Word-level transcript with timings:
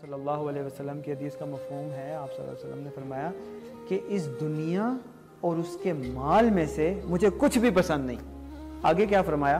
صلی 0.00 0.12
اللہ 0.12 0.44
علیہ 0.50 0.62
وسلم 0.62 1.00
کی 1.00 1.12
حدیث 1.12 1.36
کا 1.36 1.44
مفہوم 1.44 1.90
ہے، 1.92 2.14
آپ 2.14 2.28
صلی 2.36 2.44
اللہ 2.44 2.56
علیہ 2.56 2.68
وسلم 2.68 2.84
نے 2.84 2.90
فرمایا 2.94 3.30
کہ 3.88 3.98
اس 4.08 4.28
دنیا 4.40 4.92
اور 5.40 5.56
اس 5.56 5.76
کے 5.82 5.92
مال 5.92 6.50
میں 6.50 6.66
سے 6.66 6.94
مجھے 7.04 7.28
کچھ 7.38 7.58
بھی 7.58 7.70
پسند 7.70 8.06
نہیں۔ 8.06 8.78
آگے 8.82 9.06
کیا 9.06 9.22
فرمایا؟ 9.22 9.58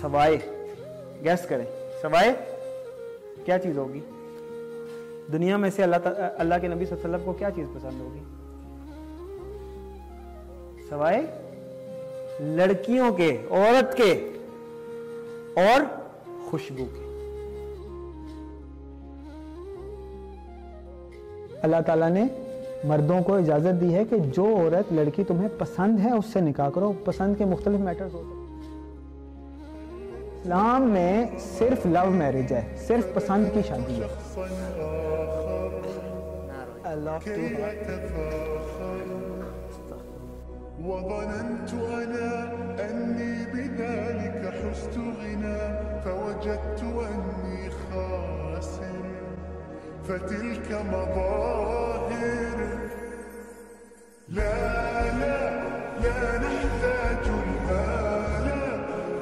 سوائے، 0.00 0.38
گیس 1.24 1.46
کریں۔ 1.48 1.64
سوائے، 2.02 2.32
کیا 3.44 3.58
چیز 3.58 3.78
ہوگی؟ 3.78 4.00
دنیا 5.32 5.56
میں 5.56 5.70
سے 5.70 5.82
اللہ 5.82 5.96
اللہ 6.38 6.54
کے 6.60 6.68
نبی 6.68 6.84
صلی 6.84 6.96
اللہ 6.96 7.06
علیہ 7.06 7.14
وسلم 7.14 7.24
کو 7.24 7.32
کیا 7.32 7.50
چیز 7.50 7.66
پسند 7.74 8.00
ہوگی؟ 8.00 8.22
سوائے 10.88 11.22
لڑکیوں 12.56 13.12
کے، 13.12 13.30
عورت 13.50 13.96
کے، 13.96 14.12
اور 15.56 15.80
خوشبو 16.50 16.84
کے 16.84 17.01
اللہ 21.62 21.76
تعالیٰ 21.86 22.10
نے 22.10 22.24
مردوں 22.84 23.22
کو 23.22 23.34
اجازت 23.34 23.80
دی 23.80 23.94
ہے 23.94 24.04
کہ 24.04 24.16
جو 24.18 24.56
عورت 24.56 24.92
لڑکی 24.92 25.24
تمہیں 25.24 25.48
پسند 25.58 26.00
ہے 26.00 26.10
اس 26.10 26.24
سے 26.32 26.40
نکاح 26.40 26.68
کرو، 26.68 26.92
پسند 27.04 27.34
کے 27.38 27.44
مختلف 27.44 27.80
میٹرز 27.80 28.14
ہوتے 28.14 28.38
اسلام 30.42 30.82
میں 30.82 31.26
صرف 31.58 31.86
لو 31.86 32.10
میرج 32.10 32.52
ہے، 32.52 32.76
صرف 32.86 33.14
پسند 33.14 33.44
کی 33.54 33.60
شادی 33.68 34.00
ہے۔ 34.00 34.06
وظننت 40.86 41.74
أنا 41.74 42.54
أني 42.80 43.34
بذلك 43.52 44.46
حست 44.62 44.98
غنى، 44.98 45.58
فوجدت 46.04 46.82
أني 46.82 47.68
خاسر 47.68 48.41
فتلك 50.06 50.72
مظاهر 50.86 52.58
لا 54.28 54.54
لا 55.18 55.36
لا 56.02 56.38
نحتاج 56.44 57.28
المال 57.34 58.48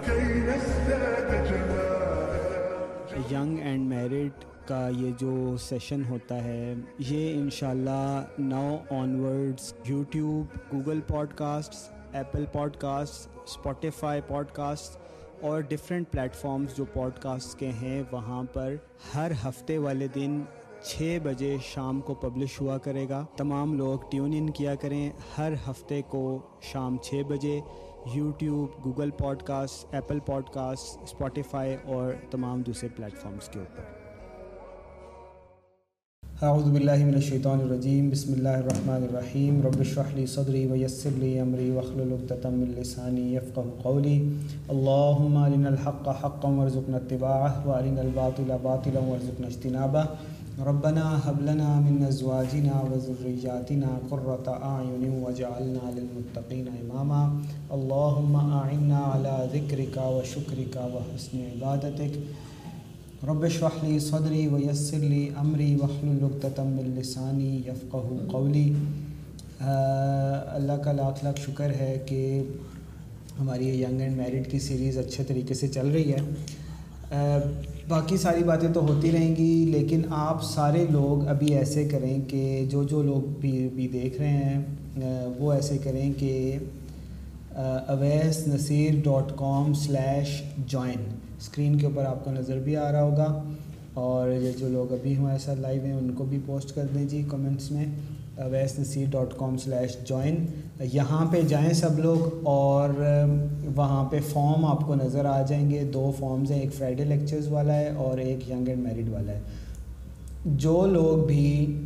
كي 0.07 0.23
نزداد 0.47 1.33
جمالا 1.49 3.27
ینگ 3.31 3.59
اینڈ 3.63 3.89
میرڈ 3.89 4.45
کا 4.67 4.89
یہ 4.97 5.11
جو 5.19 5.57
سیشن 5.61 6.03
ہوتا 6.09 6.43
ہے، 6.45 6.75
یہ 6.99 7.39
انشاءاللہ 7.41 8.25
now 8.39 8.77
onwards 9.01 9.73
YouTube, 9.85 10.57
Google 10.73 11.01
podcast 11.37 12.15
Apple 12.17 12.45
podcast 12.77 13.29
Spotify 13.45 14.21
podcast 14.55 14.99
اور 15.43 15.61
ڈفرینٹ 15.69 16.11
پلیٹفارمز 16.11 16.77
جو 16.77 16.85
پوڈ 16.93 17.19
کاسٹ 17.23 17.59
کے 17.59 17.71
ہیں، 17.83 18.03
وہاں 18.11 18.43
پر 18.53 18.75
ہر 19.15 19.33
ہفتے 19.45 19.79
والے 19.79 20.09
دن 20.15 20.41
چھ 20.83 21.19
بجے 21.23 21.57
شام 21.75 22.01
کو 22.01 22.15
پبلش 22.15 22.61
ہوا 22.61 22.79
کرے 22.79 23.09
گا۔ 23.09 23.25
تمام 23.37 23.75
لوگ 23.75 23.99
ٹیون 24.11 24.33
ان 24.37 24.51
کیا 24.51 24.75
کریں۔ 24.75 25.11
ہر 25.39 25.53
ہفتے 25.69 26.03
کو 26.09 26.39
شام 26.63 26.97
چھ 27.03 27.23
بجے 27.29 27.61
YouTube, 28.15 28.85
Google 28.85 29.11
podcast 29.43 29.95
Apple 29.95 30.19
podcast 30.53 31.03
Spotify 31.03 31.77
اور 31.85 32.13
تمام 32.31 32.63
دوسرے 32.63 32.89
پلیٹفارمز 32.97 33.49
کے 33.49 33.59
اوپر۔ 33.59 33.99
اعوذ 36.43 36.65
باللہ 36.65 37.05
من 37.05 37.15
الشیطان 37.15 37.61
الرجیم۔ 37.61 38.09
بسم 38.11 38.33
اللہ 38.33 38.49
الرحمن 38.49 39.03
الرحیم۔ 39.03 39.61
رب 39.67 39.81
اشرح 39.81 40.15
لی 40.15 40.27
صدری 40.27 40.67
ویسر 40.67 41.11
لی 41.11 41.39
امری 41.41 41.71
واحلل 41.71 42.13
عقدۃ 42.13 42.47
من 42.51 42.73
لسانی 42.79 43.35
یفقهوا 43.35 43.83
قولی۔ 43.83 44.19
اللهم 44.69 45.37
ارنا 45.37 45.69
الحق 45.69 46.09
حقا 46.09 46.49
وارزقنا 46.49 46.97
اتباعه 46.97 47.63
وارنا 47.65 48.01
الباطل 48.01 48.53
باطلا 48.63 49.01
وارزقنا 49.01 49.47
اجتنابه 49.47 50.05
ربنا 50.67 51.03
هب 51.25 51.41
لنا 51.43 51.69
من 51.81 52.03
ازواجنا 52.05 52.81
وذرياتنا 52.91 53.91
قرة 54.11 54.47
اعين 54.71 55.05
واجعلنا 55.23 55.85
للمتقين 55.95 56.67
اماما. 56.81 57.23
اللهم 57.77 58.35
اعنا 58.37 58.99
على 59.13 59.37
ذكرك 59.55 59.97
وشكرك 60.17 60.77
وحسن 60.95 61.39
عبادتك. 61.53 62.13
رب 63.29 63.43
اشرح 63.45 63.79
لی 63.83 63.99
صدری 63.99 64.47
ویسر 64.49 64.99
لی 64.99 65.23
امری 65.37 65.75
واحلل 65.81 66.23
عقدۃ 66.25 66.61
من 66.67 66.95
لسانی 66.99 67.57
یفقهوا 67.67 68.31
قولی 68.33 68.69
اللہ 69.61 70.83
کا 70.85 70.93
لاکھ 70.93 71.25
لاکھ 71.25 71.41
شکر 71.41 71.71
ہے 71.81 71.93
کہ 72.07 72.23
ہماری 73.41 73.69
ینگ 73.83 74.01
اینڈ 74.01 74.17
میرڈ 74.17 74.51
کی 74.51 74.59
سیریز 74.69 74.99
اچھے 74.99 75.25
طریقے 75.25 75.55
سے 75.55 75.69
چل 75.69 75.91
رہی 75.91 76.13
ہے۔ 76.13 76.21
باقی 77.91 78.17
ساری 78.17 78.43
باتیں 78.45 78.69
تو 78.75 78.81
ہوتی 78.81 79.11
رہیں 79.13 79.35
گی، 79.37 79.65
لیکن 79.71 80.03
آپ 80.11 80.43
سارے 80.45 80.85
لوگ 80.91 81.27
ابھی 81.29 81.55
ایسے 81.55 81.85
کریں 81.89 82.19
کہ 82.29 82.65
جو 82.71 82.83
جو 82.85 83.03
لوگ 83.03 83.29
بھی 83.41 83.69
بھی 83.75 83.89
دیکھ 83.93 84.21
رہے 84.21 84.29
ہیں 84.29 85.25
وہ 85.39 85.53
ایسے 85.53 85.79
کریں 85.79 86.13
کہ 86.19 86.59
Awais 87.55 88.47
Naseer 88.49 89.01
dot 89.05 89.33
com 89.39 89.73
slash 89.75 90.41
join 90.67 91.05
screen 91.39 91.79
کے 91.79 91.87
اوپر 91.87 92.05
آپ 92.05 92.25
کو 92.25 92.31
نظر 92.33 92.59
بھی 92.59 92.77
آ 92.77 92.91
رہا 92.93 93.03
ہوگا۔ 93.03 93.43
اور 93.95 94.31
یہ 94.33 94.53
جو 94.59 94.69
لوگ 94.69 94.93
ابھی 94.93 95.17
ہمارے 95.17 95.39
ساتھ 95.39 95.61
لائیو 95.61 95.85
ہیں، 95.85 95.93
ان 95.93 96.11
کو 96.15 96.25
بھی 96.25 96.39
پوسٹ 96.47 96.75
کر 96.75 96.87
دیں 96.95 97.05
جی 97.09 97.23
کمنٹس 97.31 97.71
میں 97.71 97.87
Awais 98.51 98.79
Naseer 98.79 99.07
dot 99.11 99.37
com 99.39 99.57
slash 99.59 99.97
join 100.05 100.37
یہاں 100.81 101.33
پہ 101.33 101.41
جائیں 101.41 101.73
سب 101.73 101.99
لوگ 101.99 102.41
اور 102.43 102.91
وہاں 103.77 104.05
پہ 104.11 104.19
فارم 104.33 104.65
آپ 104.65 104.87
کو 104.87 104.95
نظر 104.95 105.25
آ 105.25 105.43
جائیں 105.43 105.71
گے۔ 105.71 105.85
دو 105.85 106.13
فارمز 106.19 106.51
ہیں، 106.51 106.61
ایک 106.61 106.73
فرائیڈے 106.73 107.05
لیکچرز 107.05 107.49
والا 107.49 107.75
ہے 107.75 107.89
اور 107.89 108.19
ایک 108.19 108.51
ینگ 108.51 108.69
اینڈ 108.69 108.83
میریڈ 108.83 109.09
والا 109.09 109.33
ہے۔ 109.33 109.41
جو 110.45 110.87
لوگ 110.87 111.27
بھی 111.27 111.79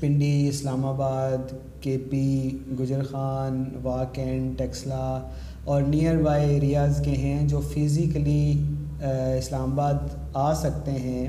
پنڈی، 0.00 0.48
اسلام 0.48 0.84
آباد، 0.84 1.54
کے 1.80 1.98
پی، 2.10 2.50
گجر 2.80 3.02
خان 3.02 3.64
واکین 3.82 4.54
ٹیکسلا 4.56 5.28
اور 5.64 5.82
نیئر 5.82 6.16
بائی 6.16 6.50
ایریاز 6.50 7.00
کے 7.04 7.10
ہیں 7.10 7.48
جو 7.48 7.60
فزیکلی 7.60 8.62
اسلام 9.38 9.72
آباد 9.72 9.94
آ 10.34 10.54
سکتے 10.54 10.90
ہیں، 10.90 11.28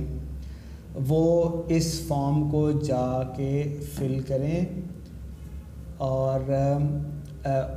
وہ 1.07 1.51
اس 1.67 2.01
فارم 2.07 2.49
کو 2.51 2.71
جا 2.71 3.23
کے 3.35 3.77
فل 3.93 4.19
کریں۔ 4.27 4.65
اور 5.97 6.39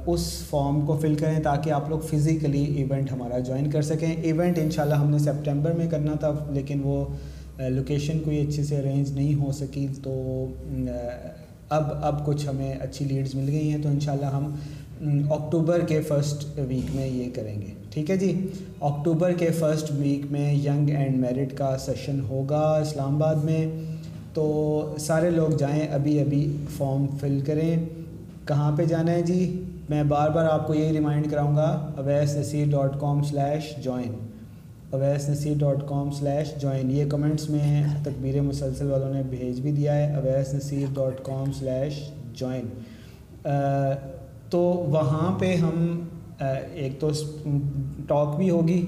اس 0.06 0.32
فارم 0.50 0.86
کو 0.86 0.98
فل 1.02 1.14
کریں 1.14 1.40
تاکہ 1.42 1.70
آپ 1.70 1.88
لوگ 1.88 1.98
فزیکلی 2.00 2.64
ایونٹ 2.64 3.12
ہمارا 3.12 3.38
جوائن 3.38 3.70
کر 3.70 3.82
سکیں۔ 3.82 4.14
ایونٹ 4.22 4.58
انشاءاللہ 4.58 4.94
ہم 4.94 5.10
نے 5.10 5.18
سپٹمبر 5.18 5.72
میں 5.72 5.90
کرنا 5.90 6.14
تھا، 6.14 6.32
لیکن 6.50 6.80
وہ 6.84 7.04
لوکیشن 7.68 8.18
کوئی 8.18 8.46
اچھے 8.48 8.64
سے 8.64 8.78
ارینج 8.78 9.10
نہیں 9.10 9.34
ہو 9.34 9.52
سکی۔ 9.52 9.86
تو 10.02 10.46
اب 11.68 11.84
اب 12.02 12.26
کچھ 12.26 12.46
ہمیں 12.48 12.74
اچھی 12.80 13.04
لیڈز 13.04 13.34
مل 13.34 13.48
گئی 13.48 13.70
ہیں۔ 13.70 13.82
تو 13.82 13.88
انشاءاللہ 13.88 14.26
ہم 14.26 14.54
اکتوبر 15.30 15.80
کے 15.80 16.00
فرسٹ 16.00 16.58
ویک 16.68 16.96
میں 16.96 17.06
یہ 17.06 17.30
کریں 17.34 17.60
گے۔ 17.62 17.72
ٹھیک 17.90 18.10
ہے 18.10 18.16
جی؟ 18.16 18.46
اکتوبر 18.80 19.32
کے 19.32 19.50
فرسٹ 19.50 19.92
ویک 19.94 20.32
میں 20.32 20.54
ینگ 20.54 20.90
اینڈ 20.90 21.16
میرٹ 21.16 21.54
کا 21.54 21.76
سیشن 21.78 22.20
ہوگا 22.28 22.78
اسلام 22.82 23.14
آباد 23.14 23.34
میں۔ 23.34 23.66
تو 24.34 24.94
سارے 24.98 25.30
لوگ 25.30 25.56
جائیں، 25.56 25.88
ابھی 25.88 26.20
ابھی 26.20 26.56
فارم 26.76 27.06
فل 27.20 27.40
کریں۔ 27.46 27.76
کہاں 28.48 28.76
پہ 28.76 28.84
جانا 28.84 29.12
ہے 29.12 29.22
جی؟ 29.22 29.62
میں 29.90 30.02
بار 30.04 30.30
بار 30.30 30.44
آپ 30.44 30.66
کو 30.66 30.74
یہی 30.74 30.92
ریمائنڈ 30.92 31.30
کراؤں 31.30 31.56
گا 31.56 31.68
Awais 31.96 32.36
Naseer 32.36 32.66
dot 32.70 33.00
com 33.00 33.22
slash 33.22 33.84
join 33.84 34.12
Awais 34.90 35.28
Naseer 35.28 35.54
dot 35.58 35.88
com 35.88 36.10
slash 36.10 36.54
join 36.60 36.90
یہ 36.90 37.04
کمنٹس 37.10 37.50
میں 37.50 37.84
تکبیر 38.02 38.40
مسلسل 38.40 38.90
والوں 38.90 39.14
نے 39.14 39.22
بھیج 39.30 39.60
بھی 39.60 39.72
دیا 39.72 39.96
ہے 39.96 40.14
Awais 40.14 40.54
Naseer 40.54 40.86
dot 40.94 41.24
com 41.24 41.52
slash 41.52 42.10
join 42.32 42.66
تو 44.50 44.58
وہاں 44.88 45.38
پہ 45.38 45.54
ہم 45.54 46.04
ایک 46.72 47.00
تو 47.00 47.10
ٹاک 48.06 48.36
بھی 48.36 48.50
ہوگی، 48.50 48.84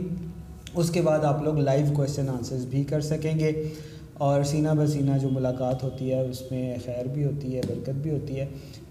اس 0.75 0.91
کے 0.91 1.03
بعد 1.03 1.25
آپ 1.25 1.43
لوگ 1.43 1.59
لائیو 1.59 1.87
کویشچن 1.95 2.29
آنسرز 2.29 2.65
بھی 2.65 2.85
کر 2.85 3.01
سکیں 3.01 3.39
گے۔ 3.39 3.53
اور 4.15 4.43
سینہ 4.43 4.69
بسینہ 4.79 5.19
جو 5.19 5.29
ملاقات 5.29 5.83
ہوتی 5.83 6.13
ہے، 6.13 6.21
اس 6.21 6.43
میں 6.51 6.77
خیر 6.85 7.07
بھی 7.07 7.25
ہوتی 7.25 7.57
ہے، 7.57 7.61
برکت 7.69 7.99
بھی 8.03 8.11
ہوتی 8.11 8.41
ہے۔ 8.41 8.47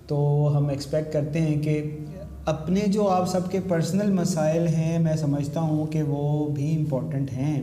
تو 0.09 0.51
ہم 0.57 0.67
ایکسپیکٹ 0.67 1.13
کرتے 1.13 1.41
ہیں 1.41 1.61
کہ 1.61 1.97
اپنے 2.45 2.79
جو 2.87 3.07
آپ 3.07 3.29
سب 3.29 3.51
کے 3.51 3.59
پرسنل 3.67 4.11
مسائل 4.11 4.67
ہیں، 4.67 4.99
میں 4.99 5.15
سمجھتا 5.15 5.59
ہوں 5.59 5.85
کہ 5.85 6.03
وہ 6.03 6.49
بھی 6.49 6.75
امپورٹنٹ 6.75 7.33
ہیں۔ 7.33 7.61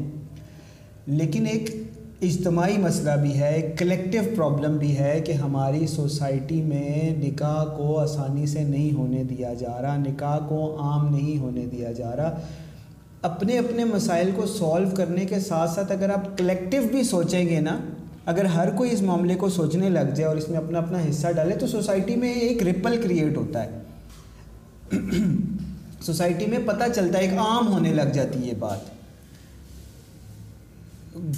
لیکن 1.07 1.47
ایک 1.47 1.71
اجتماعی 2.23 2.79
مسئلہ 2.79 3.11
بھی 3.23 3.41
ہے، 3.41 3.55
ایک 3.55 3.79
کلیکٹیو 3.79 4.23
پرابلم 4.37 4.77
بھی 4.77 4.99
ہے 4.99 5.21
کہ 5.25 5.33
ہماری 5.33 5.87
سوسائٹی 5.87 6.63
میں 6.63 7.15
نکاح 7.19 7.65
کو 7.65 7.99
آسانی 7.99 8.47
سے 8.47 8.63
نہیں 8.63 8.97
ہونے 8.97 9.25
دیا 9.25 9.55
جا 9.55 9.83
رہا، 9.83 9.97
نکاح 9.97 10.39
کو 10.49 10.77
عام 10.81 11.17
نہیں 11.17 11.39
ہونے 11.39 11.67
دیا 11.73 11.93
جا 11.93 12.17
رہا۔ 12.17 12.41
اپنے 13.23 13.59
اپنے 13.59 13.85
مسائل 13.85 14.31
کو 14.37 14.47
سولو 14.47 14.89
کرنے 14.97 15.25
کے 15.25 15.41
ساتھ 15.41 15.71
ساتھ 15.71 15.93
اگر 15.93 16.11
آپ 16.11 16.39
کلیکٹیو 16.39 16.83
بھی 16.91 17.03
سوچیں 17.03 17.49
گے 17.49 17.61
نا 17.61 17.79
اگر 18.27 18.45
ہر 18.45 18.71
کوئی 18.71 18.93
اس 18.93 19.03
معاملے 19.03 19.35
کو 19.35 19.49
سوچنے 19.49 19.89
لگ 19.89 20.15
جائے 20.15 20.25
اور 20.25 20.37
اس 20.37 20.49
میں 20.49 20.59
اپنا 20.59 20.79
اپنا 20.79 20.99
حصہ 21.11 21.33
ڈالے 21.37 21.55
تو 21.57 21.67
سوسائٹی 21.67 22.17
میں 22.17 22.33
ایک 22.33 22.63
رپل 22.63 23.03
کریٹ 23.03 23.37
ہوتا 23.37 23.65
ہے۔ 23.65 23.79
سوسائٹی 26.01 26.47
میں 26.47 26.59
پتہ 26.67 26.85
چلتا 26.97 27.19
ہے 27.19 27.25
ایک 27.25 27.39
عام 27.39 27.69
ہونے 27.69 27.93
لگ 27.93 28.09
جاتی 28.15 28.43
ہے 28.43 28.47
یہ 28.47 28.53
بات۔ 28.59 28.97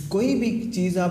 کوئی 0.08 0.34
بھی 0.34 0.70
چیز 0.74 0.98
آپ 0.98 1.10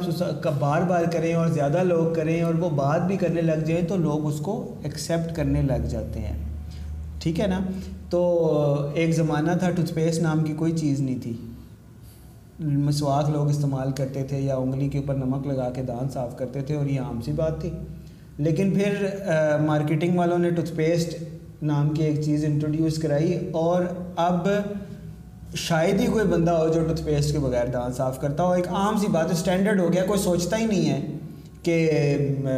بار 0.60 0.82
بار 0.82 1.04
کریں 1.14 1.34
اور 1.34 1.48
زیادہ 1.48 1.84
لوگ 1.84 2.14
کریں 2.14 2.42
اور 2.42 2.54
وہ 2.54 2.70
بات 2.70 3.08
بھی 3.08 3.18
کرنے 3.18 3.42
لگ 3.42 3.64
جائیں 3.66 3.86
تو 3.86 3.98
لوگ 3.98 4.26
اس 4.26 4.40
کو 4.40 4.76
ایکسیپٹ 4.84 5.36
کرنے 5.36 5.62
لگ 5.62 5.88
جاتے 5.90 6.20
ہیں۔ 6.20 6.38
ٹھیک 7.20 7.40
ہے 7.40 7.48
نا؟ 7.48 7.60
تو 8.10 8.50
ایک 8.94 9.16
زمانہ 9.16 9.52
تھا 9.60 9.72
ٹوتھ 9.72 9.94
پیسٹ 9.94 10.22
نام 10.22 10.44
کی 10.44 10.54
کوئی 10.54 10.72
چیز 10.72 11.00
نہیں 11.00 11.20
تھی۔ 11.24 11.34
مسواک 12.60 13.30
لوگ 13.30 13.50
استعمال 13.50 13.92
کرتے 13.92 14.24
تھے 14.24 14.40
یا 14.40 14.56
انگلی 14.56 14.88
کے 14.90 14.98
اوپر 14.98 15.16
نمک 15.16 15.48
لگا 15.48 15.70
کے 15.70 15.82
دان 15.82 16.10
صاف 16.14 16.38
کرتے 16.38 16.62
تھے 16.62 16.76
اور 16.76 16.86
یہ 16.86 17.00
عام 17.00 17.22
سی 17.22 17.32
بات 17.32 17.62
تھی۔ 17.62 17.70
لیکن 18.38 18.72
پھر 18.72 19.06
مارکیٹنگ 19.66 20.18
والوں 20.18 20.38
نے 20.38 20.50
ٹوتھ 20.50 20.72
پیسٹ 20.76 21.24
نام 21.62 21.90
کی 21.90 22.04
ایک 22.04 22.22
چیز 22.22 22.46
انٹروڈیوس 22.46 22.98
کرائی 22.98 23.38
اور 23.52 23.84
اب 24.16 24.48
شاید 25.56 26.00
ہی 26.00 26.06
کوئی 26.06 26.26
بندہ 26.26 26.52
ہو 26.52 26.68
جو 26.68 26.84
ٹوتھ 26.88 27.02
پیسٹ 27.04 27.32
کے 27.32 27.40
بغیر 27.40 27.66
دانت 27.66 27.96
صاف 27.96 28.20
کرتا 28.22 28.44
ہو۔ 28.44 28.52
ایک 28.52 28.68
عام 28.68 28.98
سی 28.98 29.08
بات، 29.08 29.32
اسٹینڈرڈ 29.32 29.80
ہو 29.80 29.92
گیا، 29.94 30.06
کوئی 30.06 30.20
سوچتا 30.20 30.58
ہی 30.58 30.66
نہیں 30.66 30.90
ہے 30.90 31.00
کہ 31.64 31.92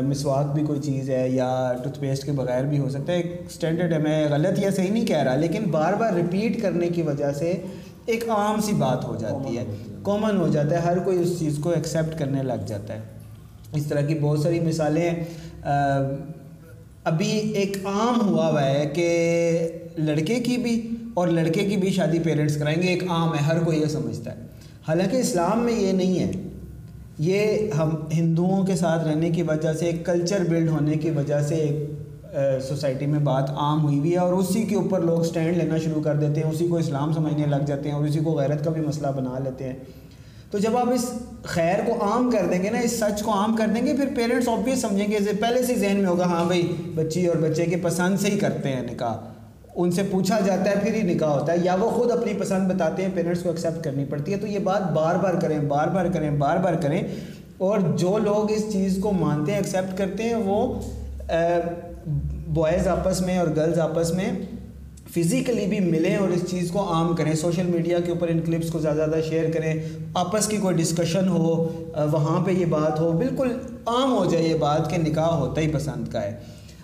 مسواک 0.03 0.53
بھی 0.53 0.63
کوئی 0.65 0.79
چیز 0.81 1.09
ہے 1.09 1.29
یا 1.29 1.73
ٹوتھ 1.83 1.99
پیسٹ 1.99 2.25
کے 2.25 2.31
بغیر 2.31 2.63
بھی 2.63 2.79
ہو 2.79 2.89
سکتا 2.89 3.11
ہے۔ 3.13 3.17
ایک 3.17 3.41
اسٹینڈرڈ 3.49 3.93
ہے، 3.93 3.97
میں 3.97 4.27
غلط 4.29 4.59
یا 4.59 4.69
صحیح 4.75 4.91
نہیں 4.91 5.05
کہہ 5.05 5.23
رہا، 5.23 5.35
لیکن 5.35 5.63
بار 5.71 5.93
بار 5.93 6.13
ریپیٹ 6.13 6.61
کرنے 6.61 6.87
کی 6.87 7.01
وجہ 7.01 7.31
سے 7.31 7.53
ایک 8.09 8.29
عام 8.29 8.61
سی 8.61 8.73
بات 8.73 9.05
ہو 9.05 9.15
جاتی 9.15 9.57
ہے 9.57 9.65
کامن 10.03 10.37
ہو 10.37 10.47
جاتا 10.47 10.71
ہے، 10.71 10.81
ہر 10.81 10.99
کوئی 10.99 11.21
اس 11.21 11.39
چیز 11.39 11.59
کو 11.63 11.69
ایکسیپٹ 11.69 12.19
کرنے 12.19 12.43
لگ 12.43 12.65
جاتا 12.67 12.93
ہے۔ 12.93 12.99
اس 13.73 13.85
طرح 13.85 14.01
کی 14.01 14.15
بہت 14.15 14.39
ساری 14.39 14.59
مثالیں 14.59 15.09
ہیں۔ 15.09 15.23
ابھی 17.03 17.31
ایک 17.31 17.77
عام 17.85 18.29
ہوا 18.29 18.51
ہوا 18.51 18.65
ہے 18.65 18.85
کہ 18.93 19.09
لڑکے 19.97 20.35
کی 20.35 20.57
بھی 20.57 20.89
اور 21.13 21.27
لڑکے 21.27 21.65
کی 21.65 21.77
بھی 21.77 21.91
شادی 21.91 22.19
پیرنٹس 22.19 22.55
کرائیں 22.57 22.81
گے، 22.81 22.87
ایک 22.87 23.03
عام 23.09 23.33
ہے، 23.33 23.39
ہر 23.39 23.63
کوئی 23.63 23.81
یہ 23.81 23.85
سمجھتا 23.85 24.31
ہے۔ 24.31 24.39
حالانکہ 24.87 25.17
اسلام 25.17 25.59
میں 25.59 25.73
یہ 25.73 25.91
نہیں 25.91 26.19
ہے۔ 26.19 26.31
یہ 27.19 27.71
ہم 27.77 27.89
ہندوؤں 28.13 28.65
کے 28.65 28.75
ساتھ 28.75 29.07
رہنے 29.07 29.29
کی 29.29 29.41
وجہ 29.41 29.73
سے 29.73 29.85
ایک 29.85 30.05
کلچر 30.05 30.43
بلڈ 30.49 30.69
ہونے 30.69 30.93
کی 30.93 31.09
وجہ 31.09 31.41
سے 31.41 31.55
ایک 31.55 31.89
سوسائٹی 32.67 33.05
میں 33.05 33.19
بات 33.19 33.49
عام 33.49 33.83
ہوئی 33.83 33.99
ہوئی 33.99 34.13
ہے 34.13 34.17
اور 34.17 34.33
اسی 34.33 34.63
کے 34.63 34.75
اوپر 34.75 35.01
لوگ 35.01 35.23
سٹینڈ 35.23 35.57
لینا 35.57 35.77
شروع 35.77 36.01
کر 36.01 36.15
دیتے 36.15 36.41
ہیں، 36.41 36.51
اسی 36.51 36.67
کو 36.67 36.75
اسلام 36.75 37.13
سمجھنے 37.13 37.45
لگ 37.45 37.63
جاتے 37.67 37.89
ہیں 37.89 37.95
اور 37.95 38.05
اسی 38.05 38.19
کو 38.19 38.31
غیرت 38.31 38.63
کا 38.63 38.71
بھی 38.71 38.81
مسئلہ 38.81 39.07
بنا 39.07 39.39
لیتے 39.43 39.63
ہیں۔ 39.63 39.73
تو 40.51 40.57
جب 40.57 40.77
آپ 40.77 40.89
اس 40.93 41.11
خیر 41.43 41.75
کو 41.85 42.11
عام 42.11 42.31
کر 42.31 42.45
دیں 42.51 42.63
گے 42.63 42.69
نا، 42.69 42.79
اس 42.79 42.99
سچ 42.99 43.23
کو 43.23 43.31
عام 43.31 43.55
کر 43.55 43.67
دیں 43.75 43.85
گے، 43.85 43.93
پھر 43.93 44.09
پیرنٹس 44.15 44.49
آبویس 44.49 44.81
سمجھیں 44.81 45.07
گے 45.07 45.17
پہلے 45.41 45.63
سے 45.63 45.75
ذہن 45.75 45.97
میں 45.97 46.05
ہوگا 46.05 46.23
ہاں 46.23 46.45
بھائی، 46.45 46.75
بچی 46.95 47.27
اور 47.27 47.35
بچے 47.35 47.65
کے 47.65 47.75
پسند 47.77 48.19
سے 48.19 48.27
ہی 48.29 48.39
کرتے 48.39 48.69
ہیں 48.69 48.81
نکاح۔ 48.81 49.13
ان 49.75 49.91
سے 49.91 50.01
پوچھا 50.11 50.39
جاتا 50.39 50.69
ہے، 50.69 50.75
پھر 50.83 50.93
ہی 50.93 51.13
نکاح 51.13 51.29
ہوتا 51.29 51.53
ہے۔ 51.53 51.57
یا 51.63 51.75
وہ 51.75 51.89
خود 51.89 52.11
اپنی 52.11 52.33
پسند 52.33 52.71
بتاتے 52.71 53.01
ہیں 53.01 53.09
پیرنٹس 53.13 53.43
کو 53.43 53.49
ایکسیپٹ 53.49 53.83
کرنی 53.83 54.05
پڑتی 54.05 54.31
ہے۔ 54.31 54.37
تو 54.37 54.47
یہ 54.47 54.59
بات 54.59 54.91
بار 54.91 55.15
بار 55.15 55.33
کریں، 55.33 55.59
بار 55.59 55.87
بار 55.87 56.05
کریں، 56.13 56.31
بار 56.31 56.57
بار 56.57 56.73
کریں۔ 56.73 57.01
اور 57.57 57.79
جو 57.79 58.17
لوگ 58.17 58.51
اس 58.51 58.73
چیز 58.73 58.99
کو 59.01 59.11
مانتے 59.11 59.51
ہیں 59.51 59.59
ایکسیپٹ 59.59 59.97
کرتے 59.97 60.23
ہیں، 60.23 60.35
وہ 60.35 60.79
بوائز 62.49 62.87
آپس 62.87 63.21
میں 63.21 63.37
اور 63.37 63.47
گرلز 63.55 63.79
آپس 63.79 64.13
میں 64.13 64.31
فزیکلی 65.15 65.65
بھی 65.65 65.79
ملیں 65.79 66.15
اور 66.15 66.29
اس 66.29 66.49
چیز 66.49 66.71
کو 66.71 66.93
عام 66.93 67.15
کریں 67.15 67.33
سوشل 67.33 67.63
میڈیا 67.63 67.99
کے 67.99 68.11
اوپر 68.11 68.27
ان 68.27 68.39
کلپس 68.39 68.71
کو 68.71 68.79
زیادہ 68.79 68.95
زیادہ 68.95 69.15
شیئر 69.29 69.51
کریں، 69.51 69.73
آپس 70.13 70.47
کی 70.47 70.57
کوئی 70.57 70.75
ڈسکشن 70.75 71.27
ہو 71.27 71.73
وہاں 72.11 72.45
پہ 72.45 72.51
یہ 72.51 72.65
بات 72.65 72.99
ہو، 72.99 73.11
بالکل 73.11 73.51
عام 73.85 74.17
ہو 74.17 74.25
جائے 74.25 74.43
یہ 74.43 74.55
بات 74.55 74.89
کہ 74.89 74.97
نکاح 74.97 75.25
ہوتا 75.25 75.61
ہی 75.61 75.67
پسند 75.67 76.07
کا 76.11 76.21
ہے۔ 76.21 76.37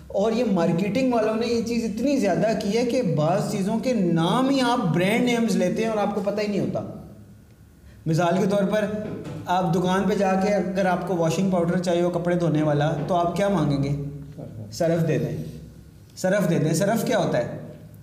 اور 0.08 0.32
یہ 0.32 0.44
مارکیٹنگ 0.52 1.14
والوں 1.14 1.34
نے 1.34 1.46
یہ 1.46 1.62
چیز 1.62 1.84
اتنی 1.84 2.16
زیادہ 2.16 2.46
کی 2.62 2.78
ہے 2.78 2.84
کہ 2.84 3.02
بعض 3.02 3.52
چیزوں 3.52 3.78
کے 3.78 3.92
نام 3.92 4.48
ہی 4.48 4.60
آپ 4.60 4.94
برانڈ 4.94 5.24
نیمز 5.24 5.56
لیتے 5.56 5.82
ہیں 5.82 5.90
اور 5.90 5.98
آپ 5.98 6.14
کو 6.14 6.20
پتہ 6.24 6.40
ہی 6.40 6.46
نہیں 6.46 6.60
ہوتا۔ 6.60 6.80
مثال 8.06 8.34
کے 8.40 8.46
طور 8.50 8.64
پر 8.64 8.84
آپ 9.46 9.74
دکان 9.74 10.02
پہ 10.08 10.14
جا 10.14 10.34
کے 10.34 10.54
اگر 10.54 10.86
آپ 10.86 11.08
کو 11.08 11.16
واشنگ 11.16 11.50
پاؤڈر 11.50 11.78
چاہیے 11.78 12.02
ہو 12.02 12.10
کپڑے 12.10 12.34
دھونے 12.34 12.62
والا 12.62 12.92
تو 13.06 13.14
آپ 13.14 13.36
کیا 13.36 13.48
مانگیں 13.48 13.82
گے؟ 13.82 13.96
صرف 14.72 15.08
دے 15.08 15.18
دیں۔ 15.18 15.55
صرف 16.16 16.50
دے 16.50 16.58
دیں۔ 16.58 16.72
صرف 16.72 17.04
کیا 17.04 17.18
ہوتا 17.18 17.38
ہے؟ 17.38 17.44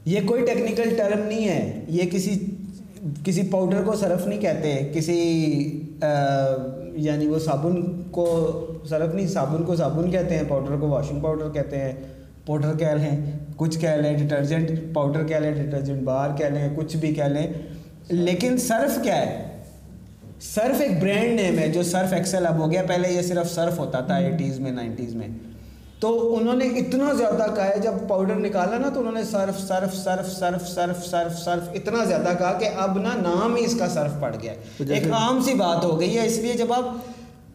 یہ 0.05 0.19
کوئی 0.25 0.45
ٹیکنیکل 0.45 0.95
ٹرم 0.97 1.27
نہیں 1.27 1.47
ہے۔ 1.47 1.85
یہ 1.87 2.03
کسی 2.11 2.45
کسی 3.25 3.41
پاؤڈر 3.51 3.81
کو 3.85 3.95
صرف 3.95 4.27
نہیں 4.27 4.41
کہتے، 4.41 4.91
کسی 4.93 5.21
یعنی 6.93 7.27
وہ 7.27 7.39
صابن 7.39 8.01
کو 8.11 8.57
صرف 8.89 9.15
نہیں، 9.15 9.27
صابن 9.27 9.63
کو 9.63 9.75
صابن 9.75 10.11
کہتے 10.11 10.35
ہیں 10.35 10.43
پاؤڈر 10.47 10.75
کو 10.75 10.87
واشنگ 10.87 11.19
پاؤڈر 11.19 11.49
کہتے 11.53 11.79
ہیں۔ 11.79 11.93
پاؤڈر 12.45 12.77
کہہ 12.77 12.87
لیں، 12.87 13.31
کچھ 13.55 13.79
کہہ 13.79 13.89
لیں 13.89 14.17
ڈٹرجنٹ 14.17 14.71
پاؤڈر 14.93 15.27
کہہ 15.27 15.35
لیں 15.35 15.51
ڈٹرجنٹ 15.51 16.01
بار 16.01 16.29
کہہ 16.37 16.45
لیں، 16.45 16.69
کچھ 16.75 16.97
بھی 16.97 17.13
کہہ 17.13 17.23
لیں۔ 17.23 17.47
لیکن 18.09 18.57
صرف 18.57 19.03
کیا 19.03 19.17
ہے؟ 19.17 19.47
صرف 20.41 20.81
ایک 20.81 20.91
برانڈ 21.01 21.41
نیم 21.41 21.59
ہے 21.59 21.67
جو 21.67 21.83
صرف 21.83 22.13
ایکسل 22.13 22.45
اب 22.45 22.57
ہو 22.57 22.71
گیا۔ 22.71 22.83
پہلے 22.83 23.09
یہ 23.11 23.21
صرف 23.21 23.51
صرف 23.55 23.79
ہوتا 23.79 23.99
تھا 23.99 24.15
ایٹیز 24.15 24.59
میں 24.59 24.71
نائنٹیز 24.71 25.15
میں۔ 25.15 25.27
تو 26.03 26.37
انہوں 26.37 26.55
نے 26.55 26.65
اتنا 26.65 27.13
زیادہ 27.13 27.45
کہا 27.55 27.67
ہے 27.67 27.79
جب 27.79 27.91
پاؤڈر 28.07 28.35
نکالا 28.35 28.77
نا 28.77 28.89
تو 28.89 28.99
انہوں 28.99 29.13
نے 29.13 29.23
صرف 29.23 29.67
صرف 29.67 29.93
صرف 29.95 30.27
صرف 30.39 30.67
صرف 30.67 31.05
صرف 31.05 31.39
صرف 31.39 31.69
اتنا 31.73 32.03
زیادہ 32.03 32.33
کہا 32.39 32.53
کہ 32.53 32.69
اب 32.77 32.97
نا 32.97 33.09
نام 33.21 33.55
ہی 33.55 33.65
اس 33.65 33.75
کا 33.79 33.87
صرف 33.87 34.21
پڑ 34.21 34.35
گیا 34.41 34.53
ایک 34.89 35.07
عام 35.11 35.41
سی 35.41 35.53
بات 35.53 35.83
ہو 35.83 35.99
گئی 35.99 36.17
ہے 36.17 36.25
اس 36.25 36.37
لیے 36.37 36.53
جب 36.53 36.73
آپ 36.73 36.85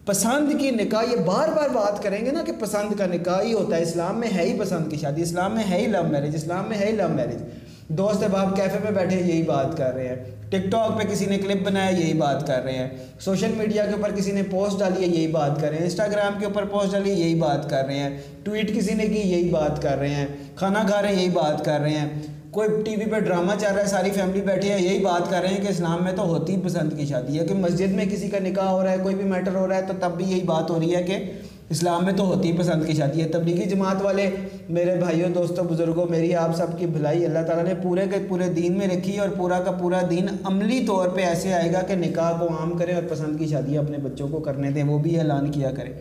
پسند 0.07 0.61
کی 0.61 0.71
نکاح 0.71 1.03
یہ 1.03 1.17
بار 1.17 1.49
بار 1.49 1.69
بات 1.69 2.03
کریں 2.03 2.27
گے 2.27 2.31
نا 2.31 2.43
کہ 2.43 2.53
پسند 2.59 2.99
کا 2.99 3.07
نکاح 3.07 3.43
ہی 3.43 3.53
ہوتا 3.53 3.77
ہے۔ 3.77 3.83
اسلام 3.83 4.21
میں 4.21 4.29
ہے 4.37 4.43
ہی 4.43 4.61
پسند 4.61 4.91
کی 4.91 4.97
شادی 4.97 5.23
اسلام 5.23 5.55
میں 5.55 5.65
ہے 5.71 5.81
ہی 5.81 5.87
لو 5.87 6.03
میرج 6.11 6.35
اسلام 6.35 6.65
میں 6.69 6.79
ہے 6.79 6.87
ہی 6.87 6.93
لو 6.93 7.09
میرج 7.09 7.43
دوست 7.89 8.23
احباب 8.23 8.57
کیفے 8.57 8.79
میں 8.85 8.91
بیٹھے 8.91 9.21
یہی 9.21 9.43
بات 9.43 9.77
کر 9.77 9.95
رہے 9.95 10.09
ہیں۔ 10.09 10.17
ٹک 10.49 10.71
ٹاک 10.71 10.99
پہ 10.99 11.13
کسی 11.13 11.27
نے 11.27 11.39
کلپ 11.39 11.67
بنایا 11.67 11.91
یہی 11.91 12.15
بات 12.15 12.47
کر 12.47 12.65
رہے 12.65 12.73
ہیں۔ 12.73 12.89
سوشل 13.21 13.51
میڈیا 13.57 13.87
کے 13.87 13.93
اوپر 13.93 14.13
کسی 14.13 14.33
نے 14.33 14.43
پوسٹ 14.43 14.79
ڈالی 14.79 15.03
ہے 15.03 15.07
یہی 15.07 15.27
بات 15.27 15.61
کر 15.61 15.69
رہے 15.69 15.77
ہیں۔ 15.77 15.85
انسٹاگرام 15.85 16.39
کے 16.39 16.47
اوپر 16.47 16.65
پوسٹ 16.65 16.93
ڈالی 16.93 17.11
ہے 17.11 17.15
یہی 17.15 17.35
بات 17.35 17.71
کر 17.71 17.85
رہے 17.87 17.99
ہیں۔ 17.99 18.19
ٹویٹ 18.43 18.77
کسی 18.77 18.95
نے 18.95 19.07
کی 19.07 19.29
یہی 19.29 19.49
بات 19.49 19.83
کر 19.83 19.99
رہے 19.99 20.09
ہیں۔ 20.09 20.27
کھانا 20.57 20.83
کھا 20.91 21.03
رہے 21.03 21.09
ہیں 21.09 21.23
یہی 21.23 21.29
بات 21.29 21.65
کر 21.65 21.81
رہے 21.81 21.91
ہیں۔ 21.91 22.09
کوئی 22.51 22.69
ٹی 22.85 22.97
وی 22.97 23.11
پہ 23.11 23.19
ڈرامہ 23.19 23.53
چل 23.59 23.73
رہا 23.75 23.83
ہے، 23.83 23.89
ساری 23.89 24.11
فیملی 24.11 24.41
بیٹھی 24.41 24.71
ہے، 24.71 24.81
یہی 24.81 24.99
بات 24.99 25.31
کر 25.31 25.41
رہے 25.41 25.49
ہیں 25.49 25.61
کہ 25.61 25.69
اسلام 25.69 26.05
میں 26.05 26.13
تو 26.13 26.23
ہوتی 26.23 26.57
پسند 26.65 26.99
کی 26.99 27.07
شادی 27.07 27.41
ہے۔ 27.41 27.47
کہ 27.47 27.55
مسجد 27.55 27.93
میں 27.93 28.05
کسی 28.05 28.29
کا 28.29 28.39
نکاح 28.39 28.69
ہو 28.69 28.85
رہا 28.85 28.91
ہے، 28.91 28.97
کوئی 29.03 29.15
بھی 29.15 29.25
میٹر 29.25 29.55
ہو 29.55 29.69
رہا 29.69 29.77
ہے، 29.77 29.83
تو 29.83 29.93
تب 30.01 30.11
بھی 30.17 30.25
یہی 30.25 30.43
بات 30.43 30.71
ہو 30.71 30.81
رہی 30.81 30.97
ہے 30.97 31.03
کہ 31.03 31.33
اسلام 31.71 32.05
میں 32.05 32.13
تو 32.13 32.25
ہوتی 32.27 32.53
پسند 32.53 32.87
کی 32.87 32.93
شادی 32.95 33.23
ہے۔ 33.23 33.29
تبلیغی 33.29 33.69
جماعت 33.69 34.03
والے، 34.03 34.29
میرے 34.69 34.95
بھائیوں، 34.97 35.29
دوستوں، 35.31 35.65
بزرگوں، 35.65 36.07
میری 36.11 36.35
آپ 36.35 36.57
سب 36.57 36.79
کی 36.79 36.87
بھلائی 36.87 37.25
اللہ 37.25 37.39
تعالیٰ 37.47 37.65
نے 37.65 37.75
پورے 37.83 38.05
کے 38.11 38.19
پورے 38.29 38.49
دین 38.49 38.79
میں 38.79 38.87
رکھی 38.87 39.19
اور 39.19 39.29
پورا 39.29 39.59
کا 39.61 39.71
پورا 39.71 40.01
دین 40.11 40.27
عملی 40.45 40.85
طور 40.87 41.09
پہ 41.09 41.21
ایسے 41.21 41.53
آئے 41.55 41.73
گا 41.73 41.81
کہ 41.81 41.95
نکاح 41.95 42.33
کو 42.41 42.49
عام 42.59 42.77
کریں 42.79 42.95
اور 42.95 43.03
پسند 43.09 43.39
کی 43.39 43.47
شادیاں 43.47 43.83
اپنے 43.83 43.99
بچوں 43.99 44.29
کو 44.29 44.41
کرنے 44.41 44.71
دیں، 44.71 44.85
وہ 44.85 44.99
بھی 44.99 45.19
اعلان 45.19 45.51
کیا 45.51 45.71
کریں 45.71 45.93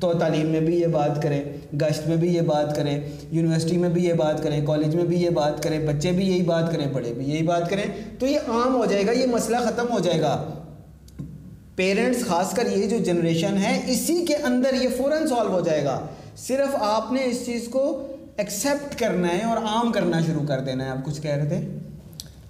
تو 0.00 0.12
تعلیم 0.12 0.46
میں 0.46 0.60
بھی 0.60 0.80
یہ 0.80 0.86
بات 0.86 1.22
کریں 1.22 1.42
گشت 1.76 2.08
میں 2.08 2.16
بھی 2.16 2.34
یہ 2.34 2.40
بات 2.40 2.76
کریں 2.76 3.00
یونیورسٹی 3.30 3.76
میں 3.76 3.88
بھی 3.88 4.04
یہ 4.04 4.12
بات 4.12 4.42
کریں 4.42 4.66
کالج 4.66 4.94
میں 4.94 5.04
بھی 5.04 5.22
یہ 5.22 5.30
بات 5.30 5.62
کریں 5.62 5.78
بچے 5.86 6.10
بھی 6.12 6.28
یہی 6.28 6.42
بات 6.42 6.72
کریں، 6.72 6.86
بڑے 6.92 7.12
بھی 7.12 7.30
یہی 7.30 7.42
بات 7.42 7.70
کریں، 7.70 7.82
تو 8.18 8.26
یہ 8.26 8.38
عام 8.48 8.74
ہو 8.74 8.84
جائے 8.84 9.06
گا، 9.06 9.12
یہ 9.12 9.26
مسئلہ 9.26 9.56
ختم 9.56 9.86
ہو 9.92 9.98
جائے 9.98 10.20
گا۔ 10.20 10.57
پیرنٹس 11.78 12.24
خاص 12.26 12.54
کر 12.54 12.66
یہ 12.76 12.86
جو 12.86 12.98
جنریشن 12.98 13.56
ہے 13.56 13.82
اسی 13.86 14.24
کے 14.26 14.36
اندر 14.36 14.74
یہ 14.74 14.88
فوراً 14.96 15.26
سالو 15.26 15.50
ہو 15.50 15.60
جائے 15.60 15.84
گا۔ 15.84 16.06
صرف 16.36 16.76
آپ 16.80 17.12
نے 17.12 17.24
اس 17.24 17.46
چیز 17.46 17.68
کو 17.70 18.06
ایکسیپٹ 18.36 18.98
کرنا 18.98 19.28
ہے 19.28 19.44
اور 19.44 19.56
عام 19.56 19.92
کرنا 19.92 20.20
شروع 20.20 20.46
کر 20.46 20.60
دینا 20.60 20.84
ہے 20.84 20.90
آپ 20.90 21.04
کچھ 21.04 21.20
کہہ 21.22 21.30
رہے 21.30 21.48
تھے؟ 21.48 21.77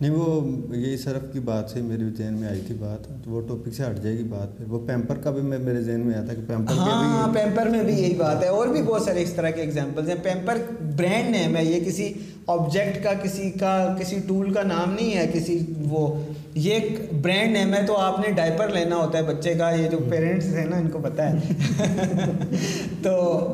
نہیں، 0.01 0.11
وہ 0.11 0.51
یہی 0.77 0.97
صرف 0.97 1.33
کی 1.33 1.41
بات 1.41 1.71
سے 1.71 1.81
میرے 1.81 2.03
ذہن 2.19 2.35
میں 2.35 2.49
آئی 2.49 2.61
تھی 2.67 2.75
بات، 2.75 3.25
تو 3.25 3.31
وہ 3.31 3.41
ٹاپک 3.49 3.75
سے 3.75 3.83
ہٹ 3.83 4.03
جائے 4.03 4.19
گی 4.19 4.23
بات 4.23 4.57
پھر۔ 4.57 4.65
وہ 4.69 4.87
پیمپر 4.87 5.15
کا 5.15 5.31
بھی 5.31 5.43
میں 5.43 5.59
میرے 5.59 5.81
ذہن 5.81 6.01
میں 6.01 6.15
آیا 6.15 6.25
تھا 6.25 6.35
کہ 6.35 6.41
پیمپر 6.47 6.73
ہاں 6.73 7.35
پیمپر 7.35 7.67
میں 7.67 7.83
بھی 7.83 7.95
یہی 7.95 8.15
بات 8.15 8.43
ہے۔ 8.43 8.49
اور 8.49 8.69
بھی 8.69 8.83
بہت 8.83 9.03
سارے 9.03 9.23
اس 9.23 9.33
طرح 9.33 9.51
کے 9.51 9.61
ایگزامپلس 9.61 10.09
ہیں۔ 10.09 10.17
پیمپر 10.23 10.57
برانڈ 10.97 11.31
نیم 11.31 11.57
ہے، 11.57 11.65
یہ 11.65 11.85
کسی 11.85 12.13
آبجیکٹ 12.47 13.05
کا، 13.05 13.13
کسی 13.23 13.51
کا، 13.51 13.97
کسی 14.01 14.17
ٹول 14.27 14.53
کا 14.53 14.63
نام 14.63 14.95
نہیں 14.95 15.17
ہے۔ 15.17 15.31
کسی 15.33 15.59
وہ 15.89 16.21
یہ 16.55 16.73
ایک 16.73 16.99
برانڈ 17.23 17.53
نیم 17.53 17.75
ہے 17.75 17.87
تو 17.87 17.97
آپ 17.97 18.21
نے 18.21 18.33
ڈائپر 18.33 18.69
لینا 18.69 18.97
ہوتا 18.97 19.19
ہے 19.19 19.23
بچے 19.23 19.55
کا۔ 19.55 19.71
یہ 19.71 19.91
جو 19.91 19.99
پیرنٹس 20.11 20.47
ہیں 20.47 20.67
نا، 20.67 20.77
ان 20.77 20.91
کو 20.91 20.99
پتہ 21.03 21.23
ہے۔ 21.23 21.35
تو 23.03 23.47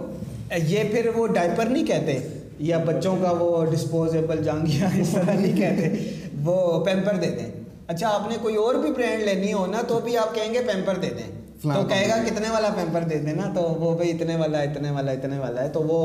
یہ 0.68 0.78
پھر 0.90 1.08
وہ 1.14 1.26
ڈائپر 1.26 1.66
نہیں 1.66 1.86
کہتے۔ 1.86 2.28
یا 2.58 2.78
بچوں 2.78 3.16
کا 3.22 3.30
وہ 3.30 3.64
ڈسپوزیبل 3.64 4.44
جانگیا 4.44 4.88
اس 4.94 5.08
طرح 5.12 5.32
نہیں 5.34 5.56
کہتے۔ 5.56 6.10
وہ 6.44 6.84
پیمپر 6.84 7.14
دے 7.14 7.30
دیں۔ 7.30 7.50
اچھا 7.86 8.08
آپ 8.08 8.28
نے 8.28 8.36
کوئی 8.42 8.56
اور 8.56 8.74
بھی 8.74 8.92
برانڈ 8.92 9.22
لینی 9.22 9.52
ہو 9.52 9.66
نا 9.66 9.82
تو 9.88 10.00
بھی 10.04 10.18
آپ 10.18 10.34
کہیں 10.34 10.54
گے 10.54 10.60
پیمپر 10.66 10.94
دے 10.94 11.08
دیں۔ 11.10 11.44
تو 11.74 11.82
کہے 11.88 12.08
گا 12.08 12.16
کتنے 12.26 12.50
والا 12.50 12.68
پیمپر 12.76 13.00
دے 13.00 13.18
دیں 13.18 13.32
نا 13.32 13.52
تو 13.54 13.62
وہ 13.62 13.96
بھائی 13.96 14.10
اتنے 14.10 14.36
والا 14.36 14.58
اتنے 14.58 14.90
والا 14.90 15.12
اتنے 15.12 15.38
والا 15.38 15.62
ہے۔ 15.64 15.68
تو 15.68 15.80
وہ 15.80 15.98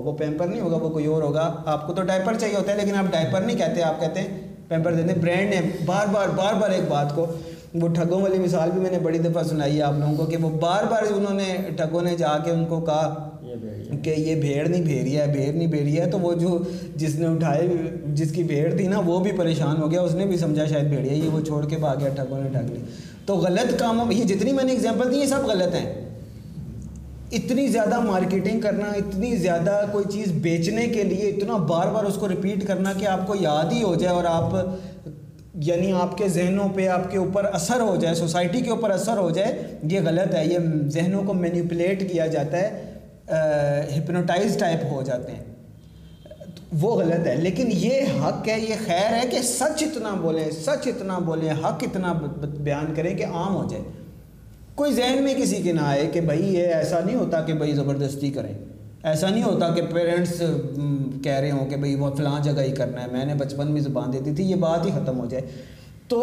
وہ 0.00 0.16
پیمپر 0.16 0.46
نہیں 0.46 0.60
ہوگا 0.60 0.76
وہ 0.76 0.88
کوئی 0.88 1.06
اور 1.06 1.22
ہوگا۔ 1.22 1.62
آپ 1.66 1.86
کو 1.86 1.92
تو 1.92 2.02
ڈائپر 2.02 2.34
چاہیے 2.34 2.56
ہوتا 2.56 2.72
ہے 2.72 2.76
لیکن 2.76 2.96
آپ 2.96 3.04
ڈائپر 3.04 3.40
نہیں 3.40 3.58
کہتے 3.58 3.82
آپ 3.82 4.00
کہتے 4.00 4.20
ہیں 4.20 4.28
پیمپر 4.68 4.94
دے 4.94 5.02
دیں۔ 5.02 5.14
برانڈ 5.14 5.50
نے 5.50 5.60
بار 5.86 6.06
بار 6.06 6.28
بار 6.28 6.54
بار 6.54 6.70
ایک 6.70 6.88
بات 6.88 7.16
کو۔ 7.16 7.26
وہ 7.74 7.88
ٹھگوں 7.88 8.20
والی 8.22 8.38
مثال 8.38 8.70
بھی 8.70 8.80
میں 8.80 8.90
نے 8.90 8.98
بڑی 8.98 9.18
دفعہ 9.18 9.42
سنائی 9.42 9.76
ہے 9.76 9.82
آپ 9.82 9.94
لوگوں 9.98 10.14
کو 10.16 10.24
کہ 10.24 10.36
وہ 10.36 10.50
بار 10.50 10.84
بار 10.90 11.02
انہوں 11.14 11.34
نے 11.34 11.56
ٹھگوں 11.76 12.02
نے 12.02 12.14
جا 12.16 12.36
کے 12.38 12.50
ان 12.50 12.64
کو 12.64 12.80
کہا 12.80 13.30
کہ 14.02 14.10
یہ 14.10 14.34
بھیڑ 14.34 14.66
نہیں 14.68 14.82
بھیڑی 14.82 15.16
ہے 15.18 15.26
بھیڑ 15.26 15.52
نہیں 15.54 15.66
بھیڑی 15.66 15.98
ہے۔ 16.00 16.10
تو 16.10 16.18
وہ 16.18 16.32
جو 16.34 16.58
جس 16.96 17.14
نے 17.14 17.26
اٹھائے 17.26 17.66
جس 18.14 18.30
کی 18.32 18.42
بھیڑ 18.42 18.76
تھی 18.76 18.86
نا 18.86 19.00
وہ 19.06 19.18
بھی 19.20 19.32
پریشان 19.32 19.82
ہو 19.82 19.90
گیا۔ 19.90 20.00
اس 20.00 20.14
نے 20.14 20.26
بھی 20.26 20.36
سمجھا 20.36 20.66
شاید 20.66 20.88
بھیڑی 20.88 21.08
ہے 21.08 21.14
یہ 21.14 21.28
وہ 21.28 21.40
چھوڑ 21.40 21.64
کے 21.66 21.76
بھاگ 21.76 21.96
گیا 22.00 22.08
ٹھگوں 22.08 22.42
نے 22.42 22.48
ٹھگ 22.48 22.70
لی۔ 22.70 22.80
تو 23.26 23.36
غلط 23.36 23.78
کاموں 23.78 24.12
یہ 24.12 24.24
جتنی 24.24 24.52
میں 24.52 24.64
نے 24.64 24.72
اگزامپل 24.72 25.10
دی 25.10 25.16
یہ 25.16 25.26
سب 25.26 25.46
غلط 25.46 25.74
ہیں۔ 25.74 25.92
اتنی 27.32 27.66
زیادہ 27.68 28.00
مارکیٹنگ 28.00 28.60
کرنا 28.60 28.86
اتنی 28.96 29.36
زیادہ 29.36 29.80
کوئی 29.92 30.04
چیز 30.12 30.32
بیچنے 30.32 30.86
کے 30.86 31.02
لیے 31.02 31.28
اتنا 31.28 31.56
بار 31.56 31.86
بار 31.86 32.04
اس 32.04 32.14
کو 32.14 32.28
ریپیٹ 32.28 32.66
کرنا 32.66 32.92
کہ 32.92 33.06
آپ 33.06 33.26
کو 33.26 33.34
یاد 33.40 33.72
ہی 33.72 33.82
ہو 33.82 33.94
جائے 33.94 34.14
اور 34.14 34.24
آپ 34.24 34.52
یعنی 35.54 35.92
آپ 35.92 36.18
کے 36.18 36.28
ذہنوں 36.28 36.68
پہ 36.68 36.88
آپ 36.88 37.10
کے 37.10 37.18
اوپر 37.18 37.44
اثر 37.44 37.80
ہو 37.80 37.96
جائے، 37.96 38.14
سوسائٹی 38.14 38.60
کے 38.60 38.70
اوپر 38.70 38.90
اثر 38.90 39.16
ہو 39.16 39.30
جائے، 39.30 39.76
یہ 39.82 40.00
غلط 40.04 40.34
ہے، 40.34 40.46
یہ 40.46 40.58
ذہنوں 40.88 41.22
کو 41.22 41.34
مینیپولیٹ 41.34 42.12
کیا 42.12 42.26
جاتا 42.26 42.58
ہے 42.58 42.92
ہپنوٹائز 43.98 44.56
ٹائپ 44.56 44.92
ہو 44.92 45.02
جاتے 45.02 45.32
ہیں۔ 45.32 45.44
وہ 46.80 46.96
غلط 46.96 47.26
ہے، 47.26 47.36
لیکن 47.36 47.68
یہ 47.72 48.00
حق 48.22 48.48
ہے، 48.48 48.60
یہ 48.60 48.74
خیر 48.86 49.12
ہے 49.12 49.22
کہ 49.30 49.42
سچ 49.42 49.82
اتنا 49.82 50.14
بولیں، 50.20 50.50
سچ 50.50 50.86
اتنا 50.86 51.18
بولیں، 51.18 51.50
حق 51.50 51.82
اتنا 51.82 52.12
بیان 52.42 52.94
کریں 52.94 53.14
کہ 53.14 53.26
عام 53.26 53.56
ہو 53.56 53.68
جائے۔ 53.70 53.82
کوئی 54.74 54.92
ذہن 54.92 55.22
میں 55.22 55.34
کسی 55.34 55.62
کے 55.62 55.72
نہ 55.72 55.80
آئے 55.80 56.06
کہ 56.12 56.20
بھائی 56.20 56.54
یہ 56.54 56.66
ایسا 56.66 57.00
نہیں 57.00 57.16
ہوتا 57.16 57.42
کہ 57.42 57.52
بھائی 57.52 57.72
زبردستی 57.72 58.30
کریں۔ 58.30 58.54
ایسا 59.04 59.28
نہیں 59.30 59.42
ہوتا 59.42 59.68
کہ 59.74 59.82
پیرنٹس 59.92 60.42
کہہ 61.24 61.38
رہے 61.40 61.50
ہوں 61.50 61.68
کہ 61.70 61.76
بھائی 61.76 61.94
وہ 61.94 62.10
فلاں 62.16 62.38
جگہ 62.42 62.62
ہی 62.62 62.70
کرنا 62.72 63.02
ہے، 63.02 63.06
میں 63.12 63.24
نے 63.24 63.34
بچپن 63.34 63.72
میں 63.72 63.80
زبان 63.80 64.12
دیتی 64.12 64.34
تھی، 64.34 64.44
یہ 64.50 64.56
بات 64.60 64.86
ہی 64.86 64.90
ختم 64.90 65.18
ہو 65.20 65.26
جائے۔ 65.30 65.44
تو 66.08 66.20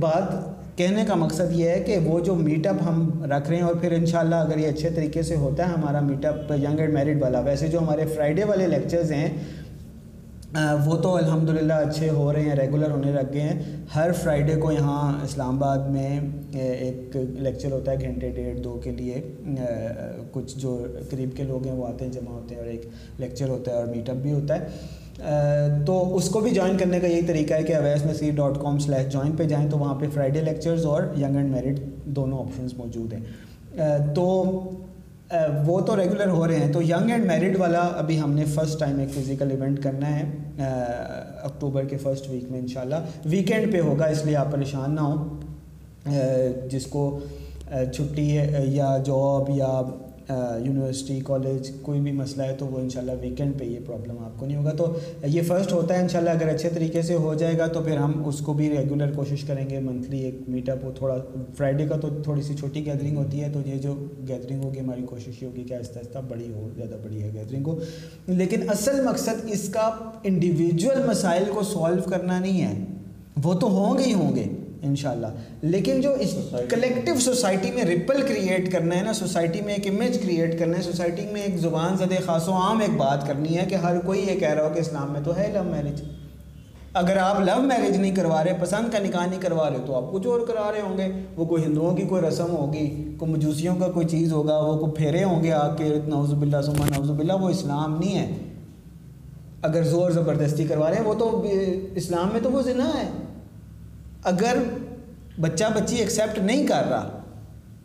بات 0.00 0.32
کہنے 0.76 1.04
کا 1.06 1.14
مقصد 1.14 1.52
یہ 1.52 1.68
ہے 1.68 1.80
کہ 1.86 1.98
وہ 2.04 2.18
جو 2.20 2.34
میٹ 2.34 2.66
اپ 2.66 2.76
ہم 2.86 3.24
رکھ 3.30 3.48
رہے 3.48 3.56
ہیں 3.56 3.62
اور 3.62 3.74
پھر 3.80 3.92
انشاءاللہ 3.92 4.34
اگر 4.34 4.58
یہ 4.58 4.68
اچھے 4.68 4.90
طریقے 4.90 5.22
سے 5.22 5.36
ہوتا 5.36 5.68
ہے، 5.68 5.72
ہمارا 5.72 6.00
meet 6.00 6.24
up 6.24 6.52
young 6.52 6.80
and 6.80 6.92
married 6.94 7.22
والا، 7.22 7.40
ویسے 7.40 7.68
جو 7.68 7.78
ہمارے 7.78 8.06
فرائیڈے 8.14 8.44
والے 8.44 8.66
لیکچرز 8.66 9.12
ہیں 9.12 9.28
وہ 10.84 10.96
تو 11.02 11.14
الحمدللہ 11.16 11.72
اچھے 11.72 12.08
ہو 12.10 12.32
رہے 12.32 12.42
ہیں 12.42 12.54
ریگولر 12.56 12.90
ہونے 12.90 13.12
لگ 13.12 13.32
گئے 13.32 13.40
ہیں۔ 13.40 13.76
ہر 13.94 14.12
فرائیڈے 14.12 14.54
کو 14.60 14.72
یہاں 14.72 15.12
اسلام 15.24 15.56
آباد 15.56 15.88
میں 15.88 16.20
ایک 16.52 17.16
لیکچر 17.16 17.72
ہوتا 17.72 17.92
ہے 17.92 17.96
گھنٹے 18.00 18.30
ڈیڑھ 18.30 18.58
دو 18.60 18.78
کے 18.84 18.90
لیے۔ 18.90 19.20
کچھ 20.32 20.58
جو 20.58 20.76
قریب 21.10 21.36
کے 21.36 21.42
لوگ 21.42 21.66
ہیں 21.66 21.74
وہ 21.74 21.86
آتے 21.86 22.04
ہیں، 22.04 22.12
جمع 22.12 22.32
ہوتے 22.32 22.54
ہیں 22.54 22.62
اور 22.62 22.70
ایک 22.70 22.86
لیکچر 23.18 23.48
ہوتا 23.48 23.70
ہے 23.70 23.76
اور 23.76 23.86
میٹ 23.86 24.10
اپ 24.10 24.16
بھی 24.16 24.32
ہوتا 24.32 24.58
ہے۔ 24.58 25.78
تو 25.86 26.16
اس 26.16 26.28
کو 26.30 26.40
بھی 26.40 26.50
جوائن 26.50 26.76
کرنے 26.78 27.00
کا 27.00 27.06
یہی 27.06 27.22
طریقہ 27.26 27.54
ہے 27.54 27.62
کہ 27.62 27.76
Awais 27.76 28.04
Naseer 28.06 28.34
dot 28.36 28.60
com 28.62 28.78
slash 28.78 29.12
join 29.12 29.32
پہ 29.36 29.44
جائیں 29.44 29.68
تو 29.70 29.78
وہاں 29.78 29.94
پہ 30.00 30.06
فرائیڈے 30.14 30.40
لیکچرز 30.40 30.86
اور 30.86 31.02
ینگ 31.18 31.36
اینڈ 31.36 31.50
میرڈ 31.50 31.80
دونوں 32.16 32.38
آپشنز 32.38 32.74
موجود 32.76 33.12
ہیں۔ 33.12 33.98
تو 34.14 34.24
Uh, 35.34 35.48
وہ 35.66 35.80
تو 35.80 35.96
ریگولر 35.96 36.28
ہو 36.28 36.46
رہے 36.46 36.56
ہیں۔ 36.56 36.72
تو 36.72 36.82
ینگ 36.82 37.10
اینڈ 37.10 37.26
میرڈ 37.26 37.56
والا 37.58 37.80
ابھی 37.80 38.20
ہم 38.20 38.32
نے 38.32 38.44
فرسٹ 38.44 38.80
ٹائم 38.80 38.98
ایک 38.98 39.10
فزیکل 39.10 39.50
ایونٹ 39.50 39.82
کرنا 39.82 40.18
ہے 40.18 40.22
uh, 40.22 41.44
اکتوبر 41.44 41.84
کے 41.84 41.96
فرسٹ 41.96 42.30
ویک 42.30 42.50
میں 42.50 42.58
انشاءاللہ۔ 42.58 42.94
ویکینڈ 43.24 43.72
پہ 43.72 43.80
ہوگا، 43.80 44.04
اس 44.04 44.26
لیے 44.26 44.36
آپ 44.36 44.52
پریشان 44.52 44.94
نہ 44.94 45.00
ہوں۔ 45.00 45.40
uh, 46.08 46.68
جس 46.68 46.86
کو 46.86 47.18
چھٹی 47.92 48.38
ہے، 48.38 48.64
یا 48.66 48.96
جاب 49.04 49.50
یا 49.50 49.80
یونیورسٹی 50.64 51.20
کالج 51.24 51.70
کوئی 51.82 52.00
بھی 52.00 52.12
مسئلہ 52.12 52.42
ہے 52.42 52.54
تو 52.58 52.66
وہ 52.66 52.78
انشاءاللہ 52.78 53.12
ویکینڈ 53.20 53.58
پہ 53.58 53.64
یہ 53.64 53.78
پرابلم 53.86 54.18
آپ 54.18 54.38
کو 54.40 54.46
نہیں 54.46 54.56
ہوگا۔ 54.56 54.70
تو 54.70 54.98
یہ 55.26 55.42
فرسٹ 55.42 55.72
ہوتا 55.72 55.94
ہے 55.94 56.02
انشاءاللہ 56.02 56.30
اگر 56.30 56.48
اچھے 56.48 56.68
طریقے 56.68 57.02
سے 57.02 57.14
ہو 57.14 57.34
جائے 57.34 57.58
گا 57.58 57.66
تو 57.66 57.82
پھر 57.82 57.96
ہم 57.96 58.22
اس 58.26 58.38
کو 58.38 58.52
بھی 58.52 58.70
ریگولر 58.70 59.10
کوشش 59.10 59.44
کریں 59.44 59.70
گے۔ 59.70 59.78
منتھلی 59.78 60.18
ایک 60.18 60.34
میٹ 60.48 60.68
اپ 60.68 60.84
ہو، 60.84 60.92
تھوڑا 60.98 61.16
فرائیڈے 61.56 61.86
کا 61.86 61.96
تو 61.96 62.08
تھوڑی 62.22 62.42
سی 62.42 62.54
چھوٹی 62.54 62.86
گیدرنگ 62.86 63.16
ہوتی 63.16 63.42
ہے 63.42 63.48
تو 63.52 63.60
یہ 63.66 63.78
جو 63.78 63.94
گیدرنگ 64.28 64.64
ہوگی 64.64 64.80
ہماری 64.80 65.02
کوشش 65.02 65.42
یہ 65.42 65.48
ہوگی 65.48 65.64
کہ 65.64 65.74
آہستہ 65.74 65.98
آہستہ 65.98 66.18
بڑی 66.28 66.52
ہو، 66.54 66.68
زیادہ 66.76 66.96
بڑی 67.04 67.22
ہے 67.22 67.30
گیدرنگ 67.34 67.66
ہو 67.66 67.78
لیکن 68.26 68.68
اصل 68.68 69.04
مقصد 69.04 69.44
اس 69.48 69.68
کا 69.68 69.90
انڈیویجول 70.24 71.08
مسائل 71.08 71.44
کو 71.54 71.62
سالو 71.62 72.02
کرنا 72.10 72.40
نہیں 72.40 72.62
ہے۔ 72.62 72.84
وہ 73.44 73.54
تو 73.54 73.66
ہوں 73.66 73.98
گے 73.98 74.04
ہی 74.04 74.12
ہوں 74.12 74.36
گے۔ 74.36 74.44
انشاءاللہ۔ 74.82 75.26
لیکن 75.62 76.00
جو 76.00 76.12
اس 76.12 76.34
کلیکٹیو 76.68 77.14
سوسائٹی 77.20 77.70
میں 77.70 77.82
ریپل 77.82 78.22
کریٹ 78.22 78.72
کرنا 78.72 78.96
ہے 78.96 79.02
نا 79.02 79.12
سوسائٹی 79.12 79.60
میں 79.60 79.74
ایک 79.74 79.86
امیج 79.86 80.18
کریٹ 80.22 80.58
کرنا 80.58 80.76
ہے 80.76 80.82
سوسائٹی 80.82 81.26
میں 81.32 81.42
ایک 81.42 81.56
زبان 81.56 81.96
زدے 81.96 82.16
خاص 82.16 82.48
و 82.48 82.52
عام 82.52 82.80
ایک 82.80 82.96
بات 82.96 83.26
کرنی 83.26 83.58
ہے 83.58 83.64
کہ 83.68 83.74
ہر 83.74 84.00
کوئی 84.00 84.26
یہ 84.28 84.40
کہہ 84.40 84.48
رہا 84.48 84.64
ہو 84.64 84.74
کہ 84.74 84.78
اسلام 84.78 85.12
میں 85.12 85.20
تو 85.24 85.36
ہے 85.36 85.50
لو 85.54 85.62
میرج 85.64 86.02
اگر 86.92 87.16
آپ 87.16 87.40
لو 87.40 87.62
میرج 87.62 87.96
نہیں 87.96 88.14
کروا 88.14 88.44
رہے، 88.44 88.52
پسند 88.60 88.92
کا 88.92 88.98
نکاح 88.98 89.26
نہیں 89.26 89.40
کروا 89.40 89.70
رہے، 89.70 89.76
تو 89.86 89.94
آپ 89.94 90.12
کچھ 90.12 90.26
اور 90.26 90.40
کرا 90.40 90.72
رہے 90.72 90.80
ہوں 90.80 90.98
گے۔ 90.98 91.12
وہ 91.36 91.44
کوئی 91.44 91.64
ہندوؤں 91.64 91.96
کی 91.96 92.02
کوئی 92.02 92.22
رسم 92.22 92.50
ہوگی، 92.50 93.14
کوئی 93.18 93.32
مجوسیوں 93.32 93.76
کا 93.76 93.88
کوئی 93.88 94.08
چیز 94.08 94.32
ہوگا، 94.32 94.58
وہ 94.58 94.78
کوئی 94.78 94.92
پھیرے 94.92 95.24
ہوں 95.24 95.42
گے 95.42 95.52
آ 95.52 95.74
کے 95.74 95.98
نوز 96.06 96.32
باللہ 96.32 96.56
سما 96.66 96.86
نوز 96.96 97.10
باللہ، 97.10 97.32
وہ 97.32 97.48
اسلام 97.48 97.98
نہیں 98.00 98.18
ہے۔ 98.18 98.34
اگر 99.62 99.82
زور 99.82 100.10
زبردستی 100.10 100.64
کروا 100.64 100.90
رہے 100.90 100.96
ہیں، 100.96 101.04
وہ 101.04 101.14
تو 101.14 101.44
اسلام 101.94 102.28
میں 102.32 102.40
تو 102.42 102.52
وہ 102.52 102.62
زنا 102.62 102.88
ہے۔ 102.88 103.08
اگر 104.24 104.56
بچہ 105.40 105.64
بچی 105.74 105.96
ایکسیپٹ 105.96 106.38
نہیں 106.38 106.66
کر 106.66 106.88
رہا، 106.90 107.08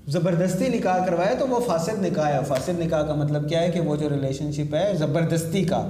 زبردستی 0.08 0.68
نکاح 0.68 1.06
کروایا 1.06 1.34
تو 1.40 1.48
وہ 1.48 1.60
فاسد 1.60 2.02
نکاح 2.02 2.34
ہے۔ 2.34 2.40
فاسد 2.48 2.80
نکاح 2.80 3.02
کا 3.02 3.16
مطلب 3.16 3.50
کیا 3.50 3.62
ہے 3.62 3.70
کہ 3.72 3.80
وہ 3.80 3.96
جو 3.96 4.10
ریلیشن 4.10 4.52
شپ 4.52 4.76
ہے، 4.76 4.92
زبردستی 4.98 5.64
کا۔ 5.64 5.88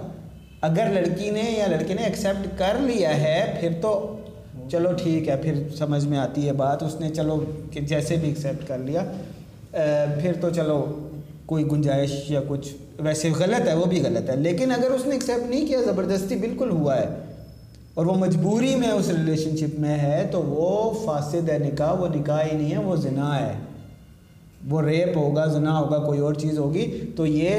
اگر 0.61 0.89
لڑکی 0.93 1.29
نے 1.29 1.43
یا 1.57 1.67
لڑکے 1.67 1.93
نے 1.93 2.03
ایکسیپٹ 2.03 2.59
کر 2.59 2.79
لیا 2.79 3.21
ہے، 3.21 3.57
پھر 3.59 3.69
تو 3.81 4.17
چلو 4.71 4.91
ٹھیک 4.93 5.29
ہے، 5.29 5.37
پھر 5.37 5.53
سمجھ 5.77 6.05
میں 6.05 6.17
آتی 6.17 6.47
ہے 6.47 6.53
بات۔ 6.53 6.83
اس 6.83 6.99
نے 6.99 7.09
چلو 7.09 7.43
کہ 7.71 7.79
جیسے 7.81 8.15
بھی 8.15 8.27
ایکسیپٹ 8.29 8.67
کر 8.67 8.77
لیا 8.77 9.03
پھر 10.21 10.33
تو 10.41 10.49
چلو 10.49 11.09
کوئی 11.45 11.71
گنجائش 11.71 12.31
یا 12.31 12.39
کچھ، 12.47 12.73
ویسے 12.99 13.29
غلط 13.39 13.67
ہے، 13.67 13.73
وہ 13.73 13.85
بھی 13.85 14.01
غلط 14.01 14.29
ہے۔ 14.29 14.35
لیکن 14.35 14.71
اگر 14.71 14.91
اس 14.91 15.05
نے 15.05 15.13
ایکسیپٹ 15.13 15.49
نہیں 15.49 15.67
کیا، 15.67 15.79
زبردستی 15.85 16.35
بالکل 16.35 16.69
ہوا 16.69 16.99
ہے۔ 16.99 17.05
اور 17.95 18.05
وہ 18.05 18.13
مجبوری 18.13 18.75
میں 18.75 18.89
اس 18.89 19.09
ریلیشن 19.09 19.57
شپ 19.57 19.79
میں 19.79 19.97
ہے 19.97 20.27
تو 20.31 20.41
وہ 20.41 20.91
فاسد 21.05 21.49
ہے، 21.49 21.59
نکاح، 21.59 21.91
وہ 21.91 22.07
نکاح 22.07 22.43
ہی 22.51 22.57
نہیں 22.57 22.71
ہے، 22.71 22.77
وہ 22.77 22.95
زنا 22.95 23.39
ہے۔ 23.39 23.53
وہ 24.69 24.81
ریپ 24.81 25.17
ہوگا، 25.17 25.45
زنا 25.45 25.79
ہوگا، 25.79 25.97
کوئی 25.97 26.19
اور 26.19 26.33
چیز 26.33 26.57
ہوگی۔ 26.57 26.99
تو 27.15 27.25
یہ 27.25 27.53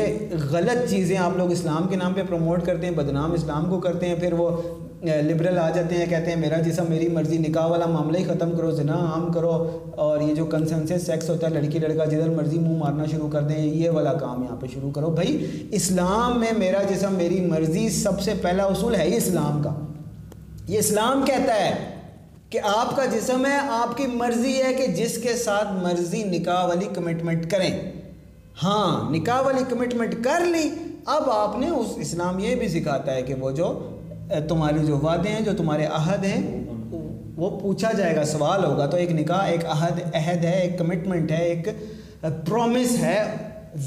غلط 0.51 0.91
چیزیں 0.91 1.17
آپ 1.17 1.31
لوگ 1.37 1.51
اسلام 1.51 1.89
کے 1.89 1.97
نام 1.97 2.13
پہ 2.15 2.21
پروموٹ 2.29 2.65
کرتے 2.65 2.87
ہیں، 2.87 2.95
بدنام 2.95 3.33
اسلام 3.33 3.65
کو 3.71 3.81
کرتے 3.81 4.09
ہیں، 4.09 4.15
پھر 4.15 4.33
وہ 4.33 4.63
لبرل 5.03 5.59
آ 5.59 5.71
جاتے 5.71 5.95
ہیں، 5.95 6.07
کہتے 6.07 6.31
ہیں 6.31 6.41
میرا 6.41 6.61
جسم، 6.61 6.85
میری 6.89 7.09
مرضی، 7.09 7.39
نکاح 7.39 7.67
والا 7.67 7.87
معاملہ 7.87 8.19
ہی 8.19 8.25
ختم 8.25 8.51
کرو، 8.51 8.71
زنا 8.71 8.95
عام 8.95 9.33
کرو۔ 9.33 9.79
اور 9.97 10.21
یہ 10.21 10.35
جو 10.35 10.45
کنسنسس 10.45 11.07
سیکس 11.07 11.31
ہوتا 11.31 11.47
ہے، 11.47 11.55
لڑکی، 11.55 11.79
لڑکا، 11.79 12.05
جدھر 12.05 12.29
مرضی 12.29 12.59
منہ 12.59 12.79
مارنا 12.79 13.05
شروع 13.07 13.29
کر 13.29 13.43
دیں، 13.43 13.67
یہ 13.67 13.91
والا 13.91 14.13
کام 14.13 14.43
یہاں 14.43 14.57
پہ 14.57 14.67
شروع 14.75 14.91
کرو۔ 14.91 15.11
بھائی، 15.11 15.47
اسلام 15.71 16.41
میں 16.41 16.53
میرا 16.59 16.83
جسم، 16.83 17.15
میری 17.15 17.41
مرضی 17.41 17.89
سب 17.89 18.21
سے 18.21 18.33
پہلا 18.43 18.65
اصول 18.65 18.95
ہے 18.95 19.05
ہی 19.05 19.17
اسلام 19.17 19.63
کا۔ 19.63 19.86
یہ 20.69 20.79
اسلام 20.79 21.23
کہتا 21.27 21.55
ہے 21.55 21.75
کہ 22.51 22.61
آپ 22.65 22.97
کا 22.97 23.05
جسم 23.05 23.47
ہے، 23.47 23.57
آپ 23.71 23.97
کی 23.97 24.07
مرضی 24.07 24.63
ہے 24.63 24.73
کہ 24.75 24.87
جس 24.87 25.19
کے 25.23 25.33
ساتھ 25.35 25.73
مرضی 25.73 26.23
نکاح 26.25 26.65
والی 26.67 26.87
کمٹمنٹ 26.95 27.51
کریں۔ 27.51 27.71
ہاں 28.63 29.11
نکاح 29.11 29.41
والی 29.41 29.63
کمٹمنٹ 29.69 30.15
کر 30.25 30.45
لی، 30.47 30.69
اب 31.07 31.31
آپ 31.31 31.59
نے 31.59 31.69
اس 31.69 31.93
اسلام 31.97 32.39
یہ 32.39 32.55
بھی 32.55 32.69
سکھاتا 32.69 33.15
ہے 33.15 33.23
کہ 33.23 33.35
وہ 33.35 33.51
جو 33.51 33.69
تمہارے 34.49 34.79
جو 34.79 34.99
وعدے 34.99 35.29
ہیں، 35.29 35.41
جو 35.41 35.53
تمہارے 35.57 35.87
عہد 35.87 36.25
ہیں، 36.25 36.65
وہ 37.37 37.51
پوچھا 37.61 37.93
جائے 37.93 38.17
گا، 38.17 38.25
سوال 38.25 38.65
ہوگا۔ 38.65 38.87
تو 38.87 38.97
ایک 38.97 39.13
نکاح، 39.13 39.47
ایک 39.47 39.65
عہد 39.67 40.01
عہد 40.15 40.45
ہے، 40.45 40.61
ایک 40.61 40.79
کمٹمنٹ 40.79 41.33
ہے، 41.33 41.45
ایک 41.45 41.69
پرومس 42.21 42.99
ہے۔ 42.99 43.23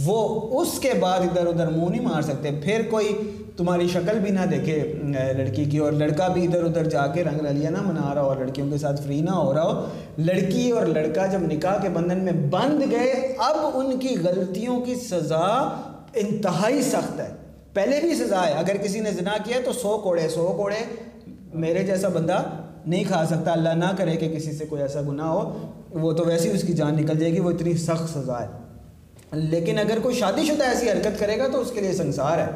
وہ 0.06 0.18
اس 0.62 0.80
کے 0.80 0.92
بعد 1.00 1.20
ادھر 1.20 1.48
ادھر 1.48 1.68
منہ 1.68 1.90
نہیں 1.90 2.02
مار 2.02 2.22
سکتے۔ 2.22 2.50
پھر 2.64 2.82
کوئی 2.90 3.16
تمہاری 3.58 3.88
شکل 3.88 4.20
بھی 4.20 4.32
نہ 4.32 4.46
دیکھے 4.52 4.78
لڑکی 5.38 5.66
کی، 5.66 5.78
اور 5.78 5.92
لڑکا 5.92 6.28
بھی 6.28 6.46
ادھر 6.46 6.64
ادھر 6.64 6.90
جا 6.90 7.06
کے 7.08 7.24
رنگ 7.24 7.46
رلیہ 7.46 7.70
نہ 7.70 7.82
منا 7.82 8.14
رہا 8.16 8.22
ہو 8.22 8.34
لڑکیوں 8.40 8.70
کے 8.72 8.78
ساتھ 8.78 9.02
فری 9.02 9.20
نہ 9.22 9.32
ہو 9.32 9.54
رہا 9.54 9.64
ہو۔ 9.64 9.86
لڑکی 10.18 10.70
اور 10.72 10.86
لڑکا 10.86 11.26
جب 11.26 11.40
نکاح 11.42 11.78
کے 11.82 11.90
بندھن 11.90 12.24
میں 12.24 12.34
بند 12.52 12.82
گئے، 12.92 13.12
اب 13.38 13.56
ان 13.74 14.00
کی 14.00 14.16
غلطیوں 14.24 14.80
کی 14.82 14.96
سزا 14.96 15.46
انتہائی 16.16 16.82
سخت 16.82 17.20
ہے۔ 17.20 17.30
پہلے 17.74 18.00
بھی 18.02 18.16
سزا 18.16 18.46
ہے۔ 18.48 18.54
اگر 18.54 18.78
کسی 18.84 19.00
نے 19.00 19.12
زنا 19.12 19.36
کیا 19.44 19.58
تو 19.66 19.74
سو 19.74 19.98
کوڑے 20.04 20.28
سو 20.30 20.54
کوڑے۔ 20.58 20.84
میرے 21.54 21.84
جیسا 21.84 22.08
بندہ 22.08 22.42
نہیں 22.86 23.04
کھا 23.04 23.26
سکتا۔ 23.26 23.52
اللہ 23.52 23.70
نہ 23.70 23.92
کرے 23.98 24.16
کہ 24.16 24.30
کسی 24.36 24.52
سے 24.52 24.66
کوئی 24.66 24.82
ایسا 24.82 25.02
گناہ 25.08 25.28
ہو۔ 25.28 25.42
وہ 25.92 26.12
تو 26.12 26.24
ویسے 26.26 26.50
ہی 26.50 26.54
اس 26.54 26.62
کی 26.62 26.74
جان 26.74 26.96
نکل 26.96 27.20
جائے 27.20 27.34
گی۔ 27.34 27.40
وہ 27.40 27.52
اتنی 27.52 27.74
سخت 27.78 28.18
سزا 28.18 28.42
ہے۔ 28.42 28.69
لیکن 29.32 29.80
اگر 29.80 30.00
کوئی 30.04 30.16
شادی 30.16 30.46
شدہ 30.46 30.64
ایسی 30.64 30.90
حرکت 30.90 31.20
کرے 31.20 31.38
گا 31.38 31.48
تو 31.48 31.60
اس 31.62 31.72
کے 31.72 31.82
لیے 31.82 31.94
سنسار 31.94 32.38
ہے۔ 32.38 32.52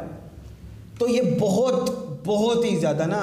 تو 0.97 1.07
یہ 1.07 1.21
بہت 1.39 1.89
بہت 2.25 2.65
ہی 2.65 2.75
زیادہ 2.75 3.05
نا 3.05 3.19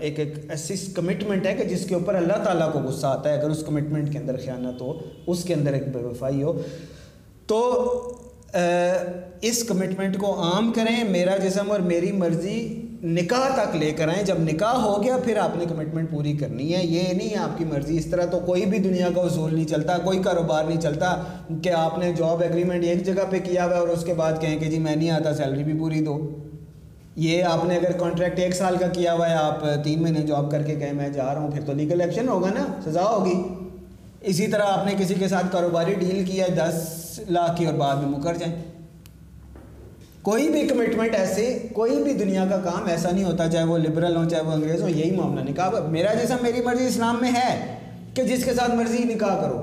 ایک 0.00 0.18
ایک 0.18 0.34
ایسی 0.48 0.74
کمٹمنٹ 0.94 1.46
ہے 1.46 1.54
کہ 1.54 1.64
جس 1.64 1.86
کے 1.86 1.94
اوپر 1.94 2.14
اللہ 2.14 2.42
تعالیٰ 2.44 2.72
کو 2.72 2.78
غصہ 2.78 3.06
آتا 3.06 3.32
ہے۔ 3.32 3.38
اگر 3.38 3.50
اس 3.50 3.62
کمٹمنٹ 3.66 4.12
کے 4.12 4.18
اندر 4.18 4.36
خیانت 4.44 4.80
ہو، 4.80 4.98
اس 5.26 5.44
کے 5.44 5.54
اندر 5.54 5.72
ایک 5.72 5.88
بے 5.88 6.02
وفائی 6.02 6.42
ہو، 6.42 6.60
تو 7.46 7.60
اس 9.40 9.64
کمٹمنٹ 9.64 10.18
کو 10.18 10.40
عام 10.42 10.72
کریں۔ 10.72 11.04
میرا 11.04 11.36
جسم 11.36 11.70
اور 11.70 11.80
میری 11.80 12.12
مرضی 12.12 12.83
نکاح 13.04 13.64
تک 13.64 13.76
لے 13.76 13.90
کر 13.90 14.08
آئیں۔ 14.08 14.22
جب 14.22 14.38
نکاح 14.38 14.74
ہو 14.74 15.02
گیا، 15.02 15.16
پھر 15.24 15.36
آپ 15.36 15.56
نے 15.56 15.64
کمٹمنٹ 15.68 16.10
پوری 16.10 16.32
کرنی 16.32 16.74
ہے۔ 16.74 16.80
یہ 16.84 17.02
نہیں 17.12 17.30
ہے 17.30 17.36
آپ 17.36 17.58
کی 17.58 17.64
مرضی۔ 17.64 17.96
اس 17.96 18.06
طرح 18.06 18.24
تو 18.24 18.40
کوئی 18.40 18.66
بھی 18.66 18.78
دنیا 18.78 19.08
کا 19.14 19.20
اصول 19.20 19.54
نہیں 19.54 19.64
چلتا، 19.64 19.98
کوئی 19.98 20.18
کاروبار 20.18 20.64
نہیں 20.64 20.80
چلتا 20.80 21.22
کہ 21.62 21.68
آپ 21.68 21.98
نے 21.98 22.12
جاب 22.12 22.42
ایگریمنٹ 22.42 22.84
ایک 22.84 23.06
جگہ 23.06 23.22
پہ 23.30 23.38
کیا 23.44 23.64
ہوا 23.64 23.74
ہے 23.74 23.80
اور 23.80 23.88
اس 23.88 24.04
کے 24.04 24.14
بعد 24.14 24.32
کہیں 24.40 24.58
کہ 24.58 24.66
جی 24.66 24.78
میں 24.78 24.96
نہیں 24.96 25.10
آتا 25.10 25.34
سیلری 25.34 25.64
بھی 25.64 25.78
پوری 25.78 26.00
دو۔ 26.00 26.30
یہ 27.16 27.42
آپ 27.42 27.64
نے 27.64 27.76
اگر 27.76 27.92
کانٹریکٹ 27.92 28.38
ایک 28.38 28.54
سال 28.54 28.76
کا 28.76 28.86
کیا 28.86 29.12
ہوا 29.12 29.30
ہے، 29.30 29.34
آپ 29.34 29.84
تین 29.84 30.02
مہینے 30.02 30.20
جاب 30.20 30.50
کر 30.50 30.62
کے 30.62 30.76
گئے 30.80 30.92
میں 30.92 31.08
جا 31.08 31.34
رہا 31.34 31.40
ہوں، 31.40 31.50
پھر 31.50 31.60
تو 31.60 31.72
لیگل 31.72 32.00
ایکشن 32.00 32.28
ہوگا 32.28 32.50
نا، 32.50 32.90
سزا 32.90 33.04
ہوگی۔ 33.04 33.42
اسی 34.20 34.46
طرح 34.46 34.62
آپ 34.62 34.86
نے 34.86 34.94
کسی 34.98 35.14
کے 35.14 35.28
ساتھ 35.28 35.46
کاروباری 35.52 35.94
ڈیل 35.94 36.24
کیا 36.24 36.44
ہے، 36.44 36.50
دس 36.50 37.20
لاکھ 37.30 37.58
کی 37.58 37.66
اور 37.66 37.74
بعد 37.74 37.96
میں 37.96 38.18
مکر 38.18 38.34
جائیں۔ 38.34 38.73
کوئی 40.24 40.48
بھی 40.48 40.66
کمٹمنٹ 40.66 41.14
ایسے، 41.14 41.58
کوئی 41.72 42.02
بھی 42.02 42.12
دنیا 42.12 42.44
کا 42.50 42.56
کام 42.56 42.84
ایسا 42.86 43.10
نہیں 43.10 43.24
ہوتا، 43.24 43.48
چاہے 43.48 43.64
وہ 43.64 43.78
لبرل 43.78 44.16
ہوں، 44.16 44.28
چاہے 44.28 44.42
وہ 44.42 44.52
انگریز 44.52 44.82
ہوں، 44.82 44.90
یہی 44.90 45.10
معاملہ 45.10 45.50
نکاح۔ 45.50 45.70
میرا 45.88 46.14
جیسا 46.14 46.36
میری 46.42 46.62
مرضی 46.64 46.86
اسلام 46.86 47.18
میں 47.20 47.30
ہے 47.30 47.78
کہ 48.14 48.22
جس 48.22 48.44
کے 48.44 48.54
ساتھ 48.54 48.70
مرضی 48.70 49.04
نکاح 49.04 49.40
کرو۔ 49.40 49.62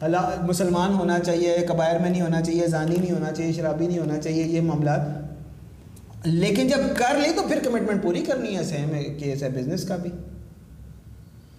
اللہ، 0.00 0.34
مسلمان 0.42 0.94
ہونا 0.94 1.18
چاہیے 1.18 1.56
قبائر 1.68 1.98
میں 1.98 2.10
نہیں 2.10 2.20
ہونا 2.20 2.40
چاہیے، 2.40 2.66
زانی 2.66 2.96
نہیں 3.00 3.12
ہونا 3.12 3.32
چاہیے، 3.32 3.52
شرابی 3.52 3.86
نہیں 3.86 3.98
ہونا 3.98 4.18
چاہیے، 4.18 4.44
یہ 4.44 4.60
معاملات۔ 4.60 5.00
لیکن 6.24 6.68
جب 6.68 6.78
کر 6.96 7.18
لی 7.18 7.28
تو 7.36 7.42
پھر 7.48 7.58
کمٹمنٹ 7.64 8.02
پوری 8.02 8.20
کرنی 8.20 8.56
ہے 8.56 8.64
سیم 8.64 9.18
کیس 9.18 9.42
ہے 9.42 9.48
بزنس 9.48 9.84
کا 9.84 9.96
بھی۔ 9.96 10.10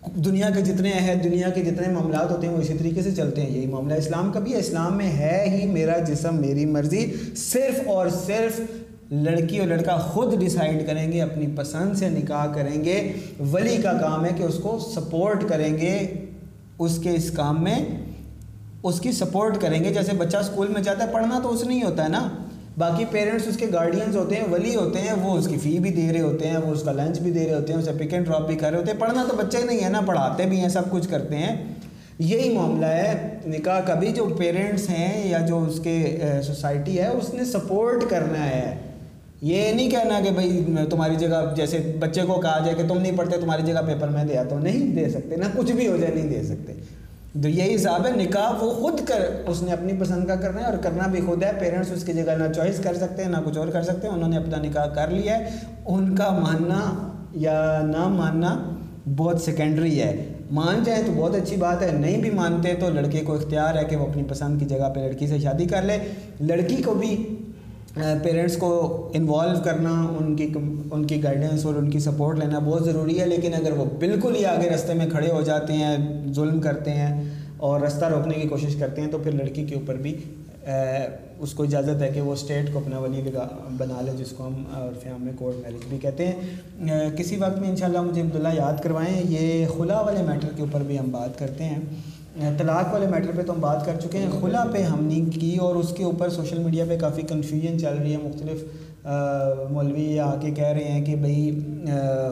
دنیا 0.06 0.50
کے 0.50 0.62
جتنے 0.62 0.90
ہیں، 0.90 1.16
دنیا 1.16 1.50
کے 1.50 1.62
جتنے 1.62 1.94
معاملات 1.94 2.32
ہوتے 2.32 2.48
ہیں، 2.48 2.54
وہ 2.54 2.62
اسی 2.62 2.74
طریقے 2.74 3.02
سے 3.02 3.12
چلتے 3.12 3.42
ہیں۔ 3.42 3.50
یہی 3.50 3.66
معاملہ 3.66 3.94
اسلام 3.94 4.32
کا 4.32 4.40
بھی 4.40 4.54
ہے۔ 4.54 4.58
اسلام 4.58 4.98
میں 4.98 5.12
ہے 5.12 5.46
ہی 5.48 5.66
میرا 5.66 5.98
جسم، 5.98 6.36
میری 6.36 6.66
مرضی۔ 6.66 7.14
صرف 7.36 7.88
اور 7.88 8.08
صرف 8.10 8.62
لڑکی 9.12 9.58
اور 9.58 9.68
لڑکا 9.68 9.96
خود 9.96 10.40
ڈیسائیڈ 10.40 10.88
کریں 10.88 11.12
گے، 11.12 11.22
اپنی 11.22 11.48
پسند 11.56 11.96
سے 11.96 12.10
نکاح 12.10 12.54
کریں 12.54 12.84
گے۔ 12.84 13.14
ولی 13.52 13.78
کا 13.78 13.94
کام 13.94 14.26
ہے 14.26 14.30
کہ 14.38 14.44
اس 14.44 14.56
کو 14.56 14.80
سپورٹ 14.96 15.50
کریں 15.50 15.78
گے۔ 15.78 16.08
اس 16.80 17.00
کے 17.04 17.12
اس 17.16 17.32
کام 17.32 17.64
میں 17.64 17.86
اس 18.84 19.00
کی 19.00 19.12
سپورٹ 19.12 19.62
کریں 19.62 19.84
گے۔ 19.84 19.94
جیسے 19.94 20.12
بچہ 20.18 20.38
اسکول 20.38 20.68
میں 20.68 20.82
جاتا 20.82 21.08
ہے، 21.08 21.14
پڑھنا 21.14 21.40
تو 21.44 21.54
اس 21.54 21.64
نہیں 21.64 21.84
ہوتا 21.84 22.04
ہے 22.04 22.10
نا۔ 22.10 22.30
باقی 22.78 23.06
پیرنٹس 23.12 23.48
اس 23.48 23.58
کے 23.58 23.66
گارڈینز 23.74 24.18
ہوتے 24.18 24.36
ہیں، 24.36 24.44
ولی 24.50 24.76
ہوتے 24.76 25.00
ہیں، 25.00 25.14
وہ 25.22 25.38
اس 25.38 25.48
کی 25.48 25.58
فی 25.64 25.80
بھی 25.80 25.90
دے 25.90 26.14
رہے 26.14 26.22
ہوتے 26.22 26.48
ہیں، 26.48 26.58
وہ 26.58 26.72
اس 26.72 26.84
کا 26.84 26.92
لنچ 26.92 27.20
بھی 27.20 27.32
دے 27.32 27.46
رہے 27.46 27.54
ہوتے 27.54 27.74
ہیں، 27.74 27.80
اسے 27.80 27.92
پک 27.92 28.14
اینڈ 28.14 28.26
ڈراپ 28.26 28.48
بھی 28.48 28.56
کر 28.56 28.70
رہے 28.70 28.78
ہوتے 28.78 28.92
ہیں۔ 28.92 29.00
پڑھنا 29.00 29.26
تو 29.30 29.38
بچے 29.38 29.58
نہیں 29.64 29.84
ہے 29.84 29.90
نا، 29.90 30.02
پڑھاتے 30.02 30.46
بھی 30.46 30.60
ہیں، 30.60 30.70
سب 30.70 30.82
کچھ 30.92 31.10
کرتے 31.10 31.36
ہیں۔ 31.36 31.66
یہی 32.20 32.54
معاملہ 32.54 32.86
ہے۔ 32.86 33.38
نکاح 33.48 33.80
کا 33.80 33.94
بھی 33.94 34.08
جو 34.08 34.26
پیرنٹس 34.26 34.90
ہیں 34.90 35.30
یا 35.30 35.38
جو 35.38 35.64
اس 35.64 35.80
کے 35.84 36.22
سوسائٹی 36.44 37.00
ہے، 37.00 37.08
اس 37.08 37.34
نے 37.34 37.46
سپورٹ 37.46 38.10
کرنا 38.10 38.50
ہے۔ 38.50 38.76
یہ 39.42 39.72
نہیں 39.72 39.90
کہنا 39.90 40.20
کہ 40.24 40.32
بھائی 40.32 40.66
تمہاری 40.90 41.16
جگہ 41.16 41.54
جیسے 41.56 41.96
بچے 42.00 42.22
کو 42.22 42.42
کہا 42.42 42.60
جائے 42.66 42.78
کہ 42.78 42.88
تم 42.88 42.98
نہیں 42.98 43.18
پڑھتے، 43.18 43.38
تمہاری 43.38 43.64
جگہ 43.66 43.82
پیپر 43.88 44.08
میں 44.08 44.24
دے 44.24 44.38
آتا 44.38 44.56
ہوں 44.56 44.64
نہیں 44.64 44.96
دے 44.96 45.10
سکتے، 45.10 45.36
نہ 45.36 45.46
کچھ 45.58 45.72
بھی 45.72 45.88
ہو 45.88 45.98
جائے، 45.98 46.14
نہیں 46.16 46.30
دے 46.30 46.44
سکتے۔ 46.44 46.74
تو 47.34 47.50
یہی 47.50 47.76
حساب 47.76 48.06
ہے، 48.06 48.12
نکاح 48.12 48.64
وہ 48.64 48.72
خود 48.72 49.02
کر، 49.06 49.30
اس 49.48 49.64
نے 49.64 49.72
اپنی 49.72 49.94
پسند 50.00 50.28
کا 50.28 50.36
کرنا 50.36 50.62
ہے 50.62 50.66
اور 50.66 50.78
کرنا 50.78 51.08
بھی 51.08 51.22
خود 51.26 51.44
ہے۔ 51.44 51.52
پیرنٹس 51.60 51.92
اس 51.92 52.04
کی 52.04 52.14
جگہ 52.14 52.32
نہ 52.32 52.54
چوائس 52.54 52.80
کر 52.84 52.94
سکتے 52.94 53.24
ہیں، 53.24 53.30
نہ 53.30 53.38
کچھ 53.46 53.58
اور 53.58 53.68
کر 53.68 53.82
سکتے 53.82 54.08
ہیں۔ 54.08 54.16
انہوں 54.16 54.30
نے 54.30 54.38
اپنا 54.38 54.58
نکاح 54.62 54.86
کر 54.86 55.08
لیا 55.08 55.40
ہے۔ 55.40 55.50
ان 55.86 56.16
کا 56.16 56.32
ماننا 56.32 57.12
یا 57.34 57.82
نہ 57.84 58.08
ماننا 58.08 58.76
بہت 59.16 59.42
سیکنڈری 59.42 60.02
ہے۔ 60.02 60.34
مان 60.52 60.84
جائیں 60.84 61.04
تو 61.06 61.12
بہت 61.18 61.36
اچھی 61.36 61.56
بات 61.56 61.82
ہے، 61.82 61.92
نہیں 61.92 62.22
بھی 62.22 62.30
مانتے 62.30 62.74
تو 62.80 62.90
لڑکے 62.90 63.20
کو 63.20 63.34
اختیار 63.34 63.76
ہے 63.76 63.84
کہ 63.84 63.96
وہ 63.96 64.08
اپنی 64.08 64.24
پسند 64.24 64.60
کی 64.60 64.66
جگہ 64.66 64.90
پہ 64.96 65.00
لڑکی 65.00 65.28
سے 65.28 65.40
شادی 65.40 65.66
کر 65.66 65.82
لے۔ 65.82 65.98
لڑکی 66.42 66.84
کو 66.84 66.94
بھی 66.94 67.39
پیرنٹس 67.94 68.56
کو 68.58 68.70
انوالو 69.14 69.60
کرنا، 69.64 69.92
ان 70.20 70.36
کی 70.36 70.48
ان 70.92 71.06
کی 71.06 71.22
گائیڈنس 71.24 71.66
اور 71.66 71.76
ان 71.76 71.90
کی 71.90 72.00
سپورٹ 72.00 72.40
لینا 72.40 72.60
بہت 72.60 72.86
ضروری 72.86 73.20
ہے، 73.20 73.26
لیکن 73.26 73.54
اگر 73.54 73.78
وہ 73.78 73.86
بالکل 74.00 74.36
ہی 74.36 74.46
آگے 74.46 74.70
رستے 74.70 74.94
میں 74.94 75.10
کھڑے 75.10 75.32
ہو 75.32 75.42
جاتے 75.42 75.74
ہیں، 75.74 75.98
ظلم 76.34 76.60
کرتے 76.62 76.92
ہیں 76.92 77.24
اور 77.58 77.82
رستہ 77.82 78.06
روکنے 78.06 78.36
کی 78.36 78.48
کوشش 78.48 78.76
کرتے 78.76 79.02
ہیں، 79.02 79.12
تو 79.12 79.18
پھر 79.18 79.32
لڑکی 79.32 79.66
کے 79.66 79.76
اوپر 79.76 79.96
بھی 79.96 80.16
اس 81.40 81.54
کو 81.54 81.64
اجازت 81.64 82.02
ہے 82.02 82.10
کہ 82.14 82.22
وہ 82.22 82.34
اسٹیٹ 82.34 82.72
کو 82.74 82.80
اپنا 82.80 82.98
ولی 83.00 83.22
بنا 83.78 84.02
لے، 84.02 84.12
جس 84.18 84.32
کو 84.38 84.48
ہم 84.48 84.64
اور 84.76 84.94
فیام 85.04 85.24
میں 85.26 85.34
کورٹ 85.38 85.56
میرج 85.62 85.86
بھی 85.90 85.98
کہتے 85.98 86.28
ہیں۔ 86.28 87.10
کسی 87.18 87.36
وقت 87.38 87.60
میں 87.60 87.70
انشاءاللہ 87.70 88.02
مجھے 88.02 88.22
عبداللہ 88.22 88.54
یاد 88.56 88.84
کروائیں، 88.84 89.22
یہ 89.30 89.66
خلا 89.78 90.02
والے 90.02 90.24
میٹر 90.24 90.48
کے 90.56 90.62
اوپر 90.62 90.84
بھی 90.88 91.00
ہم 91.00 91.10
بات 91.12 91.38
کرتے 91.40 91.64
ہیں۔ 91.64 91.80
طلاق 92.58 92.94
والے 92.94 93.08
میٹر 93.08 93.32
پہ 93.36 93.42
تو 93.42 93.54
ہم 93.54 93.60
بات 93.60 93.86
کر 93.86 93.96
چکے 94.02 94.18
ہیں۔ 94.18 94.30
خلا 94.42 94.64
پہ 94.72 94.82
ہم 94.84 95.04
نے 95.04 95.20
کی 95.34 95.56
اور 95.58 95.76
اس 95.76 95.94
کے 95.98 96.04
اوپر 96.04 96.30
سوشل 96.30 96.60
میڈیا 96.60 96.86
پہ 96.90 96.98
کافی 97.00 97.22
کنفیوژن 97.22 97.80
چل 97.80 97.98
رہی 98.00 98.12
ہے۔ 98.12 98.18
مختلف 98.24 98.64
مولوی 99.72 100.20
آ 100.20 100.36
کے 100.42 100.52
کہہ 100.52 100.66
رہے 100.66 100.84
ہیں 100.84 101.06
کہ 101.06 101.16
بھئی 101.16 101.60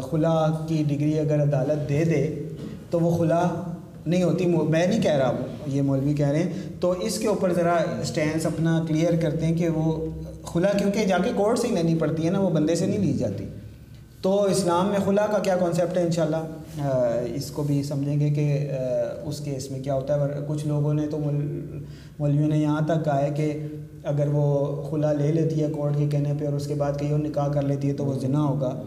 خلا 0.10 0.36
کی 0.68 0.84
ڈگری 0.88 1.20
اگر 1.20 1.44
عدالت 1.44 1.90
دے 1.90 2.04
دے 2.04 2.44
تو 2.90 3.00
وہ 3.00 3.18
خلا 3.18 3.44
نہیں 4.06 4.24
ہوتی۔ 4.24 4.46
میں 4.46 4.88
نہیں 4.88 5.02
کہہ 5.02 5.12
رہا 5.12 5.32
یہ 5.68 5.82
مولوی 5.82 6.14
کہہ 6.14 6.28
رہے 6.28 6.44
ہیں۔ 6.44 6.54
تو 6.80 6.92
اس 6.92 7.18
کے 7.20 7.28
اوپر 7.28 7.54
ذرا 7.54 7.76
اسٹینس 8.02 8.46
اپنا 8.46 8.86
کلیئر 8.88 9.16
کرتے 9.22 9.46
ہیں 9.46 9.56
کہ 9.56 9.70
وہ 9.70 10.06
خلا، 10.44 10.70
کیونکہ 10.78 11.06
جا 11.06 11.18
کے 11.24 11.30
کورٹ 11.36 11.60
سے 11.60 11.68
ہی 11.68 11.76
لینی 11.76 11.96
پڑتی 12.00 12.26
ہے 12.26 12.30
نا، 12.30 12.40
وہ 12.40 12.50
بندے 12.50 12.76
سے 12.76 12.86
نہیں 12.86 13.00
لی 13.00 13.14
جاتی۔ 13.14 13.46
تو 14.22 14.44
اسلام 14.44 14.88
میں 14.88 15.00
خلا 15.06 15.26
کا 15.26 15.40
کیا 15.40 15.56
کانسیپٹ 15.58 15.98
ہے 15.98 16.04
انشاءاللہ؟ 16.04 16.38
اس 17.36 17.52
کو 17.52 17.64
بھی 17.64 17.84
سمجھیں 17.84 18.20
گے 18.20 18.30
کہ 18.30 18.70
اس 19.24 19.40
کیس 19.40 19.72
میں 19.72 19.80
کیا 19.80 19.94
ہوتا 19.94 20.16
ہے 20.16 20.40
کچھ 20.48 20.68
لوگوں 20.68 20.94
نے 20.94 21.08
تو 21.08 21.18
مولویوں 22.20 22.48
نے 22.48 22.58
یہاں 22.58 22.82
تک 22.82 23.06
کہا 23.06 23.22
ہے 23.22 23.30
کہ 23.36 23.60
اگر 24.04 24.28
وہ 24.28 24.84
خلا 24.90 25.14
لے 25.14 25.32
لیتی 25.32 25.64
ہے 25.64 25.68
کورٹ 25.76 25.98
کے 25.98 26.08
کہنے 26.12 26.34
پہ 26.40 26.46
اور 26.46 26.54
اس 26.54 26.68
کے 26.68 26.74
بعد 26.74 26.94
کہیں 27.00 27.12
اور 27.12 27.20
نکاح 27.20 27.48
کر 27.48 27.62
لیتی 27.62 27.88
ہے 27.88 27.94
تو 27.94 28.06
وہ 28.06 28.20
زنا 28.20 28.42
ہوگا۔ 28.42 28.82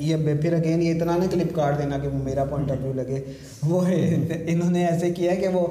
یہ 0.00 0.16
پھر 0.42 0.52
اگین 0.52 0.82
یہ 0.82 0.94
اتنا 0.94 1.16
نہیں 1.16 1.30
کلپ 1.30 1.54
کاٹ 1.54 1.78
دینا 1.78 1.98
کہ 1.98 2.08
وہ 2.08 2.18
میرا 2.24 2.44
پوائنٹ 2.44 2.70
آف 2.70 2.78
ویو 2.82 2.92
لگے۔ 2.92 3.24
وہ 3.66 3.82
انہوں 4.46 4.70
نے 4.70 4.86
ایسے 4.86 5.10
کیا 5.10 5.34
کہ 5.34 5.48
وہ 5.48 5.66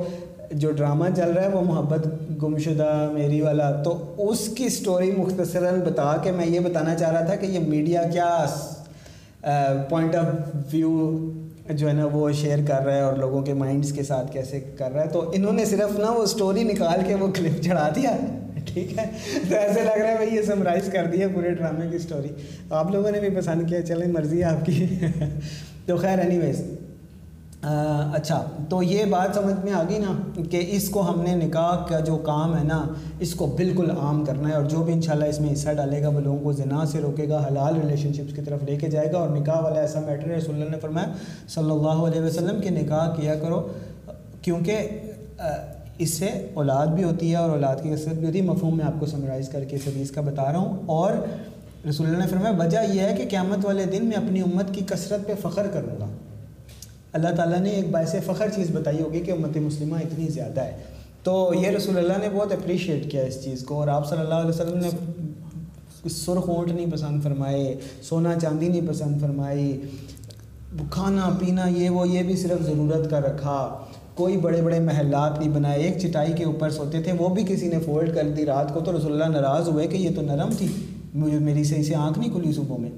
جو 0.52 0.72
ڈرامہ 0.72 1.06
چل 1.16 1.32
رہا 1.32 1.44
ہے 1.44 1.48
وہ 1.48 1.62
محبت 1.62 2.08
گمشدہ 2.44 3.10
میری 3.14 3.42
والا، 3.42 3.72
تو 3.72 4.16
اس 4.18 4.48
کی 4.48 4.70
سٹوری 4.70 5.12
مختصراً 5.12 5.80
بتا 5.80 6.18
کے 6.24 6.32
میں 6.32 6.46
یہ 6.46 6.60
بتانا 6.60 6.96
چاہ 6.96 7.12
رہا 7.12 7.22
تھا 7.22 7.36
کہ 7.36 7.46
یہ 7.46 7.60
میڈیا 7.60 8.04
کیا 8.04 8.46
پوائنٹ 9.90 10.16
آف 10.16 10.26
ویو 10.72 11.20
جو 11.70 11.88
ہے 11.88 11.94
نا 11.94 12.06
وہ 12.12 12.32
شیئر 12.32 12.60
کر 12.68 12.86
رہا 12.86 12.96
ہے 12.96 13.02
اور 13.02 13.14
لوگوں 13.14 13.42
کے 13.42 13.54
مائنڈس 13.54 13.92
کے 13.92 14.04
ساتھ 14.04 14.32
کیسے 14.32 14.60
کر 14.78 14.92
رہا 14.92 15.04
ہے۔ 15.04 15.10
تو 15.10 15.32
انہوں 15.34 15.54
نے 15.54 15.66
صرف 15.66 16.00
نا 16.00 16.12
وہ 16.12 16.26
سٹوری 16.26 16.64
نکال 16.64 17.00
کے 17.08 17.16
وہ 17.16 17.28
کلپ 17.28 17.62
چڑھا 17.62 17.90
دیا۔ 17.96 18.18
ٹھیک 18.66 19.00
ہے؟ 19.00 19.06
تو 19.50 19.56
ایسے 19.56 19.82
لگ 19.82 20.02
رہا 20.02 20.10
ہے 20.10 20.16
بھائی 20.16 20.36
یہ 20.36 20.42
سمرائز 20.42 20.90
کر 20.92 21.06
دیا 21.06 21.28
پورے 21.34 21.50
ڈرامے 21.50 21.88
کی 21.92 21.98
سٹوری 21.98 22.28
آپ 22.70 22.92
لوگوں 22.92 23.12
نے 23.12 23.20
بھی 23.20 23.30
پسند 23.30 23.70
کیا، 23.70 23.82
چلیں 23.82 24.08
مرضی 24.08 24.40
ہے 24.40 24.44
آپ 24.44 24.66
کی۔ 24.66 24.86
تو 25.86 25.98
خیر 25.98 26.20
اینی 26.20 26.40
ویز 26.40 26.62
اچھا 28.14 28.44
تو 28.70 28.82
یہ 28.84 29.06
بات 29.06 29.36
سمجھ 29.36 29.66
میں 29.66 29.74
آ 29.74 29.84
گئی 29.90 29.98
نا 29.98 30.42
کہ 30.52 30.64
اس 30.68 30.90
کو 30.90 31.02
ہم 31.02 31.22
نے 31.22 31.36
نکاح 31.36 31.86
کا 31.86 32.00
جو 32.00 32.18
کام 32.18 32.58
ہے 32.58 32.64
نا، 32.64 32.88
اس 33.20 33.34
کو 33.36 33.46
بالکل 33.46 33.92
عام 33.92 34.24
کرنا 34.26 34.50
ہے 34.50 34.54
اور 34.54 34.64
جو 34.64 34.84
بھی 34.84 34.94
انشاءاللہ 34.94 35.26
اس 35.26 35.40
میں 35.40 35.54
حصہ 35.54 35.70
ڈالے 35.70 36.02
گا، 36.02 36.10
وہ 36.10 36.20
لوگوں 36.20 36.40
کو 36.44 36.52
زنا 36.52 36.86
سے 36.86 37.00
روکے 37.00 37.30
گا، 37.30 37.46
حلال 37.48 37.80
ریلیشن 37.82 38.14
شپس 38.14 38.36
کی 38.36 38.42
طرف 38.42 38.64
لے 38.64 38.76
کے 38.76 38.90
جائے 38.90 39.12
گا 39.12 39.18
اور 39.18 39.30
نکاح 39.30 39.60
والا 39.62 39.80
ایسا 39.82 40.00
میٹر 40.00 40.30
ہے، 40.30 40.36
رسول 40.36 40.56
اللہ 40.56 40.70
نے 40.70 40.80
فرمایا، 40.80 41.08
صلی 41.50 41.72
اللہ 41.72 42.06
علیہ 42.08 42.22
وسلم 42.22 42.62
کہ 42.62 42.70
نکاح 42.70 43.10
کیا 43.16 43.36
کرو، 43.36 43.68
کیونکہ 44.42 44.88
اس 45.98 46.14
سے 46.14 46.26
اولاد 46.54 46.88
بھی 46.88 47.04
ہوتی 47.04 47.32
ہے 47.32 47.36
اور 47.36 47.50
اولاد 47.50 47.76
کی 47.84 47.90
کثرت 47.90 48.14
بھی 48.14 48.28
ہوتی 48.28 48.40
ہے۔ 48.40 48.44
مفہوم 48.44 48.78
میں 48.78 48.86
آپ 48.86 49.00
کو 49.00 49.06
سمرائز 49.06 49.50
کر 49.50 49.64
کے 49.64 49.76
اس 49.76 49.88
حدیث 49.88 50.12
کا 50.12 50.22
بتا 50.22 50.52
رہا 50.52 50.60
ہوں۔ 50.60 50.78
اور 50.86 51.14
رسول 51.90 52.08
اللہ 52.08 52.18
نے 52.18 52.28
فرمایا، 52.28 52.56
وجہ 52.58 52.94
یہ 52.94 53.02
ہے 53.02 53.16
کہ 53.18 53.26
قیامت 53.30 53.66
والے 53.66 53.86
دن 53.86 54.06
میں 54.06 54.18
اپنی 54.18 54.42
امت 54.42 54.74
کی 54.74 54.86
کثرت 54.86 55.28
پہ 55.28 55.34
فخر 55.42 55.68
کروں 55.74 56.00
گا۔ 56.00 56.08
اللہ 57.18 57.36
تعالیٰ 57.36 57.60
نے 57.60 57.70
ایک 57.70 57.90
باعث 57.92 58.16
فخر 58.26 58.50
چیز 58.56 58.72
بتائی 58.74 59.02
ہوگی 59.02 59.20
کہ 59.20 59.32
امت 59.32 59.58
مسلمہ 59.58 59.96
اتنی 59.96 60.28
زیادہ 60.28 60.62
ہے۔ 60.62 60.72
تو 61.24 61.52
یہ 61.62 61.68
رسول 61.68 61.98
اللہ 61.98 62.18
نے 62.22 62.28
بہت 62.34 62.52
اپریشیٹ 62.52 63.12
کیا 63.12 63.22
اس 63.22 63.44
چیز 63.44 63.64
کو 63.64 63.76
اور 63.76 63.88
آپ 63.88 64.10
صلی 64.10 64.20
اللہ 64.20 64.34
علیہ 64.34 64.50
وسلم 64.50 64.78
نے 64.78 64.90
سرخ 66.10 66.50
اونٹ 66.50 66.72
نہیں 66.72 66.92
پسند 66.92 67.24
فرمائے، 67.24 67.76
سونا 68.02 68.34
چاندی 68.42 68.68
نہیں 68.68 68.88
پسند 68.88 69.22
فرمائی، 69.22 69.82
کھانا 70.92 71.30
پینا 71.40 71.68
یہ 71.68 71.90
وہ، 71.90 72.08
یہ 72.08 72.24
بھی 72.24 72.36
صرف 72.36 72.66
ضرورت 72.66 73.10
کا 73.10 73.20
رکھا۔ 73.20 73.78
کوئی 74.16 74.38
بڑے 74.38 74.62
بڑے 74.62 74.80
محلات 74.80 75.40
نہیں 75.40 75.50
بنائے، 75.50 75.82
ایک 75.82 75.98
چٹائی 76.00 76.34
کے 76.34 76.44
اوپر 76.44 76.70
سوتے 76.70 77.02
تھے، 77.02 77.12
وہ 77.18 77.30
بھی 77.30 77.44
کسی 77.48 77.68
نے 77.68 77.80
فولڈ 77.86 78.16
کر 78.16 78.28
دی 78.38 78.46
رات 78.46 78.74
کو 78.74 78.80
تو 78.80 78.98
رسول 78.98 79.12
اللہ 79.12 79.40
ناراض 79.40 79.70
ہوئے 79.70 79.88
کہ 79.88 79.98
یہ 79.98 80.16
تو 80.16 80.22
نرم 80.22 80.50
تھی، 80.58 80.68
مجھے 81.14 81.40
میری 81.40 81.64
صحیح 81.64 81.84
سے 81.84 81.96
آنکھ 81.96 82.20
نہیں 82.20 82.32
کھلی 82.32 82.54
صبح 82.54 82.78
میں۔ 82.78 82.90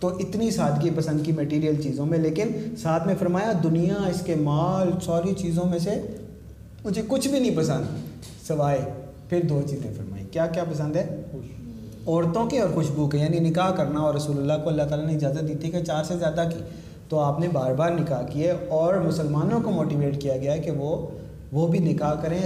تو 0.00 0.08
اتنی 0.08 0.50
سادگی 0.50 0.90
پسند 0.96 1.26
کی 1.26 1.32
میٹیریل 1.32 1.82
چیزوں 1.82 2.06
میں 2.06 2.18
لیکن 2.18 2.76
ساتھ 2.76 3.06
میں 3.06 3.14
فرمایا 3.18 3.52
دنیا 3.62 3.94
اس 3.94 4.20
کے 4.20 4.34
مال 4.34 4.90
ساری 5.04 5.34
چیزوں 5.34 5.64
میں 5.64 5.78
سے 5.78 5.90
مجھے 6.84 7.02
کچھ 7.08 7.28
بھی 7.28 7.40
نہیں 7.40 7.56
پسند 7.56 7.82
سوائے 8.46 8.78
پھر 9.28 9.40
دو 9.48 9.62
چیزیں 9.70 9.90
فرمائی۔ 9.96 10.24
کیا 10.32 10.46
کیا 10.46 10.64
پسند 10.64 10.96
ہے؟ 10.96 11.22
عورتوں 12.06 12.46
کے 12.46 12.60
اور 12.60 12.70
خوشبو 12.74 13.08
کے 13.08 13.18
یعنی 13.18 13.38
نکاح 13.38 13.70
کرنا 13.70 14.00
اور 14.00 14.14
رسول 14.14 14.38
اللہ 14.38 14.64
کو 14.64 14.68
اللہ 14.68 14.82
تعالیٰ 14.82 15.06
نے 15.06 15.14
اجازت 15.14 15.48
دی 15.48 15.54
تھی 15.54 15.70
کہ 15.70 15.84
چار 15.84 16.04
سے 16.04 16.18
زیادہ 16.18 16.48
کی۔ 16.54 16.60
تو 17.08 17.18
آپ 17.18 17.40
نے 17.40 17.48
بار 17.52 17.72
بار 17.72 17.90
نکاح 17.90 18.22
کیے 18.22 18.52
اور 18.68 18.94
مسلمانوں 18.94 19.60
کو 19.64 19.70
موٹیویٹ 19.70 20.22
کیا 20.22 20.36
گیا 20.36 20.56
کہ 20.56 20.70
وہ 20.70 21.06
وہ 21.52 21.68
بھی 21.68 21.78
نکاح 21.78 22.14
کریں 22.14 22.42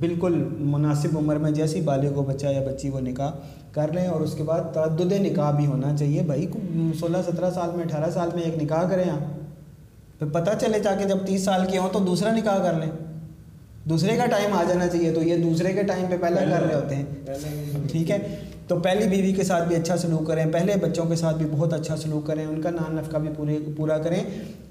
بالکل 0.00 0.48
مناسب 0.58 1.18
عمر 1.18 1.36
میں 1.36 1.50
جیسی 1.50 1.80
بالغ 1.80 2.18
و 2.18 2.22
بچہ 2.22 2.46
یا 2.46 2.62
بچی 2.72 2.90
وہ 2.90 3.00
نکاح 3.00 3.30
کر 3.72 3.92
لیں 3.92 4.06
اور 4.06 4.20
اس 4.20 4.34
کے 4.34 4.42
بعد 4.42 4.60
تعدد 4.72 5.12
نکاح 5.12 5.50
بھی 5.50 5.66
ہونا 5.66 5.96
چاہیے 5.96 6.22
بھائی 6.22 6.46
سولہ، 7.00 7.16
سترہ 7.26 7.50
سال 7.50 7.70
میں، 7.76 7.84
اٹھارہ 7.84 8.10
سال 8.10 8.28
میں 8.34 8.42
ایک 8.42 8.62
نکاح 8.62 8.88
کریں 8.88 9.10
آپ۔ 9.10 9.40
پھر 10.18 10.28
پتہ 10.28 10.50
چلے 10.60 10.78
جا 10.78 10.94
کے 10.98 11.04
جب 11.04 11.18
تیس 11.26 11.44
سال 11.44 11.66
کے 11.70 11.78
ہوں 11.78 11.88
تو 11.92 11.98
دوسرا 11.98 12.32
نکاح 12.32 12.58
کر 12.58 12.72
لیں۔ 12.72 12.90
دوسرے 13.84 14.16
کا 14.16 14.26
ٹائم 14.26 14.52
آ 14.52 14.64
جانا 14.68 14.86
چاہیے 14.86 15.12
تو 15.12 15.22
یہ 15.22 15.36
دوسرے 15.36 15.72
کے 15.72 15.82
ٹائم 15.82 16.06
پہ 16.10 16.16
پہلے 16.20 16.40
کر 16.50 16.62
رہے 16.62 16.74
ہوتے 16.74 16.94
ہیں۔ 16.94 17.04
ٹھیک 17.90 18.10
ہے؟ 18.10 18.36
تو 18.68 18.78
پہلی 18.78 19.08
بیوی 19.08 19.32
کے 19.32 19.42
ساتھ 19.42 19.68
بھی 19.68 19.76
اچھا 19.76 19.96
سلوک 19.96 20.26
کریں۔ 20.26 20.44
پہلے 20.52 20.74
بچوں 20.82 21.04
کے 21.04 21.14
ساتھ 21.14 21.36
بھی 21.36 21.46
بہت 21.50 21.72
اچھا 21.72 21.96
سلوک 21.96 22.26
کریں۔ 22.26 22.46
ان 22.46 22.62
کا 22.62 22.70
نان 22.70 22.94
نفقہ 22.94 23.16
بھی 23.16 23.28
پورے، 23.36 23.58
پورا 23.76 23.98
کریں۔ 23.98 24.22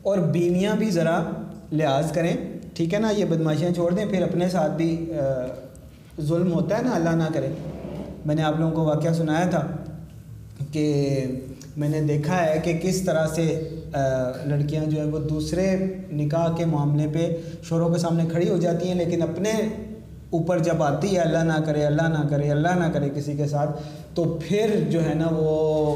اور 0.01 0.17
بیویاں 0.17 0.75
بھی 0.75 0.91
ذرا 0.91 1.23
لحاظ 1.71 2.11
کریں۔ 2.11 2.33
ٹھیک 2.73 2.93
ہے 2.93 2.99
نا؟ 2.99 3.09
یہ 3.09 3.25
بدماشیاں 3.25 3.71
چھوڑ 3.71 3.93
دیں۔ 3.93 4.05
پھر 4.05 4.21
اپنے 4.21 4.49
ساتھ 4.49 4.71
بھی 4.71 5.13
ظلم 6.21 6.53
ہوتا 6.53 6.77
ہے 6.77 6.83
نا، 6.83 6.91
اللہ 6.91 7.09
نہ 7.09 7.33
کرے۔ 7.33 7.47
میں 8.25 8.35
نے 8.35 8.43
آپ 8.43 8.59
لوگوں 8.59 8.71
کو 8.75 8.83
واقعہ 8.85 9.13
سنایا 9.13 9.49
تھا 9.49 9.65
کہ 10.71 10.85
میں 11.77 11.89
نے 11.89 12.01
دیکھا 12.01 12.45
ہے 12.45 12.59
کہ 12.63 12.77
کس 12.81 13.01
طرح 13.01 13.27
سے 13.35 13.43
لڑکیاں 14.45 14.85
جو 14.85 15.01
ہیں 15.01 15.09
وہ 15.11 15.19
دوسرے 15.19 15.75
نکاح 16.11 16.55
کے 16.57 16.65
معاملے 16.65 17.07
پہ 17.13 17.27
شوروں 17.63 17.89
کے 17.89 17.99
سامنے 17.99 18.23
کھڑی 18.31 18.49
ہو 18.49 18.57
جاتی 18.57 18.87
ہیں، 18.87 18.95
لیکن 18.95 19.21
اپنے 19.21 19.51
اوپر 20.29 20.59
جب 20.59 20.83
آتی 20.83 21.15
ہے 21.15 21.19
اللہ 21.19 21.43
نہ 21.43 21.59
کرے، 21.65 21.85
اللہ 21.85 22.07
نہ 22.07 22.27
کرے، 22.29 22.49
اللہ 22.51 22.75
نہ 22.79 22.91
کرے 22.93 23.09
کسی 23.15 23.33
کے 23.37 23.47
ساتھ، 23.47 23.81
تو 24.15 24.23
پھر 24.41 24.79
جو 24.89 25.03
ہے 25.05 25.13
نا 25.13 25.27
وہ 25.31 25.95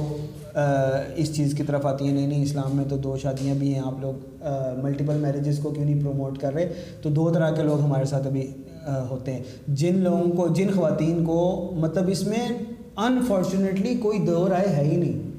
اس 1.16 1.34
چیز 1.36 1.54
کی 1.58 1.64
طرف 1.64 1.86
آتی 1.86 2.06
ہیں۔ 2.06 2.14
نہیں 2.14 2.28
نہیں، 2.28 2.44
اسلام 2.44 2.76
میں 2.78 2.86
تو 2.90 2.98
دو 2.98 3.16
شادیاں 3.18 3.56
بھی 3.56 3.74
ہیں، 3.74 3.82
آپ 3.86 4.02
لوگ 4.02 4.44
ملٹیپل 4.84 5.18
میریجز 5.18 5.60
کو 5.64 5.70
کیوں 5.70 5.86
نہیں 5.86 6.02
پروموٹ 6.02 6.38
کر 6.40 6.54
رہے؟ 6.54 6.68
تو 7.02 7.10
دو 7.10 7.30
طرح 7.34 7.52
کے 7.52 7.64
لوگ 7.64 7.82
ہمارے 7.82 8.06
ساتھ 8.06 8.28
ابھی 8.28 8.48
ہوتے 8.88 9.34
ہیں۔ 9.34 9.44
جن 9.68 9.98
لوگوں 9.98 10.32
کو، 10.32 10.48
جن 10.48 10.68
خواتین 10.76 11.26
کو 11.26 11.72
مطلب 11.76 12.04
اس 12.08 12.28
میں 12.28 12.50
انفارچونیٹلی 12.98 13.96
کوئی 13.96 14.20
دو 14.20 14.50
رائے 14.50 14.68
ہے 14.68 14.84
ہی 14.84 14.96
نہیں۔ 14.96 15.30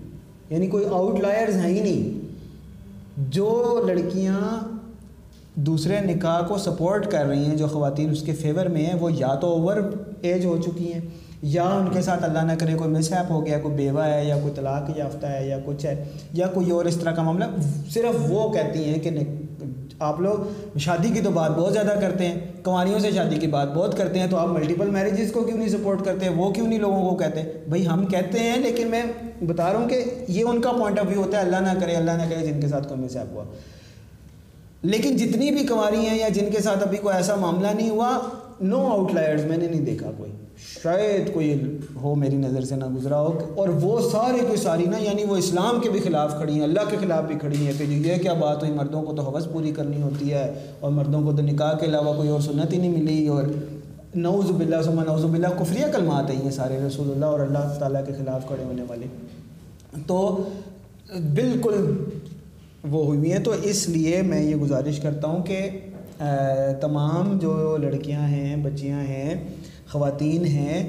یعنی 0.51 0.67
کوئی 0.67 0.85
آؤٹ 0.85 1.21
لائرز 1.21 1.57
ہیں 1.57 1.75
ہی 1.75 1.81
نہیں۔ 1.81 2.25
جو 3.29 3.81
لڑکیاں 3.87 4.39
دوسرے 5.55 6.01
نکاح 6.01 6.47
کو 6.47 6.59
سپورٹ 6.59 7.11
کر 7.11 7.25
رہی 7.25 7.45
ہیں، 7.45 7.57
جو 7.57 7.67
خواتین 7.67 8.11
اس 8.11 8.23
کے 8.23 8.33
فیور 8.33 8.67
میں 8.67 8.87
ہیں، 8.87 8.95
وہ 9.01 9.13
یا 9.13 9.35
تو 9.35 9.47
اوور 9.47 9.77
ایج 10.21 10.45
ہو 10.45 10.59
چکی 10.63 10.93
ہیں، 10.93 11.01
یا 11.43 11.65
ان 11.65 11.87
کے 11.93 12.03
ساتھ 12.03 12.25
اللہ 12.25 12.39
نہ 12.39 12.53
کرے، 12.59 12.75
کوئی 12.75 12.91
مس 12.91 13.13
ہیپ 13.13 13.31
ہو 13.31 13.47
گیا، 13.47 13.59
کوئی 13.59 13.75
بیوہ 13.75 14.03
ہے، 14.03 14.25
یا 14.25 14.39
کوئی 14.39 14.55
طلاق 14.57 14.99
یافتہ 14.99 15.27
ہے، 15.27 15.49
یا 15.49 15.59
کچھ 15.65 15.87
ہے، 15.87 16.05
یا 16.33 16.47
کوئی 16.47 16.71
اور 16.71 16.85
اس 16.85 16.97
طرح 16.97 17.11
کا 17.11 17.23
معاملہ، 17.23 17.45
صرف 17.91 18.15
وہ 18.29 18.53
کہتی 18.53 18.85
ہیں 18.85 18.99
کہ 18.99 19.11
آپ 19.99 20.21
لوگ 20.21 20.79
شادی 20.79 21.09
کی 21.09 21.21
تو 21.21 21.31
بات 21.31 21.51
بہت 21.51 21.73
زیادہ 21.73 21.95
کرتے 22.01 22.27
ہیں 22.27 22.41
کنواریوں 22.65 22.99
سے 22.99 23.11
شادی 23.11 23.37
کی 23.37 23.47
بات 23.47 23.75
بہت 23.75 23.97
کرتے 23.97 24.19
ہیں، 24.19 24.27
تو 24.27 24.37
آپ 24.37 24.49
ملٹیپل 24.49 24.87
میریجز 24.87 25.33
کو 25.33 25.43
کیوں 25.43 25.59
نہیں 25.59 25.69
سپورٹ 25.69 26.05
کرتے 26.05 26.27
ہیں؟ 26.27 26.35
وہ 26.37 26.51
کیوں 26.51 26.67
نہیں 26.67 26.79
لوگوں 26.79 27.11
کو 27.11 27.17
کہتے 27.17 27.43
ہیں؟ 27.43 27.53
بھائی 27.69 27.87
ہم 27.87 28.07
کہتے 28.07 28.39
ہیں، 28.39 28.57
لیکن 28.57 28.87
میں 28.87 29.03
بتا 29.45 29.73
رہا 29.73 29.81
ہوں 29.81 29.89
کہ 29.89 30.05
یہ 30.29 30.45
ان 30.45 30.61
کا 30.61 30.73
پوائنٹ 30.73 30.99
آف 30.99 31.07
ویو 31.09 31.23
ہوتا 31.23 31.37
ہے، 31.37 31.43
اللہ 31.43 31.57
نہ 31.57 31.81
کرے، 31.81 31.95
اللہ 31.95 32.11
نہ 32.11 32.35
کرے 32.35 32.47
جن 32.47 32.61
کے 32.61 32.69
ساتھ 32.69 32.89
کوئی 32.89 33.01
مس 33.01 33.17
ہوا۔ 33.17 33.45
لیکن 34.83 35.17
جتنی 35.17 35.51
بھی 35.51 35.67
کنواری 35.67 36.07
ہیں 36.07 36.19
یا 36.19 36.29
جن 36.29 36.51
کے 36.51 36.63
ساتھ 36.63 36.87
ابھی 36.87 36.99
کوئی 36.99 37.17
ایسا 37.17 37.35
معاملہ 37.35 37.69
نہیں 37.77 37.91
ہوا 37.91 38.19
نو 38.61 38.89
آؤٹ 38.89 39.15
لائرز 39.15 39.45
میں 39.45 39.57
نے 39.57 39.69
نہیں 39.69 39.81
دیکھا 39.81 40.11
کوئی۔ 40.17 40.31
شاید 40.83 41.33
کوئی 41.33 41.79
ہو 42.03 42.15
میری 42.15 42.37
نظر 42.37 42.61
سے 42.61 42.77
نہ 42.77 42.85
گزرا 42.97 43.21
ہو 43.21 43.39
اور 43.55 43.69
وہ 43.69 44.11
سارے 44.11 44.39
کوئی 44.39 44.57
ساری 44.57 44.85
نا 44.87 44.99
یعنی 44.99 45.25
وہ 45.25 45.37
اسلام 45.37 45.81
کے 45.81 45.91
بھی 45.91 46.01
خلاف 46.01 46.35
کھڑی 46.37 46.53
ہیں، 46.53 46.63
اللہ 46.63 46.81
کے 46.91 46.97
خلاف 47.01 47.25
بھی 47.25 47.35
کھڑی 47.41 47.67
ہیں۔ 47.67 47.73
کہ 47.79 47.85
یہ 47.85 48.23
کیا 48.23 48.33
بات 48.33 48.63
ہوئی؟ 48.63 48.73
مردوں 48.73 49.03
کو 49.03 49.13
تو 49.13 49.23
حوث 49.23 49.47
پوری 49.53 49.71
کرنی 49.71 50.03
ہوتی 50.03 50.33
ہے 50.33 50.53
اور 50.81 50.91
مردوں 50.91 51.23
کو 51.23 51.33
تو 51.33 51.43
نکاح 51.43 51.73
کے 51.73 51.87
علاوہ 51.87 52.17
کوئی 52.17 52.29
اور 52.29 52.41
سنت 52.41 52.73
ہی 52.73 52.79
نہیں 52.79 52.91
ملی 52.91 53.27
اور 53.29 53.43
نعوذ 54.15 54.51
باللہ 54.51 54.77
سما 54.85 55.05
نعوذ 55.05 55.25
باللہ 55.25 55.49
کفریہ 55.59 55.87
کلمات 55.93 56.31
ہیں 56.31 56.45
یہ 56.45 56.51
سارے 56.51 56.79
رسول 56.87 57.11
اللہ 57.11 57.27
اور 57.27 57.41
اللہ 57.41 57.75
تعالیٰ 57.79 58.07
کے 58.07 58.13
خلاف 58.13 58.47
کھڑے 58.47 58.65
ہونے 58.65 58.83
والے۔ 58.89 59.07
تو 60.07 60.43
بالکل 61.35 62.05
وہ 62.91 63.05
ہوئی 63.07 63.33
ہیں۔ 63.33 63.39
تو 63.39 63.53
اس 63.63 63.89
لیے 63.89 64.23
میں 64.23 64.43
یہ 64.43 64.57
گزارش 64.57 65.01
کرتا 65.01 65.29
ہوں 65.29 65.43
کہ 65.43 65.71
تمام 66.81 67.39
جو 67.39 67.77
لڑکیاں 67.77 68.29
ہیں، 68.29 68.57
بچیاں 68.57 69.01
ہیں 69.01 69.49
خواتین 69.95 70.45
ہیں، 70.45 70.83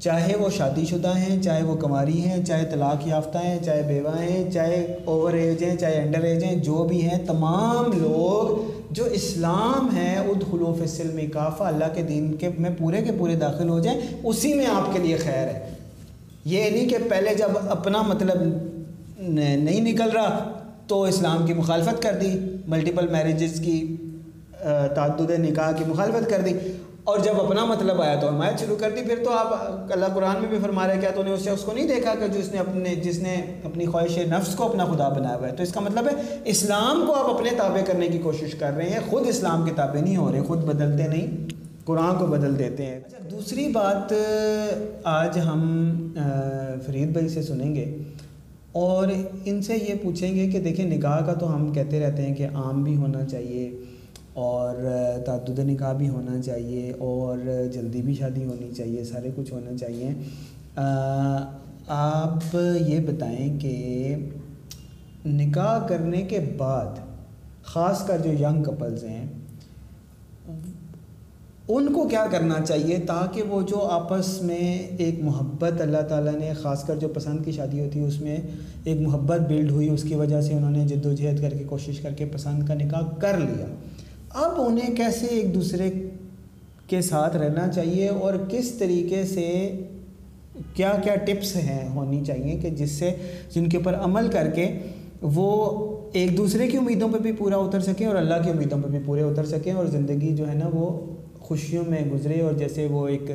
چاہے 0.00 0.36
وہ 0.36 0.48
شادی 0.50 0.84
شدہ 0.86 1.16
ہیں، 1.16 1.40
چاہے 1.42 1.62
وہ 1.62 1.74
کماری 1.76 2.20
ہیں، 2.20 2.44
چاہے 2.44 2.64
طلاق 2.70 3.06
یافتہ 3.08 3.38
ہیں، 3.38 3.58
چاہے 3.64 3.82
بیوہ 3.88 4.16
ہیں، 4.20 4.50
چاہے 4.50 4.76
اوور 5.04 5.32
ایج 5.32 5.64
ہیں، 5.64 5.76
چاہے 5.76 6.02
انڈر 6.02 6.22
ایج 6.22 6.44
ہیں، 6.44 6.54
جو 6.56 6.84
بھی 6.84 7.02
ہیں، 7.02 7.18
تمام 7.26 7.90
لوگ 7.98 8.92
جو 8.94 9.04
اسلام 9.12 9.96
ہے 9.96 10.14
اد 10.18 10.42
خلوف 10.50 10.80
سلم 10.90 11.18
کافہ 11.32 11.62
اللہ 11.62 11.94
کے 11.94 12.02
دین 12.02 12.32
کے 12.36 12.48
میں 12.58 12.70
پورے 12.78 13.02
کے 13.02 13.12
پورے 13.18 13.34
داخل 13.36 13.68
ہو 13.68 13.78
جائیں، 13.80 13.98
اسی 14.22 14.54
میں 14.54 14.66
آپ 14.66 14.92
کے 14.92 14.98
لیے 14.98 15.16
خیر 15.16 15.46
ہے۔ 15.46 15.74
یہ 16.44 16.70
نہیں 16.70 16.88
کہ 16.88 16.96
پہلے 17.08 17.34
جب 17.34 17.58
اپنا 17.68 18.02
مطلب 18.02 18.42
نہیں 19.18 19.80
نکل 19.80 20.10
رہا 20.10 20.50
تو 20.86 21.02
اسلام 21.02 21.46
کی 21.46 21.54
مخالفت 21.54 22.02
کر 22.02 22.18
دی 22.20 22.30
ملٹیپل 22.68 23.08
میریجز 23.08 23.60
کی 23.60 23.80
تعدد 24.94 25.30
نکاح 25.38 25.72
کی 25.72 25.84
مخالفت 25.86 26.30
کر 26.30 26.40
دی۔ 26.40 26.52
اور 27.04 27.18
جب 27.18 27.40
اپنا 27.40 27.64
مطلب 27.64 28.02
آیا 28.02 28.14
تو 28.20 28.28
حمایت 28.28 28.60
شروع 28.60 28.76
کر 28.76 28.90
دی، 28.96 29.02
پھر 29.02 29.24
تو 29.24 29.30
آپ 29.30 29.54
اللہ 29.92 30.06
قرآن 30.14 30.40
میں 30.40 30.48
بھی 30.48 30.58
فرما 30.62 30.86
رہے 30.86 30.98
کیا 31.00 31.10
تو 31.14 31.22
نے 31.22 31.30
اس 31.30 31.42
سے 31.42 31.50
اس 31.50 31.60
کو 31.60 31.72
نہیں 31.72 31.86
دیکھا 31.88 32.14
کہ 32.14 32.28
جس 32.28 32.52
نے 32.52 32.58
اپنے، 32.58 32.94
جس 32.94 33.18
نے 33.18 33.34
اپنی 33.64 33.86
خواہش 33.86 34.18
نفس 34.18 34.54
کو 34.54 34.64
اپنا 34.64 34.84
خدا 34.84 35.08
بنایا 35.08 35.36
ہوا 35.36 35.48
ہے؟ 35.48 35.52
تو 35.52 35.62
اس 35.62 35.72
کا 35.72 35.80
مطلب 35.80 36.08
ہے 36.08 36.12
اسلام 36.44 37.04
کو 37.06 37.12
آپ 37.12 37.34
اپنے 37.34 37.50
تابع 37.56 37.80
کرنے 37.86 38.08
کی 38.08 38.18
کوشش 38.18 38.54
کر 38.54 38.72
رہے 38.76 38.90
ہیں۔ 38.90 39.00
خود 39.08 39.26
اسلام 39.26 39.64
کے 39.64 39.72
تابع 39.76 40.00
نہیں 40.00 40.16
ہو 40.16 40.32
رہے، 40.32 40.42
خود 40.42 40.64
بدلتے 40.64 41.06
نہیں، 41.08 41.26
قرآن 41.84 42.18
کو 42.18 42.26
بدل 42.26 42.58
دیتے 42.58 42.86
ہیں۔ 42.86 43.00
اچھا 43.06 43.18
دوسری 43.30 43.68
بات، 43.68 44.12
آج 45.04 45.38
ہم 45.38 45.60
فرید 46.86 47.08
بھائی 47.08 47.28
سے 47.28 47.42
سنیں 47.42 47.74
گے 47.74 47.96
اور 48.72 49.08
ان 49.44 49.62
سے 49.62 49.74
یہ 49.88 49.94
پوچھیں 50.02 50.34
گے 50.34 50.50
کہ 50.50 50.60
دیکھیں 50.60 50.86
نکاح 50.86 51.20
کا 51.20 51.32
تو 51.32 51.54
ہم 51.54 51.72
کہتے 51.72 52.00
رہتے 52.00 52.22
ہیں 52.22 52.34
کہ 52.34 52.46
عام 52.54 52.82
بھی 52.84 52.96
ہونا 52.96 53.24
چاہیے۔ 53.26 53.70
اور 54.34 54.76
تعدد 55.26 55.58
نکاح 55.58 55.92
بھی 55.92 56.08
ہونا 56.08 56.40
چاہیے 56.42 56.92
اور 56.98 57.38
جلدی 57.72 58.02
بھی 58.02 58.14
شادی 58.14 58.44
ہونی 58.44 58.70
چاہیے، 58.74 59.04
سارے 59.04 59.30
کچھ 59.36 59.52
ہونا 59.52 59.76
چاہیے۔ 59.76 60.10
آپ 61.88 62.56
یہ 62.88 62.98
بتائیں 63.06 63.58
کہ 63.60 64.16
نکاح 65.26 65.86
کرنے 65.86 66.22
کے 66.22 66.38
بعد 66.58 66.98
خاص 67.64 68.06
کر 68.06 68.18
جو 68.18 68.32
ینگ 68.32 68.62
کپلز 68.62 69.04
ہیں، 69.04 69.26
ان 71.68 71.92
کو 71.94 72.08
کیا 72.08 72.24
کرنا 72.30 72.54
چاہیے 72.64 72.98
تاکہ 72.98 73.42
وہ 73.42 73.60
جو 73.68 73.80
آپس 73.90 74.42
میں 74.42 74.78
ایک 74.98 75.22
محبت 75.22 75.80
اللہ 75.80 76.02
تعالیٰ 76.08 76.34
نے 76.34 76.52
خاص 76.52 76.84
کر 76.84 76.96
جو 76.96 77.08
پسند 77.08 77.44
کی 77.44 77.52
شادی 77.52 77.80
ہوتی 77.80 78.00
ہے 78.00 78.04
اس 78.04 78.20
میں 78.20 78.36
ایک 78.84 79.00
محبت 79.00 79.40
بلڈ 79.40 79.70
ہوئی، 79.70 79.88
اس 79.88 80.02
کی 80.02 80.14
وجہ 80.14 80.40
سے 80.40 80.54
انہوں 80.54 80.70
نے 80.70 80.86
جد 80.88 81.06
و 81.06 81.12
جہد 81.12 81.40
کر 81.40 81.50
کے 81.50 81.64
کوشش 81.64 82.00
کر 82.00 82.12
کے 82.12 82.24
پسند 82.24 82.66
کا 82.68 82.74
نکاح 82.74 83.14
کر 83.18 83.38
لیا۔ 83.38 83.66
اب 84.30 84.60
انہیں 84.60 84.96
کیسے 84.96 85.26
ایک 85.26 85.54
دوسرے 85.54 85.90
کے 86.86 87.00
ساتھ 87.00 87.36
رہنا 87.36 87.68
چاہیے 87.68 88.08
اور 88.08 88.34
کس 88.48 88.70
طریقے 88.70 89.24
سے 89.24 89.72
کیا 90.74 90.92
کیا 91.02 91.14
ٹپس 91.14 91.56
ہیں 91.56 91.88
ہونی 91.88 92.24
چاہیے 92.24 92.58
کہ 92.58 92.70
جس 92.70 92.90
سے 92.90 93.14
جن 93.50 93.68
کے 93.68 93.76
اوپر 93.76 93.94
عمل 93.94 94.28
کر 94.28 94.50
کے 94.54 94.78
وہ 95.22 95.46
ایک 96.12 96.36
دوسرے 96.36 96.68
کی 96.68 96.76
امیدوں 96.76 97.08
پہ 97.08 97.18
بھی 97.18 97.32
پورا 97.32 97.56
اتر 97.56 97.80
سکیں 97.80 98.06
اور 98.06 98.16
اللہ 98.16 98.34
کی 98.44 98.50
امیدوں 98.50 98.78
پہ 98.82 98.88
بھی 98.88 98.98
پورے 99.04 99.22
اتر 99.22 99.44
سکیں 99.44 99.72
اور 99.72 99.86
زندگی 99.86 100.34
جو 100.36 100.48
ہے 100.48 100.54
نا 100.54 100.68
وہ 100.72 101.14
خوشیوں 101.38 101.84
میں 101.88 102.00
گزرے 102.12 102.40
اور 102.40 102.52
جیسے 102.52 102.86
وہ 102.86 103.08
ایک 103.08 103.30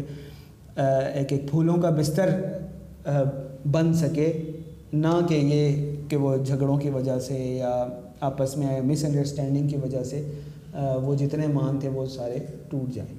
ایک 0.75 1.31
ایک 1.33 1.49
پھولوں 1.49 1.75
کا 1.77 1.89
بستر 1.89 2.29
بن 3.71 3.93
سکے۔ 3.93 4.31
نہ 4.93 5.19
کہ 5.29 5.33
یہ 5.33 5.95
کہ 6.09 6.15
وہ 6.15 6.35
جھگڑوں 6.37 6.77
کی 6.77 6.89
وجہ 6.89 7.19
سے 7.19 7.33
یا 7.33 7.87
آپس 8.19 8.57
میں 8.57 8.81
مس 8.81 9.03
انڈرسٹینڈنگ 9.03 9.67
کی 9.67 9.77
وجہ 9.83 10.03
سے۔ 10.03 10.21
وہ 10.75 11.15
جتنے 11.15 11.47
مان 11.47 11.79
تھے 11.79 11.89
وہ 11.89 12.05
سارے 12.05 12.39
ٹوٹ 12.69 12.95
جائیں۔ 12.95 13.13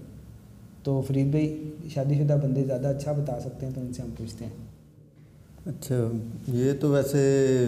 تو 0.82 1.02
فرید 1.06 1.26
بھائی 1.26 1.70
شادی 1.94 2.14
شدہ 2.14 2.36
بندے 2.42 2.64
زیادہ 2.64 2.86
اچھا 2.86 3.12
بتا 3.12 3.40
سکتے 3.40 3.66
ہیں 3.66 3.72
تو 3.74 3.80
ان 3.80 3.92
سے 3.92 4.02
ہم 4.02 4.10
پوچھتے 4.18 4.44
ہیں۔ 4.44 4.52
اچھا 5.66 6.10
یہ 6.48 6.72
تو 6.80 6.90
ویسے 6.90 7.66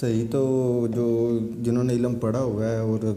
صحیح 0.00 0.24
تو 0.30 0.86
جو 0.94 1.38
جنہوں 1.62 1.84
نے 1.84 1.92
علم 1.92 2.14
پڑھا 2.14 2.40
ہوا 2.40 2.68
ہے 2.68 2.76
اور 2.76 3.14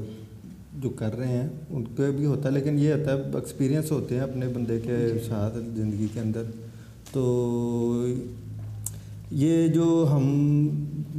جو 0.79 0.89
کر 0.89 1.17
رہے 1.17 1.27
ہیں 1.27 1.47
ان 1.69 1.83
کے 1.95 2.11
بھی 2.11 2.25
ہوتا 2.25 2.49
ہے 2.49 2.53
لیکن 2.53 2.79
یہ 2.79 2.93
ہوتا 2.93 3.11
ہے 3.13 3.21
ایکسپیرینس 3.33 3.91
ہوتے 3.91 4.15
ہیں 4.15 4.21
اپنے 4.21 4.47
بندے 4.47 4.79
کے 4.79 5.09
جی۔ 5.13 5.19
ساتھ 5.29 5.57
زندگی 5.75 6.07
کے 6.13 6.19
اندر۔ 6.19 6.43
تو 7.11 8.07
یہ 9.31 9.67
جو 9.67 10.05
ہم 10.11 10.23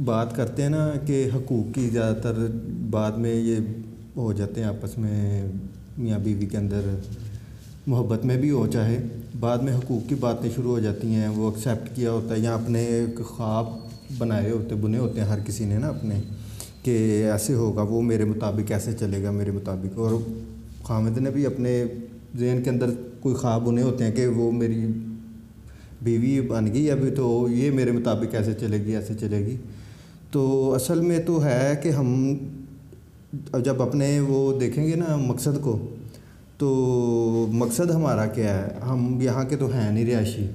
بات 0.05 0.35
کرتے 0.35 0.61
ہیں 0.61 0.69
نا 0.69 0.91
کہ 1.05 1.29
حقوق 1.35 1.75
کی 1.75 1.89
زیادہ 1.89 2.15
تر 2.21 2.33
بعد 2.89 3.11
میں 3.11 3.35
یہ 3.35 3.55
ہو 4.17 4.33
جاتے 4.33 4.61
ہیں 4.61 4.67
آپس 4.67 4.97
میں، 4.97 5.47
میاں 5.97 6.19
بیوی 6.19 6.45
کے 6.45 6.57
اندر 6.57 6.81
محبت 7.87 8.25
میں 8.25 8.37
بھی 8.37 8.51
ہو، 8.51 8.67
چاہے 8.67 9.07
بعد 9.39 9.57
میں 9.57 9.75
حقوق 9.75 10.09
کی 10.09 10.15
باتیں 10.15 10.49
شروع 10.55 10.71
ہو 10.71 10.79
جاتی 10.79 11.07
ہیں، 11.07 11.27
وہ 11.27 11.51
ایکسیپٹ 11.51 11.95
کیا 11.95 12.11
ہوتا 12.11 12.35
ہے، 12.35 12.39
یا 12.39 12.53
اپنے 12.53 12.83
ایک 12.83 13.19
خواب 13.25 13.65
بنائے 14.17 14.51
ہوتے، 14.51 14.75
بنے 14.75 14.97
ہوتے 14.97 15.21
ہیں، 15.21 15.27
ہر 15.27 15.37
کسی 15.45 15.65
نے 15.65 15.77
نا 15.77 15.87
اپنے، 15.87 16.21
کہ 16.83 17.23
ایسے 17.31 17.53
ہوگا، 17.53 17.81
وہ 17.81 18.01
میرے 18.01 18.25
مطابق 18.25 18.71
ایسے 18.71 18.91
چلے 18.99 19.23
گا، 19.23 19.31
میرے 19.31 19.51
مطابق۔ 19.51 19.97
اور 19.97 20.11
خامد 20.83 21.17
نے 21.17 21.29
بھی 21.29 21.45
اپنے 21.45 21.85
ذہن 22.39 22.61
کے 22.63 22.69
اندر 22.69 22.89
کوئی 23.19 23.35
خواب 23.35 23.65
بنے 23.65 23.81
ہوتے 23.81 24.03
ہیں 24.03 24.11
کہ 24.11 24.27
وہ 24.27 24.51
میری 24.51 24.87
بیوی 26.01 26.41
بن 26.41 26.73
گئی، 26.73 26.91
ابھی 26.91 27.11
تو 27.11 27.47
یہ 27.51 27.71
میرے 27.71 27.91
مطابق 27.91 28.35
ایسے 28.35 28.53
چلے 28.59 28.77
گی، 28.77 28.95
ایسے 28.95 29.13
چلے 29.19 29.39
گی۔ 29.39 29.57
تو 30.31 30.73
اصل 30.73 31.01
میں 31.01 31.19
تو 31.19 31.43
ہے 31.43 31.79
کہ 31.83 31.89
ہم 31.89 32.37
جب 33.63 33.81
اپنے 33.81 34.19
وہ 34.19 34.59
دیکھیں 34.59 34.87
گے 34.87 34.95
نا 34.95 35.15
مقصد 35.15 35.61
کو 35.61 35.89
تو 36.57 37.47
مقصد 37.51 37.91
ہمارا 37.91 38.25
کیا 38.25 38.57
ہے؟ 38.57 38.67
ہم 38.89 39.19
یہاں 39.21 39.43
کے 39.43 39.55
تو 39.55 39.67
ہیں 39.67 39.91
نہیں 39.91 40.05
رہائشی۔ 40.05 40.47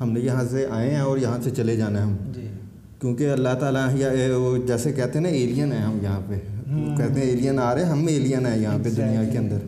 ہم 0.00 0.12
نے 0.12 0.20
یہاں 0.20 0.44
سے 0.50 0.66
آئے 0.70 0.90
ہیں 0.90 1.00
اور 1.00 1.18
یہاں 1.18 1.38
سے 1.44 1.50
چلے 1.50 1.76
جانا 1.76 1.98
ہے 1.98 2.04
ہم۔ 2.04 2.16
جی۔ 2.34 2.48
کیونکہ 3.00 3.30
اللہ 3.30 3.48
تعالیٰ 3.60 3.88
یا 3.94 4.08
جیسے 4.66 4.92
کہتے 4.92 5.18
ہیں 5.18 5.20
نا 5.20 5.28
ایلین 5.28 5.72
ہیں 5.72 5.80
ہم 5.80 5.98
یہاں 6.02 6.20
پہ۔ 6.28 6.34
کہتے 6.96 7.20
ہیں 7.20 7.28
ایلین 7.30 7.58
آ 7.58 7.74
رہے 7.74 7.82
ہیں 7.82 7.90
ہم 7.90 8.06
ایلین 8.06 8.46
ہیں 8.46 8.58
یہاں 8.58 8.78
پہ 8.84 8.90
دنیا 8.90 9.24
کے 9.32 9.38
اندر۔ 9.38 9.58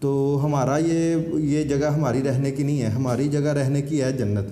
تو 0.00 0.40
ہمارا 0.44 0.78
یہ 0.78 1.16
یہ 1.34 1.64
جگہ 1.64 1.86
ہماری 1.86 2.22
رہنے 2.22 2.50
کی 2.50 2.62
نہیں 2.62 2.82
ہے۔ 2.82 2.86
ہماری 2.86 3.28
جگہ 3.28 3.48
رہنے 3.48 3.82
کی 3.82 4.02
ہے 4.02 4.12
جنت۔ 4.12 4.48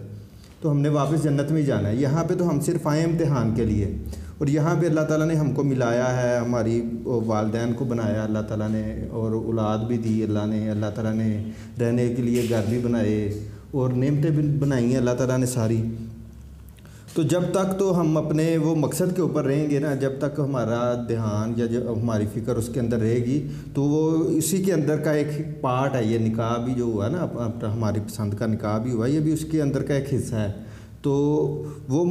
تو 0.63 0.71
ہم 0.71 0.81
نے 0.81 0.89
واپس 0.89 1.23
جنت 1.23 1.53
میں 1.53 1.63
جانا 1.63 1.89
ہے۔ 1.89 1.97
یہاں 1.97 2.25
پہ 2.25 2.35
تو 2.35 2.49
ہم 2.49 2.61
صرف 2.61 2.87
آئے 2.87 3.03
امتحان 3.03 3.55
کے 3.55 3.65
لیے۔ 3.65 3.99
اور 4.39 4.47
یہاں 4.47 4.75
پہ 4.81 4.87
اللہ 4.87 5.05
تعالیٰ 5.09 5.27
نے 5.27 5.35
ہم 5.35 5.51
کو 5.53 5.63
ملایا 5.65 6.11
ہے، 6.17 6.37
ہماری 6.37 6.81
والدین 7.27 7.73
کو 7.73 7.85
بنایا 7.85 8.23
اللہ 8.23 8.43
تعالیٰ 8.49 8.69
نے، 8.71 8.83
اور 9.11 9.33
اولاد 9.33 9.87
بھی 9.89 9.99
دی 9.99 10.23
اللہ 10.23 10.47
نے، 10.47 10.69
اللہ 10.71 10.91
تعالیٰ 10.95 11.15
نے 11.15 11.29
رہنے 11.81 12.09
کے 12.15 12.23
لیے 12.23 12.47
گھر 12.49 12.69
بھی 12.69 12.79
بنائے 12.79 13.19
اور 13.71 13.93
نعمتیں 13.93 14.31
بھی 14.31 14.43
بنائی 14.59 14.91
ہیں 14.91 14.97
اللہ 14.97 15.15
تعالیٰ 15.19 15.39
نے 15.39 15.47
ساری۔ 15.47 15.83
تو 17.15 17.23
جب 17.23 17.43
تک 17.53 17.79
تو 17.79 17.99
ہم 18.01 18.17
اپنے 18.17 18.57
وہ 18.57 18.75
مقصد 18.77 19.15
کے 19.17 19.23
اوپر 19.23 19.45
رہیں 19.45 19.69
گے 19.71 19.79
نا، 19.79 19.95
جب 19.95 20.19
تک 20.19 20.41
ہمارا 20.41 20.81
دھیان 21.09 21.53
یا 21.57 21.67
جب 21.67 21.91
ہماری 21.93 22.27
فکر 22.35 22.57
اس 22.57 22.69
کے 22.73 22.81
اندر 22.81 22.99
رہے 22.99 23.17
گی، 23.17 23.41
تو 23.75 23.83
وہ 23.83 24.29
اسی 24.31 24.63
کے 24.63 24.73
اندر 24.73 24.97
کا 24.97 25.13
ایک 25.13 25.61
پارٹ 25.61 25.95
ہے، 25.95 26.05
یہ 26.05 26.19
نکاح 26.19 26.57
بھی 26.65 26.75
جو 26.75 26.85
ہوا 26.85 27.09
نا، 27.09 27.27
ہماری 27.73 28.01
پسند 28.07 28.35
کا 28.35 28.47
نکاح 28.47 28.79
بھی 28.79 28.93
ہوا، 28.93 29.07
یہ 29.07 29.21
بھی 29.21 29.33
اس 29.33 29.45
کے 29.51 29.63
اندر 29.63 29.83
کا 29.83 29.95
ایک 29.95 30.15
حصہ 30.15 30.35
ہے۔ 30.35 30.53
تو 31.07 31.17
وہ 31.89 32.05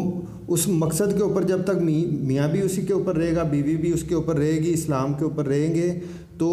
اس 0.48 0.68
مقصد 0.68 1.18
کے 1.18 1.24
اوپر 1.24 1.44
جب 1.44 1.64
تک 1.64 1.82
میاں 2.22 2.48
بھی 2.48 2.62
اسی 2.62 2.82
کے 2.82 2.94
اوپر 2.94 3.16
رہے 3.16 3.36
گا، 3.36 3.44
بیوی 3.44 3.76
بھی 3.78 3.92
اس 3.94 4.04
کے 4.04 4.16
اوپر 4.16 4.38
رہے 4.38 4.52
گی، 4.52 4.74
اسلام 4.74 5.14
کے 5.14 5.24
اوپر 5.24 5.48
رہیں 5.48 5.76
گے، 5.76 6.00
تو 6.38 6.48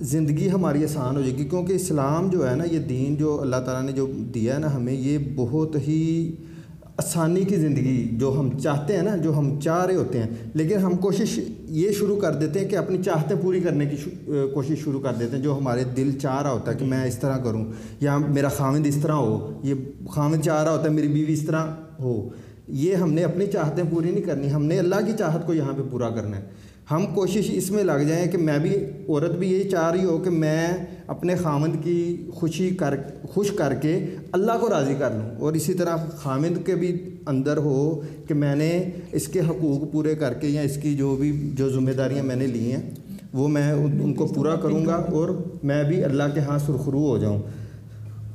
زندگی 0.00 0.50
ہماری 0.50 0.84
آسان 0.84 1.16
ہو 1.16 1.20
جائے 1.20 1.36
گی۔ 1.36 1.44
کیونکہ 1.44 1.72
اسلام 1.72 2.28
جو 2.30 2.48
ہے 2.50 2.54
نا، 2.56 2.64
یہ 2.64 2.78
دین 2.78 3.16
جو 3.16 3.40
اللہ 3.40 3.56
تعالیٰ 3.56 3.84
نے 3.86 3.92
جو 3.92 4.06
دیا 4.34 4.54
ہے 4.54 4.58
نا، 4.58 4.74
ہمیں 4.76 4.92
یہ 4.92 5.18
بہت 5.36 5.76
ہی 5.88 6.32
آسانی 7.00 7.44
کی 7.44 7.56
زندگی 7.56 7.98
جو 8.12 8.34
ہم 8.38 8.48
چاہتے 8.58 8.96
ہیں 8.96 9.02
نا، 9.02 9.16
جو 9.16 9.38
ہم 9.38 9.60
چاہ 9.60 9.84
رہے 9.86 9.94
ہوتے 9.94 10.18
ہیں۔ 10.18 10.26
لیکن 10.54 10.78
ہم 10.78 10.96
کوشش 10.96 11.38
یہ 11.68 11.90
شروع 11.90 12.16
کر 12.16 12.34
دیتے 12.34 12.60
ہیں 12.60 12.68
کہ 12.68 12.76
اپنی 12.76 12.98
چاہتے 13.04 13.34
پوری 13.42 13.60
کرنے 13.60 13.86
کی 13.86 13.96
کوشش 14.54 14.78
شروع 14.84 15.00
کر 15.00 15.12
دیتے 15.20 15.36
ہیں، 15.36 15.42
جو 15.42 15.58
ہمارے 15.58 15.84
دل 15.96 16.10
چاہ 16.22 16.42
رہا 16.42 16.50
ہوتا 16.50 16.72
ہے 16.72 16.76
کہ 16.76 16.84
میں 16.84 17.04
اس 17.04 17.18
طرح 17.18 17.36
کروں، 17.36 17.64
یا 18.00 18.18
میرا 18.18 18.48
خامد 18.48 18.86
اس 18.86 18.98
طرح 19.02 19.12
ہو، 19.12 19.60
یہ 19.62 19.74
خامد 20.08 20.44
چاہ 20.44 20.62
رہا 20.64 20.72
ہوتا 20.72 20.84
ہے 20.84 20.90
میری 20.90 21.08
بیوی 21.08 21.32
اس 21.32 21.46
طرح 21.46 21.66
ہو۔ 22.00 22.28
یہ 22.68 22.94
ہم 22.94 23.12
نے 23.12 23.24
اپنی 23.24 23.46
چاہتیں 23.46 23.84
پوری 23.90 24.10
نہیں 24.10 24.22
کرنی، 24.22 24.52
ہم 24.52 24.64
نے 24.64 24.78
اللہ 24.78 25.06
کی 25.06 25.12
چاہت 25.18 25.46
کو 25.46 25.54
یہاں 25.54 25.72
پہ 25.72 25.82
پورا 25.90 26.08
کرنا 26.10 26.36
ہے۔ 26.36 26.42
ہم 26.90 27.04
کوشش 27.14 27.50
اس 27.54 27.70
میں 27.70 27.82
لگ 27.84 28.02
جائیں 28.08 28.26
کہ 28.30 28.38
میں 28.38 28.58
بھی 28.58 28.74
عورت 28.74 29.34
بھی 29.38 29.50
یہی 29.52 29.68
چاہ 29.70 29.90
رہی 29.90 30.04
ہو 30.04 30.16
کہ 30.18 30.30
میں 30.30 30.66
اپنے 31.06 31.34
خامد 31.36 31.82
کی 31.84 32.00
خوشی 32.34 32.68
کر 32.70 32.94
خوش 33.34 33.50
کر 33.50 33.74
کے 33.74 33.94
اللہ 34.32 34.58
کو 34.60 34.68
راضی 34.70 34.94
کر 34.98 35.10
لوں 35.10 35.30
اور 35.40 35.52
اسی 35.52 35.74
طرح 35.74 35.96
خامد 36.16 36.66
کے 36.66 36.74
بھی 36.74 36.90
اندر 37.26 37.56
ہو 37.56 38.00
کہ 38.28 38.34
میں 38.34 38.54
نے 38.56 38.70
اس 39.12 39.28
کے 39.28 39.40
حقوق 39.40 39.90
پورے 39.92 40.14
کر 40.14 40.34
کے 40.34 40.48
یا 40.48 40.62
اس 40.62 40.76
کی 40.82 40.94
جو 40.96 41.14
بھی 41.16 41.32
جو 41.56 41.68
ذمہ 41.68 41.92
داریاں 41.92 42.24
میں 42.24 42.36
نے 42.36 42.46
لی 42.46 42.72
ہیں، 42.72 42.82
وہ 43.34 43.48
میں 43.48 43.72
ان 43.72 44.14
کو 44.14 44.26
پورا 44.26 44.54
کروں 44.56 44.84
گا 44.86 44.94
اور 45.12 45.28
میں 45.62 45.82
بھی 45.84 46.04
اللہ 46.04 46.34
کے 46.34 46.40
ہاں 46.40 46.58
سرخرو 46.58 47.06
ہو 47.08 47.18
جاؤں۔ 47.18 47.42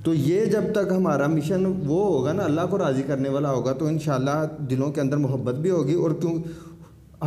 تو 0.04 0.14
یہ 0.14 0.46
جب 0.46 0.64
تک 0.72 0.92
ہمارا 0.92 1.28
مشن 1.28 1.66
وہ 1.66 2.04
ہوگا 2.06 2.34
نا، 2.34 2.44
اللہ 2.44 2.66
کو 2.70 2.78
راضی 2.78 3.04
کرنے 3.08 3.30
والا 3.30 3.52
ہوگا، 3.52 3.72
تو 3.74 3.86
انشاءاللہ 3.86 4.46
دلوں 4.70 4.92
کے 4.92 5.02
اندر 5.02 5.18
محبت 5.18 5.56
بھی 5.56 5.70
ہوگی 5.70 5.94
اور 5.94 6.12
کیوں 6.12 6.34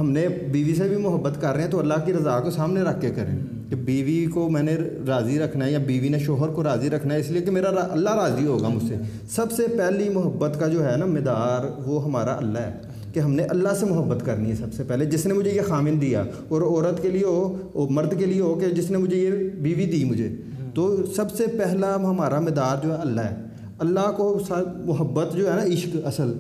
ہم 0.00 0.10
نے 0.10 0.28
بیوی 0.28 0.74
سے 0.74 0.88
بھی 0.88 0.96
محبت 0.96 1.40
کر 1.40 1.54
رہے 1.54 1.62
ہیں 1.62 1.70
تو 1.70 1.78
اللہ 1.78 1.94
کی 2.04 2.12
رضا 2.12 2.40
کو 2.40 2.50
سامنے 2.50 2.80
رکھ 2.80 3.00
کے 3.00 3.10
کریں۔ 3.10 3.38
کہ 3.70 3.76
بیوی 3.76 4.26
کو 4.26 4.50
میں 4.50 4.62
نے 4.62 4.76
راضی 5.06 5.38
رکھنا 5.38 5.66
ہے 5.66 5.72
یا 5.72 5.78
بیوی 5.78 6.08
نے 6.08 6.18
شوہر 6.18 6.48
کو 6.48 6.64
راضی 6.64 6.90
رکھنا 6.90 7.14
ہے، 7.14 7.20
اس 7.20 7.30
لیے 7.30 7.42
کہ 7.42 7.50
میرا 7.50 7.68
اللہ 7.90 8.14
راضی 8.14 8.46
ہوگا 8.46 8.68
مجھ 8.68 8.84
سے۔ 8.88 8.94
سب 9.30 9.52
سے 9.52 9.66
پہلی 9.76 10.08
محبت 10.08 10.60
کا 10.60 10.68
جو 10.68 10.92
ہے 10.92 10.96
نا 10.96 11.06
مدار، 11.06 11.88
وہ 11.88 12.04
ہمارا 12.04 12.36
اللہ 12.36 12.58
ہے۔ 12.58 12.72
کہ 13.12 13.20
ہم 13.20 13.34
نے 13.34 13.42
اللہ 13.42 13.68
سے 13.80 13.86
محبت 13.86 14.26
کرنی 14.26 14.50
ہے 14.50 14.54
سب 14.54 14.74
سے 14.76 14.82
پہلے۔ 14.84 15.04
جس 15.04 15.26
نے 15.26 15.34
مجھے 15.34 15.50
یہ 15.50 15.60
خامن 15.68 16.00
دیا، 16.00 16.24
اور 16.48 16.62
عورت 16.62 17.02
کے 17.02 17.08
لیے 17.10 17.24
ہو 17.24 17.56
مرد 17.90 18.18
کے 18.18 18.26
لیے 18.26 18.40
ہو 18.40 18.54
کہ 18.54 18.66
جس 18.66 18.90
نے 18.90 18.98
مجھے 18.98 19.16
یہ 19.16 19.30
بیوی 19.62 19.86
دی 19.86 20.04
مجھے۔ 20.04 20.28
تو 20.74 21.06
سب 21.16 21.32
سے 21.32 21.46
پہلا 21.46 21.94
ہمارا 21.94 22.40
مدار 22.40 22.76
جو 22.82 22.94
ہے 22.94 23.00
اللہ 23.00 23.20
ہے۔ 23.20 23.36
اللہ 23.78 24.12
کو 24.16 24.40
محبت 24.84 25.36
جو 25.36 25.52
ہے 25.52 25.56
نا 25.56 25.64
عشق، 25.64 25.96
اصل۔ 26.04 26.32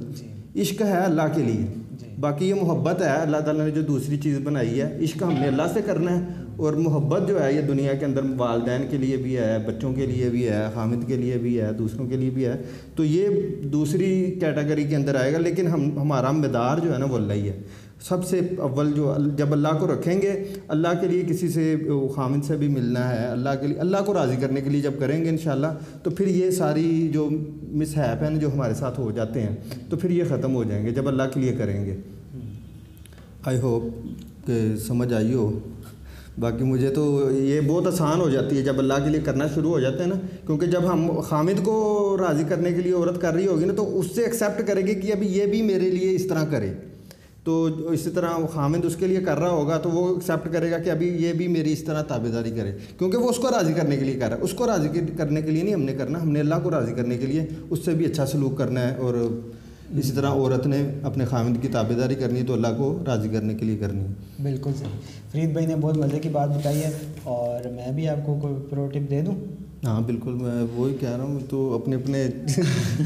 عشق 0.56 0.82
ہے 0.82 0.98
اللہ 0.98 1.22
کے 1.34 1.42
لیے۔ 1.42 1.77
باقی 2.20 2.48
یہ 2.48 2.54
محبت 2.54 3.02
ہے، 3.02 3.08
اللہ 3.08 3.36
تعالیٰ 3.36 3.64
نے 3.64 3.70
جو 3.70 3.82
دوسری 3.82 4.16
چیز 4.16 4.38
بنائی 4.44 4.80
ہے، 4.80 4.98
عشق 5.02 5.22
ہم 5.22 5.32
نے 5.32 5.46
اللہ 5.46 5.62
سے 5.74 5.80
کرنا 5.86 6.18
ہے 6.18 6.26
اور 6.56 6.72
محبت 6.72 7.28
جو 7.28 7.44
ہے، 7.44 7.52
یہ 7.52 7.60
دنیا 7.60 7.92
کے 7.92 8.04
اندر 8.04 8.20
والدین 8.36 8.86
کے 8.90 8.96
لیے 8.96 9.16
بھی 9.16 9.36
ہے، 9.36 9.58
بچوں 9.66 9.92
کے 9.92 10.06
لیے 10.06 10.28
بھی 10.28 10.48
ہے، 10.48 10.66
حامد 10.74 11.06
کے 11.06 11.16
لیے 11.16 11.38
بھی 11.38 11.60
ہے، 11.60 11.72
دوسروں 11.72 12.08
کے 12.08 12.16
لیے 12.16 12.30
بھی 12.30 12.46
ہے۔ 12.46 12.56
تو 12.96 13.04
یہ 13.04 13.28
دوسری 13.62 14.36
کیٹیگری 14.40 14.84
کے 14.84 14.96
اندر 14.96 15.14
آئے 15.14 15.32
گا، 15.32 15.38
لیکن 15.38 15.66
ہم، 15.66 15.98
ہمارا 15.98 16.30
مدار 16.30 16.78
جو 16.78 16.94
ہے 16.94 16.98
نا، 16.98 17.04
وہ 17.04 17.16
اللہ 17.16 17.32
ہی 17.32 17.48
ہے۔ 17.48 17.60
سب 18.02 18.24
سے 18.24 18.40
اول 18.58 18.92
جو 18.92 19.14
جب 19.36 19.52
اللہ 19.52 19.68
کو 19.80 19.86
رکھیں 19.86 20.22
گے، 20.22 20.44
اللہ 20.68 20.88
کے 21.00 21.06
لیے 21.06 21.22
کسی 21.22 21.48
سے 21.48 21.76
خامد 22.14 22.44
سے 22.44 22.56
بھی 22.56 22.68
ملنا 22.68 23.08
ہے، 23.08 23.26
اللہ 23.26 23.48
کے 23.60 23.66
لیے 23.66 23.76
اللہ 23.76 23.96
کو 24.06 24.14
راضی 24.14 24.36
کرنے 24.40 24.60
کے 24.60 24.70
لیے 24.70 24.80
جب 24.80 24.92
کریں 24.98 25.24
گے 25.24 25.28
انشاءاللہ، 25.28 25.66
تو 26.02 26.10
پھر 26.10 26.26
یہ 26.26 26.50
ساری 26.50 27.08
جو 27.12 27.28
مس 27.62 27.96
ہیپ 27.96 28.22
ہیں، 28.22 28.36
جو 28.36 28.52
ہمارے 28.54 28.74
ساتھ 28.74 29.00
ہو 29.00 29.10
جاتے 29.10 29.42
ہیں، 29.42 29.56
تو 29.90 29.96
پھر 29.96 30.10
یہ 30.10 30.24
ختم 30.28 30.54
ہو 30.54 30.64
جائیں 30.64 30.86
گے 30.86 30.90
جب 30.90 31.08
اللہ 31.08 31.22
کے 31.34 31.40
لیے 31.40 31.52
کریں 31.52 31.86
گے۔ 31.86 31.96
آئی 33.44 33.58
ہوپ 33.58 34.06
کہ 34.46 34.76
سمجھ 34.76 35.12
آئی 35.12 35.34
ہو۔ 35.34 35.58
باقی 36.38 36.64
مجھے 36.64 36.88
تو 36.88 37.30
یہ 37.32 37.60
بہت 37.60 37.86
آسان 37.86 38.20
ہو 38.20 38.30
جاتی 38.30 38.56
ہے، 38.56 38.62
جب 38.62 38.78
اللہ 38.78 38.94
کے 39.04 39.10
لیے 39.10 39.20
کرنا 39.20 39.46
شروع 39.54 39.70
ہو 39.70 39.80
جاتے 39.80 39.98
ہیں 39.98 40.10
نا، 40.10 40.14
کیونکہ 40.46 40.66
جب 40.66 40.92
ہم 40.92 41.20
خامد 41.20 41.64
کو 41.64 42.16
راضی 42.20 42.44
کرنے 42.48 42.72
کے 42.72 42.80
لیے 42.80 42.92
عورت 42.92 43.20
کر 43.20 43.34
رہی 43.34 43.46
ہوگی 43.46 43.64
نا، 43.64 43.74
تو 43.74 43.98
اس 43.98 44.06
سے 44.14 44.24
ایکسیپٹ 44.24 44.66
کرے 44.66 44.80
گی 44.80 44.94
کہ 44.94 45.12
ابھی 45.12 45.26
یہ 45.26 45.46
بھی 45.46 45.62
میرے 45.62 45.90
لیے 45.90 46.14
اس 46.14 46.26
طرح 46.26 46.44
کرے۔ 46.50 46.72
تو 47.48 47.88
اسی 47.88 48.10
طرح 48.10 48.28
خامد 48.52 48.84
اس 48.84 48.96
کے 48.96 49.06
لیے 49.06 49.20
کر 49.20 49.38
رہا 49.38 49.50
ہوگا 49.50 49.78
تو 49.78 49.90
وہ 49.90 50.14
ایکسیپٹ 50.14 50.52
کرے 50.52 50.70
گا 50.70 50.78
کہ 50.78 50.90
ابھی 50.90 51.08
یہ 51.08 51.32
بھی 51.32 51.48
میری 51.48 51.72
اس 51.72 51.84
طرح 51.84 52.02
تابے 52.02 52.28
داری 52.28 52.50
کرے۔ 52.50 52.72
کیونکہ 52.98 53.18
وہ 53.18 53.30
اس 53.30 53.36
کو 53.36 53.48
راضی 53.48 53.72
کرنے 53.72 53.96
کے 53.96 54.04
لیے 54.04 54.14
کر 54.14 54.28
رہا 54.28 54.36
ہے۔ 54.36 54.42
اس 54.42 54.52
کو 54.52 54.66
راضی 54.66 54.88
کرنے 55.16 55.42
کے 55.42 55.50
لیے 55.50 55.62
نہیں 55.62 55.74
ہم 55.74 55.82
نے 55.82 55.92
کرنا۔ 55.92 56.22
ہم 56.22 56.30
نے 56.30 56.40
اللہ 56.40 56.54
کو 56.62 56.70
راضی 56.70 56.92
کرنے 56.92 57.18
کے 57.18 57.26
لیے 57.26 57.46
اس 57.70 57.78
سے 57.84 57.92
بھی 57.94 58.06
اچھا 58.06 58.26
سلوک 58.26 58.58
کرنا 58.58 58.88
ہے 58.88 58.94
اور 58.96 59.14
اسی 59.98 60.12
طرح 60.12 60.28
عورت 60.28 60.66
نے 60.66 60.86
اپنے 61.02 61.24
خامد 61.24 61.62
کی 61.62 61.68
تابے 61.68 61.94
داری 61.94 62.14
کرنی 62.14 62.40
ہے 62.40 62.44
تو 62.44 62.52
اللہ 62.52 62.68
کو 62.76 62.98
راضی 63.06 63.28
کرنے 63.28 63.54
کے 63.54 63.64
لیے 63.64 63.76
کرنی 63.76 64.00
ہے۔ 64.00 64.42
بالکل 64.42 64.70
صحیح۔ 64.78 64.88
فرید 65.32 65.52
بھائی 65.52 65.66
نے 65.66 65.76
بہت 65.76 65.96
مزے 65.96 66.18
کی 66.18 66.28
بات 66.28 66.48
بتائی 66.48 66.78
ہے 66.78 66.90
اور 67.22 67.68
میں 67.68 67.92
بھی 67.92 68.08
آپ 68.08 68.26
کو 68.26 68.38
کوئی 68.42 68.54
پرو 68.70 68.86
ٹپ 68.86 69.10
دے 69.10 69.20
دوں؟ 69.20 69.34
ہاں 69.84 70.00
بالکل 70.00 70.32
میں 70.34 70.62
وہی 70.74 70.96
کہہ 71.00 71.08
رہا 71.08 71.24
ہوں 71.24 71.38
تو 71.50 71.74
اپنے 71.74 71.96
اپنے 71.96 72.24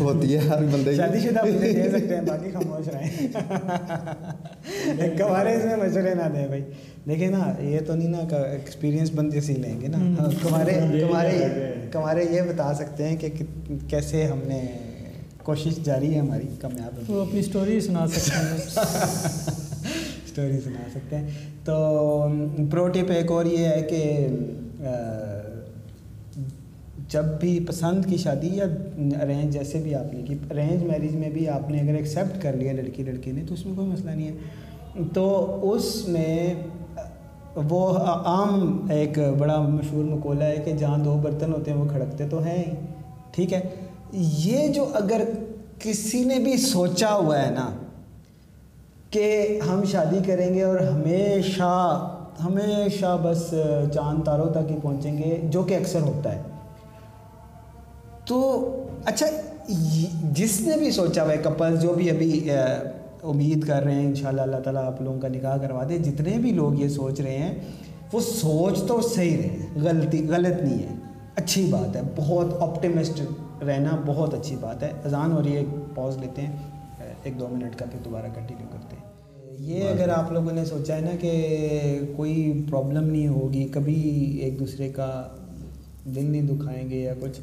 ہوتی 0.01 0.33
ہے 0.33 0.39
ہر 0.41 0.63
بندے 0.73 0.95
شادی 0.97 1.19
شدہ 1.21 1.41
دے 1.53 1.89
سکتے 1.91 2.15
ہیں 2.15 2.23
باقی 2.23 2.51
خاموش 2.51 2.89
رہے 2.89 3.27
کمارے 5.19 5.55
اس 5.55 5.65
میں 5.65 5.77
مشورے 5.77 6.15
نہ 6.15 6.29
دیں 6.33 6.47
بھائی۔ 6.47 6.63
دیکھیں 7.09 7.29
نا 7.29 7.43
یہ 7.61 7.81
تو 7.87 7.95
نہیں 7.95 8.09
نا 8.09 8.19
ایکسپیرینس 8.45 9.11
بندے 9.15 9.41
سی 9.41 9.55
لیں 9.55 9.81
گے 9.81 9.89
نا۔ 9.89 9.99
کمارے 10.43 10.73
کمارے 11.01 11.39
کمارے 11.93 12.25
یہ 12.25 12.41
بتا 12.43 12.73
سکتے 12.75 13.09
ہیں 13.09 13.17
کہ 13.17 13.29
کیسے 13.89 14.25
ہم 14.25 14.39
نے 14.45 14.61
کوشش 15.43 15.79
جاری 15.85 16.15
ہے 16.15 16.19
ہماری 16.19 16.49
کامیاب 16.61 17.11
وہ 17.11 17.21
اپنی 17.21 17.41
اسٹوری 17.41 17.81
سنا 17.81 18.07
سکتے 18.07 18.37
ہیں۔ 18.37 18.57
اسٹوری 20.27 20.61
سنا 20.61 20.89
سکتے 20.95 21.17
ہیں۔ 21.17 21.29
تو 21.65 21.75
پرو 22.71 22.89
ٹپ 22.89 23.11
ایک 23.11 23.31
اور 23.31 23.45
یہ 23.45 23.67
ہے 23.67 23.83
کہ 23.83 24.03
جب 27.13 27.25
بھی 27.41 27.61
پسند 27.69 28.05
کی 28.07 28.17
شادی 28.17 28.49
یا 28.53 28.65
ارینج 29.23 29.53
جیسے 29.53 29.79
بھی 29.79 29.95
آپ 29.95 30.15
نے 30.15 30.23
کی 30.23 30.35
ارینج 30.51 30.83
میرج 30.83 31.15
میں 31.17 31.31
بھی 31.31 31.49
آپ 31.49 31.71
نے 31.71 31.81
اگر 31.81 31.95
ایکسیپٹ 31.95 32.43
کر 32.43 32.53
لیا 32.53 32.73
لڑکی 32.73 33.03
لڑکی 33.03 33.33
نے، 33.33 33.43
تو 33.49 33.55
اس 33.55 33.67
میں 33.67 33.75
کوئی 33.77 33.87
مسئلہ 33.87 34.11
نہیں 34.11 34.29
ہے۔ 34.29 35.03
تو 35.15 35.59
اس 35.73 36.09
میں 36.09 36.55
وہ 37.55 37.91
عام 37.99 38.87
ایک 38.91 39.19
بڑا 39.39 39.61
مشہور 39.61 40.05
مقولہ 40.05 40.45
ہے 40.45 40.57
کہ 40.65 40.73
جہاں 40.73 40.99
دو 40.99 41.17
برتن 41.23 41.53
ہوتے 41.53 41.71
ہیں، 41.71 41.79
وہ 41.79 41.89
کھڑکتے 41.89 42.29
تو 42.29 42.43
ہیں 42.43 42.59
ہی۔ 42.59 42.73
ٹھیک 43.31 43.53
ہے؟ 43.53 43.61
یہ 44.13 44.69
جو 44.69 44.85
اگر 44.95 45.21
کسی 45.79 46.25
نے 46.25 46.39
بھی 46.39 46.57
سوچا 46.57 47.15
ہوا 47.15 47.43
ہے 47.43 47.51
نا 47.51 47.71
کہ 49.11 49.59
ہم 49.69 49.85
شادی 49.85 50.19
کریں 50.27 50.55
گے 50.55 50.63
اور 50.63 50.77
ہمیشہ 50.77 51.73
ہمیشہ 52.45 53.19
بس 53.23 53.55
چاند 53.95 54.23
تاروں 54.25 54.51
تک 54.51 54.71
ہی 54.71 54.77
پہنچیں 54.83 55.19
گے، 55.19 55.41
جو 55.43 55.63
کہ 55.63 55.75
اکثر 55.75 56.01
ہوتا 56.01 56.37
ہے۔ 56.37 56.43
تو 58.33 58.85
اچھا 59.05 59.27
جس 60.33 60.61
نے 60.61 60.77
بھی 60.77 60.91
سوچا 60.91 61.23
ہوا 61.23 61.33
ہے 61.33 61.37
کپل 61.37 61.77
جو 61.81 61.95
بھی 61.95 62.11
ابھی 62.11 62.51
امید 63.23 63.67
کر 63.67 63.83
رہے 63.83 63.95
ہیں 63.95 64.07
انشاءاللہ 64.07 64.43
اللہ 64.43 64.57
تعالیٰ 64.57 64.85
آپ 64.85 65.03
لوگوں 65.03 65.21
کا 65.21 65.29
نکاح 65.29 65.57
کروا 65.57 65.85
دے 65.89 65.99
جتنے 65.99 66.39
بھی 66.39 66.51
لوگ 66.51 66.81
یہ 66.81 66.89
سوچ 66.89 67.21
رہے 67.21 67.37
ہیں 67.39 67.55
وہ 68.13 68.21
سوچ 68.21 68.83
تو 68.89 69.01
صحیح 69.01 69.37
رہے 69.37 69.81
غلطی 69.83 70.27
غلط 70.29 70.63
نہیں 70.63 70.79
ہے 70.79 70.95
اچھی 71.37 71.65
بات 71.71 71.97
ہے 71.97 72.01
بہت 72.17 72.55
آپٹیمسٹ 72.61 73.21
رہنا 73.63 73.97
بہت 74.07 74.35
اچھی 74.35 74.57
بات 74.61 74.83
ہے۔ 74.83 74.91
اذان 75.05 75.33
ہو 75.33 75.43
رہی 75.43 75.53
ہے 75.53 75.59
ایک 75.59 75.95
پاز 75.95 76.17
لیتے 76.19 76.43
ہیں 76.43 76.57
ایک 77.23 77.39
دو 77.41 77.49
منٹ 77.49 77.77
کا 77.77 77.85
پھر 77.91 77.99
دوبارہ 78.05 78.27
کنٹینیو 78.35 78.67
کرتے 78.73 78.97
ہیں۔ 78.97 79.57
یہ 79.59 79.89
اگر 79.89 80.09
آپ 80.09 80.33
لوگوں 80.33 80.53
نے 80.53 80.65
سوچا 80.65 80.97
ہے 80.97 81.01
نا 81.01 81.17
کہ 81.21 81.33
کوئی 82.17 82.67
پرابلم 82.71 83.05
نہیں 83.05 83.29
ہوگی 83.29 83.69
کبھی 83.73 84.01
ایک 84.43 84.59
دوسرے 84.61 84.89
کا 84.89 85.29
دل 86.05 86.25
نہیں 86.25 86.43
دکھائیں 86.43 86.91
گے 86.91 87.01
یا 87.01 87.15
کچھ 87.21 87.41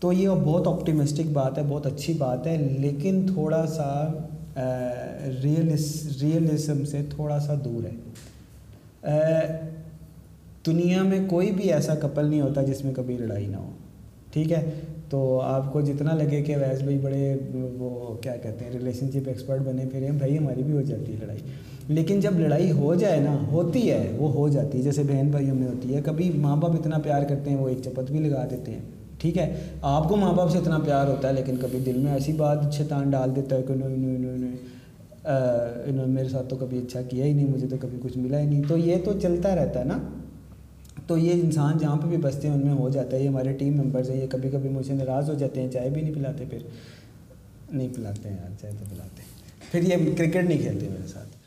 تو 0.00 0.12
یہ 0.12 0.28
بہت 0.28 0.66
آپٹیمسٹک 0.66 1.30
بات 1.32 1.58
ہے، 1.58 1.62
بہت 1.68 1.86
اچھی 1.86 2.12
بات 2.12 2.46
ہے، 2.46 2.56
لیکن 2.56 3.26
تھوڑا 3.34 3.66
سا 3.66 4.12
ریئلس 5.42 6.06
ریئلزم 6.22 6.84
سے 6.84 6.98
تھوڑا 7.10 7.38
سا 7.38 7.54
دور 7.64 7.84
ہے۔ 7.84 8.10
دنیا 10.66 11.02
میں 11.02 11.18
کوئی 11.28 11.50
بھی 11.50 11.72
ایسا 11.72 11.94
کپل 11.94 12.26
نہیں 12.26 12.40
ہوتا 12.40 12.62
جس 12.62 12.84
میں 12.84 12.94
کبھی 12.94 13.16
لڑائی 13.16 13.46
نہ 13.46 13.56
ہو۔ 13.56 13.70
ٹھیک 14.32 14.52
ہے؟ 14.52 14.70
تو 15.08 15.40
آپ 15.40 15.72
کو 15.72 15.80
جتنا 15.80 16.14
لگے 16.14 16.42
کہ 16.42 16.56
ویس 16.56 16.82
بھائی 16.82 16.98
بڑے، 16.98 17.36
وہ 17.78 18.14
کیا 18.14 18.36
کہتے 18.36 18.64
ہیں 18.64 18.72
ریلیشن 18.72 19.10
شپ 19.10 19.28
ایکسپرٹ 19.28 19.60
بنے، 19.60 19.84
پھر 19.92 20.02
ہیں 20.02 20.18
بھائی 20.18 20.38
ہماری 20.38 20.62
بھی 20.62 20.72
ہو 20.72 20.82
جاتی 20.82 21.12
ہے 21.12 21.18
لڑائی۔ 21.20 21.38
لیکن 21.88 22.20
جب 22.20 22.40
لڑائی 22.40 22.70
ہو 22.70 22.94
جائے 22.94 23.20
نا، 23.20 23.36
ہوتی 23.52 23.90
ہے، 23.90 24.10
وہ 24.16 24.32
ہو 24.32 24.48
جاتی 24.48 24.78
ہے۔ 24.78 24.82
جیسے 24.82 25.02
بہن 25.02 25.28
بھائیوں 25.30 25.56
میں 25.56 25.68
ہوتی 25.68 25.94
ہے، 25.94 26.00
کبھی 26.04 26.30
ماں 26.34 26.56
باپ 26.56 26.72
اتنا 26.72 26.98
پیار 26.98 27.22
کرتے 27.22 27.50
ہیں، 27.50 27.56
وہ 27.56 27.68
ایک 27.68 27.78
چپت 27.84 28.10
بھی 28.10 28.18
لگا 28.18 28.46
دیتے 28.50 28.72
ہیں۔ 28.72 28.99
ٹھیک 29.20 29.38
ہے؟ 29.38 29.60
آپ 29.82 30.08
کو 30.08 30.16
ماں 30.16 30.32
باپ 30.32 30.50
سے 30.50 30.58
اتنا 30.58 30.78
پیار 30.78 31.06
ہوتا 31.06 31.28
ہے، 31.28 31.32
لیکن 31.32 31.56
کبھی 31.60 31.78
دل 31.78 31.98
میں 31.98 32.12
ایسی 32.12 32.32
بات 32.32 32.58
شیطان 32.72 33.10
ڈال 33.10 33.36
دیتا 33.36 33.56
ہے 33.56 33.62
کہ 33.62 33.72
انہوں 33.72 33.88
نے 33.88 34.46
انہوں 35.84 36.06
نے 36.06 36.12
میرے 36.12 36.28
ساتھ 36.28 36.48
تو 36.48 36.56
کبھی 36.56 36.78
اچھا 36.78 37.02
کیا 37.02 37.24
ہی 37.24 37.32
نہیں، 37.32 37.46
مجھے 37.46 37.66
تو 37.66 37.76
کبھی 37.80 37.98
کچھ 38.02 38.18
ملا 38.18 38.40
ہی 38.40 38.46
نہیں۔ 38.46 38.62
تو 38.68 38.76
یہ 38.76 38.96
تو 39.04 39.12
چلتا 39.22 39.54
رہتا 39.54 39.80
ہے 39.80 39.84
نا؟ 39.84 39.98
تو 41.06 41.18
یہ 41.18 41.32
انسان 41.32 41.78
جہاں 41.78 41.96
پہ 41.96 42.06
بھی 42.06 42.16
بستے 42.16 42.48
ہیں، 42.48 42.54
ان 42.54 42.66
میں 42.66 42.74
ہو 42.74 42.88
جاتا 42.88 43.16
ہے، 43.16 43.22
یہ 43.22 43.28
ہمارے 43.28 43.52
ٹیم 43.52 43.76
ممبرز 43.76 44.10
ہیں، 44.10 44.22
یہ 44.22 44.26
کبھی 44.30 44.48
کبھی 44.48 44.68
مجھ 44.68 44.86
سے 44.86 44.92
ناراض 44.92 45.30
ہو 45.30 45.34
جاتے 45.34 45.62
ہیں، 45.62 45.70
چائے 45.70 45.90
بھی 45.90 46.02
نہیں 46.02 46.14
پلاتے 46.14 46.44
پھر۔ 46.50 46.58
نہیں 47.72 47.88
پلاتے 47.96 48.28
ہیں 48.28 48.36
یار، 48.36 48.54
چائے 48.60 48.74
تو 48.78 48.84
پلاتے 48.90 49.22
ہیں۔ 49.22 49.40
پھر 49.72 49.82
یہ 49.82 50.16
کرکٹ 50.16 50.48
نہیں 50.48 50.58
کھیلتے 50.58 50.88
میرے 50.88 51.08
ساتھ۔ 51.08 51.39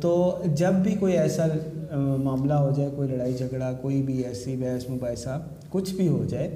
تو 0.00 0.12
جب 0.54 0.72
بھی 0.82 0.94
کوئی 0.94 1.16
ایسا 1.18 1.46
معاملہ 1.94 2.54
ہو 2.54 2.70
جائے، 2.76 2.88
کوئی 2.96 3.08
لڑائی 3.08 3.34
جھگڑا، 3.34 3.72
کوئی 3.80 4.02
بھی 4.02 4.22
ایسی 4.24 4.56
بحث، 4.56 4.88
مباحثہ، 4.90 5.40
کچھ 5.70 5.94
بھی 5.94 6.08
ہو 6.08 6.24
جائے، 6.28 6.48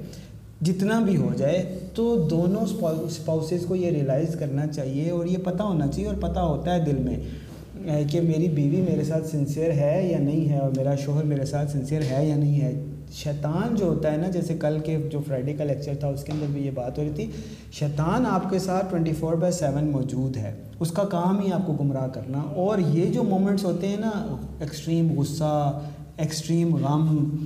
جتنا 0.61 0.99
بھی 1.01 1.17
ہو 1.17 1.33
جائے، 1.37 1.63
تو 1.95 2.15
دونوں 2.31 2.63
اسپاؤسز 2.63 3.65
کو 3.69 3.77
یہ 3.77 3.91
ریئلائز 3.91 4.37
کرنا 4.39 4.67
چاہیے 4.67 5.11
اور 5.11 5.27
یہ 5.27 5.39
پتہ 5.45 5.63
ہونا 5.63 5.87
چاہیے 5.87 6.07
اور 6.07 6.17
پتہ 6.21 6.41
ہوتا 6.41 6.75
ہے 6.75 6.85
دل 6.85 6.99
میں 6.99 7.17
کہ 8.11 8.21
میری 8.21 8.49
بیوی 8.49 8.81
میرے 8.81 9.05
ساتھ 9.05 9.27
سنسیئر 9.29 9.71
ہے 9.71 10.09
یا 10.11 10.19
نہیں 10.19 10.49
ہے 10.49 10.59
اور 10.59 10.71
میرا 10.77 10.95
شوہر 10.97 11.25
میرے 11.25 11.45
ساتھ 11.45 11.71
سنسیئر 11.71 12.03
ہے 12.11 12.25
یا 12.27 12.37
نہیں 12.37 12.61
ہے۔ 12.61 12.73
شیطان 13.15 13.75
جو 13.77 13.87
ہوتا 13.87 14.13
ہے 14.13 14.17
نا، 14.17 14.31
جیسے 14.31 14.57
کل 14.61 14.79
کے 14.85 14.97
جو 15.13 15.21
فرائیڈے 15.27 15.53
کا 15.53 15.65
لیکچر 15.65 15.95
تھا، 16.01 16.09
اس 16.09 16.25
کے 16.25 16.33
اندر 16.33 16.47
بھی 16.53 16.65
یہ 16.67 16.71
بات 16.75 16.99
ہو 16.99 17.05
رہی 17.05 17.13
تھی، 17.15 17.31
شیطان 17.73 18.27
آپ 18.27 18.51
کے 18.51 18.59
ساتھ 18.59 18.91
ٹوئنٹی 18.91 19.13
فور 19.13 19.35
بائی 19.35 19.53
سیون 19.53 19.91
موجود 19.91 20.37
ہے۔ 20.37 20.53
اس 20.81 20.91
کا 20.91 21.05
کام 21.05 21.41
ہی 21.41 21.53
آپ 21.53 21.67
کو 21.67 21.73
گمراہ 21.73 22.09
کرنا۔ 22.09 22.39
اور 22.39 22.79
یہ 22.79 23.13
جو 23.13 23.23
مومنٹس 23.23 23.65
ہوتے 23.65 23.89
ہیں 23.89 23.97
نا، 23.97 24.37
ایکسٹریم 24.61 25.21
غصہ، 25.21 25.81
ایکسٹریم 26.17 26.77
غم، 26.77 27.37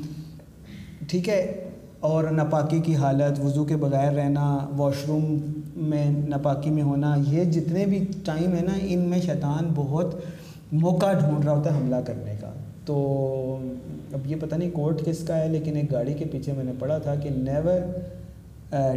ٹھیک 1.08 1.28
ہے، 1.28 1.68
اور 2.00 2.24
ناپاکی 2.24 2.78
کی 2.78 2.96
حالت، 2.96 3.40
وضو 3.44 3.64
کے 3.64 3.76
بغیر 3.76 4.12
رہنا، 4.12 4.58
واش 4.76 4.94
روم 5.08 5.36
میں 5.76 6.10
ناپاکی 6.28 6.70
میں 6.70 6.82
ہونا، 6.82 7.16
یہ 7.28 7.44
جتنے 7.44 7.86
بھی 7.86 8.04
ٹائم 8.24 8.52
ہے 8.54 8.60
نا، 8.62 8.78
ان 8.82 8.98
میں 8.98 9.20
شیطان 9.20 9.72
بہت 9.74 10.14
موقع 10.72 11.12
ڈھونڈ 11.12 11.44
رہا 11.44 11.52
ہوتا 11.52 11.74
ہے 11.74 11.80
حملہ 11.80 11.96
کرنے 12.06 12.34
کا۔ 12.40 12.50
تو 12.84 12.96
اب 14.12 14.26
یہ 14.26 14.36
پتہ 14.40 14.54
نہیں 14.54 14.70
کوٹ 14.70 15.04
کس 15.04 15.18
کا 15.18 15.38
ہے، 15.38 15.48
لیکن 15.48 15.76
ایک 15.76 15.92
گاڑی 15.92 16.14
کے 16.14 16.24
پیچھے 16.24 16.52
میں 16.52 16.64
نے 16.64 16.72
پڑھا 16.78 16.98
تھا 16.98 17.14
کہ 17.14 17.30
never 17.30 17.80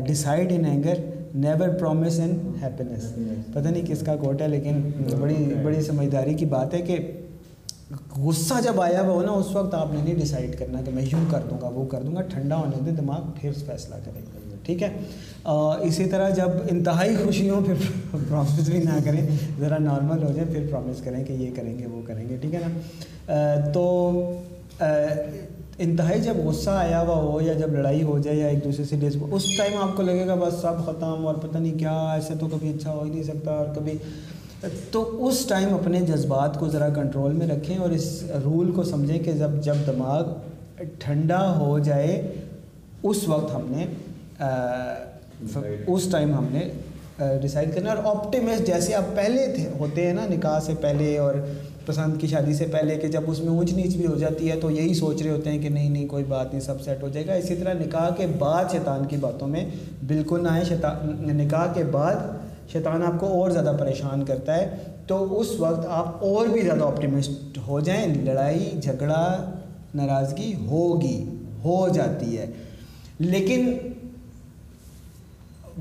decide 0.06 0.52
in 0.52 0.66
anger 0.66 1.00
never 1.36 1.70
promise 1.70 2.20
in 2.20 2.38
happiness 2.62 3.12
پتہ 3.54 3.68
نہیں 3.68 3.86
کس 3.88 4.04
کا 4.06 4.16
کوٹ 4.16 4.42
ہے 4.42 4.48
لیکن 4.48 4.82
بڑی 5.20 5.36
بڑی 5.64 5.82
سمجھداری 5.82 6.34
کی 6.34 6.46
بات 6.46 6.74
ہے 6.74 6.82
کہ 6.82 6.98
غصہ 8.18 8.54
جب 8.64 8.82
آیا 8.82 9.02
ہوا 9.02 9.14
ہو 9.14 9.22
نا 9.22 9.32
اس 9.32 9.56
وقت 9.56 9.74
آپ 9.74 9.94
نے 9.94 10.02
نہیں 10.04 10.16
ڈیسائڈ 10.16 10.58
کرنا 10.60 10.82
کہ 10.86 10.92
میں 10.92 11.04
یوں 11.04 11.26
کر 11.32 11.42
دوں 11.50 11.58
گا 11.62 11.68
وہ 11.68 11.86
کر 11.86 12.02
دوں 12.02 12.16
گا 12.16 12.22
ٹھنڈا 12.22 12.56
ہونے 12.56 12.82
دیں 12.86 12.94
دماغ 12.94 13.30
پھر 13.42 13.52
فیصلہ 13.66 13.96
کرے 14.06 14.22
گا 14.24 14.40
ٹھیک 14.64 14.84
ہے 14.84 14.90
اسی 15.82 16.06
طرح 16.06 16.30
جب 16.30 16.50
انتہائی 16.72 17.16
خوشی 17.16 17.50
ہوں 17.50 17.66
پھر 17.66 17.74
پرومس 18.30 18.70
بھی 18.70 18.80
نہ 18.80 19.00
کریں 19.06 19.22
ذرا 19.60 19.78
نارمل 19.78 20.24
ہو 20.24 20.32
جائیں 20.32 20.52
پھر 20.54 20.66
پرومس 20.72 21.02
کریں 21.02 21.24
کہ 21.26 21.34
یہ 21.34 21.50
کریں 21.56 21.78
گے 21.80 21.86
وہ 21.86 22.02
کریں 22.08 22.28
گے 22.30 22.38
ٹھیک 22.42 22.54
ہے 22.56 22.60
نا 22.60 23.72
تو 23.74 23.84
انتہائی 25.80 26.22
جب 26.22 26.38
غصہ 26.46 26.70
آیا 26.70 27.02
ہوا 27.02 27.16
ہو 27.16 27.40
یا 27.42 27.54
جب 27.54 27.74
لڑائی 27.74 28.04
ہو 28.04 28.18
جائے 28.20 28.38
یا 28.38 28.48
ایک 28.48 28.64
دوسرے 28.64 28.86
سے 28.86 28.96
ڈس 28.96 29.16
اس 29.32 29.46
ٹائم 29.58 29.78
آپ 29.82 29.96
کو 29.98 30.04
لگے 30.04 30.28
گا 30.28 30.36
بس 30.36 30.54
سب 30.54 30.86
ختم 30.86 31.26
اور 31.28 31.36
پتہ 31.36 31.58
نہیں 31.58 31.80
کیا 31.80 31.98
ایسے 32.14 32.34
تو 32.40 32.48
کبھی 32.48 32.70
اچھا 32.70 32.94
ہو 32.94 33.04
ہی 33.04 33.10
نہیں 33.10 33.24
سکتا 33.24 33.52
اور 33.52 33.74
کبھی 33.76 33.98
تو 34.92 35.28
اس 35.28 35.46
ٹائم 35.46 35.74
اپنے 35.74 36.02
جذبات 36.02 36.60
کو 36.60 36.68
ذرا 36.68 36.90
کنٹرول 36.90 37.34
میں 37.34 37.48
رکھیں 37.48 37.78
اور 37.78 37.90
اس 37.90 38.08
رول 38.44 38.72
کو 38.72 38.84
سمجھیں 38.84 39.20
کہ 39.20 39.32
جب 39.32 39.62
جب 39.64 39.76
دماغ 39.88 40.24
ٹھنڈا 41.00 41.42
ہو 41.58 41.78
جائے 41.80 42.22
اس 43.04 43.28
وقت 43.28 43.56
ہم 43.56 43.66
نے 43.70 43.86
اس 45.88 46.08
ٹائم 46.12 46.34
ہم 46.34 46.48
نے 46.52 46.70
ڈیسائڈ 47.42 47.76
کرنا 47.76 47.92
اور 47.92 48.04
آپٹیمسٹ 48.06 48.68
جیسے 48.68 48.94
آپ 48.96 49.16
پہلے 49.16 49.46
تھے 49.56 49.68
ہوتے 49.80 50.06
ہیں 50.08 50.14
نا 50.14 50.26
نکاح 50.30 50.60
سے 50.60 50.74
پہلے 50.82 51.18
اور 51.18 51.34
پسند 51.86 52.22
کی 52.22 52.28
شادی 52.28 52.54
سے 52.54 52.66
پہلے 52.66 52.96
کہ 52.96 53.08
جب 53.08 53.22
اس 53.28 53.40
میں 53.40 53.48
اونچ 53.48 53.74
نیچ 53.74 53.96
بھی 53.96 54.06
ہو 54.06 54.16
جاتی 54.16 54.52
ہے 54.52 54.60
تو 54.60 54.72
یہی 54.72 54.94
سوچ 54.94 55.22
رہے 55.22 55.30
ہوتے 55.30 55.52
ہیں 55.52 55.60
کہ 55.60 55.70
نہیں 55.70 55.90
نہیں، 55.90 56.08
کوئی 56.08 56.24
بات 56.24 56.54
نہیں، 56.54 56.64
سب 56.64 56.82
سیٹ 56.82 57.04
ہو 57.04 57.10
جائے 57.10 57.28
گا۔ 57.28 57.34
اسی 57.34 57.56
طرح 57.56 57.74
نکاح 57.74 58.10
کے 58.10 58.28
بعد 58.40 58.66
شیطان 58.72 59.06
کی 59.06 59.16
باتوں 59.16 59.48
میں 59.48 59.66
بالکل 60.08 60.44
نہ 60.44 60.48
آئے 60.48 60.64
شیطان، 60.64 61.28
نکاح 61.38 61.74
کے 61.74 61.84
بعد 61.84 62.16
شیطان 62.72 63.04
آپ 63.04 63.20
کو 63.20 63.28
اور 63.28 63.50
زیادہ 63.50 63.76
پریشان 63.80 64.26
کرتا 64.26 64.58
ہے۔ 64.58 64.76
تو 65.08 65.40
اس 65.40 65.48
وقت 65.60 65.86
آپ 65.90 66.24
اور 66.26 66.48
بھی 66.48 66.62
زیادہ 66.62 66.84
آپٹیمسٹ 66.84 67.58
ہو 67.68 67.80
جائیں۔ 67.80 68.16
لڑائی، 68.26 68.72
جھگڑا، 68.82 69.52
ناراضگی 69.96 70.54
ہوگی، 70.66 71.26
ہو 71.64 71.90
جاتی 71.90 72.38
ہے۔ 72.38 72.46
لیکن 73.20 73.78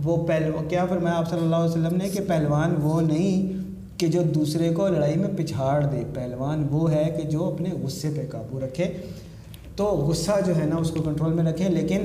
وہ 0.04 0.26
پہلو 0.26 0.62
کیا 0.68 0.86
فرمایا 0.86 1.16
آپ 1.16 1.30
صلی 1.30 1.38
اللہ 1.42 1.56
علیہ 1.56 1.82
وسلم 1.82 1.96
نے 1.96 2.08
کہ 2.08 2.20
پہلوان 2.28 2.74
وہ 2.82 3.00
نہیں 3.00 3.51
کہ 4.02 4.08
جو 4.08 4.22
دوسرے 4.22 4.70
کو 4.70 4.88
لڑائی 4.88 5.16
میں 5.16 5.28
پچھاڑ 5.36 5.84
دے، 5.84 6.02
پہلوان 6.14 6.66
وہ 6.70 6.92
ہے 6.92 7.14
کہ 7.16 7.28
جو 7.28 7.44
اپنے 7.44 7.70
غصے 7.82 8.10
پہ 8.16 8.26
قابو 8.30 8.60
رکھے۔ 8.60 8.88
تو 9.76 9.84
غصہ 9.84 10.30
جو 10.46 10.56
ہے 10.56 10.64
نا، 10.64 10.76
اس 10.76 10.90
کو 10.90 11.02
کنٹرول 11.02 11.32
میں 11.32 11.44
رکھے، 11.44 11.68
لیکن 11.68 12.00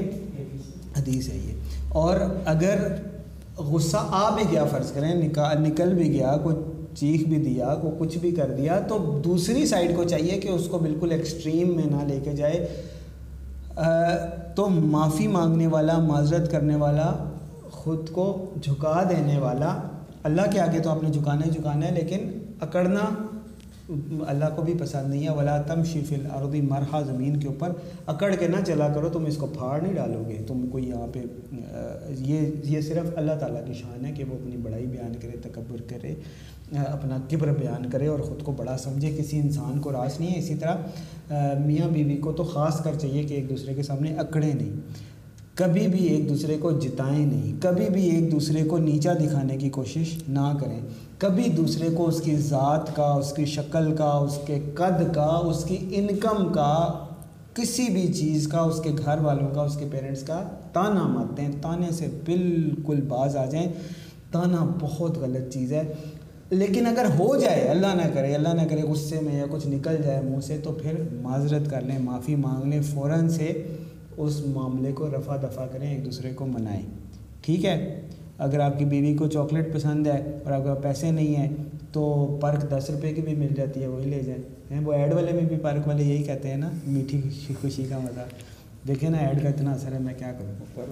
حدیث 0.97 1.29
ہے 1.29 1.35
یہ۔ 1.35 1.53
اور 1.89 2.19
اگر 2.45 2.95
غصہ 3.57 3.97
آ 3.99 4.35
بھی 4.35 4.43
گیا، 4.51 4.65
فرض 4.65 4.91
کریں 4.91 5.15
نکل 5.59 5.93
بھی 5.93 6.11
گیا، 6.11 6.37
کوئی 6.43 6.55
چیخ 6.95 7.27
بھی 7.27 7.37
دیا 7.37 7.75
کو 7.81 7.91
کچھ 7.97 8.17
بھی 8.17 8.31
کر 8.31 8.51
دیا، 8.57 8.79
تو 8.79 9.21
دوسری 9.25 9.65
سائڈ 9.65 9.95
کو 9.95 10.03
چاہیے 10.03 10.39
کہ 10.39 10.47
اس 10.47 10.67
کو 10.67 10.77
بالکل 10.77 11.11
ایکسٹریم 11.11 11.75
میں 11.75 11.85
نہ 11.85 12.03
لے 12.07 12.19
کے 12.23 12.31
جائے۔ 12.31 12.67
تو 14.55 14.69
معافی 14.69 15.27
مانگنے 15.27 15.67
والا، 15.67 15.97
معذرت 15.97 16.51
کرنے 16.51 16.75
والا، 16.75 17.13
خود 17.71 18.09
کو 18.09 18.45
جھکا 18.61 19.03
دینے 19.09 19.39
والا 19.39 19.77
اللہ 20.23 20.51
کے 20.51 20.59
آگے 20.59 20.79
تو 20.79 20.89
آپ 20.89 21.03
نے 21.03 21.09
جھکانا 21.09 21.45
ہی 21.45 21.51
جھکانا 21.51 21.87
ہے، 21.87 21.91
لیکن 21.93 22.29
اکڑنا 22.61 23.09
اللہ 24.27 24.45
کو 24.55 24.61
بھی 24.61 24.73
پسند 24.79 25.09
نہیں 25.09 25.25
ہے۔ 25.25 25.33
ولا 25.33 25.61
تم 25.61 25.83
شیف 25.83 26.11
العرضی 26.13 26.61
مرحا، 26.61 27.01
زمین 27.01 27.39
کے 27.39 27.47
اوپر 27.47 27.71
اکڑ 28.07 28.33
کے 28.35 28.47
نہ 28.47 28.63
چلا 28.65 28.87
کرو، 28.95 29.09
تم 29.09 29.25
اس 29.25 29.37
کو 29.37 29.47
پھاڑ 29.47 29.79
نہیں 29.81 29.93
ڈالو 29.93 30.23
گے۔ 30.27 30.41
تم 30.47 30.65
کو 30.71 30.79
یہاں 30.79 31.07
پہ 31.13 31.21
یہ 32.09 32.49
یہ 32.63 32.81
صرف 32.81 33.11
اللہ 33.15 33.39
تعالیٰ 33.39 33.65
کی 33.65 33.73
شان 33.73 34.05
ہے 34.05 34.11
کہ 34.11 34.23
وہ 34.23 34.35
اپنی 34.35 34.57
بڑائی 34.57 34.85
بیان 34.85 35.13
کرے، 35.21 35.37
تکبر 35.41 35.81
کرے 35.87 36.13
اپنا 36.77 37.17
کبر 37.29 37.51
بیان 37.53 37.89
کرے 37.89 38.07
اور 38.07 38.19
خود 38.19 38.41
کو 38.43 38.51
بڑا 38.51 38.77
سمجھے۔ 38.77 39.15
کسی 39.17 39.39
انسان 39.39 39.79
کو 39.79 39.91
راس 39.91 40.19
نہیں 40.19 40.33
ہے، 40.33 40.39
اسی 40.39 40.55
طرح 40.55 40.75
میاں 41.65 41.87
بیوی 41.87 42.17
کو 42.17 42.31
تو 42.31 42.43
خاص 42.43 42.83
کر 42.83 42.95
چاہیے 43.01 43.23
کہ 43.23 43.33
ایک 43.33 43.49
دوسرے 43.49 43.73
کے 43.73 43.83
سامنے 43.83 44.13
اکڑے 44.15 44.53
نہیں۔ 44.53 44.75
کبھی 45.57 45.87
بھی 45.87 46.05
ایک 46.05 46.29
دوسرے 46.29 46.57
کو 46.57 46.71
جتائیں 46.71 47.25
نہیں، 47.25 47.61
کبھی 47.61 47.85
بھی 47.89 48.09
ایک 48.09 48.31
دوسرے 48.31 48.63
کو 48.63 48.77
نیچا 48.77 49.13
دکھانے 49.13 49.57
کی 49.57 49.69
کوشش 49.69 50.23
نہ 50.27 50.57
کریں۔ 50.59 50.79
کبھی 51.17 51.43
دوسرے 51.57 51.87
کو 51.97 52.07
اس 52.07 52.21
کی 52.21 52.35
ذات 52.35 52.95
کا، 52.95 53.03
اس 53.03 53.33
کی 53.33 53.45
شکل 53.45 53.95
کا، 53.95 54.09
اس 54.09 54.39
کے 54.45 54.59
قد 54.75 55.15
کا، 55.15 55.25
اس 55.25 55.63
کی 55.63 55.77
انکم 55.89 56.53
کا، 56.53 57.05
کسی 57.53 57.85
بھی 57.89 58.13
چیز 58.13 58.47
کا، 58.47 58.59
اس 58.59 58.81
کے 58.81 58.91
گھر 59.05 59.17
والوں 59.17 59.55
کا، 59.55 59.61
اس 59.61 59.77
کے 59.77 59.85
پیرنٹس 59.91 60.23
کا 60.23 60.43
تانا 60.73 61.03
مت 61.03 61.37
دیں۔ 61.37 61.49
تانے 61.61 61.91
سے 61.91 62.07
بالکل 62.25 63.01
باز 63.01 63.37
آ 63.37 63.45
جائیں۔ 63.45 63.71
تانا 64.31 64.75
بہت 64.79 65.17
غلط 65.17 65.53
چیز 65.53 65.73
ہے۔ 65.73 65.93
لیکن 66.49 66.85
اگر 66.85 67.05
ہو 67.19 67.35
جائے، 67.35 67.61
اللہ 67.61 67.87
نہ 67.87 68.13
کرے، 68.13 68.35
اللہ 68.35 68.49
نہ 68.49 68.61
کرے 68.69 68.81
غصے 68.81 69.19
میں 69.21 69.39
یا 69.39 69.45
کچھ 69.51 69.67
نکل 69.67 69.95
جائے 70.03 70.21
منہ 70.21 70.41
سے، 70.41 70.57
تو 70.63 70.71
پھر 70.71 70.91
معذرت 71.21 71.69
کر 71.69 71.81
لیں، 71.81 71.99
معافی 71.99 72.35
مانگ 72.35 72.73
لیں۔ 72.73 72.81
فوراً 72.81 73.29
سے 73.29 73.67
اس 74.17 74.45
معاملے 74.45 74.91
کو 74.91 75.07
رفع 75.09 75.35
دفع 75.35 75.65
کریں 75.65 75.95
ایک 75.95 76.05
دوسرے 76.05 76.31
کو 76.35 76.45
منائیں۔ 76.45 76.81
ٹھیک 77.41 77.65
ہے؟ 77.65 78.01
اگر 78.37 78.59
آپ 78.59 78.79
کی 78.79 78.85
بیوی 78.85 79.13
کو 79.13 79.27
چاکلیٹ 79.27 79.73
پسند 79.73 80.07
ہے 80.07 80.39
اور 80.43 80.51
اگر 80.51 80.73
پیسے 80.73 81.11
نہیں 81.11 81.35
ہیں 81.35 81.49
تو 81.91 82.37
پرک 82.41 82.69
دس 82.69 82.89
روپے 82.89 83.13
کی 83.13 83.21
بھی 83.21 83.35
مل 83.35 83.47
جاتی 83.55 83.81
ہے 83.81 83.87
وہی 83.87 84.09
لے 84.09 84.19
جائیں۔ 84.19 84.41
ہیں 84.71 84.79
وہ 84.85 84.93
ایڈ 84.93 85.13
والے 85.13 85.31
میں 85.31 85.41
بھی 85.41 85.57
پرک 85.61 85.87
والے 85.87 86.03
یہی 86.03 86.23
کہتے 86.23 86.49
ہیں 86.49 86.57
نا 86.57 86.69
میٹھی 86.87 87.21
خوشی 87.61 87.85
کا 87.89 87.97
مزہ۔ 87.97 88.19
دیکھیں 88.87 89.09
نا 89.09 89.17
ایڈ 89.17 89.43
کا 89.43 89.49
اتنا 89.49 89.71
اثر 89.71 89.91
ہے 89.93 89.99
میں 89.99 90.13
کیا 90.17 90.33
کروں؟ 90.39 90.85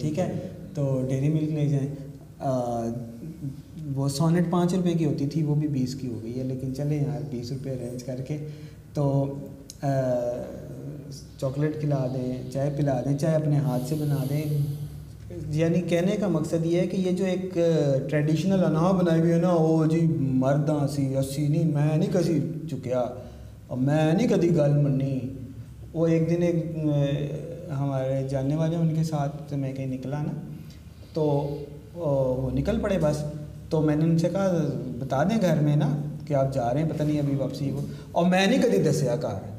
ٹھیک 0.00 0.18
ہے؟ 0.18 0.32
تو 0.74 1.06
ڈیری 1.08 1.28
ملک 1.28 1.52
لے 1.52 1.66
جائیں۔ 1.66 1.88
وہ 3.94 4.08
سونٹ 4.08 4.50
پانچ 4.50 4.74
روپے 4.74 4.90
کی 4.90 5.04
ہوتی 5.04 5.26
تھی 5.26 5.42
وہ 5.42 5.54
بھی 5.54 5.68
بیس 5.68 5.94
کی 5.94 6.06
ہو 6.06 6.20
گئی 6.22 6.38
ہے 6.38 6.44
لیکن 6.44 6.74
چلیں 6.74 7.02
یار 7.04 7.22
بیس 7.30 7.52
روپے 7.52 7.70
ارینج 7.70 8.04
کر 8.04 8.20
کے۔ 8.28 8.38
تو 8.94 9.34
چاکلیٹ 11.42 11.80
کھلا 11.80 12.06
دیں، 12.14 12.50
چائے 12.52 12.70
پلا 12.76 13.00
دیں، 13.04 13.18
چائے 13.18 13.34
اپنے 13.34 13.56
ہاتھ 13.56 13.82
سے 13.88 13.94
بنا 13.94 14.24
دیں۔ 14.30 14.42
یعنی 15.48 15.80
کہنے 15.80 16.16
کا 16.20 16.28
مقصد 16.28 16.66
یہ 16.66 16.80
ہے 16.80 16.86
کہ 16.86 16.96
یہ 16.96 17.10
جو 17.10 17.24
ایک 17.24 17.58
ٹریڈیشنل 18.10 18.64
انا 18.64 18.90
بنائی 18.90 19.20
ہوئی 19.20 19.32
ہے 19.32 19.36
نا، 19.36 19.48
وہ 19.48 19.86
جی 19.86 20.00
مرداں 20.18 20.86
سی، 20.86 21.16
اسی 21.16 21.48
نہیں، 21.48 21.64
میں 21.64 21.96
نہیں 21.96 22.12
کسی 22.12 22.40
چکیا، 22.70 23.04
اور 23.66 23.78
میں 23.78 24.12
نہیں 24.12 24.28
کدی 24.28 24.56
گل 24.56 24.72
منی 24.72 25.18
وہ 25.92 26.06
ایک 26.06 26.30
دن 26.30 26.42
ایک 26.42 26.66
ہمارے 27.78 28.28
جاننے 28.28 28.56
والے 28.56 28.76
ان 28.76 28.94
کے 28.94 29.04
ساتھ 29.04 29.54
میں 29.54 29.72
کہیں 29.72 29.86
نکلا 29.86 30.22
نا۔ 30.22 30.32
تو 31.12 31.24
وہ 31.94 32.50
نکل 32.50 32.78
پڑے 32.80 32.98
بس۔ 33.00 33.24
تو 33.68 33.80
میں 33.80 33.96
نے 33.96 34.04
ان 34.04 34.18
سے 34.18 34.28
کہا، 34.28 34.64
بتا 34.98 35.24
دیں 35.24 35.38
گھر 35.40 35.60
میں 35.60 35.76
نا 35.76 35.96
کہ 36.26 36.34
آپ 36.34 36.54
جا 36.54 36.74
رہے 36.74 36.82
ہیں، 36.82 36.88
پتہ 36.88 37.02
نہیں 37.02 37.18
ابھی 37.18 37.34
واپسی 37.34 37.70
وہ 37.70 37.80
اور 38.12 38.26
میں 38.26 38.46
نہیں 38.46 38.62
کدی 38.62 38.78
دسیا 38.90 39.16
کار 39.16 39.51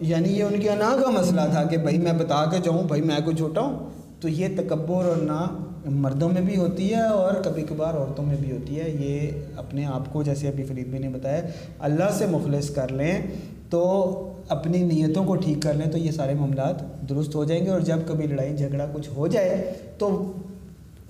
یعنی 0.00 0.28
یہ 0.28 0.44
ان 0.44 0.60
کی 0.60 0.68
انا 0.68 0.96
کا 1.04 1.10
مسئلہ 1.10 1.40
تھا 1.50 1.64
کہ 1.64 1.76
بھائی 1.76 1.98
میں 1.98 2.12
بتا 2.12 2.44
کے 2.50 2.56
جاؤں، 2.64 2.82
بھائی 2.82 3.02
میں 3.02 3.16
کوئی 3.24 3.36
چھوٹا 3.36 3.60
ہوں، 3.60 3.78
تو 4.20 4.28
یہ 4.28 4.48
تکبر 4.56 5.04
اور 5.04 5.16
نہ 5.16 5.46
مردوں 5.84 6.28
میں 6.28 6.42
بھی 6.42 6.56
ہوتی 6.56 6.94
ہے 6.94 7.02
اور 7.02 7.32
کبھی 7.34 7.62
کبھار 7.62 7.94
عورتوں 7.94 8.24
میں 8.24 8.36
بھی 8.40 8.52
ہوتی 8.52 8.80
ہے۔ 8.80 8.90
یہ 8.90 9.30
اپنے 9.56 9.86
آپ 9.86 10.12
کو 10.12 10.22
جیسے 10.22 10.48
ابھی 10.48 10.64
فرید 10.64 10.86
بھی 10.86 10.98
نے 10.98 11.08
بتایا، 11.08 11.40
اللہ 11.78 12.10
سے 12.18 12.26
مخلص 12.26 12.70
کر 12.70 12.92
لیں 12.92 13.22
تو 13.70 14.14
اپنی 14.48 14.82
نیتوں 14.82 15.24
کو 15.24 15.36
ٹھیک 15.36 15.62
کر 15.62 15.74
لیں 15.74 15.86
تو 15.86 15.98
یہ 15.98 16.10
سارے 16.10 16.34
معاملات 16.34 17.08
درست 17.08 17.34
ہو 17.34 17.44
جائیں 17.44 17.64
گے۔ 17.64 17.70
اور 17.70 17.80
جب 17.80 17.98
کبھی 18.06 18.26
لڑائی، 18.26 18.56
جھگڑا 18.56 18.86
کچھ 18.92 19.08
ہو 19.16 19.26
جائے 19.26 19.72
تو 19.98 20.32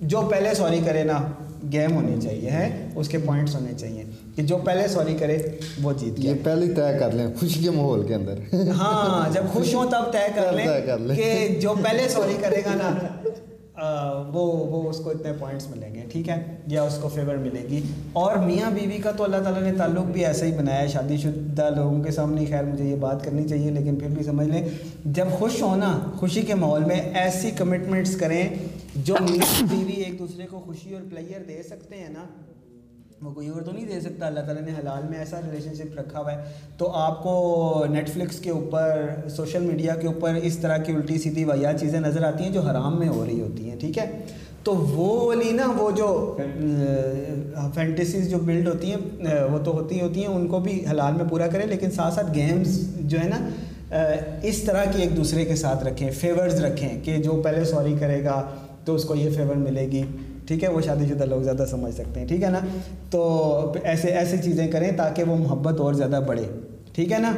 جو 0.01 0.21
پہلے 0.31 0.53
سوری 0.53 0.79
کرے 0.85 1.03
نا، 1.03 1.17
گیم 1.71 1.93
ہونی 1.93 2.21
چاہیے، 2.21 2.49
ہے؟ 2.49 2.87
اس 2.95 3.07
کے 3.07 3.17
پوائنٹس 3.17 3.55
ہونے 3.55 3.71
چاہیے۔ 3.77 4.03
کہ 4.35 4.41
جو 4.41 4.57
پہلے 4.57 4.87
سوری 4.87 5.15
کرے 5.19 5.37
وہ 5.81 5.93
جیت 5.93 6.17
گیا۔ 6.17 6.31
یہ 6.31 6.35
پہلے 6.43 6.73
طے 6.73 6.97
کر 6.99 7.11
لیں 7.11 7.27
خوشی 7.39 7.63
کے 7.63 7.69
ماحول 7.69 8.07
کے 8.07 8.15
اندر۔ 8.15 8.39
ہاں 8.69 9.33
جب 9.33 9.43
خوش 9.53 9.75
ہوں 9.75 9.91
تب 9.91 10.11
طے 10.13 10.27
کر 10.35 10.51
لیں 10.53 11.15
کہ 11.15 11.59
جو 11.61 11.73
پہلے 11.83 12.09
سوری 12.09 12.37
کرے 12.41 12.61
گا 12.65 12.75
نا 12.75 12.93
وہ 14.33 14.41
وہ 14.67 14.89
اس 14.89 14.97
کو 14.97 15.09
اتنے 15.09 15.31
پوائنٹس 15.39 15.69
ملیں 15.69 15.95
گے 15.95 16.01
ٹھیک 16.11 16.29
ہے؟ 16.29 16.35
یا 16.67 16.83
اس 16.83 16.97
کو 17.01 17.09
فیور 17.09 17.35
ملے 17.35 17.61
گی۔ 17.69 17.81
اور 18.13 18.35
میاں 18.35 18.71
بیوی 18.71 18.97
کا 18.97 19.11
تو 19.11 19.23
اللہ 19.23 19.37
تعالیٰ 19.37 19.61
نے 19.61 19.71
تعلق 19.77 20.05
بھی 20.05 20.25
ایسا 20.25 20.45
ہی 20.45 20.51
بنایا 20.51 20.81
ہے 20.81 20.87
شادی 20.87 21.17
شدہ 21.17 21.69
لوگوں 21.75 22.03
کے 22.03 22.11
سامنے 22.11 22.45
خیر 22.45 22.63
مجھے 22.63 22.85
یہ 22.85 22.95
بات 22.95 23.23
کرنی 23.25 23.47
چاہیے 23.47 23.71
لیکن 23.71 23.95
پھر 23.95 24.07
بھی 24.07 24.23
سمجھ 24.23 24.47
لیں 24.47 24.67
جب 25.05 25.27
خوش 25.39 25.61
ہونا 25.61 25.99
خوشی 26.15 26.41
کے 26.41 26.55
ماحول 26.55 26.83
میں 26.83 27.01
ایسی 27.13 27.51
کمٹمنٹس 27.51 28.15
کریں 28.17 28.49
جو 28.95 29.15
میاں 29.21 29.63
بیوی 29.69 30.01
ایک 30.01 30.19
دوسرے 30.19 30.45
کو 30.45 30.59
خوشی 30.59 30.93
اور 30.93 31.01
پلیئر 31.09 31.43
دے 31.47 31.61
سکتے 31.63 31.95
ہیں 31.95 32.09
نا 32.09 32.23
وہ 33.21 33.31
کوئی 33.31 33.47
اور 33.47 33.61
تو 33.61 33.71
نہیں 33.71 33.85
دے 33.85 33.99
سکتا؟ 34.01 34.25
اللہ 34.27 34.39
تعالیٰ 34.45 34.61
نے 34.63 34.71
حلال 34.77 35.03
میں 35.09 35.17
ایسا 35.19 35.39
ریلیشن 35.41 35.73
شپ 35.75 35.97
رکھا 35.99 36.19
ہوا 36.19 36.31
ہے۔ 36.31 36.43
تو 36.77 36.89
آپ 36.97 37.21
کو 37.23 37.85
نیٹ 37.89 38.09
فلکس 38.09 38.39
کے 38.39 38.49
اوپر 38.49 39.09
سوشل 39.35 39.63
میڈیا 39.63 39.95
کے 39.95 40.07
اوپر 40.07 40.35
اس 40.43 40.57
طرح 40.57 40.77
کی 40.77 40.93
الٹی 40.93 41.17
سیدھی 41.17 41.43
ویا 41.45 41.73
چیزیں 41.79 41.99
نظر 41.99 42.23
آتی 42.27 42.43
ہیں 42.43 42.51
جو 42.51 42.61
حرام 42.61 42.97
میں 42.99 43.07
ہو 43.07 43.25
رہی 43.25 43.41
ہوتی 43.41 43.69
ہیں، 43.69 43.75
ٹھیک 43.79 43.97
ہے؟ 43.97 44.05
تو 44.63 44.75
وہ 44.75 45.25
والی 45.27 45.51
نا، 45.51 45.71
وہ 45.77 45.89
جو 45.91 46.07
فینٹیسیز 47.73 48.29
جو 48.29 48.37
بلڈ 48.37 48.67
ہوتی 48.67 48.91
ہیں 48.91 49.43
وہ 49.51 49.59
تو 49.65 49.71
ہوتی 49.71 50.01
ہوتی 50.01 50.19
ہیں، 50.19 50.27
ان 50.27 50.47
کو 50.47 50.59
بھی 50.59 50.83
حلال 50.91 51.13
میں 51.13 51.25
پورا 51.29 51.47
کریں، 51.47 51.65
لیکن 51.65 51.91
ساتھ 51.91 52.13
ساتھ 52.13 52.33
گیمز 52.35 52.79
جو 52.99 53.19
ہے 53.19 53.27
نا 53.27 53.99
اس 54.41 54.61
طرح 54.63 54.83
کی 54.91 55.01
ایک 55.01 55.15
دوسرے 55.17 55.45
کے 55.45 55.55
ساتھ 55.55 55.83
رکھیں 55.83 56.09
فیورز 56.11 56.59
رکھیں 56.63 57.01
کہ 57.03 57.17
جو 57.17 57.41
پہلے 57.43 57.63
سوری 57.65 57.95
کرے 57.99 58.23
گا 58.23 58.41
تو 58.85 58.95
اس 58.95 59.03
کو 59.03 59.15
یہ 59.15 59.29
فیور 59.29 59.55
ملے 59.55 59.87
گی۔ 59.91 60.03
ٹھیک 60.51 60.63
ہے؟ 60.63 60.69
وہ 60.69 60.81
شادی 60.81 61.05
شدہ 61.05 61.23
لوگ 61.23 61.41
زیادہ 61.41 61.65
سمجھ 61.69 61.93
سکتے 61.93 62.19
ہیں 62.19 62.27
ٹھیک 62.27 62.43
ہے 62.43 62.49
نا؟ 62.49 62.59
تو 63.09 63.73
ایسے 63.83 64.07
ایسی 64.07 64.37
چیزیں 64.37 64.67
کریں 64.67 64.91
تاکہ 64.97 65.23
وہ 65.23 65.35
محبت 65.35 65.79
اور 65.79 65.93
زیادہ 65.93 66.19
بڑھے 66.27 66.45
ٹھیک 66.93 67.11
ہے 67.11 67.17
نا؟ 67.17 67.31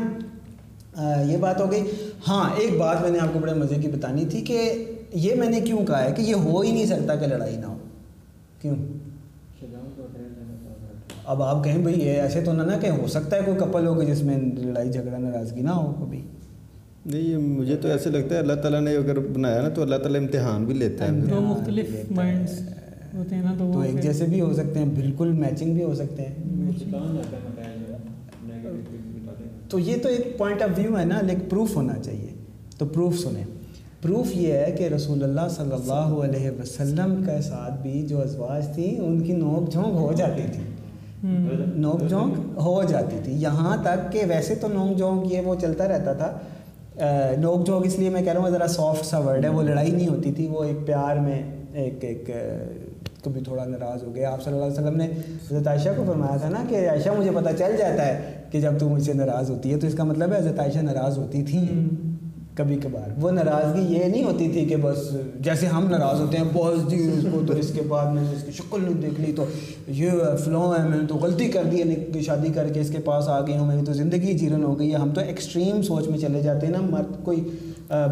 یہ 1.22 1.38
بات 1.38 1.61
ہو 1.61 1.72
گئی۔ 1.72 1.82
ہاں 2.28 2.49
ایک 2.57 2.78
بات 2.78 3.01
میں 3.01 3.11
نے 3.11 3.20
آپ 3.20 3.34
کو 3.34 3.39
بڑے 3.39 3.53
مزے 3.53 3.76
کی 3.76 3.88
بتانی 3.88 4.26
تھی 4.26 4.41
کہ 4.41 4.86
یہ 5.14 5.36
میں 5.36 5.49
نے 5.49 5.61
کیوں 5.61 5.86
کہا 5.86 6.03
ہے 6.03 6.11
کہ 6.11 6.22
یہ 6.22 6.36
ہو 6.36 6.61
ہی 6.61 6.72
نہیں 6.72 6.86
سکتا 6.86 7.16
کہ 7.16 7.26
لڑائی 7.28 7.57
نہ 7.57 7.66
ہو۔ 7.66 7.78
کیوں؟ 8.61 8.76
اب 11.26 11.43
آپ 11.43 11.64
کہیں 11.64 11.78
بھائی 11.78 11.99
یہ 11.99 12.11
ایسے 12.11 12.41
تو 12.41 12.53
نہ 12.53 12.61
نہ 12.61 12.82
کہ 12.82 12.88
ہو 12.88 13.07
سکتا 13.07 13.38
ہے 13.38 13.41
کوئی 13.45 13.57
کپل 13.57 13.88
ہو 13.88 13.99
کہ 13.99 14.05
جس 14.05 14.24
میں 14.24 14.38
لڑائی 14.55 14.91
جھگڑا 14.91 15.18
ناراضگی 15.18 15.61
نہ 15.61 15.70
ہو 15.70 15.91
کبھی۔ 15.99 16.22
نہیں 17.05 17.38
مجھے 17.38 17.76
تو 17.76 17.88
ایسے 17.88 18.09
لگتا 18.09 18.36
ہے 18.36 18.39
اللہ 18.39 18.53
تعالیٰ 18.53 18.82
نے 18.82 18.95
اگر 18.95 19.20
بنایا 19.20 19.61
نا 19.61 19.70
تو 19.70 19.82
اللہ 19.82 19.95
تعالیٰ 19.95 20.20
امتحان 20.22 20.66
بھی 20.66 20.74
لیتا 20.74 21.05
ہے۔ 21.05 21.11
دو 21.11 21.41
مختلف 21.41 22.11
مائنڈس 22.11 22.59
ہوتے 23.18 23.36
ہیں 23.36 23.43
نا 23.43 23.53
تو 23.57 23.80
ایک 23.80 24.01
جیسے 24.01 24.26
بھی 24.26 24.41
ہو 24.41 24.53
سکتے 24.53 24.80
ہیں 24.80 24.86
بالکل 24.86 25.32
میچنگ 25.32 25.74
بھی 25.74 25.84
ہو 25.84 25.95
سکتے 25.95 26.22
ہیں۔ 26.22 26.34
تو 29.70 29.80
یہ 29.80 29.95
تو 30.03 30.09
ایک 30.09 30.38
پوائنٹ 30.38 30.61
آف 30.61 30.70
ویو 30.78 30.99
ہے 30.99 31.05
نا 31.05 31.20
لیکن 31.22 31.39
پروف 31.49 31.76
ہونا 31.76 31.93
چاہیے۔ 32.03 32.28
تو 32.78 32.86
پروف 32.86 33.18
سنیں۔ 33.18 33.43
پروف 34.01 34.28
یہ 34.36 34.53
ہے 34.53 34.76
کہ 34.78 34.84
رسول 34.84 35.24
اللہ 35.24 35.47
صلی 35.49 35.72
اللہ 35.72 35.93
علیہ 35.93 36.51
وسلم 36.51 37.24
کے 37.26 37.41
ساتھ 37.41 37.82
بھی 37.82 38.05
جو 38.07 38.22
ازواج 38.22 38.68
تھیں 38.76 38.99
ان 38.99 39.22
کی 39.22 39.34
نوک 39.34 39.72
جھونک 39.72 39.88
ہو 39.88 40.14
جاتی 40.14 40.41
تھی۔ 40.53 40.61
نوک 41.76 42.09
جھونک 42.09 42.34
ہو 42.57 42.84
جاتی 42.84 43.16
تھی۔ 43.24 43.34
یہاں 43.34 43.84
تک 43.84 44.11
کہ 44.11 44.22
ویسے 44.28 44.55
تو 44.55 44.68
نوک 44.68 44.97
جھونک 44.97 45.34
یہ 45.34 45.41
وہ 45.41 45.55
چلتا 45.55 45.88
رہتا 45.88 46.14
تھا۔ 46.14 46.38
نوک 47.41 47.66
جھونک 47.66 47.86
اس 47.86 47.99
لیے 47.99 48.09
میں 48.09 48.22
کہہ 48.22 48.34
رہا 48.34 48.41
ہوں 48.41 48.49
ذرا 48.49 48.68
سافٹ 48.68 49.05
سا 49.05 49.20
ورڈ 49.20 49.45
ہے۔ 49.45 49.49
وہ 49.49 49.64
لڑائی 49.64 49.91
نہیں 49.91 50.07
ہوتی 50.07 50.32
تھی 50.32 50.47
وہ 50.47 50.64
ایک 50.64 50.86
پیار 50.86 51.16
میں 51.18 51.41
ایک 51.74 52.03
ایک 52.03 52.30
کبھی 53.24 53.42
تھوڑا 53.42 53.66
ناراض 53.66 54.04
ہو 54.04 54.14
گیا۔ 54.16 54.32
آپ 54.32 54.44
صلی 54.44 54.54
اللہ 54.54 54.66
علیہ 54.66 54.80
وسلم 54.80 54.98
نے 54.98 55.06
حضرت 55.52 55.68
عائشہ 55.68 55.90
کو 55.98 56.04
فرمایا 56.08 56.38
تھا 56.38 56.50
نا 56.50 56.64
کہ 56.70 56.88
عائشہ 56.90 57.10
مجھے 57.18 57.32
پتہ 57.36 57.50
چل 57.58 57.76
جاتا 57.78 58.06
ہے 58.08 58.32
کہ 58.52 58.62
جب 58.62 58.80
تم 58.80 58.90
مجھ 58.90 59.04
سے 59.04 59.14
ناراض 59.14 59.50
ہوتی 59.50 59.72
ہے 59.72 59.80
تو 59.80 59.88
اس 59.88 59.94
کا 59.94 60.04
مطلب 60.04 60.34
ہے 60.34 60.38
حضرت 60.38 60.60
عائشہ 60.60 60.80
ناراض 60.80 61.18
ہوتی 61.18 61.44
تھیں 61.44 61.66
کبھی 62.58 62.76
کبھار۔ 62.82 63.10
وہ 63.22 63.30
ناراضگی 63.32 63.94
یہ 63.94 64.04
نہیں 64.04 64.24
ہوتی 64.24 64.48
تھی 64.50 64.66
کہ 64.66 64.76
بس 64.82 64.98
جیسے 65.40 65.68
ہم 65.68 65.88
ناراض 65.90 66.20
ہوتے 66.22 66.38
ہیں 66.38 66.46
بہت 66.54 66.90
جی 66.90 66.98
اس 67.14 67.26
کو 67.32 67.42
تو 67.48 67.54
اس 67.54 67.72
کے 67.76 67.82
بعد 67.88 68.12
میں 68.14 68.24
اس 68.34 68.44
کی 68.44 68.52
شکل 68.52 68.84
نہیں 68.84 69.02
دیکھ 69.02 69.22
لی 69.22 69.32
تو 69.36 69.46
یہ 70.00 70.12
فلو 70.44 70.74
ہے 70.74 70.84
میں 70.90 70.98
نے 70.98 71.08
تو 71.08 71.16
غلطی 71.16 71.48
کر 71.52 71.64
دی 71.72 71.82
ہے 71.82 72.22
شادی 72.22 72.52
کر 72.56 72.68
کے 72.74 72.80
اس 72.80 72.90
کے 72.90 73.00
پاس 73.06 73.28
آ 73.28 73.40
گئی 73.42 73.58
ہوں 73.58 73.66
میری 73.68 73.86
تو 73.86 73.94
زندگی 73.94 74.34
جیرن 74.34 74.64
ہو 74.64 74.78
گئی 74.80 74.92
ہے۔ 74.92 74.98
ہم 74.98 75.12
تو 75.14 75.22
ایکسٹریم 75.22 75.82
سوچ 75.82 76.08
میں 76.08 76.18
چلے 76.18 76.42
جاتے 76.42 76.68
ہیں 76.68 76.74
نا 76.74 76.82
مرد 76.90 77.24
کوئی 77.26 77.44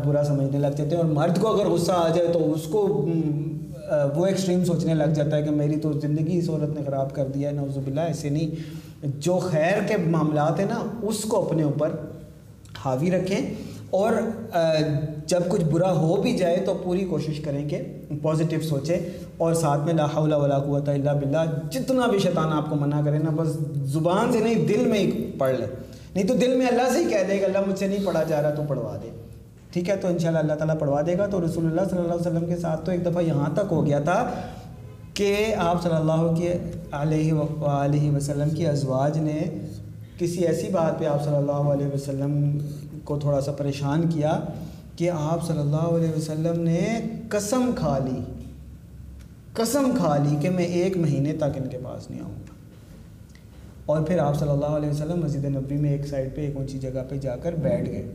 برا 0.05 0.23
سمجھنے 0.23 0.59
لگ 0.59 0.67
جاتے 0.67 0.95
ہیں 0.95 1.03
اور 1.03 1.11
مرد 1.11 1.39
کو 1.41 1.47
اگر 1.47 1.69
غصہ 1.69 1.91
آ 1.91 2.07
جائے 2.15 2.27
تو 2.27 2.51
اس 2.53 2.63
کو 2.63 3.05
وہ 4.15 4.25
ایکسٹریم 4.25 4.63
سوچنے 4.65 4.93
لگ 4.93 5.13
جاتا 5.15 5.37
ہے 5.37 5.41
کہ 5.43 5.51
میری 5.51 5.75
تو 5.75 5.91
زندگی 5.93 6.37
اس 6.37 6.49
عورت 6.49 6.75
نے 6.75 6.81
خراب 6.85 7.15
کر 7.15 7.27
دیا 7.27 7.49
ہے 7.49 7.53
نوز 7.53 7.77
باللہ، 7.77 8.01
ایسے 8.01 8.29
نہیں۔ 8.29 9.05
جو 9.19 9.37
خیر 9.37 9.87
کے 9.87 9.97
معاملات 9.97 10.59
ہیں 10.59 10.67
نا، 10.69 10.83
اس 11.01 11.23
کو 11.23 11.45
اپنے 11.45 11.63
اوپر 11.63 11.91
حاوی 12.85 13.11
رکھیں 13.11 13.37
اور 13.89 14.13
جب 15.27 15.41
کچھ 15.47 15.63
برا 15.63 15.91
ہو 15.91 16.15
بھی 16.21 16.37
جائے 16.37 16.57
تو 16.57 16.73
پوری 16.83 17.05
کوشش 17.05 17.39
کریں 17.39 17.69
کہ 17.69 17.81
پازیٹیو 18.21 18.61
سوچیں 18.61 18.97
اور 19.37 19.53
ساتھ 19.53 19.81
میں 19.85 19.93
لا 19.93 20.05
حول 20.05 20.33
ولا 20.33 20.59
قوت 20.59 20.89
الا 20.89 21.13
باللہ، 21.13 21.69
جتنا 21.71 22.07
بھی 22.07 22.19
شیطان 22.19 22.53
آپ 22.53 22.69
کو 22.69 22.75
منع 22.75 23.01
کرے 23.05 23.17
نا، 23.17 23.29
بس 23.35 23.47
زبان 23.93 24.31
سے 24.31 24.39
نہیں، 24.39 24.67
دل 24.67 24.85
میں 24.85 24.99
ہی 24.99 25.31
پڑھ 25.37 25.55
لے۔ 25.59 25.65
نہیں 26.15 26.27
تو 26.27 26.33
دل 26.33 26.55
میں 26.55 26.67
اللہ 26.67 26.93
سے 26.93 26.99
ہی 26.99 27.09
کہہ 27.09 27.27
دے 27.27 27.37
کہ 27.37 27.45
اللہ 27.45 27.57
مجھ 27.67 27.79
سے 27.79 27.87
نہیں 27.87 28.05
پڑھا 28.05 28.23
جا 28.23 28.41
رہا، 28.41 28.49
تو 28.49 28.63
پڑھوا 28.67 28.97
دے۔ 29.03 29.20
ٹھیک 29.71 29.89
ہے، 29.89 29.95
تو 29.95 30.07
انشاءاللہ 30.07 30.39
اللہ 30.39 30.53
تعالیٰ 30.53 30.79
پڑھوا 30.79 31.01
دے 31.01 31.17
گا۔ 31.17 31.27
تو 31.27 31.45
رسول 31.45 31.65
اللہ 31.65 31.81
صلی 31.89 31.99
اللہ 31.99 32.13
علیہ 32.13 32.27
وسلم 32.27 32.45
کے 32.45 32.57
ساتھ 32.57 32.85
تو 32.85 32.91
ایک 32.91 33.05
دفعہ 33.05 33.23
یہاں 33.23 33.49
تک 33.53 33.71
ہو 33.71 33.85
گیا 33.85 33.99
تھا 33.99 34.31
کہ 35.13 35.55
آپ 35.57 35.83
صلی 35.83 35.93
اللہ 35.93 36.33
کے 36.37 36.57
علیہ 36.91 37.33
علیہ 37.65 38.11
وسلم 38.11 38.49
کی 38.49 38.67
ازواج 38.67 39.17
نے 39.17 39.41
کسی 40.17 40.45
ایسی 40.45 40.69
بات 40.71 40.99
پہ 40.99 41.05
آپ 41.05 41.25
صلی 41.25 41.35
اللہ 41.35 41.51
علیہ 41.51 41.87
وسلم 41.93 42.57
کو 43.03 43.19
تھوڑا 43.19 43.41
سا 43.41 43.51
پریشان 43.51 44.01
کیا 44.09 44.39
کہ 44.95 45.11
آپ 45.11 45.47
صلی 45.47 45.59
اللہ 45.59 45.75
علیہ 45.75 46.17
وسلم 46.17 46.63
نے 46.63 47.01
قسم 47.29 47.71
کھا 47.75 47.97
لی۔ 47.97 48.19
قسم 49.53 49.91
کھا 49.97 50.17
لی 50.17 50.35
کہ 50.41 50.49
میں 50.49 50.65
ایک 50.65 50.97
مہینے 50.97 51.33
تک 51.33 51.57
ان 51.57 51.67
کے 51.67 51.77
پاس 51.83 52.09
نہیں 52.09 52.21
آؤں 52.21 52.31
گا۔ 52.31 52.53
اور 53.85 54.01
پھر 54.01 54.19
آپ 54.19 54.39
صلی 54.39 54.49
اللہ 54.49 54.65
علیہ 54.65 54.89
وسلم 54.89 55.19
مسجد 55.23 55.45
نبی 55.45 55.75
میں 55.75 55.91
ایک 55.91 56.07
سائڈ 56.07 56.35
پہ، 56.35 56.41
ایک 56.41 56.55
اونچی 56.55 56.79
جگہ 56.79 56.99
پہ 57.09 57.17
جا 57.17 57.35
کر 57.35 57.53
بیٹھ 57.53 57.89
گئے۔ 57.89 58.13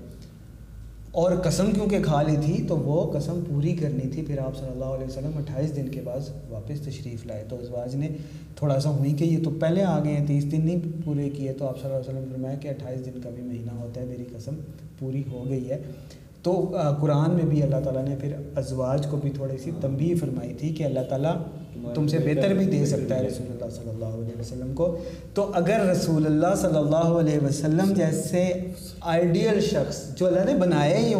اور 1.11 1.33
قسم 1.33 1.71
کیونکہ 1.71 2.03
کھا 2.03 2.23
لی 2.23 2.37
تھی 2.45 2.65
تو 2.69 2.77
وہ 2.77 3.19
قسم 3.19 3.41
پوری 3.49 3.77
کرنی 3.77 4.09
تھی، 4.09 4.23
پھر 4.23 4.39
آپ 4.39 4.57
صلی 4.57 4.69
اللہ 4.69 4.85
علیہ 4.85 5.07
وسلم 5.07 5.31
اٹھائیس 5.35 5.77
دن 5.77 5.89
کے 5.89 6.01
بعد 6.05 6.21
واپس 6.51 6.81
تشریف 6.81 7.27
لائے۔ 7.27 7.45
تو 7.49 7.57
ازواج 7.57 7.95
نے 7.95 8.09
تھوڑا 8.57 8.81
سا 8.81 8.91
ہوئی 8.91 9.13
کہ 9.13 9.25
یہ 9.25 9.45
تو 9.45 9.51
پہلے 9.51 9.83
آ 9.83 10.05
گئے 10.05 10.13
ہیں، 10.13 10.27
تیس 10.27 10.53
دن 10.53 10.61
نہیں 10.65 10.81
پورے 11.05 11.31
کیے۔ 11.31 11.53
تو 11.53 11.69
آپ 11.69 11.83
صلی 11.83 11.91
اللہ 11.91 12.11
علیہ 12.11 12.19
وسلم 12.19 12.33
فرمایا 12.33 12.57
کہ 12.57 12.69
اٹھائیس 12.69 13.07
دن 13.07 13.21
کا 13.23 13.31
بھی 13.31 13.43
مہینہ 13.43 13.71
ہوتا 13.71 14.01
ہے، 14.01 14.07
میری 14.07 14.25
قسم 14.37 14.55
پوری 14.99 15.23
ہو 15.33 15.45
گئی 15.49 15.71
ہے۔ 15.71 15.83
تو 16.47 16.53
قرآن 17.01 17.31
میں 17.31 17.45
بھی 17.45 17.63
اللہ 17.63 17.81
تعالیٰ 17.85 18.05
نے 18.05 18.17
پھر 18.21 18.33
ازواج 18.57 19.07
کو 19.11 19.17
بھی 19.17 19.31
تھوڑی 19.31 19.59
سی 19.59 19.71
تنبیہ 19.81 20.15
فرمائی 20.17 20.53
تھی 20.55 20.69
کہ 20.69 20.85
اللہ 20.85 21.01
تعالیٰ 21.09 21.35
تم 21.95 22.07
سے 22.09 22.19
بہتر 22.19 22.55
بھی 22.55 22.65
دے 22.67 22.87
سکتا 22.87 23.17
ہے 23.17 23.27
رسول 23.27 23.47
اللہ 23.51 23.71
صلی 23.71 23.89
اللہ 23.89 24.05
علیہ 24.05 24.41
وسلم 24.41 24.73
کو۔ 24.75 24.97
تو 25.35 25.51
اگر 25.55 25.81
رسول 25.81 26.27
اللہ 26.27 26.55
صلی 26.61 26.79
اللہ 26.79 27.11
علیہ 27.21 27.45
وسلم 27.45 27.93
جیسے 27.97 28.61
آئیڈیل 29.01 29.61
شخص 29.61 30.15
جو 30.17 30.27
اللہ 30.27 30.45
نے 30.45 30.55
بنایا 30.55 30.97
ہی 30.99 31.15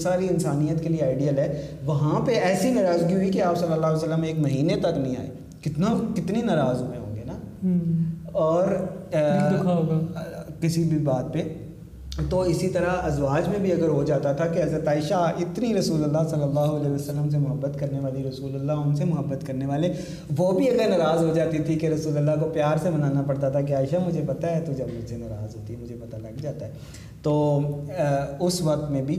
ساری 0.00 0.26
انسانیت 0.30 0.82
کے 0.82 0.88
لیے 0.88 1.04
آئیڈیل 1.04 1.38
ہے 1.38 1.66
وہاں 1.84 2.20
پہ 2.26 2.32
ایسی 2.32 2.70
ناراضگی 2.70 3.14
ہوئی 3.14 3.30
کہ 3.30 3.42
آپ 3.42 3.58
صلی 3.58 3.72
اللہ 3.72 3.86
علیہ 3.86 3.96
وسلم 3.96 4.22
ایک 4.22 4.38
مہینے 4.38 4.76
تک 4.76 4.98
نہیں 4.98 5.16
آئے۔ 5.18 5.30
کتنا 5.62 5.94
کتنی 6.16 6.42
ناراض 6.42 6.82
ہوئے 6.82 6.98
ہوں 6.98 7.16
گے 7.16 7.24
نا؟ 7.26 7.36
اور 8.32 8.64
کسی 10.60 10.84
بھی 10.84 10.98
بات 10.98 11.32
پہ۔ 11.34 11.42
تو 12.30 12.40
اسی 12.40 12.68
طرح 12.68 12.90
ازواج 13.02 13.48
میں 13.48 13.58
بھی 13.58 13.72
اگر 13.72 13.88
ہو 13.88 14.02
جاتا 14.04 14.32
تھا 14.32 14.46
کہ 14.46 14.62
حضرت 14.62 14.88
عائشہ 14.88 15.14
اتنی 15.14 15.74
رسول 15.74 16.02
اللہ 16.04 16.28
صلی 16.30 16.42
اللہ 16.42 16.72
علیہ 16.76 16.90
وسلم 16.90 17.28
سے 17.30 17.38
محبت 17.38 17.78
کرنے 17.80 18.00
والی 18.00 18.22
رسول 18.28 18.54
اللہ 18.54 18.72
ان 18.72 18.96
سے 18.96 19.04
محبت 19.04 19.46
کرنے 19.46 19.66
والے 19.66 19.92
وہ 20.36 20.50
بھی 20.52 20.68
اگر 20.70 20.88
ناراض 20.88 21.24
ہو 21.24 21.34
جاتی 21.34 21.58
تھی 21.58 21.78
کہ 21.78 21.86
رسول 21.86 22.16
اللہ 22.16 22.40
کو 22.40 22.48
پیار 22.54 22.76
سے 22.82 22.90
منانا 22.90 23.22
پڑتا 23.26 23.48
تھا 23.48 23.60
کہ 23.60 23.74
عائشہ 23.74 23.96
مجھے 24.06 24.22
پتہ 24.26 24.46
ہے 24.46 24.60
تو 24.66 24.72
جب 24.72 24.86
مجھ 24.96 25.08
سے 25.10 25.16
ناراض 25.16 25.56
ہوتی 25.56 25.74
ہے 25.74 25.78
مجھے 25.82 25.96
پتہ 26.00 26.16
لگ 26.16 26.42
جاتا 26.42 26.66
ہے۔ 26.66 26.72
تو 27.22 27.60
اس 28.40 28.60
وقت 28.62 28.90
میں 28.90 29.02
بھی 29.02 29.18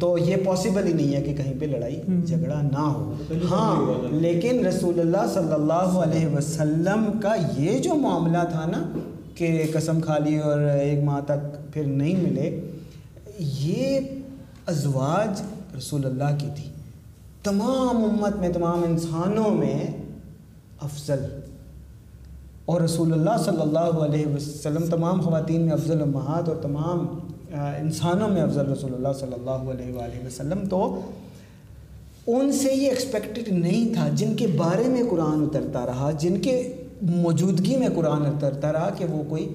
تو 0.00 0.16
یہ 0.18 0.36
پاسبل 0.46 0.86
ہی 0.86 0.92
نہیں 0.92 1.14
ہے 1.16 1.22
کہ 1.22 1.34
کہیں 1.36 1.52
پہ 1.60 1.64
لڑائی 1.64 2.00
جھگڑا 2.26 2.60
نہ 2.62 2.78
ہو۔ 2.78 3.12
ہاں 3.50 4.10
لیکن 4.12 4.66
رسول 4.66 5.00
اللہ 5.00 5.26
صلی 5.34 5.52
اللہ 5.52 5.98
علیہ 6.04 6.26
وسلم 6.36 7.10
کا 7.22 7.34
یہ 7.58 7.78
جو 7.78 7.94
معاملہ 7.94 8.44
تھا 8.50 8.66
نا 8.66 8.82
کہ 9.34 9.70
قسم 9.72 10.00
کھا 10.00 10.18
لی 10.18 10.38
اور 10.38 10.60
ایک 10.60 11.02
ماہ 11.02 11.20
تک 11.20 11.72
پھر 11.74 11.84
نہیں 11.84 12.16
ملے، 12.16 12.60
یہ 13.38 14.00
ازواج 14.66 15.42
رسول 15.78 16.06
اللہ 16.06 16.38
کی 16.38 16.48
تھی۔ 16.56 16.70
تمام 17.42 17.96
امت 17.96 18.36
میں، 18.36 18.48
تمام 18.48 18.82
انسانوں 18.82 19.50
میں 19.50 19.86
افضل۔ 20.80 21.24
اور 22.64 22.80
رسول 22.80 23.12
اللہ 23.12 23.42
صلی 23.44 23.60
اللہ 23.60 23.78
علیہ 23.78 24.26
وسلم، 24.26 24.86
تمام 24.86 25.20
خواتین 25.20 25.60
میں 25.60 25.72
افضل 25.72 26.02
امہات 26.02 26.48
اور 26.48 26.56
تمام 26.56 27.18
انسانوں 27.52 28.28
میں 28.28 28.42
افضل 28.42 28.72
رسول 28.72 28.94
اللہ 28.94 29.08
صلی 29.20 29.34
اللہ 29.34 29.50
علیہ 29.50 29.94
وآلہ 29.94 30.26
وسلم۔ 30.26 30.58
تو 30.70 31.00
ان 32.26 32.52
سے 32.52 32.74
یہ 32.74 32.88
ایکسپیکٹڈ 32.88 33.48
نہیں 33.48 33.94
تھا، 33.94 34.08
جن 34.08 34.34
کے 34.34 34.46
بارے 34.46 34.88
میں 34.88 35.02
قرآن 35.10 35.42
اترتا 35.42 35.86
رہا، 35.86 36.10
جن 36.10 36.40
کے 36.40 36.72
موجودگی 37.02 37.76
میں 37.76 37.88
قرآن 37.94 38.26
اترتا 38.26 38.72
رہا 38.72 38.90
کہ 38.98 39.04
وہ 39.04 39.22
کوئی 39.28 39.54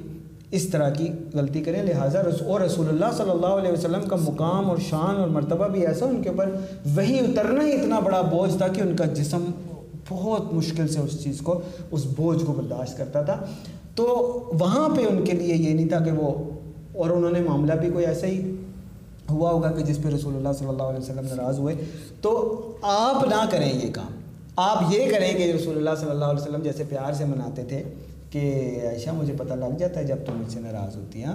اس 0.52 0.68
طرح 0.68 0.90
کی 0.90 1.08
غلطی 1.34 1.62
کریں 1.62 1.84
لہٰذا 1.84 2.22
اور 2.46 2.62
رسول 2.62 2.88
اللہ 2.88 3.06
صلی 3.18 3.30
اللہ 3.30 3.48
علیہ 3.48 3.72
وسلم 3.72 4.02
کا 4.10 4.16
مقام 4.16 4.70
اور 4.70 4.78
شان 4.90 5.16
اور 5.16 5.28
مرتبہ 5.28 5.68
بھی 5.68 5.88
ایسا 5.88 6.06
ان 6.06 6.22
کے 6.22 6.30
اوپر 6.30 6.50
وہی 6.96 7.20
اترنا 7.20 7.66
ہی 7.66 7.72
اتنا 7.72 8.00
بڑا 8.00 8.22
بوجھ 8.22 8.58
تھا 8.58 8.68
کہ 8.68 8.82
ان 8.82 8.96
کا 8.96 9.06
جسم 9.06 9.46
بہت 10.10 10.54
مشکل 10.54 10.88
سے 10.88 11.00
اس 11.00 11.24
چیز 11.24 11.42
کو، 11.42 11.62
اس 11.92 12.06
بوجھ 12.06 12.46
کو 12.46 12.54
برداشت 12.54 12.98
کرتا 12.98 13.22
تھا۔ 13.22 13.46
تو 13.96 14.06
وہاں 14.60 14.90
پہ 14.90 15.06
ان 15.06 15.26
کے 15.26 15.32
لیے 15.32 15.56
یہ 15.56 15.74
نہیں 15.74 15.90
تھا 15.90 16.00
کہ 16.00 16.12
وہ، 16.12 16.44
اور 16.94 17.10
انہوں 17.10 17.32
نے 17.32 17.40
معاملہ 17.40 17.74
بھی 17.74 17.90
کوئی 17.90 18.06
ایسا 18.06 18.28
ہی 18.28 18.56
ہوا 19.30 19.52
ہوگا 19.52 19.72
کہ 19.72 19.84
جس 19.84 19.98
پہ 20.04 20.10
رسول 20.10 20.36
اللہ 20.36 20.50
صلی 20.60 20.68
اللہ 20.68 20.84
علیہ 20.84 21.00
وسلم 21.00 21.36
ناراض 21.36 21.60
ہوئے۔ 21.60 21.76
تو 22.22 22.62
آپ 22.82 23.28
نہ 23.28 23.46
کریں 23.52 23.74
یہ 23.74 23.94
کام۔ 23.94 24.17
آپ 24.58 24.84
یہ 24.90 25.12
کریں 25.12 25.38
کہ 25.38 25.52
رسول 25.52 25.78
اللہ 25.78 25.90
صلی 26.00 26.10
اللہ 26.10 26.26
علیہ 26.26 26.42
وسلم 26.42 26.62
جیسے 26.64 26.84
پیار 26.90 27.14
سے 27.14 27.26
مناتے 27.26 27.64
تھے 27.64 27.84
کہ 28.32 28.40
عائشہ 28.86 29.10
مجھے 29.10 29.34
پتہ 29.38 29.54
لگ 29.54 29.78
جاتا 29.80 30.00
ہے 30.00 30.06
جب 30.06 30.16
تم 30.26 30.38
مجھ 30.38 30.54
سے 30.54 30.60
ناراض 30.60 30.96
ہوتی 30.96 31.24
ہیں۔ 31.24 31.34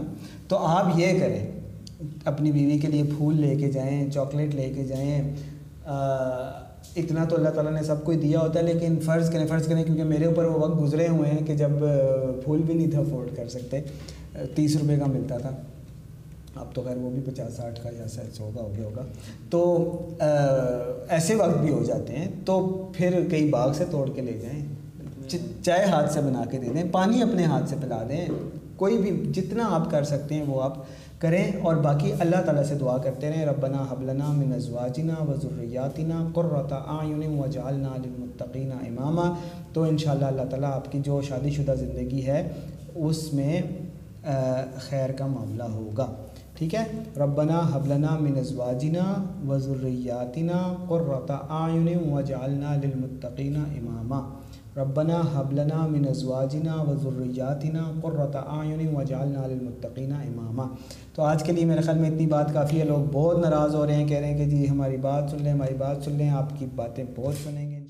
تو 0.49 0.57
آپ 0.59 0.87
یہ 0.97 1.19
کریں، 1.21 1.47
اپنی 2.25 2.53
بیوی 2.53 2.79
کے 2.79 2.89
لیے 2.89 3.03
پھول 3.17 3.41
لے 3.41 3.55
کے 3.57 3.71
جائیں، 3.71 4.11
چاکلیٹ 4.11 4.55
لے 4.55 4.73
کے 4.77 4.85
جائیں۔ 4.85 5.23
اتنا 6.97 7.25
تو 7.25 7.37
اللہ 7.37 7.49
تعالیٰ 7.49 7.73
نے 7.73 7.83
سب 7.83 8.05
کو 8.05 8.13
دیا 8.13 8.41
ہوتا 8.41 8.61
ہے، 8.61 8.65
لیکن 8.65 9.01
فرض 9.01 9.31
کریں 9.31 9.47
فرض 9.47 9.67
کریں 9.67 9.85
کیونکہ 9.85 10.05
میرے 10.05 10.25
اوپر 10.25 10.45
وہ 10.45 10.59
وقت 10.59 10.83
گزرے 10.83 11.09
ہوئے 11.09 11.31
ہیں 11.31 11.47
کہ 11.47 11.55
جب 11.55 11.71
پھول 12.45 12.63
بھی 12.63 12.75
نہیں 12.75 12.91
تھا 12.91 13.01
افورڈ 13.01 13.37
کر 13.37 13.49
سکتے، 13.49 13.81
تیس 14.55 14.77
روپے 14.77 14.97
کا 14.97 15.07
ملتا 15.07 15.39
تھا۔ 15.39 15.51
اب 16.57 16.75
تو 16.75 16.83
خیر 16.83 16.97
وہ 16.97 17.11
بھی 17.11 17.21
پچاس 17.33 17.55
ساٹھ 17.55 17.81
کا 17.83 17.91
یا 17.99 18.09
سو 18.09 18.51
کا 18.55 18.63
ہو 18.63 18.73
گیا 18.77 18.85
ہوگا۔ 18.85 19.03
تو 19.51 19.91
ایسے 21.09 21.35
وقت 21.35 21.59
بھی 21.59 21.73
ہو 21.73 21.85
جاتے 21.85 22.13
ہیں۔ 22.13 22.29
تو 22.45 22.89
پھر 22.95 23.29
کئی 23.31 23.49
باغ 23.49 23.73
سے 23.73 23.85
توڑ 23.91 24.11
کے 24.11 24.23
لے 24.23 24.33
جائیں۔ 24.33 24.61
چائے 25.63 25.85
ہاتھ 25.85 26.13
سے 26.13 26.21
بنا 26.21 26.45
کے 26.51 26.59
دے 26.59 26.67
دیں۔ 26.75 26.85
پانی 26.93 27.23
اپنے 27.23 27.45
ہاتھ 27.45 27.69
سے 27.69 27.77
پلا 27.81 28.03
دیں۔ 28.09 28.27
کوئی 28.77 28.99
بھی 28.99 29.31
جتنا 29.33 29.69
آپ 29.71 29.91
کر 29.91 30.05
سکتے 30.05 30.35
ہیں 30.35 30.45
وہ 30.47 30.63
آپ 30.63 30.75
کریں۔ 31.19 31.53
اور 31.63 31.77
باقی 31.77 32.13
اللہ 32.13 32.37
تعالیٰ 32.45 32.65
سے 32.65 32.75
دعا 32.75 32.99
کرتے 32.99 33.29
رہیں۔ 33.29 33.47
ربنا 33.47 33.87
حبلنا 33.91 34.33
من 34.33 34.53
ازواجنا 34.53 35.15
و 35.21 35.35
ذریاتنا 35.43 36.29
قرۃ 36.35 36.73
اعین 36.73 37.39
وجعلنا 37.39 37.93
للمتقین 38.05 38.73
اماما۔ 38.73 39.35
تو 39.73 39.83
انشاءاللہ 39.83 40.27
اللہ 40.27 40.43
تعالیٰ 40.51 40.73
آپ 40.73 40.93
کی 40.93 41.01
جو 41.05 41.21
شادی 41.23 41.51
شدہ 41.51 41.75
زندگی 41.79 42.27
ہے، 42.27 42.49
اس 42.95 43.33
میں 43.35 43.63
خیر 44.77 45.13
کا 45.13 45.27
معاملہ 45.27 45.63
ہوگا۔ 45.63 46.13
ٹھیک 46.57 46.75
ہے؟ 46.75 46.85
ربنا 47.17 47.61
حبلنا 47.73 48.17
من 48.21 48.37
ازواجنا 48.39 49.05
و 49.49 49.59
ذریاتنا 49.59 50.61
قرۃ 50.89 51.31
اعین 51.31 51.89
وجعلنا 52.13 52.75
للمتقین 52.83 53.57
اماما. 53.57 54.21
ربنا 54.77 55.21
حبلنا 55.33 55.87
من 55.87 56.05
ازواجنا 56.09 56.75
و 56.83 56.95
ذریاتنا 57.03 57.83
قرۃ 58.03 58.37
اعین 58.37 58.95
وجعلنا 58.95 59.47
للمتقین 59.47 60.13
اماما. 60.13 60.67
تو 61.15 61.23
آج 61.23 61.43
کے 61.45 61.53
لیے 61.53 61.65
میرے 61.65 61.81
خیال 61.81 61.99
میں 61.99 62.11
اتنی 62.11 62.27
بات 62.27 62.53
کافی 62.55 62.81
ہے، 62.81 62.85
لوگ 62.85 63.11
بہت 63.13 63.39
ناراض 63.39 63.75
ہو 63.75 63.87
رہے 63.87 63.95
ہیں، 63.95 64.09
کہہ 64.09 64.19
رہے 64.19 64.29
ہیں 64.29 64.39
کہ 64.39 64.47
جی 64.51 64.69
ہماری 64.69 64.97
بات 65.07 65.31
سن 65.31 65.43
لیں، 65.43 65.53
ہماری 65.53 65.75
بات 65.79 66.05
سن 66.05 66.13
لیں، 66.13 66.31
آپ 66.41 66.59
کی 66.59 66.67
باتیں 66.75 67.05
بہت 67.17 67.35
سنیں 67.45 67.71
گے 67.71 67.81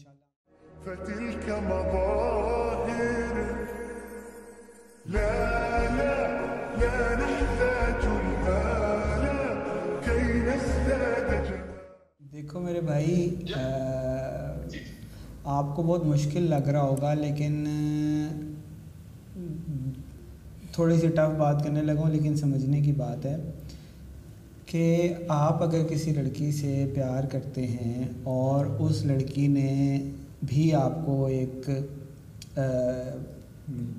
دیکھو 12.33 12.61
میرے 12.61 12.81
بھائی 12.81 13.15
آپ 15.55 15.75
کو 15.77 15.83
بہت 15.83 16.05
مشکل 16.07 16.43
لگ 16.43 16.69
رہا 16.69 16.83
ہوگا، 16.83 17.13
لیکن، 17.15 17.65
تھوڑی 20.73 20.99
سی 21.01 21.09
ٹف 21.09 21.35
بات 21.39 21.63
کرنے 21.65 21.83
لگا 21.83 22.01
ہوں 22.01 22.11
لیکن 22.11 22.37
سمجھنے 22.37 22.81
کی 22.81 22.93
بات 22.93 23.27
ہے 23.27 23.37
کہ 24.67 24.85
آپ 25.29 25.63
اگر 25.63 25.83
کسی 25.91 26.13
لڑکی 26.13 26.51
سے 26.53 26.85
پیار 26.95 27.25
کرتے 27.31 27.67
ہیں 27.67 28.05
اور 28.25 28.67
اس 28.79 29.05
لڑکی 29.05 29.47
نے 29.49 29.99
بھی 30.45 30.73
آپ 30.75 31.05
کو 31.07 31.27
ایک 31.27 31.71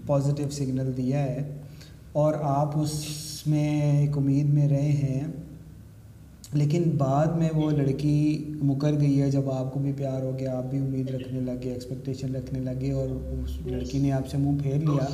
پازیٹیو 0.06 0.50
سگنل 0.50 0.92
دیا 0.98 1.24
ہے 1.24 1.44
اور 2.14 2.34
آپ 2.48 2.78
اس 2.80 3.02
میں 3.48 3.70
ایک 3.92 4.18
امید 4.18 4.54
میں 4.54 4.68
رہے 4.70 4.92
ہیں 4.92 5.22
لیکن 6.54 6.84
بعد 6.98 7.28
میں 7.38 7.50
وہ 7.56 7.70
لڑکی 7.72 8.54
مکر 8.64 9.00
گئی 9.00 9.22
ہے 9.22 9.30
جب 9.32 9.50
آپ 9.52 9.74
کو 9.74 9.80
بھی 9.80 9.92
پیار 9.98 10.22
ہو 10.22 10.32
گیا، 10.40 10.58
آپ 10.58 10.66
بھی 10.70 10.80
امید 10.80 11.10
رکھنے 11.10 11.40
لگے 11.42 11.72
ایکسپیکٹیشن 11.74 12.36
رکھنے 12.36 12.60
لگے 12.60 12.92
اور 12.92 13.08
اس 13.10 13.58
لڑکی 13.66 14.00
نے 14.00 14.12
آپ 14.12 14.28
سے 14.28 14.38
منہ 14.38 14.62
پھیر 14.64 14.78
لیا۔ 14.80 15.06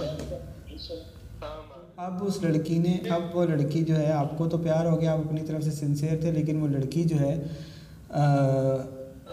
اب 1.97 2.23
اس 2.23 2.41
لڑکی 2.43 2.77
نے، 2.79 2.97
اب 3.09 3.35
وہ 3.35 3.45
لڑکی 3.45 3.83
جو 3.83 3.95
ہے، 3.97 4.11
آپ 4.11 4.37
کو 4.37 4.47
تو 4.49 4.57
پیار 4.57 4.85
ہو 4.85 4.99
گیا، 5.01 5.13
آپ 5.13 5.19
اپنی 5.19 5.41
طرف 5.47 5.63
سے 5.63 5.71
سنسیئر 5.71 6.17
تھے، 6.21 6.31
لیکن 6.31 6.61
وہ 6.61 6.67
لڑکی 6.67 7.03
جو 7.03 7.19
ہے 7.19 7.35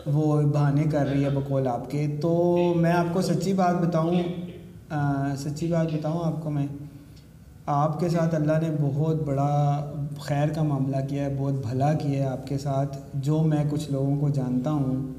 وہ 0.06 0.40
بہانے 0.42 0.84
کر 0.90 1.06
رہی 1.06 1.24
ہے 1.24 1.30
بقول 1.30 1.66
آپ 1.68 1.90
کے۔ 1.90 2.06
تو 2.20 2.32
میں 2.76 2.92
آپ 2.92 3.12
کو 3.12 3.22
سچی 3.22 3.52
بات 3.52 3.80
بتاؤں 3.86 4.22
سچی 5.38 5.66
بات 5.66 5.92
بتاؤں 5.92 6.20
آپ 6.24 6.42
کو 6.42 6.50
میں؟ 6.50 6.66
آپ 7.66 8.00
کے 8.00 8.08
ساتھ 8.08 8.34
اللہ 8.34 8.52
نے 8.52 8.76
بہت 8.80 9.22
بڑا 9.22 9.84
خیر 10.20 10.48
کا 10.48 10.62
معاملہ 10.62 10.96
کیا 11.08 11.24
ہے، 11.24 11.34
بہت 11.38 11.52
بھلا 11.52 11.92
کیا 11.92 12.10
ہے 12.10 12.26
آپ 12.26 12.46
کے 12.46 12.58
ساتھ، 12.58 12.98
جو 13.14 13.42
میں 13.42 13.64
کچھ 13.70 13.90
لوگوں 13.90 14.16
کو 14.16 14.28
جانتا 14.28 14.70
ہوں 14.70 15.12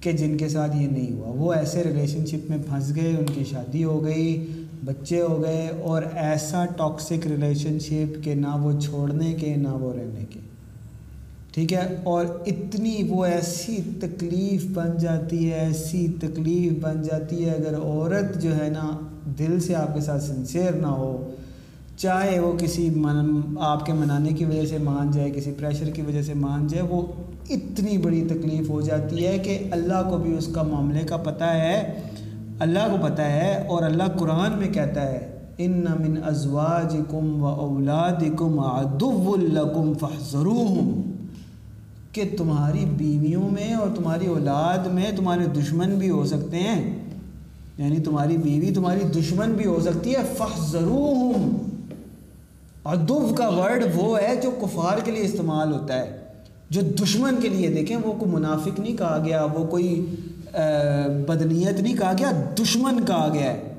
کہ 0.00 0.12
جن 0.12 0.36
کے 0.36 0.48
ساتھ 0.48 0.76
یہ 0.76 0.86
نہیں 0.86 1.16
ہوا۔ 1.16 1.28
وہ 1.28 1.52
ایسے 1.52 1.84
ریلیشن 1.84 2.26
شپ 2.26 2.50
میں 2.50 2.58
پھنس 2.68 2.96
گئے، 2.96 3.16
ان 3.18 3.24
کی 3.34 3.44
شادی 3.44 3.84
ہو 3.84 4.04
گئی، 4.04 4.46
بچے 4.84 5.20
ہو 5.20 5.42
گئے 5.42 5.68
اور 5.82 6.02
ایسا 6.14 6.64
ٹاکسک 6.76 7.26
ریلیشن 7.26 7.78
شپ 7.78 8.24
کہ 8.24 8.34
نہ 8.34 8.56
وہ 8.62 8.80
چھوڑنے 8.80 9.32
کے، 9.32 9.54
نہ 9.56 9.68
وہ 9.68 9.92
رہنے 9.92 10.24
کے۔ 10.30 10.40
ٹھیک 11.52 11.72
ہے؟ 11.72 11.96
اور 12.02 12.26
اتنی 12.46 13.02
وہ 13.08 13.24
ایسی 13.24 13.76
تکلیف 14.00 14.64
بن 14.66 14.90
جاتی 14.98 15.50
ہے، 15.50 15.58
ایسی 15.58 16.06
تکلیف 16.20 16.72
بن 16.80 17.02
جاتی 17.02 17.44
ہے، 17.44 17.50
اگر 17.50 17.74
عورت 17.78 18.42
جو 18.42 18.56
ہے 18.56 18.68
نا 18.68 18.90
دل 19.38 19.60
سے 19.60 19.74
آپ 19.74 19.94
کے 19.94 20.00
ساتھ 20.00 20.24
سنسیئر 20.24 20.72
نہ 20.72 20.86
ہو 20.86 21.30
چاہے 21.96 22.40
وہ 22.40 22.58
کسی 22.58 22.90
من 22.90 23.40
آپ 23.60 23.86
کے 23.86 23.92
منانے 23.92 24.30
کی 24.30 24.44
وجہ 24.44 24.66
سے 24.66 24.78
مان 24.78 25.10
جائے، 25.10 25.30
کسی 25.30 25.52
پریشر 25.52 25.90
کی 25.90 26.02
وجہ 26.02 26.22
سے 26.22 26.34
مان 26.34 26.66
جائے، 26.66 26.84
وہ 26.90 27.02
اتنی 27.50 27.98
بڑی 27.98 28.24
تکلیف 28.28 28.70
ہو 28.70 28.80
جاتی 28.80 29.26
ہے 29.26 29.38
کہ 29.38 29.58
اللہ 29.70 30.08
کو 30.10 30.18
بھی 30.18 30.36
اس 30.38 30.46
کا 30.46 30.62
معاملے 30.62 31.00
کا 31.00 31.16
پتہ 31.16 31.44
ہے، 31.44 31.92
اللہ 32.58 32.78
کو 32.90 33.06
پتہ 33.06 33.22
ہے 33.22 33.66
اور 33.68 33.82
اللہ 33.82 34.02
قرآن 34.18 34.58
میں 34.58 34.68
کہتا 34.68 35.02
ہے 35.02 35.30
ان 35.58 35.84
من 36.00 36.16
ازواجکم 36.24 37.42
و 37.42 37.46
اولادکم 37.46 38.58
عدو 38.58 39.36
لکم 39.36 39.92
فحذروہم 39.94 41.00
کہ 42.12 42.22
تمہاری 42.38 42.84
بیویوں 42.96 43.48
میں 43.50 43.74
اور 43.74 43.88
تمہاری 43.96 44.26
اولاد 44.26 44.86
میں 44.86 45.10
تمہارے 45.16 45.46
دشمن 45.60 45.94
بھی 45.98 46.10
ہو 46.10 46.24
سکتے 46.24 46.56
ہیں۔ 46.56 46.94
یعنی 47.78 47.96
تمہاری 47.96 48.36
بیوی، 48.36 48.74
تمہاری 48.74 49.00
دشمن 49.20 49.52
بھی 49.52 49.66
ہو 49.66 49.80
سکتی 49.80 50.14
ہے 50.14 50.22
فحذروہم 50.38 51.56
ادب 52.84 53.36
کا 53.36 53.48
ورڈ 53.48 53.84
وہ 53.94 54.20
ہے 54.20 54.36
جو 54.36 54.50
کفار 54.50 54.98
کے 55.04 55.10
لیے 55.10 55.24
استعمال 55.24 55.72
ہوتا 55.72 55.98
ہے۔ 55.98 56.16
جو 56.70 56.80
دشمن 56.80 57.36
کے 57.42 57.48
لیے، 57.48 57.68
دیکھیں 57.68 57.96
وہ 57.96 58.12
کوئی 58.12 58.30
منافق 58.30 58.80
نہیں 58.80 58.96
کہا 58.96 59.22
گیا، 59.24 59.44
وہ 59.44 59.66
کوئی 59.66 60.14
بدنیت 61.26 61.80
نہیں 61.80 61.96
کہا 61.96 62.12
گیا، 62.18 62.30
دشمن 62.62 63.04
کہا 63.06 63.28
گیا 63.34 63.52
ہے۔ 63.52 63.74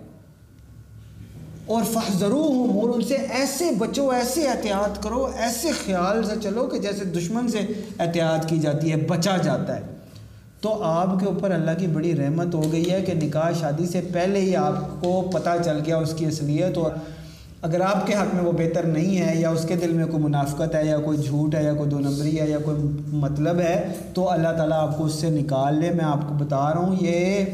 اور 1.65 1.83
فضرو 1.83 2.41
ہوں 2.41 2.81
اور 2.81 2.89
ان 2.89 3.01
سے 3.01 3.15
ایسے 3.15 3.71
بچو، 3.77 4.09
ایسے 4.09 4.47
احتیاط 4.47 5.03
کرو، 5.03 5.31
ایسے 5.37 5.71
خیال 5.85 6.23
سے 6.23 6.35
چلو 6.43 6.65
کہ 6.65 6.79
جیسے 6.79 7.03
دشمن 7.03 7.47
سے 7.47 7.59
احتیاط 7.99 8.49
کی 8.49 8.59
جاتی 8.59 8.91
ہے، 8.91 8.95
بچا 8.95 9.37
جاتا 9.37 9.75
ہے۔ 9.75 9.81
تو 10.61 10.83
آپ 10.83 11.19
کے 11.19 11.25
اوپر 11.25 11.51
اللہ 11.51 11.71
کی 11.79 11.87
بڑی 11.87 12.15
رحمت 12.15 12.55
ہو 12.55 12.71
گئی 12.71 12.91
ہے 12.91 13.01
کہ 13.01 13.13
نکاح 13.13 13.51
شادی 13.59 13.85
سے 13.87 14.01
پہلے 14.13 14.41
ہی 14.41 14.55
آپ 14.55 15.01
کو 15.01 15.29
پتہ 15.33 15.49
چل 15.65 15.79
گیا 15.85 15.97
اس 15.97 16.13
کی 16.17 16.25
اصلیت 16.25 16.77
اور 16.77 16.91
اگر 17.65 17.81
آپ 17.81 18.07
کے 18.07 18.13
حق 18.13 18.33
میں 18.35 18.43
وہ 18.43 18.51
بہتر 18.51 18.83
نہیں 18.83 19.17
ہے 19.17 19.35
یا 19.35 19.49
اس 19.49 19.65
کے 19.67 19.75
دل 19.75 19.93
میں 19.93 20.05
کوئی 20.05 20.23
منافقت 20.23 20.75
ہے 20.75 20.85
یا 20.85 20.97
کوئی 20.99 21.17
جھوٹ 21.17 21.55
ہے 21.55 21.63
یا 21.63 21.73
کوئی 21.73 21.89
دو 21.89 21.99
نمبری 21.99 22.39
ہے 22.39 22.49
یا 22.49 22.57
کوئی 22.63 22.77
مطلب 23.07 23.59
ہے، 23.59 23.93
تو 24.13 24.29
اللہ 24.31 24.51
تعالیٰ 24.57 24.81
آپ 24.81 24.97
کو 24.97 25.05
اس 25.05 25.13
سے 25.13 25.29
نکال 25.29 25.79
لے۔ 25.79 25.91
میں 25.91 26.05
آپ 26.05 26.27
کو 26.29 26.33
بتا 26.35 26.73
رہا 26.73 26.79
ہوں، 26.79 26.95
یہ 27.01 27.45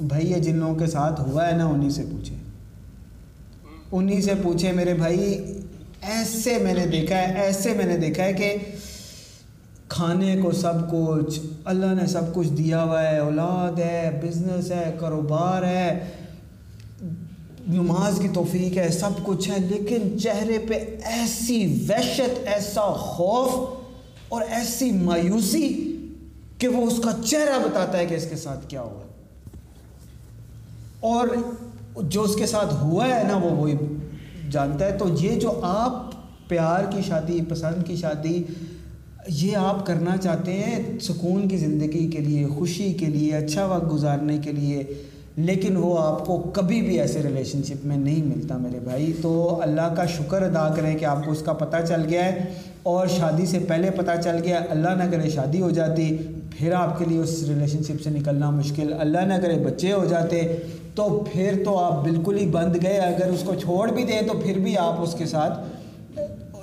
بھائی 0.00 0.30
یہ 0.30 0.36
جن 0.36 0.56
لوگوں 0.56 0.74
کے 0.74 0.86
ساتھ 0.86 1.20
ہوا 1.20 1.46
ہے 1.46 1.52
نا 1.52 1.66
انہی 1.66 1.90
سے 1.90 2.02
پوچھیں 2.10 2.36
انہی 3.92 4.22
سے 4.22 4.32
پوچھیں 4.42 4.72
میرے 4.72 4.94
بھائی، 4.94 5.20
ایسے 6.02 6.58
میں 6.62 6.74
نے 6.74 6.86
دیکھا 6.86 7.16
ہے، 7.16 7.34
ایسے 7.42 7.72
میں 7.72 7.86
نے 7.86 7.96
دیکھا 7.96 8.24
ہے 8.24 8.32
کہ 8.32 8.56
کھانے 9.88 10.36
کو 10.42 10.52
سب 10.52 10.90
کچھ، 10.90 11.40
اللہ 11.64 11.94
نے 12.00 12.06
سب 12.06 12.34
کچھ 12.34 12.48
دیا 12.48 12.82
ہوا 12.82 13.02
ہے۔ 13.02 13.18
اولاد 13.18 13.78
ہے 13.78 14.20
بزنس 14.22 14.70
ہے، 14.70 14.94
کاروبار 14.98 15.62
ہے۔ 15.62 15.98
نماز 17.68 18.18
کی 18.22 18.28
توفیق 18.28 18.76
ہے، 18.78 18.88
سب 18.88 19.10
کچھ 19.22 19.50
ہے، 19.50 19.56
لیکن 19.58 20.18
چہرے 20.18 20.58
پہ 20.58 20.74
ایسی 21.04 21.86
وحشت، 21.88 22.38
ایسا 22.46 22.92
خوف 22.92 23.52
اور 24.28 24.42
ایسی 24.48 24.90
مایوسی 24.92 25.96
کہ 26.58 26.68
وہ 26.68 26.86
اس 26.86 27.00
کا 27.04 27.10
چہرہ 27.24 27.58
بتاتا 27.58 27.98
ہے 27.98 28.06
کہ 28.06 28.14
اس 28.14 28.26
کے 28.30 28.36
ساتھ 28.36 28.68
کیا 28.68 28.82
ہوا 28.82 29.02
اور 31.00 31.28
جو 32.02 32.22
اس 32.22 32.36
کے 32.36 32.46
ساتھ 32.46 32.74
ہوا 32.74 33.08
ہے 33.08 33.22
نا، 33.28 33.36
وہ 33.36 33.50
وہی 33.50 33.74
جانتا 34.50 34.86
ہے۔ 34.86 34.98
تو 34.98 35.04
یہ 35.20 35.40
جو 35.40 35.60
آپ 35.62 35.92
پیار 36.48 36.84
کی 36.92 37.02
شادی، 37.06 37.40
پسند 37.48 37.86
کی 37.86 37.96
شادی، 37.96 38.42
یہ 39.28 39.56
آپ 39.56 39.86
کرنا 39.86 40.16
چاہتے 40.16 40.52
ہیں 40.52 40.98
سکون 40.98 41.48
کی 41.48 41.56
زندگی 41.56 42.10
کے 42.10 42.18
لیے، 42.18 42.46
خوشی 42.46 42.92
کے 42.92 43.06
لیے 43.06 43.36
اچھا 43.36 43.66
وقت 43.66 43.92
گزارنے 43.92 44.38
کے 44.38 44.52
لیے 44.52 44.84
لیکن 45.36 45.76
وہ 45.76 45.98
آپ 45.98 46.26
کو 46.26 46.38
کبھی 46.38 46.82
بھی 46.82 47.00
ایسے 47.00 47.22
ریلیشن 47.22 47.62
شپ 47.62 47.86
میں 47.86 47.96
نہیں 47.96 48.22
ملتا 48.22 48.56
میرے 48.56 48.78
بھائی۔ 48.84 49.12
تو 49.22 49.60
اللہ 49.62 49.94
کا 49.96 50.06
شکر 50.06 50.42
ادا 50.42 50.74
کریں 50.74 50.98
کہ 50.98 51.04
آپ 51.04 51.24
کو 51.24 51.32
اس 51.32 51.42
کا 51.42 51.52
پتہ 51.52 51.76
چل 51.88 52.00
گیا 52.08 52.24
ہے۔ 52.24 52.44
اور 52.82 53.06
شادی 53.06 53.46
سے 53.46 53.58
پہلے 53.58 53.90
پتہ 53.90 54.10
چل 54.24 54.36
گیا، 54.42 54.60
اللہ 54.70 54.88
نہ 54.88 55.04
کرے 55.10 55.30
شادی 55.30 55.60
ہو 55.60 55.70
جاتی، 55.70 56.16
پھر 56.58 56.72
آپ 56.72 56.98
کے 56.98 57.04
لیے 57.04 57.18
اس 57.18 57.44
ریلیشن 57.48 57.82
شپ 57.82 58.02
سے 58.02 58.10
نکلنا 58.10 58.50
مشکل۔ 58.50 58.94
اللہ 59.00 59.18
نہ 59.18 59.34
کرے 59.42 59.54
بچے 59.54 59.92
ہو 59.92 60.04
جاتے۔ 60.04 60.56
تو 60.94 61.24
پھر 61.32 61.62
تو 61.64 61.78
آپ 61.78 62.04
بالکل 62.04 62.38
ہی 62.38 62.46
بند 62.46 62.76
گئے۔ 62.82 62.96
اگر 62.96 63.26
اس 63.26 63.42
کو 63.46 63.54
چھوڑ 63.54 63.90
بھی 63.90 64.04
دیں 64.04 64.22
تو 64.22 64.38
پھر 64.38 64.58
بھی 64.58 64.78
آپ 64.78 65.00
اس 65.00 65.14
کے 65.14 65.26
ساتھ 65.26 65.58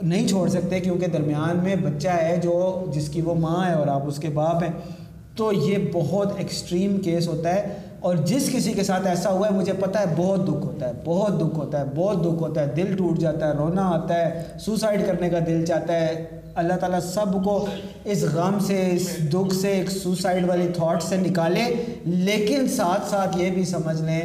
نہیں 0.01 0.27
چھوڑ 0.27 0.49
سکتے، 0.49 0.79
کیونکہ 0.79 1.07
درمیان 1.07 1.59
میں 1.63 1.75
بچہ 1.75 2.07
ہے 2.07 2.39
جو، 2.43 2.85
جس 2.93 3.09
کی 3.09 3.21
وہ 3.21 3.35
ماں 3.35 3.69
ہے 3.69 3.73
اور 3.73 3.87
آپ 3.87 4.07
اس 4.07 4.17
کے 4.17 4.29
باپ 4.29 4.63
ہیں۔ 4.63 5.02
تو 5.35 5.51
یہ 5.53 5.77
بہت 5.93 6.33
ایکسٹریم 6.37 6.97
کیس 6.97 7.27
ہوتا 7.27 7.55
ہے 7.55 7.73
اور 7.99 8.15
جس 8.15 8.49
کسی 8.53 8.73
کے 8.73 8.83
ساتھ 8.83 9.07
ایسا 9.07 9.29
ہوا 9.29 9.47
ہے، 9.47 9.53
مجھے 9.53 9.73
پتہ 9.73 9.99
ہے 9.99 10.03
بہت 10.15 10.43
دکھ 10.43 10.65
ہوتا 10.65 10.87
ہے، 10.87 10.91
بہت 11.05 11.39
دکھ 11.39 11.59
ہوتا 11.59 11.79
ہے، 11.79 11.85
بہت 11.95 12.21
دکھ 12.21 12.43
ہوتا 12.43 12.61
ہے، 12.61 12.65
دل 12.75 12.95
ٹوٹ 12.97 13.19
جاتا 13.19 13.47
ہے، 13.47 13.53
رونا 13.53 13.89
آتا 13.89 14.15
ہے 14.15 14.43
سوسائڈ 14.59 15.07
کرنے 15.07 15.29
کا 15.29 15.39
دل 15.47 15.65
چاہتا 15.65 15.93
ہے۔ 15.93 16.25
اللہ 16.55 16.73
تعالیٰ 16.73 16.99
سب 16.99 17.43
کو 17.43 17.65
اس 18.05 18.23
غم 18.23 18.59
سے، 18.59 18.89
اس 18.91 19.33
دکھ 19.33 19.55
سے، 19.55 19.67
ایک 19.67 19.89
سوسائڈ 19.89 20.49
والی 20.49 20.67
تھاٹ 20.75 21.03
سے 21.03 21.17
نکالے۔ 21.17 21.73
لیکن 22.05 22.67
ساتھ 22.67 23.09
ساتھ 23.09 23.37
یہ 23.37 23.49
بھی 23.49 23.65
سمجھ 23.65 24.01
لیں 24.01 24.21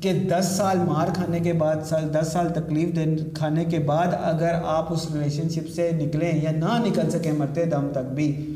کہ 0.00 0.12
دس 0.12 0.54
سال 0.56 0.78
مار 0.78 1.08
کھانے 1.14 1.40
کے 1.40 1.52
بعد، 1.52 1.76
سال 1.84 2.14
دس 2.14 2.28
سال 2.32 2.48
تکلیف 2.48 2.96
دے 2.96 3.04
کھانے 3.34 3.64
کے 3.64 3.78
بعد 3.78 4.06
اگر 4.22 4.54
آپ 4.64 4.92
اس 4.92 5.06
ریلیشن 5.14 5.48
شپ 5.48 5.68
سے 5.74 5.90
نکلیں 5.92 6.44
یا 6.44 6.50
نہ 6.50 6.78
نکل 6.86 7.10
سکیں 7.10 7.32
مرتے 7.32 7.64
دم 7.64 7.88
تک 7.92 8.12
بھی 8.12 8.54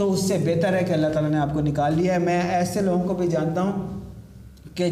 تو 0.00 0.12
اس 0.12 0.28
سے 0.28 0.36
بہتر 0.44 0.74
ہے 0.74 0.84
کہ 0.84 0.92
اللہ 0.92 1.06
تعالیٰ 1.14 1.30
نے 1.30 1.38
آپ 1.38 1.52
کو 1.52 1.60
نکال 1.60 1.94
لیا 1.94 2.14
ہے۔ 2.14 2.18
میں 2.18 2.40
ایسے 2.50 2.80
لوگوں 2.80 3.02
کو 3.08 3.14
بھی 3.14 3.28
جانتا 3.28 3.62
ہوں 3.62 4.00
کہ 4.74 4.86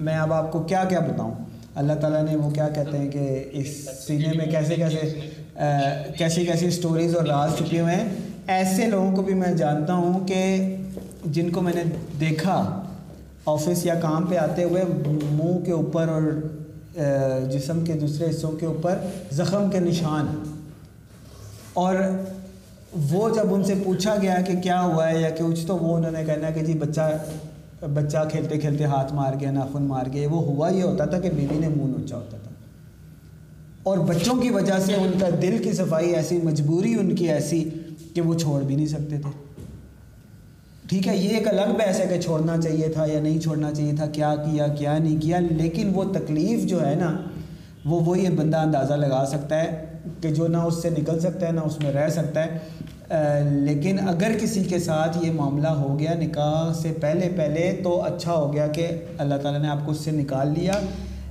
میں 0.00 0.16
اب 0.16 0.32
آپ 0.32 0.52
کو 0.52 0.60
کیا 0.62 0.84
کیا 0.88 1.00
بتاؤں۔ 1.00 1.34
اللہ 1.74 1.92
تعالیٰ 1.92 2.22
نے 2.22 2.36
وہ 2.36 2.50
کیا 2.50 2.68
کہتے 2.68 2.98
ہیں 2.98 3.10
کہ 3.10 3.44
اس 3.52 3.88
سینے 4.06 4.32
میں 4.36 4.46
کیسے 4.46 4.74
کیسے 4.74 5.20
کیسی 6.18 6.44
کیسی 6.46 6.70
سٹوریز 6.70 7.16
اور 7.16 7.24
راز 7.24 7.56
چھپے 7.58 7.80
ہوئے 7.80 7.94
ہیں۔ 7.94 8.08
ایسے 8.46 8.86
لوگوں 8.86 9.16
کو 9.16 9.22
بھی 9.22 9.34
میں 9.34 9.52
جانتا 9.52 9.94
ہوں 9.94 10.26
کہ 10.26 10.76
جن 11.24 11.50
کو 11.50 11.60
میں 11.60 11.72
نے 11.74 11.82
دیکھا 12.20 12.82
آفس 13.46 13.86
یا 13.86 13.94
کام 13.94 14.26
پہ 14.26 14.36
آتے 14.36 14.64
ہوئے، 14.64 14.84
منہ 15.30 15.64
کے 15.64 15.72
اوپر 15.72 16.08
اور 16.08 16.22
جسم 17.50 17.84
کے 17.84 17.92
دوسرے 17.92 18.30
حصوں 18.30 18.52
کے 18.52 18.66
اوپر 18.66 18.98
زخم 19.32 19.70
کے 19.70 19.80
نشان۔ 19.80 20.26
اور 21.72 21.94
وہ 23.10 23.30
جب 23.34 23.54
ان 23.54 23.64
سے 23.64 23.74
پوچھا 23.84 24.16
گیا 24.22 24.36
کہ 24.46 24.56
کیا 24.62 24.80
ہوا 24.80 25.10
ہے 25.10 25.20
یا 25.20 25.30
کچھ 25.38 25.66
تو 25.66 25.76
وہ 25.76 25.96
انہوں 25.96 26.10
نے 26.10 26.24
کہنا 26.26 26.50
کہ 26.50 26.60
جی 26.60 26.74
بچہ 26.74 27.00
بچہ 27.94 28.18
کھیلتے 28.30 28.58
کھیلتے 28.58 28.84
ہاتھ 28.84 29.12
مار 29.12 29.32
گیا، 29.40 29.50
ناخن 29.50 29.82
مار 29.82 30.04
گیا، 30.12 30.28
وہ 30.30 30.42
ہوا 30.42 30.68
یہ 30.68 30.82
ہوتا 30.82 31.04
تھا 31.04 31.20
کہ 31.20 31.30
بیوی 31.30 31.58
نے 31.58 31.68
منہ 31.68 31.98
نوچا 31.98 32.16
ہوتا 32.16 32.36
تھا۔ 32.36 32.50
اور 33.82 33.98
بچوں 33.98 34.36
کی 34.36 34.50
وجہ 34.50 34.78
سے 34.78 34.94
ان 34.94 35.12
کا 35.20 35.28
دل 35.42 35.58
کی 35.64 35.72
صفائی 35.72 36.14
ایسی 36.14 36.40
مجبوری 36.44 36.94
ان 36.94 37.14
کی 37.14 37.30
ایسی 37.30 37.70
کہ 38.14 38.20
وہ 38.20 38.34
چھوڑ 38.34 38.62
بھی 38.62 38.76
نہیں 38.76 38.86
سکتے 38.86 39.18
تھے۔ 39.18 39.30
ٹھیک 40.88 41.08
ہے، 41.08 41.16
یہ 41.16 41.28
ایک 41.28 41.48
الگ 41.48 41.72
بحث 41.78 42.00
ہے 42.00 42.06
کہ 42.06 42.20
چھوڑنا 42.20 42.60
چاہیے 42.60 42.88
تھا 42.88 43.06
یا 43.06 43.20
نہیں 43.20 43.40
چھوڑنا 43.40 43.74
چاہیے 43.74 43.92
تھا، 43.96 44.06
کیا 44.06 44.34
کیا 44.36 44.66
کیا 44.66 44.98
نہیں 44.98 45.20
کیا، 45.20 45.38
لیکن 45.40 45.90
وہ 45.94 46.04
تکلیف 46.04 46.64
جو 46.64 46.86
ہے 46.86 46.94
نا، 46.94 47.20
وہ 47.84 48.00
وہ 48.00 48.18
یہ 48.18 48.28
بندہ 48.28 48.56
اندازہ 48.56 48.94
لگا 48.94 49.24
سکتا 49.28 49.62
ہے 49.62 49.84
کہ 50.20 50.30
جو 50.30 50.46
نہ 50.46 50.56
اس 50.56 50.82
سے 50.82 50.90
نکل 50.90 51.20
سکتا 51.20 51.46
ہے، 51.46 51.52
نہ 51.52 51.60
اس 51.60 51.80
میں 51.80 51.92
رہ 51.92 52.08
سکتا 52.08 52.44
ہے۔ 52.44 52.58
لیکن 53.50 53.96
اگر 54.08 54.32
کسی 54.40 54.64
کے 54.64 54.78
ساتھ 54.78 55.18
یہ 55.24 55.30
معاملہ 55.32 55.68
ہو 55.68 55.98
گیا 55.98 56.14
نکاح 56.14 56.72
سے 56.72 56.92
پہلے 57.00 57.28
پہلے 57.36 57.80
تو 57.84 58.02
اچھا 58.02 58.32
ہو 58.32 58.52
گیا 58.52 58.66
کہ 58.66 58.86
اللہ 59.18 59.34
تعالیٰ 59.34 59.60
نے 59.60 59.68
آپ 59.68 59.86
کو 59.86 59.92
اس 59.92 59.98
سے 59.98 60.10
نکال 60.10 60.48
لیا۔ 60.48 60.72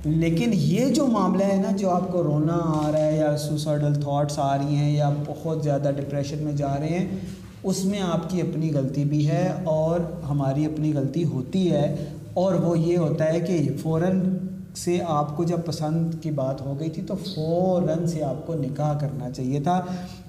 لیکن 0.04 0.50
یہ 0.52 0.88
جو 0.88 1.06
معاملہ 1.06 1.44
ہے 1.44 1.56
نا، 1.56 1.76
جو 1.76 1.90
آپ 1.90 2.12
کو 2.12 2.22
رونا 2.22 2.60
آ 2.64 2.90
رہا 2.92 3.06
ہے 3.06 3.16
یا 3.16 3.36
سوسائڈل 3.36 3.94
تھاٹس 3.94 4.38
آ 4.38 4.58
رہی 4.58 4.76
ہیں 4.76 4.96
یا 4.96 5.10
بہت 5.26 5.64
زیادہ 5.64 5.90
ڈپریشن 5.96 6.38
میں 6.40 6.52
جا 6.52 6.76
رہے 6.80 6.88
ہیں، 6.88 7.06
اس 7.62 7.84
میں 7.84 8.00
آپ 8.00 8.30
کی 8.30 8.40
اپنی 8.40 8.70
غلطی 8.74 9.04
بھی 9.04 9.28
ہے 9.28 9.52
اور 9.64 10.00
ہماری 10.30 10.64
اپنی 10.64 10.92
غلطی 10.94 11.24
ہوتی 11.24 11.72
ہے۔ 11.72 11.94
اور 12.34 12.54
وہ 12.54 12.78
یہ 12.78 12.98
ہوتا 12.98 13.32
ہے 13.32 13.40
کہ 13.40 13.68
فوراً 13.82 14.20
سے 14.76 14.98
آپ 15.06 15.36
کو 15.36 15.44
جب 15.44 15.60
پسند 15.66 16.14
کی 16.22 16.30
بات 16.30 16.60
ہو 16.60 16.80
گئی 16.80 16.90
تھی 16.90 17.02
تو 17.02 17.14
فوراً 17.34 18.06
سے 18.06 18.24
آپ 18.24 18.46
کو 18.46 18.54
نکاح 18.54 18.98
کرنا 18.98 19.30
چاہیے 19.30 19.60
تھا۔ 19.60 19.82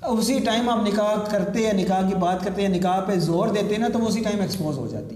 اسی 0.03 0.39
ٹائم 0.39 0.69
آپ 0.69 0.87
نکاح 0.87 1.31
کرتے 1.31 1.59
یا 1.59 1.73
نکاح 1.73 2.09
کی 2.09 2.15
بات 2.15 2.43
کرتے 2.43 2.61
یا 2.61 2.69
نکاح 2.69 2.99
پہ 2.99 3.15
زور 3.15 3.47
دیتے 3.47 3.77
نا 3.77 3.87
تو 3.93 3.99
وہ 3.99 4.07
اسی 4.07 4.19
ٹائم 4.19 4.41
ایکسپوز 4.41 4.77
ہو 4.77 4.87
جاتی۔ 4.87 5.15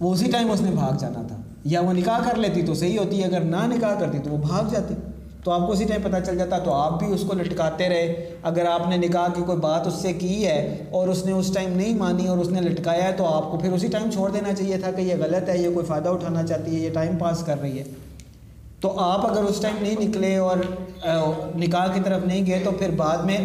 وہ 0.00 0.12
اسی 0.12 0.30
ٹائم 0.30 0.50
اس 0.50 0.60
نے 0.60 0.70
بھاگ 0.70 0.92
جانا 0.98 1.22
تھا۔ 1.22 1.36
یا 1.64 1.80
وہ 1.80 1.92
نکاح 1.92 2.18
کر 2.24 2.34
لیتی 2.34 2.62
تو 2.62 2.74
صحیح 2.74 2.98
ہوتی، 2.98 3.24
اگر 3.24 3.40
نہ 3.40 3.66
نکاح 3.66 3.94
کرتی 4.00 4.18
تو 4.18 4.30
وہ 4.30 4.36
بھاگ 4.36 4.64
جاتی۔ 4.70 4.94
تو 5.44 5.50
آپ 5.50 5.66
کو 5.66 5.72
اسی 5.72 5.84
ٹائم 5.84 6.00
پتہ 6.02 6.16
چل 6.26 6.38
جاتا 6.38 6.58
تو 6.58 6.72
آپ 6.72 6.98
بھی 6.98 7.12
اس 7.12 7.24
کو 7.28 7.34
لٹکاتے 7.34 7.88
رہے۔ 7.88 8.30
اگر 8.42 8.66
آپ 8.66 8.88
نے 8.88 8.96
نکاح 8.96 9.28
کی 9.34 9.42
کوئی 9.42 9.58
بات 9.58 9.86
اس 9.86 9.94
سے 9.94 10.12
کی 10.12 10.46
ہے 10.46 10.84
اور 10.90 11.08
اس 11.08 11.26
نے 11.26 11.32
اس 11.32 11.52
ٹائم 11.54 11.76
نہیں 11.76 11.94
مانی 11.94 12.26
اور 12.26 12.38
اس 12.38 12.48
نے 12.48 12.60
لٹکایا 12.60 13.04
ہے 13.04 13.12
تو 13.12 13.26
آپ 13.26 13.50
کو 13.50 13.58
پھر 13.58 13.72
اسی 13.72 13.86
ٹائم 13.86 14.10
چھوڑ 14.10 14.30
دینا 14.30 14.52
چاہیے 14.54 14.76
تھا 14.76 14.90
کہ 14.90 15.00
یہ 15.00 15.14
غلط 15.18 15.48
ہے، 15.48 15.58
یہ 15.58 15.74
کوئی 15.74 15.86
فائدہ 15.86 16.08
اٹھانا 16.08 16.42
چاہتی 16.42 16.76
ہے، 16.76 16.80
یہ 16.80 16.90
ٹائم 16.90 17.16
پاس 17.16 17.42
کر 17.46 17.60
رہی 17.60 17.78
ہے۔ 17.78 17.84
تو 18.82 19.00
آپ 19.00 19.30
اگر 19.30 19.42
اس 19.42 19.60
ٹائم 19.60 19.76
نہیں 19.80 20.00
نکلے 20.00 20.36
اور 20.36 20.56
نکاح 21.56 21.86
کی 21.86 22.00
طرف 22.04 22.24
نہیں 22.24 22.46
گئے 22.46 22.60
تو 22.64 22.70
پھر 22.70 22.90
بعد 22.90 23.18
میں 23.18 23.38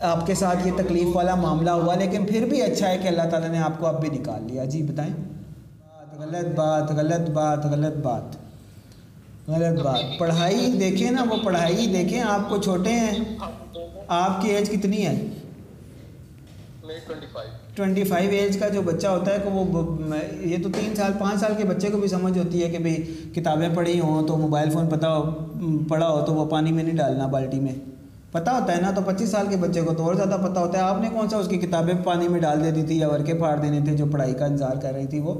آپ 0.00 0.26
کے 0.26 0.34
ساتھ 0.34 0.66
یہ 0.66 0.72
تکلیف 0.76 1.16
والا 1.16 1.34
معاملہ 1.34 1.70
ہوا، 1.70 1.94
لیکن 1.94 2.26
پھر 2.26 2.46
بھی 2.46 2.62
اچھا 2.62 2.88
ہے 2.88 2.98
کہ 2.98 3.08
اللہ 3.08 3.22
تعالیٰ 3.30 3.48
نے 3.48 3.58
آپ 3.58 3.78
کو 3.78 3.86
اب 3.86 4.00
بھی 4.00 4.08
نکال 4.08 4.42
لیا۔ 4.42 4.64
جی 4.64 4.82
بتائیں۔ 4.82 5.14
بات 5.14 6.18
غلط 6.18 6.54
بات 6.54 6.90
غلط 6.90 7.30
بات 7.30 7.64
غلط 7.64 7.96
بات 7.96 8.36
غلط، 9.48 9.82
بات۔ 9.82 10.18
پڑھائی 10.18 10.72
دیکھیں 10.80 11.10
نا، 11.10 11.24
وہ 11.30 11.36
پڑھائی 11.44 11.86
دیکھیں، 11.86 12.20
آپ 12.20 12.48
کو 12.48 12.56
چھوٹے 12.56 12.90
ہیں۔ 12.90 13.38
آپ 14.08 14.42
کی 14.42 14.48
ایج 14.48 14.70
کتنی 14.70 15.06
ہے؟ 15.06 15.20
ٹوینٹی 17.76 18.04
فائیو 18.04 18.30
ایج 18.30 18.56
کا 18.56 18.68
جو 18.68 18.82
بچہ 18.82 19.06
ہوتا 19.06 19.32
ہے 19.32 19.38
کہ 19.44 19.48
وہ 19.48 19.64
یہ 20.40 20.56
تو 20.62 20.68
تین 20.74 20.94
سال، 20.96 21.12
پانچ 21.18 21.40
سال 21.40 21.52
کے 21.56 21.64
بچے 21.64 21.88
کو 21.88 21.98
بھی 21.98 22.08
سمجھ 22.08 22.38
ہوتی 22.38 22.62
ہے 22.64 22.68
کہ 22.70 22.78
بھئی 22.78 22.94
کتابیں 23.34 23.68
پڑھی 23.74 24.00
ہوں 24.00 24.26
تو 24.26 24.36
موبائل 24.36 24.70
فون 24.70 24.88
پتہ 24.88 25.06
ہو، 25.06 25.30
پڑھا 25.88 26.08
ہو 26.08 26.24
تو 26.26 26.34
وہ 26.34 26.44
پانی 26.44 26.72
میں 26.72 26.84
نہیں 26.84 26.96
ڈالنا 26.96 27.26
بالٹی 27.26 27.60
میں۔ 27.60 27.74
پتہ 28.32 28.50
ہوتا 28.50 28.76
ہے 28.76 28.80
نا 28.80 28.90
تو 28.90 29.00
پچیس 29.06 29.28
سال 29.28 29.46
کے 29.50 29.56
بچے 29.56 29.80
کو 29.80 29.94
تو 29.94 30.04
اور 30.04 30.14
زیادہ 30.14 30.36
پتہ 30.44 30.58
ہوتا 30.58 30.78
ہے۔ 30.78 30.82
آپ 30.82 31.00
نے 31.00 31.08
کون 31.12 31.28
سا 31.28 31.36
اس 31.36 31.48
کی 31.48 31.56
کتابیں 31.56 31.94
پانی 32.04 32.28
میں 32.28 32.40
ڈال 32.40 32.64
دیتی 32.64 32.82
تھی 32.82 32.98
یا 32.98 33.08
ورکے 33.08 33.34
پھاڑ 33.34 33.56
دینے 33.62 33.80
تھے 33.84 33.96
جو 33.96 34.06
پڑھائی 34.12 34.34
کا 34.34 34.44
انتظار 34.44 34.76
کر 34.82 34.94
رہی 34.94 35.06
تھی 35.06 35.20
وہ؟ 35.20 35.34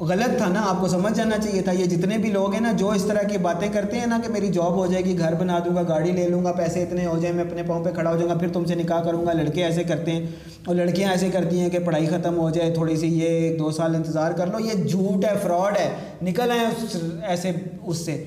غلط 0.00 0.38
تھا 0.38 0.48
نا، 0.48 0.60
آپ 0.68 0.80
کو 0.80 0.88
سمجھ 0.88 1.12
جانا 1.12 1.38
چاہیے 1.38 1.62
تھا۔ 1.62 1.72
یہ 1.72 1.84
جتنے 1.84 2.18
بھی 2.18 2.30
لوگ 2.30 2.52
ہیں 2.52 2.60
نا، 2.60 2.72
جو 2.72 2.90
اس 2.90 3.04
طرح 3.04 3.22
کی 3.22 3.38
باتیں 3.38 3.68
کرتے 3.72 3.98
ہیں 3.98 4.06
نا 4.06 4.18
کہ 4.26 4.32
میری 4.32 4.48
جاب 4.48 4.74
ہو 4.74 4.86
جائے 4.86 5.04
گی، 5.04 5.18
گھر 5.18 5.34
بنا 5.34 5.58
دوں 5.58 5.76
گا، 5.76 5.82
گاڑی 5.88 6.12
لے 6.12 6.28
لوں 6.28 6.44
گا، 6.44 6.52
پیسے 6.52 6.82
اتنے 6.82 7.06
ہو 7.06 7.18
جائیں، 7.18 7.36
میں 7.36 7.44
اپنے 7.44 7.62
پاؤں 7.62 7.84
پہ 7.84 7.90
کھڑا 7.90 8.10
ہو 8.10 8.16
جاؤں 8.16 8.30
گا، 8.30 8.34
پھر 8.34 8.48
تم 8.52 8.64
سے 8.64 8.74
نکاح 8.74 9.02
کروں 9.02 9.26
گا، 9.26 9.32
لڑکے 9.32 9.64
ایسے 9.64 9.84
کرتے 9.84 10.10
ہیں۔ 10.10 10.26
اور 10.66 10.74
لڑکیاں 10.74 11.10
ایسے 11.10 11.28
کرتی 11.28 11.60
ہیں 11.60 11.68
کہ 11.68 11.78
پڑھائی 11.78 12.06
ختم 12.06 12.38
ہو 12.38 12.50
جائے، 12.50 12.70
تھوڑی 12.70 12.96
سی 12.96 13.06
یہ 13.06 13.28
ایک 13.28 13.58
دو 13.58 13.70
سال 13.70 13.94
انتظار 13.94 14.32
کر 14.32 14.46
لو۔ 14.46 14.58
یہ 14.60 14.84
جھوٹ 14.84 15.24
ہے، 15.24 15.34
فراڈ 15.42 15.76
ہے۔ 15.76 15.90
نکل 16.22 16.50
آئیں 16.50 16.96
ایسے، 17.22 17.50
اس 17.82 17.96
سے۔ 17.96 18.24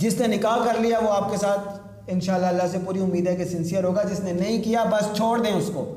جس 0.00 0.20
نے 0.20 0.36
نکاح 0.36 0.56
کر 0.64 0.80
لیا، 0.80 0.98
وہ 0.98 1.10
آپ 1.10 1.30
کے 1.30 1.36
ساتھ 1.36 1.60
انشاءاللہ 2.06 2.46
اللہ 2.46 2.62
سے 2.72 2.78
پوری 2.84 3.00
امید 3.00 3.28
ہے 3.28 3.36
کہ 3.36 3.44
سنسیئر 3.44 3.84
ہوگا۔ 3.84 4.02
جس 4.02 4.20
نے 4.20 4.32
نہیں 4.32 4.62
کیا، 4.62 4.84
بس 4.84 5.16
چھوڑ 5.16 5.38
دیں 5.42 5.52
اس 5.52 5.70
کو۔ 5.74 5.94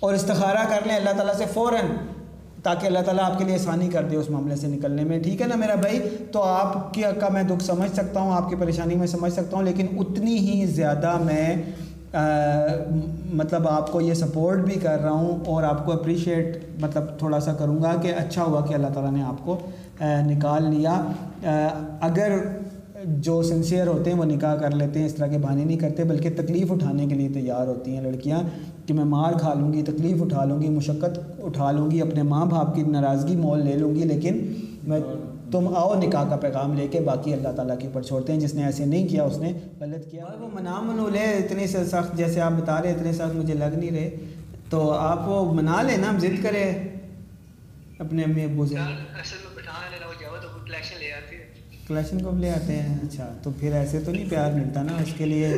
اور 0.00 0.14
استخارہ 0.14 0.68
کر 0.68 0.80
لیں 0.86 0.96
اللہ 0.96 1.10
تعالیٰ 1.10 1.34
سے 1.34 1.44
فوراً۔ 1.54 2.13
تاکہ 2.64 2.86
اللہ 2.86 2.98
تعالیٰ 2.98 3.24
آپ 3.24 3.38
کے 3.38 3.44
لیے 3.44 3.54
آسانی 3.54 3.88
کر 3.88 4.04
دے 4.10 4.16
اس 4.16 4.30
معاملے 4.30 4.56
سے 4.56 4.66
نکلنے 4.66 5.04
میں۔ 5.04 5.18
ٹھیک 5.22 5.42
ہے 5.42 5.46
نا 5.46 5.56
میرا 5.56 5.74
بھائی؟ 5.74 6.00
تو 6.32 6.42
آپ 6.42 6.92
کی 6.94 7.02
کا 7.20 7.28
میں 7.32 7.42
دکھ 7.42 7.64
سمجھ 7.64 7.90
سکتا 7.90 8.20
ہوں، 8.20 8.32
آپ 8.32 8.48
کی 8.50 8.56
پریشانی 8.56 8.94
میں 8.94 9.06
سمجھ 9.06 9.32
سکتا 9.32 9.56
ہوں، 9.56 9.64
لیکن 9.64 9.86
اتنی 9.98 10.36
ہی 10.38 10.64
زیادہ 10.66 11.16
میں 11.24 11.54
مطلب 13.32 13.68
آپ 13.68 13.92
کو 13.92 14.00
یہ 14.00 14.14
سپورٹ 14.14 14.58
بھی 14.58 14.74
کر 14.74 15.00
رہا 15.02 15.10
ہوں 15.10 15.44
اور 15.46 15.62
آپ 15.62 15.84
کو 15.86 15.92
اپریشیٹ 15.92 16.58
مطلب 16.80 17.04
تھوڑا 17.18 17.40
سا 17.40 17.52
کروں 17.52 17.82
گا 17.82 17.94
کہ 18.02 18.12
اچھا 18.16 18.42
ہوا 18.42 18.60
کہ 18.66 18.74
اللہ 18.74 18.86
تعالیٰ 18.94 19.12
نے 19.12 19.22
آپ 19.22 19.44
کو 19.44 19.58
نکال 20.02 20.70
لیا۔ 20.70 20.94
اگر 22.00 22.38
جو 23.06 23.42
سنسیئر 23.42 23.86
ہوتے 23.86 24.10
ہیں 24.10 24.18
وہ 24.18 24.24
نکاح 24.24 24.54
کر 24.54 24.70
لیتے 24.70 24.98
ہیں 24.98 25.06
اس 25.06 25.14
طرح 25.14 25.26
کے 25.26 25.38
بہانے 25.38 25.64
نہیں 25.64 25.76
کرتے 25.76 26.04
بلکہ 26.04 26.30
تکلیف 26.36 26.72
اٹھانے 26.72 27.06
کے 27.06 27.14
لیے 27.14 27.28
تیار 27.28 27.66
ہوتی 27.66 27.96
ہیں 27.96 28.02
لڑکیاں 28.02 28.40
کہ 28.86 28.94
میں 28.94 29.04
مار 29.04 29.32
کھا 29.32 29.54
لوں 29.54 29.72
گی 29.72 29.82
تکلیف 29.82 30.22
اٹھا 30.22 30.44
لوں 30.44 30.62
گی 30.62 30.68
مشقت 30.68 31.42
اٹھا 31.42 31.70
لوں 31.70 31.90
گی 31.90 32.00
اپنے 32.00 32.22
ماں 32.22 32.46
باپ 32.46 32.74
کی 32.74 32.82
ناراضگی 32.82 33.36
مول 33.36 33.64
لے 33.64 33.76
لوں 33.76 33.94
گی 33.94 34.04
لیکن 34.04 34.52
میں 34.82 35.00
تم 35.50 35.76
آؤ 35.76 35.94
نکاح 35.94 36.28
کا 36.28 36.36
پیغام 36.36 36.74
لے 36.74 36.88
کے 36.88 37.00
باقی 37.00 37.32
اللہ 37.32 37.48
تعالیٰ 37.56 37.78
کے 37.78 37.86
اوپر 37.86 38.02
چھوڑتے 38.02 38.32
ہیں۔ 38.32 38.40
جس 38.40 38.54
نے 38.54 38.64
ایسے 38.64 38.84
نہیں 38.84 39.08
کیا 39.08 39.22
اس 39.22 39.38
نے 39.38 39.52
غلط 39.80 40.10
کیا۔ 40.10 40.24
وہ 40.40 40.48
منا 40.52 40.80
منو 40.80 41.08
لے 41.08 41.18
اتنی 41.18 41.66
سے 41.66 41.84
سخت 41.84 42.16
جیسے 42.16 42.40
آپ 42.40 42.52
بتا 42.52 42.82
رہے 42.82 42.90
اتنے 42.90 43.12
سخت 43.12 43.36
مجھے 43.36 43.54
لگ 43.54 43.76
نہیں 43.76 43.90
رہے۔ 43.90 44.10
تو 44.70 44.90
آپ 44.90 45.28
وہ 45.28 45.52
منا 45.52 45.82
لیں 45.82 45.96
نا 45.96 46.18
ضد 46.18 46.42
کرے۔ 46.42 46.74
اپنے 47.98 48.22
امی 48.22 48.44
ابو 48.44 48.66
سے۔ 48.66 48.74
کلیکشن 48.74 50.96
کو 51.88 52.30
لے 52.38 52.50
آتے 52.50 52.76
ہیں 52.76 52.94
اچھا 53.02 53.28
تو 53.42 53.50
پھر 53.60 53.72
ایسے 53.72 53.98
تو 54.00 54.12
نہیں 54.12 54.30
پیار 54.30 54.52
ملتا 54.52 54.82
نا 54.82 54.96
اس 54.96 55.12
کے 55.16 55.26
لیے 55.26 55.54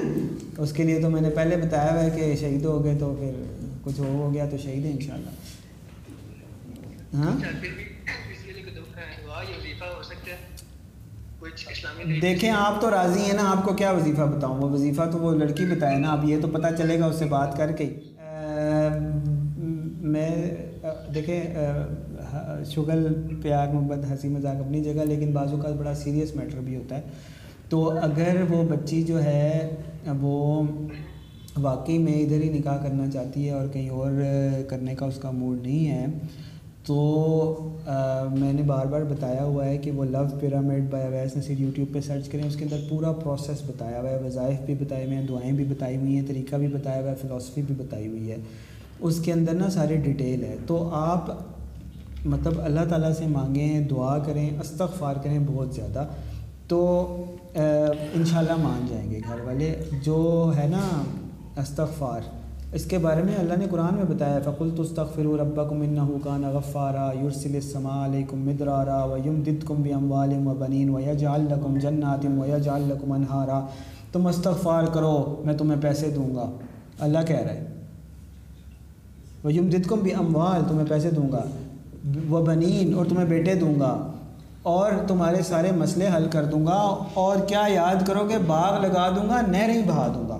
اس 0.58 0.72
کے 0.72 0.82
لیے 0.82 1.00
تو 1.02 1.10
میں 1.10 1.20
نے 1.20 1.30
پہلے 1.30 1.56
بتایا 1.56 1.92
ہوا 1.92 2.02
ہے 2.02 2.10
کہ 2.10 2.34
شہید 2.36 2.64
ہو 2.64 2.84
گئے 2.84 2.94
تو 2.98 3.14
پھر 3.18 3.32
کچھ 3.84 4.00
ہو 4.00 4.30
گیا 4.34 4.46
تو 4.50 4.56
شہید 4.56 4.84
ہیں 4.84 4.92
ان 4.92 5.00
شاء 5.00 5.14
اللہ 5.14 5.30
ہاں 7.16 7.38
دیکھیں 12.20 12.50
آپ 12.50 12.80
تو 12.80 12.90
راضی 12.90 13.20
ہیں 13.20 13.32
نا 13.32 13.50
آپ 13.50 13.64
کو 13.64 13.72
کیا 13.74 13.90
وظیفہ 13.90 14.22
بتاؤں 14.22 14.58
وہ 14.58 14.70
وظیفہ 14.70 15.02
تو 15.12 15.18
وہ 15.18 15.34
لڑکی 15.34 15.64
بتائے 15.64 15.98
نا 15.98 16.12
اب 16.12 16.24
یہ 16.24 16.40
تو 16.40 16.48
پتہ 16.48 16.74
چلے 16.78 16.98
گا 17.00 17.06
اس 17.06 17.16
سے 17.16 17.24
بات 17.24 17.56
کر 17.56 17.72
کے 17.72 17.94
میں 20.06 20.30
دیکھیں 21.14 21.40
شغل 22.66 23.06
پیار 23.42 23.68
محبت 23.68 24.10
ہنسی 24.10 24.28
مذاق 24.28 24.56
اپنی 24.56 24.84
جگہ، 24.84 25.04
لیکن 25.04 25.32
بعضوں 25.32 25.58
کا 25.58 25.70
بڑا 25.70 25.94
سیریس 25.94 26.36
میٹر 26.36 26.58
بھی 26.60 26.76
ہوتا 26.76 26.96
ہے۔ 26.96 27.02
تو 27.68 27.90
اگر 27.90 28.36
وہ 28.50 28.62
بچی 28.62 29.02
جو 29.02 29.22
ہے، 29.22 29.68
وہ 30.20 30.62
واقعی 31.56 31.98
میں 31.98 32.12
ادھر 32.12 32.42
ہی 32.42 32.48
نکاح 32.48 32.76
کرنا 32.76 33.10
چاہتی 33.10 33.46
ہے 33.46 33.50
اور 33.50 33.66
کہیں 33.68 33.88
اور 33.88 34.12
کرنے 34.68 34.94
کا 34.94 35.06
اس 35.06 35.16
کا 35.16 35.30
موڈ 35.30 35.66
نہیں 35.66 35.90
ہے، 35.90 36.06
تو 36.86 36.96
میں 38.32 38.52
نے 38.52 38.62
بار 38.62 38.86
بار 38.86 39.02
بتایا 39.02 39.44
ہوا 39.44 39.66
ہے 39.66 39.78
کہ 39.78 39.90
وہ 39.90 40.04
love 40.04 40.24
pyramid 40.40 40.90
by 40.90 41.06
Awais 41.06 41.36
Naseer 41.36 41.60
YouTube 41.60 41.94
پہ 41.94 42.00
سرچ 42.00 42.28
کریں۔ 42.28 42.44
اس 42.44 42.56
کے 42.56 42.64
اندر 42.64 42.76
پورا 42.88 43.12
پروسیس 43.12 43.62
بتایا 43.66 44.00
ہوا 44.00 44.10
ہے۔ 44.10 44.18
وظائف 44.24 44.60
بھی 44.66 44.74
بتائے 44.80 45.06
ہوئے 45.06 45.16
ہیں، 45.16 45.26
دعائیں 45.28 45.52
بھی 45.52 45.64
بتائی 45.64 45.96
ہوئی 45.96 46.16
ہیں، 46.16 46.26
طریقہ 46.26 46.56
بھی 46.56 46.68
بتایا 46.68 47.02
ہوا 47.02 47.10
ہے 47.10 47.16
فلاسفی 47.22 47.62
بھی 47.62 47.74
بتائی 47.78 48.06
ہوئی 48.06 48.30
ہے۔ 48.30 48.36
اس 49.00 49.20
کے 49.24 49.32
اندر 49.32 49.52
نا 49.52 49.70
سارے 49.70 49.96
ڈیٹیل 49.96 50.44
ہے۔ 50.44 50.56
تو 50.66 50.88
آپ 50.92 51.30
مطلب 52.26 52.52
اللہ 52.58 52.80
تعالیٰ 52.88 53.12
سے 53.12 53.26
مانگیں، 53.26 53.80
دعا 53.80 54.18
کریں، 54.18 54.50
استغفار 54.60 55.14
کریں 55.22 55.38
بہت 55.46 55.74
زیادہ، 55.74 56.04
تو 56.68 57.06
انشاءاللہ 58.14 58.56
مان 58.62 58.86
جائیں 58.90 59.10
گے 59.10 59.18
گھر 59.18 59.40
والے۔ 59.40 59.74
جو 60.04 60.52
ہے 60.56 60.68
نا، 60.68 61.02
استغفار، 61.60 62.20
اس 62.72 62.84
کے 62.84 62.98
بارے 62.98 63.22
میں 63.22 63.34
اللہ 63.38 63.54
نے 63.58 63.66
قرآن 63.70 63.94
میں 63.94 64.14
بتایا 64.14 64.38
فقل 64.44 64.70
تستغفر 64.70 65.22
ربکم 65.22 65.80
انہو 65.80 66.18
کان 66.24 66.42
غفارا 66.42 67.12
یرسل 67.22 67.54
السماء 67.54 68.04
علیکم 68.04 68.38
مدرارا 68.38 69.04
ویمددکم 69.04 69.82
باموال 69.82 70.32
و 70.46 70.54
بنین 70.58 70.94
ویجعل 70.94 71.40
لکم 71.40 71.78
جنات 71.78 72.24
ویجعل 72.24 72.82
لکم 72.82 73.12
انہارا 73.12 73.66
تم 74.12 74.26
استغفار 74.26 74.84
کرو، 74.84 75.42
میں 75.44 75.54
تمہیں 75.54 75.82
پیسے 75.82 76.10
دوں 76.10 76.34
گا۔ 76.34 76.50
اللہ 77.00 77.18
کہہ 77.26 77.36
رہا 77.36 77.54
ہے۔ 77.54 77.64
ویمددکم 79.44 79.98
باموال 79.98 80.60
تمہیں 80.68 80.86
پیسے 80.88 81.10
دوں 81.10 81.32
گا۔ 81.32 81.44
وہ 82.28 82.46
بنین 82.46 82.94
اور 82.94 83.06
تمہیں 83.06 83.26
بیٹے 83.26 83.54
دوں 83.54 83.80
گا 83.80 84.12
اور 84.62 84.90
تمہارے 85.08 85.42
سارے 85.42 85.72
مسئلے 85.72 86.08
حل 86.16 86.26
کر 86.30 86.44
دوں 86.44 86.66
گا 86.66 87.04
اور 87.14 87.36
کیا 87.36 87.64
یاد 87.68 88.06
کرو 88.06 88.24
کہ 88.28 88.34
باغ 88.46 88.82
لگا 88.82 89.10
دوں 89.16 89.28
گا، 89.28 89.40
نہریں 89.48 89.82
بہا 89.86 90.12
دوں 90.14 90.28
گا۔ 90.28 90.38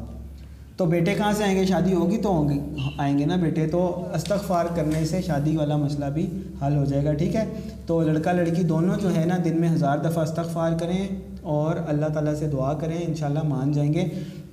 تو 0.77 0.85
بیٹے 0.85 1.15
کہاں 1.15 1.33
سے 1.33 1.45
آئیں 1.45 1.57
گے؟ 1.57 1.67
شادی 1.67 1.95
ہوگی 1.95 2.17
تو 2.17 2.29
ہوں 2.29 2.49
گی۔ 2.49 2.61
آئیں 2.99 3.19
گے 3.19 3.25
نا 3.25 3.37
بیٹے، 3.37 3.67
تو 3.67 4.09
استغفار 4.15 4.65
کرنے 4.75 5.07
سے 5.07 5.23
شادی 5.23 5.57
والا 5.57 5.77
مسئلہ 5.77 6.05
بھی 6.05 6.31
حل 6.67 6.77
ہو 6.77 6.85
جائے 6.85 7.05
گا، 7.05 7.13
ٹھیک 7.13 7.37
ہے؟ 7.37 7.45
تو 7.87 8.03
لڑکا 8.03 8.33
لڑکی 8.33 8.63
دونوں 8.63 8.97
جو 9.01 9.17
ہے 9.17 9.25
نا، 9.25 9.37
دن 9.45 9.61
میں 9.61 9.69
ہزار 9.69 9.99
دفعہ 9.99 10.23
استغفار 10.23 10.73
کریں 10.81 11.09
اور 11.43 11.75
اللہ 11.89 12.07
تعالیٰ 12.07 12.35
سے 12.35 12.49
دعا 12.49 12.73
کریں، 12.73 12.99
انشاءاللہ 13.09 13.43
مان 13.43 13.73
جائیں 13.73 13.95
گے۔ 13.95 14.05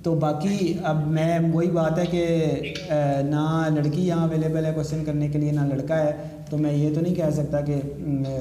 تو 0.04 0.16
باقی 0.16 0.74
اب 0.84 1.08
میں، 1.08 1.40
وہی 1.54 1.72
بات 1.72 2.00
ہے 2.00 2.06
کہ 2.06 2.46
نہ 3.26 3.68
لڑکی 3.76 4.08
یہاں 4.08 4.28
اویلیبل 4.28 4.66
ہے 4.66 4.72
کوشچن 4.76 5.06
کرنے 5.06 5.28
کے 5.28 5.40
لیے، 5.40 5.52
نہ 5.52 5.62
لڑکا 5.62 5.98
ہے۔ 5.98 6.12
تو 6.54 6.58
میں 6.58 6.74
یہ 6.74 6.94
تو 6.96 7.02
نہیں 7.02 7.16
کہہ 7.16 7.30
سکتا 7.30 7.62
کہ 7.62 7.80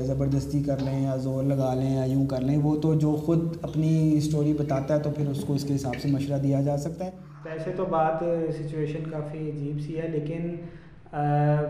زبردستی 0.02 0.62
کر 0.62 0.78
لیں 0.78 1.00
یا 1.02 1.16
زور 1.16 1.42
لگا 1.42 1.74
لیں 1.74 1.94
یا 1.94 2.04
یوں 2.04 2.26
کر 2.26 2.40
لیں 2.40 2.56
وہ 2.62 2.76
تو 2.76 2.94
جو 2.94 3.16
خود 3.16 3.56
اپنی 3.62 4.14
اسٹوری 4.16 4.52
بتاتا 4.52 4.94
ہے 4.94 5.00
تو 5.00 5.10
پھر 5.10 5.28
اس 5.28 5.44
کو 5.46 5.54
اس 5.54 5.64
کے 5.64 5.74
حساب 5.74 5.94
سے 6.02 6.08
مشورہ 6.08 6.38
دیا 6.38 6.60
جا 6.60 6.76
سکتا 6.76 7.04
ہے۔ 7.04 7.10
ویسے 7.44 7.70
تو 7.76 7.84
بات 7.84 8.24
سچویشن 8.58 9.10
کافی 9.10 9.38
عجیب 9.50 9.80
سی 9.80 10.00
ہے 10.00 10.08
لیکن 10.08 10.54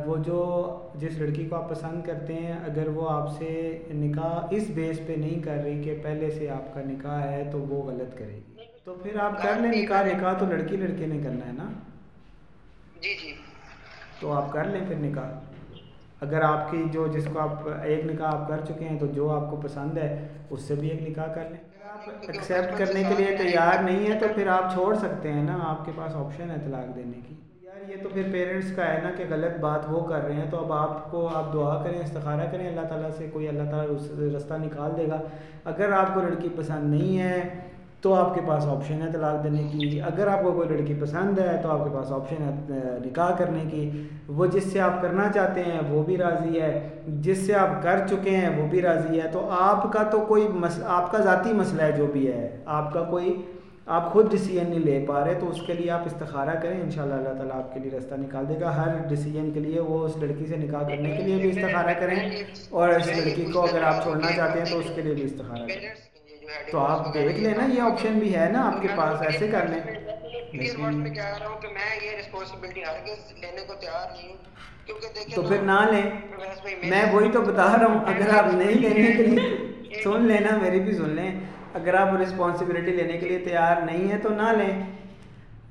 وہ 0.07 0.17
جو 0.17 0.41
جس 0.95 1.19
لڑکی 1.19 1.45
کو 1.45 1.57
آپ 1.57 1.71
پسند 1.71 2.07
کرتے 2.07 2.35
ہیں 2.35 2.53
اگر 2.53 2.89
وہ 2.89 3.09
آپ 3.11 3.39
سے 3.39 3.53
نکاح 3.95 4.47
اس 4.51 4.65
بیس 4.75 5.01
پہ 5.07 5.13
نہیں 5.13 5.41
کر 5.43 5.63
رہی 5.65 5.83
کہ 5.83 5.97
پہلے 6.03 6.31
سے 6.31 6.51
آپ 6.51 6.75
کا 6.75 6.81
نکاح 6.87 7.23
ہے 7.23 7.49
تو 7.53 7.59
وہ 7.59 7.83
غلط 7.91 8.19
کرے 8.19 8.35
گی۔ 8.35 8.65
تو 8.85 8.95
پھر 8.95 9.19
آپ 9.21 9.43
کر 9.43 9.61
لیں 9.61 9.83
نکاح 9.83 10.03
نکاح 10.05 10.33
تو 10.33 10.47
لڑکی 10.47 10.77
لڑکے 10.77 11.07
نے 11.07 11.19
کرنا 11.23 11.47
ہے 11.47 11.53
نا؟ 11.53 11.71
جی 13.03 13.15
جی۔ 13.23 13.33
تو 14.21 14.33
آپ 14.33 14.53
کر 14.53 14.65
لیں 14.65 14.81
پھر 14.89 14.97
نکاح۔ 14.97 15.52
اگر 16.23 16.43
آپ 16.43 16.71
کی 16.71 16.85
جو 16.93 17.07
جس 17.07 17.29
کو 17.33 17.41
آپ 17.41 17.69
ایک 17.83 18.07
نکاح 18.07 18.27
آپ 18.27 18.49
کر 18.49 18.61
چکے 18.69 18.85
ہیں 18.85 18.99
تو 18.99 19.07
جو 19.07 19.31
آپ 19.31 19.51
کو 19.51 19.57
پسند 19.57 19.99
ہے، 19.99 20.29
اس 20.51 20.61
سے 20.61 20.75
بھی 20.75 20.89
ایک 20.89 21.11
نکاح 21.11 21.27
کر 21.27 21.45
لیں۔ 21.51 21.73
آپ 21.93 22.11
ایکسیپٹ 22.29 22.79
کرنے 22.79 23.03
کے 23.09 23.15
لیے 23.17 23.37
تیار 23.37 23.83
نہیں 23.83 24.13
ہے 24.13 24.19
تو 24.19 24.27
پھر 24.35 24.49
آپ 24.49 24.73
چھوڑ 24.75 24.95
سکتے 24.95 25.33
ہیں 25.33 25.45
نا، 25.45 25.59
آپ 25.63 25.85
کے 25.85 25.93
پاس 25.97 26.15
آپشن 26.15 26.51
ہے 26.51 26.57
طلاق 26.65 26.97
دینے 26.97 27.21
کی۔ 27.29 27.35
یار، 27.63 27.91
یہ 27.91 27.97
تو 28.03 28.09
پھر 28.09 28.23
پیرنٹس 28.33 28.73
کا 28.77 28.95
ہے 28.95 29.01
نا 29.03 29.11
کہ 29.17 29.25
غلط 29.31 29.61
بات 29.61 29.81
وہ 29.89 30.05
کر 30.05 30.25
رہے 30.25 30.35
ہیں۔ 30.35 30.51
تو 30.51 30.57
اب 30.59 30.73
آپ 30.73 31.11
کو 31.11 31.29
آپ 31.35 31.53
دعا 31.53 31.83
کریں، 31.83 31.99
استخارہ 32.01 32.47
کریں، 32.51 32.69
اللہ 32.69 32.87
تعالیٰ 32.89 33.11
سے 33.11 33.27
کوئی 33.33 33.49
اللہ 33.49 33.71
تعالیٰ 33.71 33.97
اس 33.97 34.11
رستہ 34.37 34.55
نکال 34.55 34.91
دے 34.97 35.09
گا۔ 35.09 35.21
اگر 35.65 35.93
آپ 35.93 36.15
کو 36.15 36.21
لڑکی 36.21 36.49
پسند 36.57 36.91
نہیں 36.91 37.19
ہے 37.19 37.49
تو 38.03 38.15
آپ 38.15 38.35
کے 38.35 38.41
پاس 38.47 38.67
آپشن 38.67 39.03
ہے 39.03 39.13
طلاق 39.13 39.45
دینے 39.45 39.63
کی۔ 39.73 40.03
اگر 40.03 40.27
آپ 40.27 40.43
کو 40.43 40.53
کوئی 40.53 40.69
لڑکی 40.69 40.95
پسند 41.01 41.39
ہے 41.39 41.61
تو 41.63 41.71
آپ 41.71 41.85
کے 41.85 41.91
پاس 41.95 42.13
آپشن 42.13 42.43
ہے 42.43 42.75
نکاح 43.07 43.37
کرنے 43.37 43.65
کی۔ 43.71 43.91
وہ 44.29 44.47
جس 44.47 44.65
سے 44.73 44.81
آپ 44.81 45.03
کرنا 45.03 45.33
چاہتے 45.35 45.63
ہیں 45.63 45.81
وہ 45.89 46.03
بھی 46.03 46.17
راضی 46.17 46.61
ہے۔ 46.61 46.89
جس 47.09 47.39
سے 47.39 47.55
آپ 47.55 47.83
کر 47.83 48.07
چکے 48.11 48.31
ہیں 48.31 48.63
وہ 48.63 48.67
بھی 48.67 48.83
راضی 48.83 49.21
ہے۔ 49.21 49.29
تو 49.33 49.51
آپ 49.51 49.93
کا 49.93 50.03
تو 50.03 50.21
کوئی 50.21 50.49
مسئلہ 50.49 50.85
آپ 50.89 51.13
کا 51.13 51.19
ذاتی 51.19 51.53
مسئلہ 51.53 51.83
ہے 51.83 51.93
جو 51.93 52.07
بھی 52.07 52.33
ہے، 52.33 52.57
آپ 52.65 52.93
کا 52.93 53.03
کوئی، 53.03 53.43
آپ 53.87 54.13
خود 54.13 54.31
ڈیسیجن 54.31 54.71
نہیں 54.71 54.79
لے 54.79 55.05
پا 55.09 55.25
رہے 55.25 55.35
تو 55.35 55.49
اس 55.51 55.63
کے 55.67 55.75
لیے 55.75 55.91
آپ 55.91 56.01
استخارہ 56.05 56.57
کریں۔ 56.63 56.81
انشاءاللہ 56.81 57.15
اللہ 57.15 57.29
تعالیٰ 57.29 57.57
آپ 57.57 57.75
کے 57.75 57.81
لیے 57.81 57.99
رستہ 57.99 58.15
نکال 58.19 58.45
دے 58.49 58.55
گا۔ 58.61 58.77
ہر 58.77 59.09
ڈیسیجن 59.09 59.51
کے 59.55 59.61
لیے 59.61 59.81
وہ 59.81 60.05
اس 60.05 60.17
لڑکی 60.17 60.47
سے 60.47 60.57
نکاح 60.57 60.83
کرنے 60.83 61.17
کے 61.17 61.23
لیے 61.23 61.37
بھی 61.37 61.49
استخارہ 61.49 61.93
کریں۔ 62.01 62.31
اور 62.71 62.89
اس 62.89 63.07
لڑکی 63.07 63.45
کو 63.45 63.63
اگر 63.63 63.83
آپ 63.83 64.03
چھوڑنا 64.03 64.33
چاہتے 64.37 64.59
ہیں 64.59 64.67
تو 64.71 64.79
اس 64.79 64.87
کے 64.95 65.03
لیے 65.03 65.15
بھی 65.15 65.25
استخارہ 65.25 65.63
کریں۔ 65.63 66.12
تو 66.71 66.79
آپ 66.79 67.15
دیکھ 67.15 67.41
لیں 67.41 67.55
نا 67.55 67.65
یہ 67.67 67.81
آپشن 67.83 68.19
بھی 68.19 68.37
ہے 68.37 68.49
نا 68.53 68.67
آپ 68.67 68.83
کے 68.83 68.89
پاس 68.97 69.23
ایسے 69.23 69.49
کر 69.49 69.69
لیں۔ 69.69 69.81
تو 75.35 75.43
پھر 75.43 75.63
نہ 75.63 75.81
لیں۔ 75.91 76.11
میں 76.89 77.13
وہی 77.13 77.31
تو 77.33 77.41
بتا 77.41 77.77
رہا 77.81 77.87
ہوں 77.87 78.05
اگر 78.07 78.35
آپ 78.39 78.55
نہیں 78.55 78.75
لینے 78.75 79.13
کے 79.13 79.23
لیے 79.23 80.01
سن 80.05 80.25
لیں 80.25 80.41
نا 80.41 80.57
میری 80.57 80.81
بھی 80.81 80.93
سن 80.93 81.11
لیں۔ 81.11 81.41
اگر 81.75 81.95
آپ 81.95 82.09
رسپانسبلٹی 82.23 82.91
لینے 82.91 83.19
کے 83.19 83.29
لیے 83.29 83.39
تیار 83.39 83.77
نہیں 83.83 84.13
ہیں 84.13 84.19
تو 84.19 84.29
نہ 84.29 84.53
لیں۔ 84.53 85.02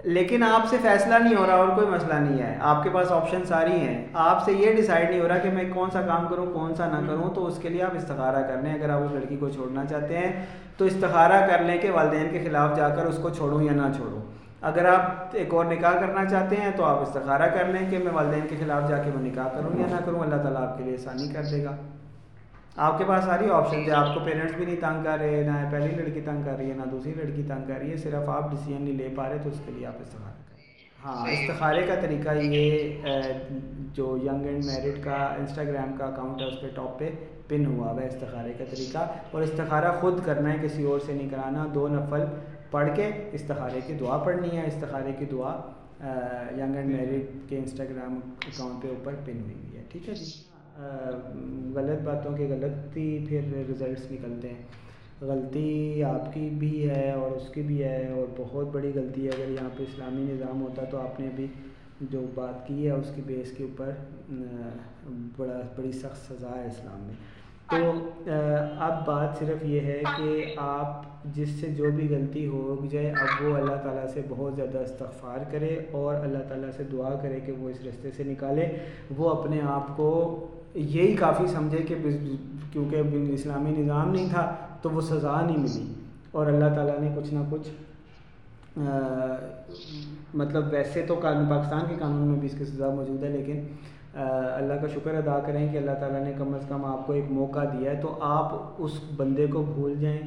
لیکن 0.04 0.44
آپ 0.44 0.68
سے 0.70 0.78
فیصلہ 0.82 1.14
نہیں 1.16 1.36
ہو 1.36 1.46
رہا 1.48 1.56
اور 1.56 1.68
کوئی 1.68 1.88
مسئلہ 1.88 2.14
نہیں 2.14 2.44
ہے۔ 2.44 2.58
آپ 2.62 2.84
کے 2.84 2.90
پاس 2.90 3.12
آپشن 3.12 3.44
ساری 3.44 3.72
ہیں۔ 3.72 4.08
آپ 4.14 4.46
سے 4.46 4.52
یہ 4.52 4.74
ڈیسائیڈ 4.74 5.10
نہیں 5.10 5.20
ہو 5.20 5.28
رہا 5.28 5.38
کہ 5.38 5.50
میں 5.50 5.64
کون 5.74 5.90
سا 5.92 6.02
کام 6.02 6.28
کروں 6.28 6.46
کون 6.46 6.76
سا 6.76 6.88
نہ 6.88 7.08
کروں 7.08 7.34
تو 7.34 7.46
اس 7.46 7.60
کے 7.62 7.70
لیے 7.70 7.84
آپ 7.84 7.96
استخارہ 7.96 8.42
کر 8.42 8.62
لیں۔ 8.62 8.74
اگر 8.74 8.90
آپ 8.90 9.02
اس 9.02 9.12
لڑکی 9.12 9.38
کو 9.38 9.50
چھوڑنا 9.50 9.86
چاہتے 9.86 10.18
ہیں 10.18 10.46
تو 10.78 10.86
استخارہ 10.86 11.48
کر 11.48 11.64
لیں 11.64 11.82
کہ 11.82 11.92
والدین 11.92 12.28
کے 12.32 12.40
خلاف 12.44 12.78
جا 12.78 12.90
کر 12.90 13.06
اس 13.06 13.20
کو 13.22 13.30
چھوڑوں 13.30 13.62
یا 13.62 13.72
نہ 13.72 13.94
چھوڑوں۔ 13.96 14.22
اگر 14.62 14.86
آپ 14.86 15.26
ایک 15.34 15.54
اور 15.54 15.66
نکاح 15.66 15.94
کرنا 15.94 16.26
چاہتے 16.26 16.56
ہیں 16.56 16.72
تو 16.76 16.84
آپ 16.84 17.02
استخارہ 17.02 17.48
کر 17.48 17.66
لیں 17.66 17.92
کہ 17.92 17.98
میں 17.98 18.14
والدین 18.14 18.48
کے 18.50 18.56
خلاف 18.60 18.90
جا 18.90 18.98
کے 18.98 19.12
وہ 19.16 19.22
نکاح 19.22 19.48
کروں 19.48 19.80
یا 19.80 19.86
نہ 19.90 20.06
کروں۔ 20.06 20.20
اللہ 20.20 20.36
تعالیٰ 20.36 20.62
آپ 20.62 20.78
کے 20.78 20.84
لیے 20.84 20.94
آسانی 20.94 21.34
کر 21.34 21.42
دے 21.52 21.64
گا۔ 21.64 21.76
آپ 22.76 22.98
کے 22.98 23.04
پاس 23.06 23.24
ساری 23.24 23.50
آپشن 23.50 23.80
ہے 23.80 23.92
آپ 23.92 24.14
کو 24.14 24.20
پیرنٹس 24.26 24.56
بھی 24.56 24.66
نہیں 24.66 24.76
تنگ 24.76 25.04
کر 25.04 25.18
رہے 25.20 25.44
نہ 25.44 25.72
پہلی 25.72 25.96
لڑکی 25.96 26.22
تنگ 26.22 26.44
کر 26.44 26.56
رہی 26.58 26.70
ہے 26.70 26.76
نہ 26.76 26.86
دوسری 26.92 27.14
لڑکی 27.14 27.44
تنگ 27.48 27.68
کر 27.68 27.78
رہی 27.80 27.92
ہے۔ 27.92 27.98
صرف 27.98 28.30
آپ 28.30 28.52
ڈیسیجن 28.52 28.82
نہیں 28.82 28.94
لے 28.94 29.10
پا 29.16 29.30
رہے 29.30 29.38
تو 29.44 29.50
اس 29.50 29.62
کے 29.66 29.72
لیے 29.72 29.86
آپ 29.86 29.94
استخارہ 30.00 30.34
کریں۔ 30.34 30.64
ہاں 31.06 31.32
استخارے 31.32 31.82
کا 31.82 31.96
طریقہ 32.02 32.30
یہ 32.42 32.98
جو 33.94 34.18
ینگ 34.18 34.46
اینڈ 34.46 34.66
میرڈ 34.66 35.04
کا 35.04 35.16
انسٹاگرام 35.40 35.94
کا 35.98 36.06
اکاؤنٹ 36.06 36.42
ہے 36.42 36.48
اس 36.48 36.62
پہ 36.62 36.68
ٹاپ 36.76 37.00
پہ 37.00 37.10
پن 37.48 37.66
ہوا 37.66 37.92
ہوا 37.92 38.02
ہے 38.02 38.08
استخارے 38.08 38.54
کا 38.54 38.66
طریقہ۔ 38.70 39.12
اور 39.32 39.42
استخارہ 39.42 39.92
خود 40.00 40.26
کرنا 40.26 40.54
ہے 40.54 40.58
کسی 40.64 40.84
اور 40.84 41.00
سے 41.00 41.14
نہیں 41.14 41.30
کرانا۔ 41.30 41.68
دو 41.74 41.88
نفل 41.88 42.24
پڑھ 42.72 42.96
کے 42.96 43.12
استخارے 43.32 43.80
کی 43.88 43.94
دعا 43.94 44.18
پڑھنی 44.18 44.58
ہے۔ 44.58 44.68
استخارے 44.68 45.12
کی 45.20 45.26
دعا 45.26 45.54
ینگ 46.58 46.76
اینڈ 46.76 46.96
میرڈ 46.96 47.50
کے 47.50 47.58
انسٹاگرام 47.58 48.20
اکاؤنٹ 48.48 48.84
پہ 48.84 48.88
اوپر 48.88 49.16
پن 49.26 49.40
ہوئی 49.44 49.54
ہوئی 49.54 49.78
ہے۔ 49.78 49.84
ٹھیک 49.90 50.10
ہے 50.10 50.14
جی؟ 50.14 50.51
غلط 51.76 52.02
باتوں 52.04 52.38
کے 52.38 52.48
غلطی 52.50 53.26
پھر 53.30 53.42
رزلٹس 53.70 54.12
نکلتے 54.12 54.50
ہیں۔ 54.50 54.62
غلطی 55.22 56.04
آپ 56.04 56.34
کی 56.34 56.50
بھی 56.60 56.90
ہے 56.90 57.12
اور 57.12 57.32
اس 57.32 57.50
کی 57.50 57.62
بھی 57.62 57.84
ہے 57.84 58.08
اور 58.08 58.26
بہت 58.38 58.68
بڑی 58.72 58.92
غلطی 58.96 59.28
ہے۔ 59.28 59.32
اگر 59.38 59.50
یہاں 59.50 59.70
پہ 59.78 59.84
اسلامی 59.84 60.22
نظام 60.32 60.62
ہوتا 60.62 60.84
تو 60.84 60.98
آپ 60.98 61.20
نے 61.20 61.28
ابھی 61.28 61.48
جو 62.02 62.22
بات 62.36 62.68
کی 62.68 62.86
ہے 62.86 62.92
اس 62.92 63.12
کی 63.16 63.22
بیس 63.26 63.52
کے 63.58 63.64
اوپر 63.64 63.92
بڑا، 65.38 65.60
بڑی 65.76 65.92
سخت 65.92 66.32
سزا 66.32 66.56
ہے 66.58 66.66
اسلام 66.66 67.04
میں۔ 67.06 67.16
تو 67.70 68.32
اب 68.80 69.06
بات 69.08 69.38
صرف 69.40 69.64
یہ 69.64 69.80
ہے 69.80 70.02
کہ 70.18 70.44
آپ 70.58 71.06
جس 71.36 71.50
سے 71.50 71.68
جو 71.68 71.92
بھی 71.96 72.08
غلطی 72.10 72.48
ہو 72.48 72.86
جائے، 72.92 73.12
اب 73.12 73.44
وہ 73.44 73.56
اللہ 73.56 73.76
تعالیٰ 73.84 74.08
سے 74.14 74.22
بہت 74.30 74.56
زیادہ 74.56 74.78
استغفار 74.78 75.44
کرے 75.52 75.76
اور 75.92 76.16
اللہ 76.16 76.44
تعالیٰ 76.48 76.70
سے 76.78 76.84
دعا 76.92 77.14
کرے 77.22 77.40
کہ 77.46 77.52
وہ 77.52 77.70
اس 77.70 77.78
رستے 77.88 78.10
سے 78.18 78.24
نکالے۔ 78.24 78.68
وہ 79.18 79.30
اپنے 79.30 79.62
آپ 79.62 79.98
کو 79.98 80.10
یہی 80.76 81.16
کافی 81.16 81.48
سمجھے 81.54 81.78
کہ 81.88 81.96
کیونکہ 82.72 83.32
اسلامی 83.34 83.72
نظام 83.78 84.12
نہیں 84.12 84.30
تھا 84.30 84.44
تو 84.82 84.90
وہ 84.90 85.02
سزا 85.02 85.40
نہیں 85.42 85.58
ملی 85.58 85.86
اور 86.32 86.48
اللہ 86.48 86.76
تعالیٰ 86.76 87.00
نے 87.00 87.10
کچھ 87.16 87.34
نہ 87.34 87.40
کچھ 87.50 87.70
مطلب 90.34 90.68
ویسے 90.72 91.02
تو 91.08 91.16
پاکستان 91.16 91.86
کے 91.90 91.96
قانون 92.00 92.28
میں 92.28 92.40
بھی 92.40 92.48
اس 92.48 92.56
کی 92.58 92.66
سزا 92.66 92.90
موجود 92.96 93.24
ہے، 93.24 93.30
لیکن 93.30 93.66
اللہ 94.14 94.74
کا 94.82 94.88
شکر 94.94 95.16
ادا 95.16 95.40
کریں 95.46 95.72
کہ 95.72 95.78
اللہ 95.78 95.96
تعالیٰ 96.00 96.22
نے 96.24 96.32
کم 96.38 96.54
از 96.56 96.66
کم 96.70 96.86
آپ 96.86 97.06
کو 97.08 97.14
ایک 97.14 97.32
موقع 97.32 97.64
دیا 97.74 97.92
ہے، 97.92 98.00
تو 98.02 98.18
آپ 98.22 98.82
اس 98.84 99.00
بندے 99.18 99.48
کو 99.52 99.64
بھول 99.74 99.96
جائیں 100.00 100.22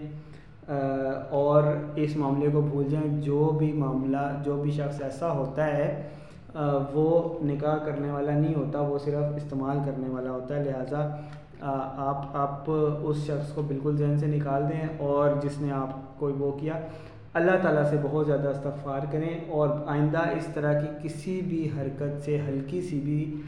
اور 1.39 1.63
اس 1.97 2.17
معاملے 2.17 2.49
کو 2.53 2.61
بھول 2.61 2.89
جائیں، 2.91 3.09
جو 3.23 3.49
بھی 3.59 3.73
معاملہ، 3.73 4.27
جو 4.45 4.57
بھی 4.63 4.71
شخص 4.73 5.01
ایسا 5.03 5.33
ہوتا 5.33 5.67
ہے 5.67 5.89
وہ 6.93 7.39
نکاح 7.45 7.77
کرنے 7.77 8.11
والا 8.11 8.33
نہیں 8.33 8.55
ہوتا، 8.55 8.81
وہ 8.81 8.99
صرف 8.99 9.37
استعمال 9.37 9.79
کرنے 9.87 10.09
والا 10.09 10.31
ہوتا 10.31 10.57
ہے۔ 10.57 10.65
لہٰذا 10.65 11.17
آپ 12.11 12.37
آپ 12.37 12.71
اس 13.03 13.17
شخص 13.27 13.53
کو 13.55 13.63
بالکل 13.63 13.97
ذہن 13.97 14.19
سے 14.19 14.27
نکال 14.27 14.63
دیں 14.69 14.87
اور 14.99 15.31
جس 15.43 15.61
نے 15.61 15.73
آپ 15.73 16.19
کو 16.19 16.31
وہ 16.39 16.51
کیا، 16.53 16.73
اللہ 17.35 17.57
تعالیٰ 17.63 17.85
سے 17.91 17.97
بہت 18.03 18.27
زیادہ 18.27 18.49
استغفار 18.49 19.01
کریں۔ 19.11 19.39
اور 19.49 19.69
آئندہ 19.87 20.19
اس 20.19 20.47
طرح 20.55 20.81
کی 20.81 21.09
کسی 21.09 21.41
بھی 21.41 21.69
حرکت 21.77 22.25
سے 22.25 22.41
ہلکی 22.49 22.81
سی 22.83 23.01
بھی 23.01 23.41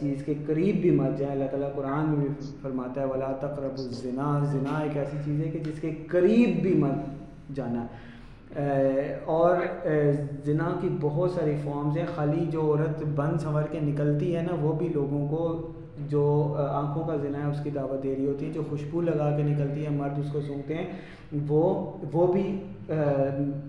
چیز 0.00 0.24
کے 0.24 0.34
قریب 0.46 0.76
بھی 0.76 0.90
مت 0.90 1.18
جائیں۔ 1.18 1.32
اللہ 1.32 1.48
تعالیٰ 1.50 1.74
قرآن 1.74 2.08
میں 2.08 2.16
بھی 2.16 2.28
فرماتا 2.62 3.00
ہے، 3.00 3.06
ولا 3.06 3.32
تقرب 3.40 3.78
الزنا 3.78 4.38
زنا 4.52 4.78
ایک 4.78 4.96
ایسی 4.96 5.16
چیز 5.24 5.44
ہے 5.44 5.50
کہ 5.50 5.58
جس 5.58 5.80
کے 5.80 5.90
قریب 6.08 6.62
بھی 6.62 6.74
مت 6.74 7.56
جانا۔ 7.56 7.86
اور 9.24 9.56
زنا 10.44 10.70
کی 10.80 10.88
بہت 11.00 11.30
ساری 11.30 11.54
فارمز 11.64 11.96
ہیں۔ 11.98 12.06
خالی 12.14 12.46
جو 12.50 12.60
عورت 12.60 13.02
بند 13.16 13.40
سنور 13.40 13.62
کے 13.70 13.80
نکلتی 13.82 14.36
ہے 14.36 14.42
نا، 14.42 14.54
وہ 14.60 14.72
بھی 14.72 14.88
لوگوں 14.88 15.26
کو 15.28 15.68
جو 16.08 16.22
آنکھوں 16.70 17.04
کا 17.04 17.16
زنا 17.16 17.38
ہے، 17.38 17.50
اس 17.50 17.60
کی 17.64 17.70
دعوت 17.70 18.02
دے 18.02 18.14
رہی 18.16 18.26
ہوتی 18.26 18.46
ہے۔ 18.46 18.52
جو 18.52 18.62
خوشبو 18.70 19.00
لگا 19.00 19.30
کے 19.36 19.42
نکلتی 19.42 19.84
ہے، 19.84 19.90
مرد 19.90 20.18
اس 20.18 20.32
کو 20.32 20.40
سونگتے 20.40 20.74
ہیں، 20.74 20.86
وہ 21.48 21.92
وہ 22.12 22.26
بھی 22.32 22.64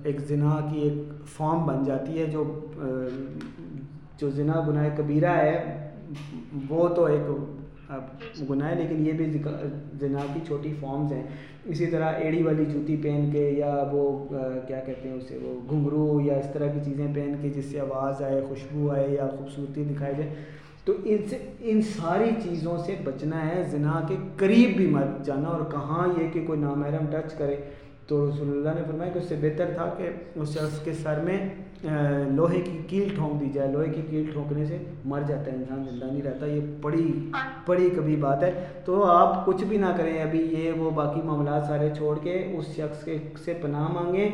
ایک 0.03 0.19
زنا 0.27 0.59
کی 0.71 0.79
ایک 0.79 1.27
فارم 1.37 1.65
بن 1.65 1.83
جاتی 1.83 2.21
ہے۔ 2.21 2.25
جو 2.25 2.43
جو 4.17 4.29
زنا 4.29 4.61
گناہ 4.67 4.89
کبیرہ 4.97 5.35
ہے، 5.37 5.89
وہ 6.69 6.87
تو 6.87 7.05
ایک 7.05 7.29
گناہ 8.49 8.69
ہے، 8.69 8.75
لیکن 8.75 9.05
یہ 9.05 9.11
بھی 9.11 9.25
زنا 9.99 10.25
کی 10.33 10.39
چھوٹی 10.47 10.73
فارمز 10.79 11.11
ہیں۔ 11.13 11.23
اسی 11.65 11.85
طرح 11.85 12.13
ایڑی 12.13 12.43
والی 12.43 12.65
جوتی 12.65 12.95
پہن 13.03 13.29
کے 13.31 13.49
یا 13.57 13.73
وہ 13.91 14.03
کیا 14.67 14.79
کہتے 14.85 15.09
ہیں 15.09 15.15
اسے، 15.15 15.37
وہ 15.41 15.53
گھنگرو 15.69 16.21
یا 16.25 16.37
اس 16.37 16.47
طرح 16.53 16.71
کی 16.73 16.79
چیزیں 16.85 17.05
پہن 17.15 17.35
کے 17.41 17.49
جس 17.49 17.65
سے 17.65 17.79
آواز 17.79 18.21
آئے، 18.21 18.41
خوشبو 18.49 18.89
آئے 18.91 19.07
یا 19.09 19.27
خوبصورتی 19.37 19.83
دکھائی 19.83 20.13
جائے 20.17 20.33
تو 20.85 20.93
ان 21.03 21.17
سے، 21.29 21.37
ان 21.59 21.81
ساری 21.81 22.29
چیزوں 22.43 22.77
سے 22.77 22.95
بچنا 23.03 23.47
ہے۔ 23.47 23.63
زنا 23.71 23.99
کے 24.07 24.15
قریب 24.37 24.75
بھی 24.77 24.87
مت 24.87 25.25
جانا 25.25 25.49
اور 25.49 25.71
کہاں 25.71 26.07
یہ 26.19 26.27
کہ 26.33 26.45
کوئی 26.47 26.59
نامحرم 26.59 27.05
ٹچ 27.11 27.33
کرے۔ 27.33 27.55
تو 28.07 28.29
رسول 28.29 28.49
اللہ 28.49 28.69
نے 28.75 28.81
فرمایا 28.87 29.11
کہ 29.11 29.19
اس 29.19 29.25
سے 29.25 29.35
بہتر 29.41 29.71
تھا 29.75 29.93
کہ 29.97 30.09
اس 30.35 30.53
شخص 30.53 30.79
کے 30.83 30.93
سر 30.93 31.19
میں 31.23 31.37
لوہے 31.83 32.61
کی 32.61 32.77
کیل 32.87 33.13
ٹھونک 33.15 33.39
دی 33.41 33.49
جائے، 33.53 33.71
لوہے 33.71 33.89
کی 33.89 34.01
کیل 34.09 34.29
ٹھونکنے 34.33 34.65
سے 34.65 34.77
مر 35.05 35.21
جاتا 35.27 35.51
ہے 35.51 35.55
انسان، 35.55 35.83
زندہ 35.89 36.05
نہیں 36.05 36.21
رہتا، 36.21 36.45
یہ 36.45 36.59
بڑی 36.81 37.29
بڑی 37.65 37.89
کبھی 37.95 38.15
بات 38.15 38.43
ہے۔ 38.43 38.51
تو 38.85 39.03
آپ 39.03 39.45
کچھ 39.45 39.63
بھی 39.63 39.77
نہ 39.77 39.91
کریں، 39.97 40.21
ابھی 40.23 40.41
یہ 40.41 40.71
وہ 40.71 40.91
باقی 40.91 41.21
معاملات 41.21 41.65
سارے 41.67 41.89
چھوڑ 41.97 42.17
کے 42.23 42.53
اس 42.57 42.67
شخص 42.75 43.03
کے 43.03 43.17
سے 43.45 43.53
پناہ 43.61 43.87
مانگیں 43.87 44.29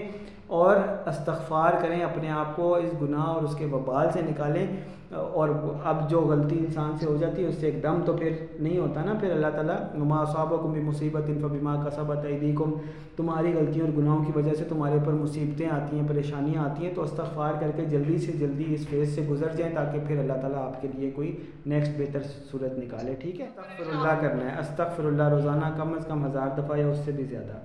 اور 0.48 0.76
استغفار 1.06 1.74
کریں، 1.82 2.00
اپنے 2.04 2.30
آپ 2.30 2.56
کو 2.56 2.76
اس 2.76 3.02
گناہ 3.02 3.26
اور 3.26 3.44
اس 3.44 3.56
کے 3.56 3.66
وبال 3.66 4.08
سے 4.14 4.22
نکالیں۔ 4.22 4.66
اور 5.12 5.50
اب 5.84 6.10
جو 6.10 6.22
غلطی 6.22 6.60
انسان 6.60 6.98
سے 7.00 7.06
ہو 7.06 7.18
جاتی 7.18 7.44
ہے 7.44 7.48
اس 7.48 7.56
سے 7.56 7.66
ایک 7.66 7.84
دم 7.84 8.02
تو 8.06 8.14
پھر 8.14 8.30
نہیں 8.60 8.80
ہوتا 8.80 9.04
نا۔ 9.04 9.14
پھر 9.20 9.32
اللہ 9.32 9.48
تعالیٰ 9.48 9.76
نما 9.94 10.26
صابہ 10.26 10.74
بھی 10.74 10.82
مصیبت 10.82 11.22
انفبیما 11.28 11.76
کا 11.84 11.90
صبت 11.90 12.26
عیدیکم 12.26 12.74
تمہاری 13.16 13.54
غلطیوں 13.54 13.88
اور 13.88 13.98
گناہوں 13.98 14.26
کی 14.26 14.32
وجہ 14.36 14.54
سے 14.54 14.64
تمہارے 14.64 14.94
اوپر 14.94 15.14
مصیبتیں 15.14 15.70
آتی 15.70 16.00
ہیں 16.00 16.08
پریشانیاں 16.08 16.64
آتی 16.64 16.86
ہیں۔ 16.86 16.94
تو 16.94 17.02
استغفار 17.02 17.54
کر 17.60 17.72
کے 17.76 17.86
جلدی 17.86 18.18
سے 18.18 18.32
جلدی 18.32 18.74
اس 18.74 18.88
فیز 18.88 19.16
سے 19.16 19.22
گزر 19.30 19.48
جائیں 19.58 19.76
تاکہ 19.76 20.00
پھر 20.08 20.20
اللہ 20.20 20.34
تعالیٰ 20.34 20.68
آپ 20.68 20.82
کے 20.82 20.88
لیے 20.96 21.12
کوئی 21.12 21.38
نیکسٹ 21.66 21.92
بہتر 21.98 22.20
صورت 22.52 22.78
نکالے 22.78 23.16
ٹھیک 23.20 23.42
ہے؟ 23.42 23.46
استغفر 23.46 23.98
اللہ۔ 23.98 24.22
کرنا 24.22 24.56
ہے۔ 24.56 24.60
استغفر 24.60 25.06
اللہ 25.06 25.30
روزانہ 25.30 25.78
کم 25.78 25.94
از 25.94 26.06
کم 26.06 26.26
ہزار 26.26 26.48
دفعہ 26.58 26.78
یا 26.78 26.88
اس 26.88 26.98
سے 27.06 27.12
بھی 27.12 27.24
زیادہ۔ 27.24 27.58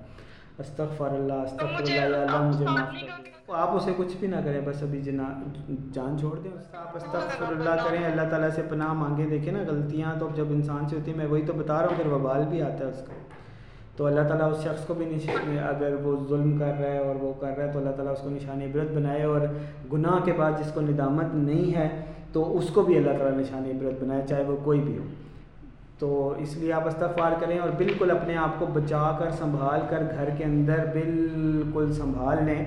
استغفر 0.59 1.09
اللہ 1.09 1.33
استغفر 1.33 1.81
اللہ 1.81 1.93
یا 1.95 2.03
اللہ 2.03 2.41
مجھے 2.41 2.65
معاف 2.65 2.89
کر 3.47 3.53
آپ 3.53 3.75
اسے 3.75 3.91
کچھ 3.97 4.17
بھی 4.19 4.27
نہ 4.27 4.35
کریں 4.45 4.61
بس 4.61 4.83
ابھی 4.83 5.01
جنا 5.01 5.23
جان 5.93 6.17
چھوڑ 6.19 6.39
دیں 6.39 6.51
آپ 6.73 6.95
استغفر 6.95 7.51
اللہ 7.51 7.87
کریں 7.89 8.05
اللہ 8.05 8.29
تعالیٰ 8.29 8.49
سے 8.49 8.61
پناہ 8.69 8.93
مانگیں 8.93 9.27
دیکھیں 9.27 9.53
نا 9.53 9.59
غلطیاں 9.67 10.13
تو 10.19 10.29
جب 10.35 10.45
انسان 10.49 10.87
سے 10.89 10.95
ہوتی 10.95 11.11
ہیں 11.11 11.17
میں 11.17 11.25
وہی 11.25 11.41
تو 11.41 11.53
بتا 11.53 11.79
رہا 11.79 11.87
ہوں 11.87 11.95
پھر 11.97 12.05
وبال 12.05 12.43
بھی 12.49 12.61
آتا 12.61 12.85
ہے 12.85 12.89
اس 12.89 13.01
کا۔ 13.07 13.13
تو 13.95 14.05
اللہ 14.05 14.21
تعالیٰ 14.27 14.51
اس 14.51 14.63
شخص 14.63 14.85
کو 14.85 14.93
بھی 14.93 15.05
نشان 15.05 15.57
اگر 15.67 15.93
وہ 16.03 16.15
ظلم 16.29 16.57
کر 16.57 16.65
رہا 16.65 16.89
ہے 16.91 16.97
اور 16.97 17.15
وہ 17.15 17.33
کر 17.39 17.57
رہا 17.57 17.67
ہے 17.67 17.71
تو 17.71 17.79
اللہ 17.79 17.91
تعالیٰ 17.91 18.13
اس 18.13 18.19
کو 18.19 18.29
نشان 18.29 18.61
عبرت 18.61 18.91
بنائے۔ 18.91 19.23
اور 19.23 19.41
گناہ 19.93 20.25
کے 20.25 20.33
بعد 20.33 20.51
جس 20.59 20.71
کو 20.71 20.81
ندامت 20.81 21.25
نہیں 21.33 21.75
ہے 21.75 22.05
تو 22.31 22.57
اس 22.57 22.69
کو 22.69 22.81
بھی 22.81 22.97
اللہ 22.97 23.17
تعالیٰ 23.17 23.39
نشان 23.39 23.65
عبرت 23.65 24.03
بنائے 24.03 24.21
چاہے 24.29 24.43
وہ 24.43 24.57
کوئی 24.63 24.79
بھی 24.79 24.97
ہو۔ 24.97 25.03
تو 25.99 26.33
اس 26.39 26.55
لیے 26.57 26.71
آپ 26.73 26.87
استغفار 26.87 27.31
کریں 27.39 27.57
اور 27.59 27.69
بالکل 27.77 28.11
اپنے 28.11 28.35
آپ 28.37 28.59
کو 28.59 28.65
بچا 28.73 29.11
کر 29.19 29.31
سنبھال 29.31 29.81
کر 29.89 30.03
گھر 30.15 30.29
کے 30.37 30.43
اندر 30.43 30.85
بالکل 30.93 31.91
سنبھال 31.93 32.43
لیں 32.45 32.63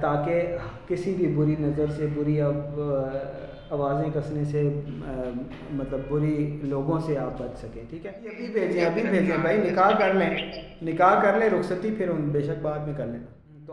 تاکہ 0.00 0.56
کسی 0.88 1.14
بھی 1.14 1.26
بری 1.36 1.54
نظر 1.60 1.90
سے، 1.96 2.06
بری 2.14 2.40
آوازیں 2.40 4.08
کسنے 4.14 4.44
سے 4.44 4.62
مطلب 5.70 6.00
بری 6.08 6.58
لوگوں 6.62 6.98
سے 7.00 7.16
آپ 7.18 7.40
بچ 7.40 7.58
سکیں، 7.60 7.82
ٹھیک 7.90 8.06
ہے؟ 8.06 8.10
ابھی 8.10 8.46
بھیجیں 8.52 8.84
ابھی 8.86 9.02
بھیجیں، 9.02 9.36
بھائی، 9.42 9.58
نکاح 9.70 9.90
کر 9.98 10.14
لیں، 10.14 10.30
نکاح 10.82 11.20
کر 11.22 11.38
لیں، 11.38 11.48
رخصتی 11.50 11.94
پھر 11.98 12.12
بے 12.32 12.42
شک 12.42 12.62
بعد 12.62 12.86
میں 12.86 12.94
کر 12.96 13.06
لیں۔ 13.06 13.20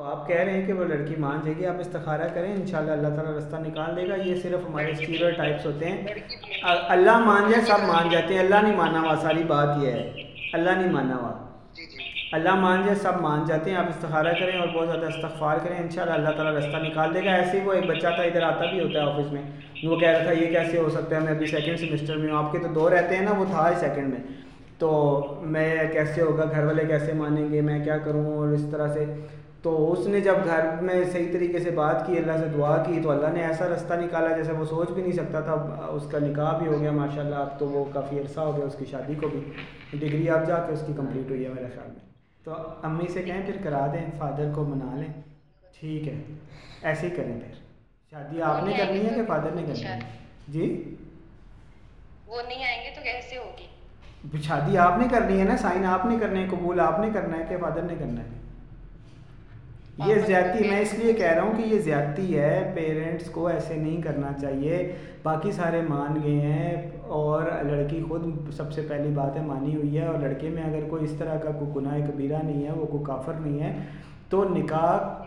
تو 0.01 0.07
آپ 0.07 0.27
کہہ 0.27 0.35
رہے 0.35 0.53
ہیں 0.53 0.67
کہ 0.67 0.73
وہ 0.73 0.83
لڑکی 0.85 1.15
مان 1.15 1.39
جائے 1.43 1.57
گی 1.57 1.65
آپ 1.65 1.75
استخارہ 1.79 2.21
کریں 2.33 2.53
انشاءاللہ 2.53 2.91
اللہ 2.91 3.07
تعالیٰ 3.07 3.37
رستہ 3.37 3.55
نکال 3.55 3.95
دے 3.95 4.09
گا۔ 4.09 4.15
یہ 4.15 4.35
صرف 4.35 4.69
ہمارے 4.69 4.91
اسٹیریو 4.91 5.29
ٹائپس 5.37 5.65
ہوتے 5.65 5.85
ہیں۔ 5.89 6.07
اللہ 6.63 7.19
مان 7.19 7.51
جائے 7.51 7.65
سب 7.65 7.87
مان 7.87 8.09
جاتے 8.09 8.33
ہیں۔ 8.33 8.41
اللہ 8.41 8.55
نہیں 8.63 8.75
مانا 8.75 9.01
ہوا 9.01 9.15
ساری 9.21 9.43
بات 9.43 9.67
یہ 9.81 9.91
ہے۔ 9.91 10.11
اللہ 10.53 10.69
نہیں 10.69 10.91
مانا 10.91 11.15
ہوا۔ 11.15 11.49
اللہ 12.31 12.55
مان 12.55 12.81
جائے 12.81 12.95
سب 12.95 13.21
مان 13.21 13.43
جاتے 13.47 13.69
ہیں۔ 13.69 13.77
آپ 13.77 13.85
استخارہ 13.89 14.33
کریں 14.39 14.59
اور 14.59 14.67
بہت 14.67 14.87
زیادہ 14.87 15.05
استغفار 15.05 15.57
کریں 15.63 15.77
انشاءاللہ 15.77 16.13
اللہ 16.13 16.29
تعالیٰ 16.29 16.53
رستہ 16.53 16.77
نکال 16.77 17.13
دے 17.13 17.25
گا۔ 17.25 17.31
ایسے 17.31 17.59
ہی 17.59 17.65
وہ 17.65 17.73
ایک 17.73 17.85
بچہ 17.85 18.07
تھا 18.15 18.23
ادھر 18.23 18.41
آتا 18.41 18.65
بھی 18.65 18.83
ہوتا 18.83 18.99
ہے 18.99 19.05
آفس 19.05 19.33
میں۔ 19.33 19.41
وہ 19.83 19.95
کہہ 19.99 20.09
رہا 20.09 20.23
تھا 20.23 20.31
یہ 20.31 20.45
کیسے 20.45 20.77
ہو 20.77 20.89
سکتا 20.89 21.15
ہے؟ 21.15 21.21
میں 21.21 21.33
ابھی 21.33 21.47
سیکنڈ 21.47 21.79
سیمسٹر 21.79 22.17
میں 22.17 22.31
ہوں۔ 22.31 22.45
آپ 22.45 22.51
کے 22.51 22.59
تو 22.59 22.67
دو 22.67 22.89
رہتے 22.89 23.15
ہیں 23.15 23.21
نا 23.21 23.31
وہ 23.31 23.45
تھا 23.45 23.69
ہی 23.69 23.75
سیکنڈ 23.75 24.09
میں۔ 24.09 24.19
تو 24.77 25.21
میں 25.41 25.75
کیسے 25.93 26.21
ہوگا؟ 26.21 26.43
گھر 26.51 26.63
والے 26.63 26.85
کیسے 26.85 27.13
مانیں 27.13 27.49
گے؟ 27.51 27.61
میں 27.61 27.83
کیا 27.83 27.97
کروں؟ 27.97 28.37
اور 28.37 28.47
اس 28.47 28.65
طرح 28.71 28.87
سے 28.87 29.05
تو 29.61 29.91
اس 29.91 30.07
نے 30.07 30.19
جب 30.19 30.35
گھر 30.45 30.81
میں 30.81 31.03
صحیح 31.11 31.33
طریقے 31.33 31.59
سے 31.59 31.71
بات 31.71 32.07
کی 32.07 32.17
اللہ 32.17 32.31
سے 32.31 32.45
دعا 32.45 32.83
کی 32.83 32.99
تو 33.03 33.11
اللہ 33.11 33.27
نے 33.27 33.43
ایسا 33.43 33.67
رستہ 33.67 33.93
نکالا 33.93 34.37
جیسے 34.37 34.51
وہ 34.51 34.65
سوچ 34.65 34.89
بھی 34.89 35.01
نہیں 35.01 35.11
سکتا 35.11 35.39
تھا۔ 35.39 35.51
اس 35.89 36.03
کا 36.11 36.19
نکاح 36.19 36.57
بھی 36.57 36.67
ہو 36.67 36.81
گیا 36.81 36.91
ماشاء 36.91 37.21
اللہ 37.21 37.35
اب 37.35 37.59
تو 37.59 37.67
وہ 37.67 37.85
کافی 37.93 38.19
عرصہ 38.19 38.39
ہو 38.39 38.57
گیا 38.57 38.65
اس 38.65 38.75
کی 38.79 38.85
شادی 38.85 39.15
کو 39.15 39.27
بھی۔ 39.27 39.51
ڈگری 39.99 40.29
اب 40.29 40.47
جا 40.47 40.55
کے 40.55 40.73
اس 40.73 40.83
کی 40.87 40.93
کمپلیٹ 40.97 41.29
ہوئی 41.29 41.43
ہے 41.43 41.49
میرے 41.49 41.67
خیال 41.73 41.87
میں۔ 41.87 42.11
تو 42.43 42.53
امی 42.83 43.07
سے 43.07 43.21
کہیں 43.21 43.45
پھر 43.45 43.57
کرا 43.63 43.87
دیں 43.87 44.11
فادر 44.17 44.51
کو 44.55 44.63
منا 44.63 44.95
لیں۔ 44.95 45.21
ٹھیک 45.79 46.07
ہے 46.07 46.21
ایسے 46.81 47.07
ہی 47.07 47.15
کریں 47.15 47.39
پھر۔ 47.39 47.53
شادی 48.11 48.41
آپ 48.41 48.63
نے 48.63 48.73
کرنی 48.77 49.05
ہے 49.05 49.09
کہ 49.15 49.21
فادر 49.27 49.51
نے 49.55 49.61
کرنی 49.61 49.83
ہے؟ 49.83 49.99
جی؟ 50.47 50.95
وہ 52.27 52.41
نہیں 52.47 52.65
آئیں 52.65 52.83
گے 52.83 52.95
تو 52.95 53.01
کیسے 53.03 53.37
ہوگی؟ 53.37 54.41
شادی 54.41 54.77
آپ 54.77 54.97
نے 54.97 55.07
کرنی 55.11 55.39
ہے 55.39 55.43
نا 55.43 55.57
سائن 55.57 55.85
آپ 55.85 56.05
نے 56.05 56.15
کرنا 56.19 56.39
ہے 56.39 56.47
قبول 56.51 56.79
آپ 56.79 56.99
نے 56.99 57.09
کرنا 57.13 57.37
ہے 57.37 57.43
کہ 57.49 57.57
فادر 57.57 57.81
نے 57.81 57.95
کرنا 57.99 58.21
ہے؟ 58.21 58.40
یہ 60.05 60.15
زیادتی 60.25 60.69
میں 60.69 60.79
اس 60.79 60.93
لیے 60.93 61.13
کہہ 61.13 61.31
رہا 61.31 61.41
ہوں 61.41 61.53
کہ 61.57 61.61
یہ 61.61 61.79
زیادتی 61.79 62.39
ہے 62.39 62.71
پیرنٹس 62.75 63.29
کو 63.29 63.47
ایسے 63.47 63.75
نہیں 63.75 64.01
کرنا 64.01 64.31
چاہیے۔ 64.41 64.91
باقی 65.23 65.51
سارے 65.51 65.81
مان 65.89 66.19
گئے 66.23 66.39
ہیں 66.39 66.89
اور 67.07 67.43
لڑکی 67.63 68.03
خود 68.09 68.27
سب 68.53 68.71
سے 68.71 68.81
پہلی 68.81 69.09
بات 69.09 69.37
ہے 69.37 69.41
مانی 69.41 69.75
ہوئی 69.75 69.97
ہے۔ 69.97 70.05
اور 70.05 70.19
لڑکے 70.19 70.49
میں 70.49 70.63
اگر 70.63 70.89
کوئی 70.89 71.03
اس 71.03 71.11
طرح 71.11 71.37
کا 71.37 71.51
کوئی 71.51 71.71
گناہ 71.75 71.97
کبیرہ 71.97 72.37
نہیں 72.43 72.65
ہے 72.65 72.71
وہ 72.71 72.85
کوئی 72.85 73.03
کافر 73.03 73.33
نہیں 73.39 73.59
ہے 73.59 73.79
تو 74.29 74.43
نکاح 74.43 75.23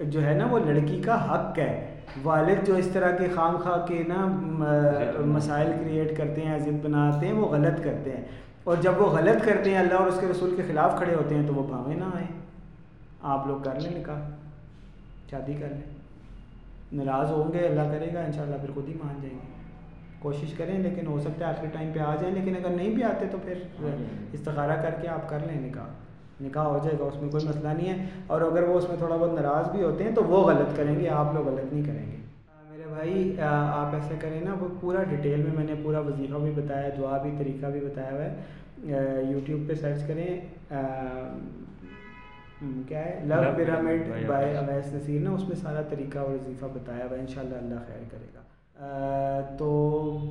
جو 0.00 0.26
ہے 0.26 0.34
نا 0.34 0.46
وہ 0.50 0.58
لڑکی 0.58 1.02
کا 1.04 1.34
حق 1.34 1.58
ہے۔ 1.58 1.86
والد 2.22 2.66
جو 2.66 2.74
اس 2.74 2.88
طرح 2.92 3.16
کے 3.16 3.26
خام 3.34 3.56
خواہ 3.56 3.86
کے 3.86 4.02
نا 4.08 4.26
مسائل 5.24 5.70
کریٹ 5.84 6.16
کرتے 6.18 6.40
ہیں 6.40 6.58
ضد 6.58 6.84
بناتے 6.84 7.26
ہیں 7.26 7.34
وہ 7.34 7.46
غلط 7.48 7.84
کرتے 7.84 8.10
ہیں۔ 8.10 8.24
اور 8.64 8.76
جب 8.80 8.92
وہ 8.98 9.06
غلط 9.06 9.44
کرتے 9.44 9.70
ہیں 9.70 9.78
اللہ 9.78 9.94
اور 9.94 10.06
اس 10.06 10.18
کے 10.20 10.26
رسول 10.30 10.54
کے 10.56 10.62
خلاف 10.68 10.96
کھڑے 10.96 11.14
ہوتے 11.14 11.34
ہیں 11.34 11.46
تو 11.46 11.54
وہ 11.54 11.62
بھاوے 11.62 11.94
نہ 11.94 12.04
آئیں۔ 12.04 12.45
آپ 13.22 13.46
لوگ 13.46 13.56
کر 13.62 13.80
لیں 13.80 13.98
نکاح 13.98 14.20
شادی 15.30 15.54
کر 15.54 15.68
لیں۔ 15.68 15.96
ناراض 16.92 17.30
ہوں 17.30 17.52
گے 17.52 17.58
اللہ 17.58 17.80
کرے 17.80 18.14
گا 18.14 18.20
انشاءاللہ 18.20 18.56
پھر 18.60 18.70
خود 18.74 18.88
ہی 18.88 18.94
مان 18.94 19.14
جائیں 19.22 19.36
گے۔ 19.36 19.54
کوشش 20.18 20.54
کریں 20.54 20.78
لیکن 20.78 21.06
ہو 21.06 21.20
سکتا 21.20 21.44
ہے 21.44 21.50
آخری 21.50 21.66
ٹائم 21.72 21.90
پہ 21.94 21.98
آ 21.98 22.14
جائیں 22.14 22.34
لیکن 22.34 22.56
اگر 22.56 22.76
نہیں 22.76 22.90
بھی 22.90 23.02
آتے 23.02 23.26
تو 23.30 23.38
پھر 23.44 23.54
استخارہ 24.32 24.82
کر 24.82 24.90
کے 25.02 25.08
آپ 25.08 25.28
کر 25.28 25.38
لیں 25.46 25.60
نکاح۔ 25.60 25.86
نکاح 26.40 26.64
ہو 26.64 26.78
جائے 26.84 26.98
گا 26.98 27.04
اس 27.04 27.22
میں 27.22 27.30
کوئی 27.30 27.48
مسئلہ 27.48 27.68
نہیں 27.68 27.88
ہے۔ 27.88 28.06
اور 28.26 28.40
اگر 28.40 28.62
وہ 28.62 28.78
اس 28.78 28.88
میں 28.88 28.96
تھوڑا 28.96 29.16
بہت 29.16 29.32
ناراض 29.32 29.70
بھی 29.70 29.82
ہوتے 29.82 30.04
ہیں 30.04 30.14
تو 30.14 30.24
وہ 30.24 30.46
غلط 30.46 30.76
کریں 30.76 31.00
گے 31.00 31.08
آپ 31.08 31.34
لوگ 31.34 31.48
غلط 31.48 31.72
نہیں 31.72 31.84
کریں 31.84 32.06
گے۔ 32.06 32.16
میرے 32.70 32.82
بھائی 32.88 33.36
آپ 33.40 33.94
ایسا 33.94 34.14
کریں 34.20 34.40
نا 34.40 34.54
وہ 34.60 34.68
پورا 34.80 35.02
ڈیٹیل 35.02 35.42
میں 35.42 35.52
میں 35.56 35.64
نے 35.64 35.74
پورا 35.82 35.98
وظیفہ 35.98 36.34
بھی 36.34 36.50
بتایا 36.50 36.88
دعا 36.98 37.18
بھی 37.18 37.30
طریقہ 37.38 37.66
بھی 37.66 37.80
بتایا 37.80 38.10
ہوا 38.12 38.24
ہے۔ 38.24 38.34
یوٹیوب 39.30 39.68
پہ 39.68 39.74
سرچ 39.74 40.06
کریں 40.06 40.40
کیا 42.88 43.04
ہے؟ 43.04 43.20
Love 43.24 43.34
pyramid 43.56 44.26
by 44.26 44.56
Awais 44.56 44.92
Naseer 44.92 45.20
نا 45.20 45.30
اس 45.30 45.48
میں 45.48 45.56
سارا 45.56 45.82
طریقہ 45.82 46.18
اور 46.18 46.30
وظیفہ 46.30 46.66
بتایا 46.74 47.04
ہوا 47.04 47.16
ہے 47.16 47.20
ان 47.20 47.26
شاء 47.26 47.42
اللہ 47.42 47.54
اللہ 47.54 47.74
خیر 47.74 48.02
کرے 48.10 48.26
گا۔ 48.34 48.40
تو 49.58 49.68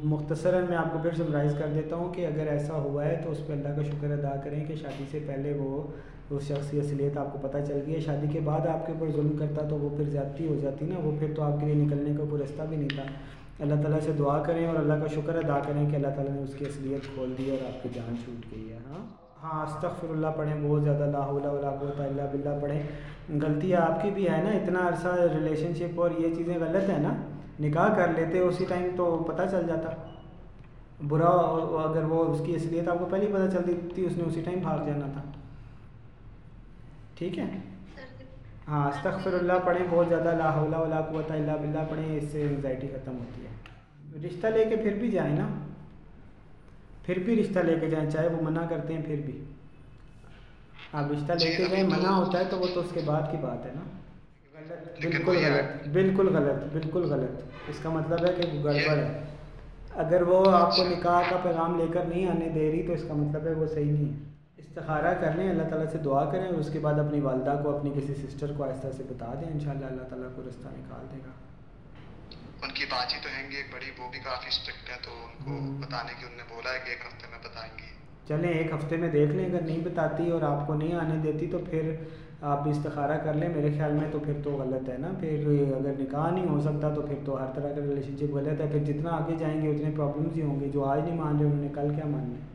مختصراً 0.04 0.66
میں 0.70 0.78
آپ 0.78 0.94
کو 0.94 1.00
پھر 1.02 1.16
سمرائز 1.16 1.56
کر 1.60 1.68
دیتا 1.76 1.96
ہوں 1.96 2.14
کہ 2.14 2.26
اگر 2.26 2.48
ایسا 2.48 2.74
ہوا 2.74 3.06
ہے 3.06 3.22
تو 3.24 3.32
اس 3.32 3.48
پہ 3.48 3.54
اللہ 3.54 3.68
کا 3.68 3.84
شکر 3.84 4.12
ادا 4.12 4.36
کریں 4.44 4.66
کہ 4.66 4.76
شادی 4.76 5.04
سے 5.12 5.20
پہلے 5.28 5.54
وہ 5.58 5.84
اس 6.30 6.44
شخص 6.44 6.72
کی 6.72 6.80
اصلیت 6.80 7.18
آپ 7.18 7.34
کو 7.34 7.40
پتہ 7.42 7.58
چل 7.68 7.80
گئی 7.86 7.96
ہے۔ 7.96 8.00
شادی 8.00 8.28
کے 8.32 8.40
بعد 8.44 8.68
آپ 8.68 8.86
کے 8.86 8.92
اوپر 8.92 9.12
ظلم 9.12 9.38
کرتا 9.40 9.68
تو 9.70 9.78
وہ 9.78 9.90
پھر 9.98 10.04
زیادتی 10.04 10.48
ہو 10.48 10.56
جاتی 10.62 10.86
نا 10.86 10.96
وہ 11.04 11.12
پھر 11.20 11.28
تو 11.36 11.44
آپ 11.44 11.60
کے 11.60 11.66
لیے 11.66 11.86
نکلنے 11.86 12.14
کا 12.18 12.24
کوئی 12.30 12.44
رستہ 12.44 12.62
بھی 12.70 12.78
نہیں 12.78 12.96
تھا۔ 12.96 13.04
اللہ 13.60 13.76
تعالیٰ 13.76 14.00
سے 14.00 14.12
دعا 14.20 14.44
کریں 14.44 14.68
اور 14.68 14.76
اللہ 14.76 14.94
کا 14.94 15.08
شکر 15.08 15.36
ادا 15.36 15.60
کریں 15.60 15.90
کہ 15.90 15.96
اللہ 15.96 16.08
تعالیٰ 16.08 16.36
نے 16.36 16.42
اس 16.42 16.56
کی 16.58 16.66
اصلیت 16.66 17.16
کھول 17.16 17.34
دی 17.38 17.50
اور 17.50 17.66
آپ 17.66 17.84
کی 17.84 17.90
جان 17.94 18.16
چھوٹ 18.26 18.46
گئی 18.52 18.72
ہے۔ 18.72 18.78
ہاں؟ 18.90 19.25
ہاں 19.46 19.66
استغفر 19.66 20.10
اللہ 20.10 20.28
پڑھیں، 20.36 20.68
بہت 20.68 20.84
زیادہ 20.84 21.10
لا 21.12 21.26
حول 21.26 21.46
ولا 21.46 21.70
قوت 21.70 22.00
الا 22.00 22.26
باللہ 22.32 22.62
پڑھیں۔ 22.62 22.84
غلطی 23.42 23.76
آپ 23.76 24.02
کی 24.02 24.10
بھی 24.10 24.30
ہے 24.30 24.42
نا، 24.44 24.50
اتنا 24.50 24.88
عرصہ 24.88 25.08
ریلیشن 25.08 25.74
شپ 25.76 26.02
اور 26.02 26.12
یہ 26.18 26.36
چیزیں 26.36 26.58
غلط 26.60 26.90
ہیں 26.90 27.00
نا، 27.00 27.14
نکاح 27.60 27.96
کر 27.96 28.08
لیتے 28.16 28.40
اسی 28.40 28.66
ٹائم 28.70 28.88
تو 28.96 29.24
پتہ 29.28 29.42
چل 29.52 29.68
جاتا۔ 29.68 29.90
برا 31.08 31.30
اگر 31.84 32.04
وہ 32.04 32.24
اس 32.26 32.42
کی 32.46 32.56
اصلیت 32.56 32.88
آپ 32.88 33.00
کو 33.00 33.06
پہلے 33.10 33.26
ہی 33.26 33.34
پتہ 33.34 33.58
چلتی 33.58 33.74
تھی 33.96 34.06
اس 34.06 34.18
نے 34.18 34.24
اسی 34.24 34.42
ٹائم 34.42 34.60
بھاگ 34.60 34.86
جانا 34.86 35.06
تھا۔ 35.14 35.22
ٹھیک 37.18 37.40
ہے؟ 37.40 37.46
ہاں 38.68 38.88
استغفر 38.88 39.34
اللہ 39.34 39.60
پڑھیں، 39.66 39.86
بہت 39.90 40.06
زیادہ 40.10 40.36
لا 40.38 40.54
حول 40.56 40.74
ولا 40.74 41.02
قوت 41.02 41.32
الا 41.32 41.56
باللہ 41.56 41.86
پڑھیں، 41.90 42.18
اس 42.18 42.24
سے 42.32 42.42
انگزائٹی 42.42 42.88
ختم 42.88 43.18
ہوتی 43.18 43.46
ہے۔ 43.46 44.28
رشتہ 44.28 44.48
لے 44.48 44.66
کے 44.66 44.76
پھر 44.76 44.94
بھی 44.94 45.12
جائیں 45.12 45.36
نا۔ 45.36 45.48
پھر 47.06 47.20
بھی 47.20 47.42
رشتہ 47.42 47.60
لے 47.60 47.80
کے 47.80 47.90
جائیں 47.90 48.10
چاہے 48.10 48.28
وہ 48.28 48.42
منع 48.42 48.66
کرتے 48.70 48.94
ہیں 48.94 49.02
پھر 49.06 49.22
بھی۔ 49.26 49.44
آپ 50.94 51.12
رشتہ 51.12 51.34
لے 51.34 51.56
کے 51.58 51.66
جائیں 51.66 51.84
منع 51.84 52.10
ہوتا 52.10 52.40
ہے 52.40 52.44
تو 52.50 52.58
وہ 52.60 52.68
تو 52.74 52.80
اس 52.80 52.90
کے 52.94 53.00
بعد 53.06 53.22
کی 53.32 53.38
بات 53.42 53.66
ہے 53.66 53.72
نا۔ 53.76 53.82
بالکل 55.02 55.38
غلط 55.38 55.88
بالکل 55.88 56.36
غلط 56.36 56.74
بالکل 56.74 57.04
غلط۔ 57.04 57.42
اس 57.68 57.80
کا 57.84 57.90
مطلب 57.90 58.26
ہے 58.26 58.34
کہ 58.34 58.60
گڑبڑ 58.64 58.98
ہے۔ 58.98 59.24
اگر 59.96 60.22
وہ 60.22 60.52
آپ 60.52 60.76
کو 60.76 60.84
نکاح 60.84 61.22
کا 61.30 61.38
پیغام 61.44 61.78
لے 61.78 61.86
کر 61.94 62.06
نہیں 62.06 62.28
آنے 62.28 62.50
دے 62.50 62.72
رہی 62.72 62.84
تو 62.84 62.94
اس 62.94 63.04
کا 63.08 63.14
مطلب 63.14 63.48
ہے 63.48 63.54
وہ 63.54 63.66
صحیح 63.66 63.92
نہیں 63.92 64.14
ہے۔ 64.14 64.18
استخارہ 64.58 65.14
کر 65.22 65.32
لیں 65.36 65.50
اللہ 65.50 65.64
تعالیٰ 65.64 65.92
سے 65.92 65.98
دعا 65.98 66.26
کریں 66.26 66.46
اور 66.46 66.54
اس 66.54 66.70
کے 66.74 66.80
بعد 66.80 66.94
اپنی 66.94 67.20
والدہ 67.20 67.60
کو 67.64 67.78
اپنی 67.78 67.92
کسی 67.96 68.14
سسٹر 68.16 68.52
کو 68.58 68.64
آہستہ 68.64 68.88
سے 68.98 69.04
بتا 69.10 69.34
دیں 69.42 69.54
انشاءاللہ 69.54 69.86
اللہ 69.86 70.04
تعالیٰ 70.04 70.30
کو 70.36 70.42
رستہ 70.50 70.68
نکال 70.68 71.06
دے 71.14 71.18
گا۔ 71.26 71.32
ان 72.64 72.70
کی 72.74 72.86
باجی 72.86 73.18
تو 73.24 73.30
ہیں 73.30 73.52
گی 73.52 73.56
ایک 73.56 73.66
بڑی 73.74 73.92
وہ 73.98 74.12
بھی 74.12 74.20
کافی 74.20 74.48
اسٹرکٹ 74.48 74.90
ہے 74.90 74.96
تو 75.02 75.12
ان 75.46 75.46
کو 75.46 75.88
بتانے 75.88 76.14
کی 76.20 76.26
انہوں 76.26 76.38
نے 76.38 76.44
بولا 76.50 76.74
ہے 76.74 76.80
کہ 76.86 76.90
ایک 76.90 77.00
ہفتے 77.06 77.28
میں 77.32 77.40
بتائیں 77.44 77.72
گی۔ 77.78 77.96
چلیں 78.28 78.50
ایک 78.50 78.72
ہفتے 78.74 78.98
میں 78.98 79.10
دیکھ 79.10 79.32
لیں 79.32 79.46
اگر 79.46 79.62
نہیں 79.62 79.80
بتاتی 79.84 80.30
اور 80.30 80.42
آپ 80.42 80.68
کو 80.68 80.74
نہیں 80.74 80.94
آنے 80.94 81.16
دیتی 81.24 81.48
تو 81.48 81.60
پھر 81.70 81.96
آپ 82.42 82.68
استخارہ 82.68 83.18
کر 83.18 83.34
لیں۔ 83.34 83.50
میرے 83.50 83.70
خیال 83.78 83.92
میں 83.92 84.12
تو 84.12 84.20
پھر 84.20 84.34
تو 84.44 84.52
غلط 84.52 84.90
ہے 84.90 84.98
نا۔ 84.98 85.12
پھر 85.20 85.48
اگر 85.78 85.92
نکاح 86.00 86.30
نہیں 86.32 86.48
ہو 86.48 86.60
سکتا 86.62 86.94
تو 86.94 87.02
پھر 87.02 87.16
تو 87.26 87.42
ہر 87.42 87.52
طرح 87.56 87.70
کا 87.70 87.82
ریلیشن 87.82 88.18
شپ 88.18 88.34
غلط 88.34 88.62
ہے۔ 88.62 88.68
پھر 88.72 88.80
جتنا 88.80 89.10
آگے 89.10 89.36
جائیں 89.40 89.62
گے 89.62 89.70
اتنے 89.70 89.92
پرابلمس 89.96 90.38
ہی 90.38 90.42
ہوں 90.42 90.60
گے۔ 90.60 90.70
جو 90.70 90.86
آج 90.86 91.00
نہیں 91.00 91.16
مان 91.16 91.38
رہے 91.38 91.46
انہوں 91.46 91.62
نے 91.62 91.68
کل 91.76 91.96
کیا 91.96 92.06
ماننا 92.06 92.36
ہے؟ 92.36 92.55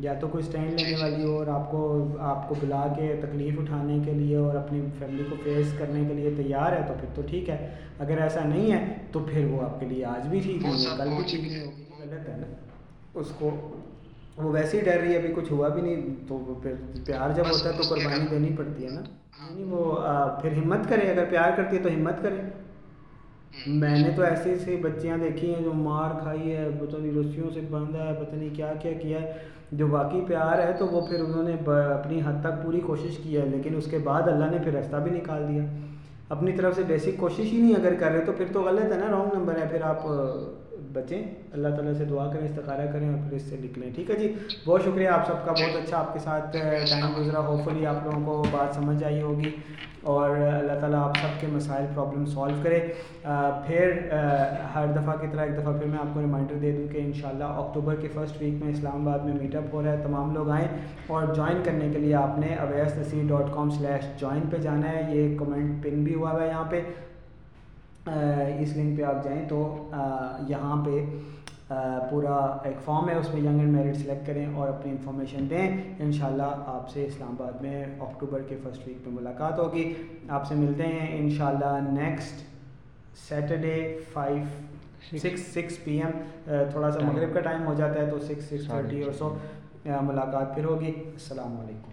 یا 0.00 0.14
تو 0.14 0.28
کوئی 0.28 0.44
اسٹینڈ 0.44 0.80
لینے 0.80 0.96
والی 1.02 1.24
ہو 1.24 1.38
اور 1.38 1.46
آپ 1.46 1.70
کو 1.70 2.08
آپ 2.18 2.48
کو 2.48 2.54
بلا 2.60 2.86
کے 2.96 3.16
تکلیف 3.22 3.58
اٹھانے 3.60 3.98
کے 4.04 4.12
لیے 4.12 4.36
اور 4.36 4.54
اپنی 4.54 4.80
فیملی 4.98 5.24
کو 5.30 5.36
فیس 5.44 5.66
کرنے 5.78 6.04
کے 6.08 6.14
لیے 6.14 6.30
تیار 6.36 6.72
ہے 6.72 6.82
تو 6.88 6.94
پھر 7.00 7.08
تو 7.14 7.22
ٹھیک 7.26 7.50
ہے۔ 7.50 7.74
اگر 7.98 8.18
ایسا 8.18 8.44
نہیں 8.44 8.72
ہے 8.72 8.84
تو 9.12 9.20
پھر 9.20 9.44
وہ 9.44 9.62
آپ 9.62 9.80
کے 9.80 9.86
لیے 9.86 10.04
آج 10.04 10.26
بھی 10.26 10.40
ٹھیک 10.40 10.62
نہیں 10.62 10.72
ہے 10.72 10.96
کل 10.98 11.08
بھی 11.08 11.24
ٹھیک 11.30 11.40
نہیں 11.40 11.64
ہوگی۔ 11.64 11.84
غلط 11.98 12.28
ہے 12.28 12.36
نا۔ 12.36 12.46
اس 13.14 13.26
کو 13.38 13.50
وہ 14.36 14.50
ویسے 14.52 14.78
ہی 14.78 14.84
ڈر 14.84 14.98
رہی 15.00 15.12
ہے 15.12 15.16
ابھی 15.16 15.28
کچھ 15.36 15.52
ہوا 15.52 15.68
بھی 15.68 15.82
نہیں 15.82 16.14
تو 16.28 16.58
پھر 16.62 16.72
پیار 17.06 17.30
جب 17.30 17.44
ہوتا 17.50 17.68
ہے 17.68 17.74
تو 17.76 17.94
قربانی 17.94 18.26
دینی 18.30 18.56
پڑتی 18.56 18.84
ہے 18.84 18.90
نا۔ 18.90 19.00
نہیں 19.50 19.64
وہ 19.64 19.94
پھر 20.42 20.52
ہمت 20.52 20.88
کرے 20.88 21.10
اگر 21.10 21.24
پیار 21.30 21.50
کرتی 21.56 21.76
ہے 21.76 21.82
تو 21.82 21.88
ہمت 21.88 22.22
کرے۔ 22.22 22.40
میں 23.66 23.98
نے 23.98 24.10
تو 24.16 24.22
ایسی 24.22 24.50
ایسی 24.50 24.76
بچیاں 24.76 25.18
دیکھی 25.18 25.54
ہیں 25.54 25.62
جو 25.62 25.72
مار 25.72 26.10
کھائی 26.22 26.56
ہے 26.56 26.68
پتہ 26.80 26.96
نہیں 26.96 27.12
رسیوں 27.12 27.50
سے 27.54 27.60
بندھا 27.70 28.08
ہے 28.08 28.12
پتہ 28.14 28.34
نہیں 28.34 28.54
کیا 28.54 28.72
کیا 28.82 28.92
کیا 28.92 29.22
ہے۔ 29.22 29.32
جو 29.72 29.88
واقعی 29.88 30.20
پیار 30.20 30.58
ہے 30.58 30.72
تو 30.78 30.86
وہ 30.86 31.06
پھر 31.06 31.20
انہوں 31.20 31.42
نے 31.42 31.56
اپنی 31.72 32.20
حد 32.26 32.40
تک 32.40 32.64
پوری 32.64 32.80
کوشش 32.80 33.16
کی 33.16 33.36
ہے، 33.36 33.46
لیکن 33.46 33.76
اس 33.76 33.86
کے 33.90 33.98
بعد 33.98 34.22
اللہ 34.22 34.44
نے 34.44 34.58
پھر 34.64 34.72
راستہ 34.72 34.96
بھی 34.96 35.10
نکال 35.10 35.48
دیا۔ 35.48 35.62
اپنی 36.28 36.52
طرف 36.52 36.76
سے 36.76 36.82
بیسک 36.86 37.16
کوشش 37.16 37.52
ہی 37.52 37.60
نہیں 37.60 37.74
اگر 37.74 37.94
کر 37.94 38.10
رہے 38.10 38.20
تو 38.20 38.32
پھر 38.32 38.44
تو 38.52 38.62
غلط 38.62 38.84
ہے 38.84 38.98
نا 38.98 39.06
رانگ 39.10 39.38
نمبر 39.38 39.58
ہے۔ 39.58 39.68
پھر 39.70 39.82
آپ 39.82 40.02
بچیں۔ 40.92 41.22
اللہ 41.52 41.68
تعالیٰ 41.68 41.92
سے 41.98 42.04
دعا 42.04 42.32
کریں 42.32 42.48
استخارہ 42.48 42.86
کریں 42.92 43.08
اور 43.08 43.28
پھر 43.28 43.36
اس 43.36 43.42
سے 43.42 43.56
نکلیں۔ 43.62 43.90
ٹھیک 43.94 44.10
ہے 44.10 44.16
جی؟ 44.16 44.34
بہت 44.66 44.82
شکریہ 44.84 45.08
آپ 45.08 45.26
سب 45.26 45.46
کا، 45.46 45.52
بہت 45.52 45.76
اچھا 45.76 45.98
آپ 45.98 46.12
کے 46.12 46.18
ساتھ 46.18 46.52
ٹائم 46.52 47.06
گزرا۔ 47.20 47.38
ہوپ 47.38 47.64
فلی 47.64 47.86
آپ 47.86 48.04
لوگوں 48.04 48.24
کو 48.24 48.44
بات 48.50 48.74
سمجھ 48.74 49.04
آئی 49.04 49.22
ہوگی۔ 49.22 49.50
اور 50.06 50.30
اللہ 50.30 50.80
تعالیٰ 50.80 51.08
آپ 51.08 51.16
سب 51.16 51.40
کے 51.40 51.46
مسائل 51.52 51.86
پرابلم 51.94 52.26
سولو 52.26 52.54
کرے۔ 52.62 52.80
پھر 53.66 53.92
ہر 54.74 54.86
دفعہ 54.96 55.16
کی 55.20 55.26
طرح 55.32 55.40
ایک 55.40 55.56
دفعہ 55.58 55.72
پھر 55.78 55.86
میں 55.86 55.98
آپ 55.98 56.14
کو 56.14 56.20
ریمائنڈر 56.20 56.54
دے 56.54 56.72
دوں 56.72 56.92
کہ 56.92 56.98
انشاءاللہ 56.98 57.44
اکتوبر 57.44 57.94
کے 57.94 58.08
فرسٹ 58.14 58.42
ویک 58.42 58.64
میں 58.64 58.72
اسلام 58.72 59.08
آباد 59.08 59.24
میں 59.24 59.34
میٹ 59.34 59.54
اپ 59.54 59.74
ہو 59.74 59.82
رہا 59.82 59.92
ہے، 59.92 59.96
تمام 60.02 60.34
لوگ 60.34 60.50
آئیں۔ 60.50 60.68
اور 61.06 61.34
جوائن 61.34 61.56
کرنے 61.64 61.88
کے 61.92 61.98
لیے 61.98 62.14
آپ 62.14 62.38
نے 62.38 62.54
Awais 62.54 62.98
Naseer 62.98 63.22
dot 63.26 63.54
com 63.54 63.70
slash 63.70 64.20
join 64.20 64.42
پہ 64.50 64.56
جانا 64.56 64.92
ہے۔ 64.92 65.14
یہ 65.14 65.38
کمنٹ 65.38 65.84
پن 65.84 66.04
بھی 66.04 66.14
ہوا 66.14 66.30
ہوا 66.30 66.42
ہے 66.42 66.48
یہاں 66.48 66.64
پہ۔ 66.70 66.80
اس 68.58 68.76
لنک 68.76 68.98
پہ 68.98 69.02
آپ 69.02 69.24
جائیں 69.24 69.48
تو 69.48 69.88
یہاں 70.48 70.84
پہ 70.84 71.04
پورا 71.68 72.34
ایک 72.64 72.76
فارم 72.84 73.08
ہے 73.08 73.14
اس 73.14 73.32
میں 73.34 73.42
ینگ 73.42 73.60
اینڈ 73.60 73.72
میرٹ 73.76 73.96
سلیکٹ 73.96 74.26
کریں 74.26 74.46
اور 74.54 74.68
اپنی 74.68 74.90
انفارمیشن 74.90 75.48
دیں۔ 75.50 75.66
انشاءاللہ 75.98 76.50
آپ 76.66 76.88
سے 76.90 77.04
اسلام 77.04 77.30
آباد 77.30 77.60
میں 77.62 77.84
اکتوبر 78.00 78.42
کے 78.48 78.56
فرسٹ 78.62 78.86
ویک 78.88 79.04
پہ 79.04 79.10
ملاقات 79.10 79.58
ہوگی۔ 79.58 79.92
آپ 80.28 80.46
سے 80.46 80.54
ملتے 80.54 80.86
ہیں 80.86 81.18
انشاءاللہ 81.18 81.78
next 81.90 82.44
Saturday 83.28 83.76
five 84.12 85.18
six 85.22 85.46
six 85.54 85.82
P 85.84 86.00
M 86.00 86.10
تھوڑا 86.70 86.90
سا 86.90 87.00
مغرب 87.04 87.34
کا 87.34 87.40
ٹائم 87.40 87.66
ہو 87.66 87.74
جاتا 87.74 88.00
ہے 88.00 88.10
تو 88.10 88.18
سکس 88.18 88.44
سکس 88.44 88.66
تھرٹی 88.66 89.02
اور 89.02 89.12
سو 89.12 89.34
ملاقات 89.84 90.54
پھر 90.54 90.64
ہوگی۔ 90.64 90.92
السلام 90.96 91.60
علیکم۔ 91.60 91.92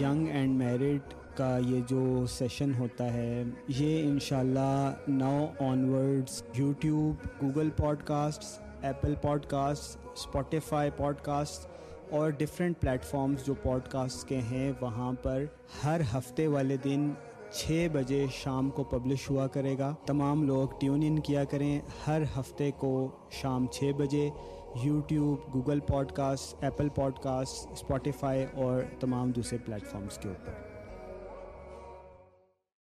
ینگ 0.00 0.26
اینڈ 0.28 0.58
میرٹ 0.58 1.14
کا 1.36 1.56
یہ 1.58 1.80
جو 1.88 2.24
سیشن 2.28 2.72
ہوتا 2.78 3.12
ہے، 3.12 3.42
یہ 3.68 4.08
انشاءاللہ 4.08 4.94
now 5.08 5.46
onwards 5.90 6.42
YouTube, 6.54 7.26
Google 7.42 7.70
podcasts 8.04 8.58
Apple 8.82 9.14
podcast 9.46 10.06
Spotify 10.12 10.90
podcast 11.22 11.68
اور 12.10 12.30
ڈفرینٹ 12.30 12.80
پلیٹفارمس 12.80 13.46
جو 13.46 13.54
پوڈ 13.54 13.88
کاسٹ 13.88 14.28
کے 14.28 14.40
ہیں، 14.50 14.72
وہاں 14.80 15.12
پر 15.22 15.44
ہر 15.84 16.00
ہفتے 16.14 16.46
والے 16.46 16.76
دن 16.84 17.10
چھ 17.52 17.86
بجے 17.92 18.24
شام 18.32 18.70
کو 18.70 18.84
پبلش 18.84 19.28
ہوا 19.30 19.46
کرے 19.46 19.76
گا۔ 19.78 19.94
تمام 20.06 20.42
لوگ 20.42 20.68
ٹیون 20.80 21.02
ان 21.06 21.18
کیا 21.18 21.44
کریں، 21.44 21.80
ہر 22.06 22.22
ہفتے 22.36 22.70
کو 22.78 22.94
شام 23.30 23.66
چھ 23.72 23.92
بجے 23.96 24.28
YouTube, 24.82 25.54
Google 25.54 25.80
podcast 26.12 26.64
Apple 26.64 26.88
podcast 27.18 27.72
Spotify 27.72 28.44
اور 28.54 28.82
تمام 29.00 29.30
دوسرے 29.30 29.58
پلیٹفارمس 29.64 30.18
کے 30.18 30.28
اوپر۔ 30.28 30.63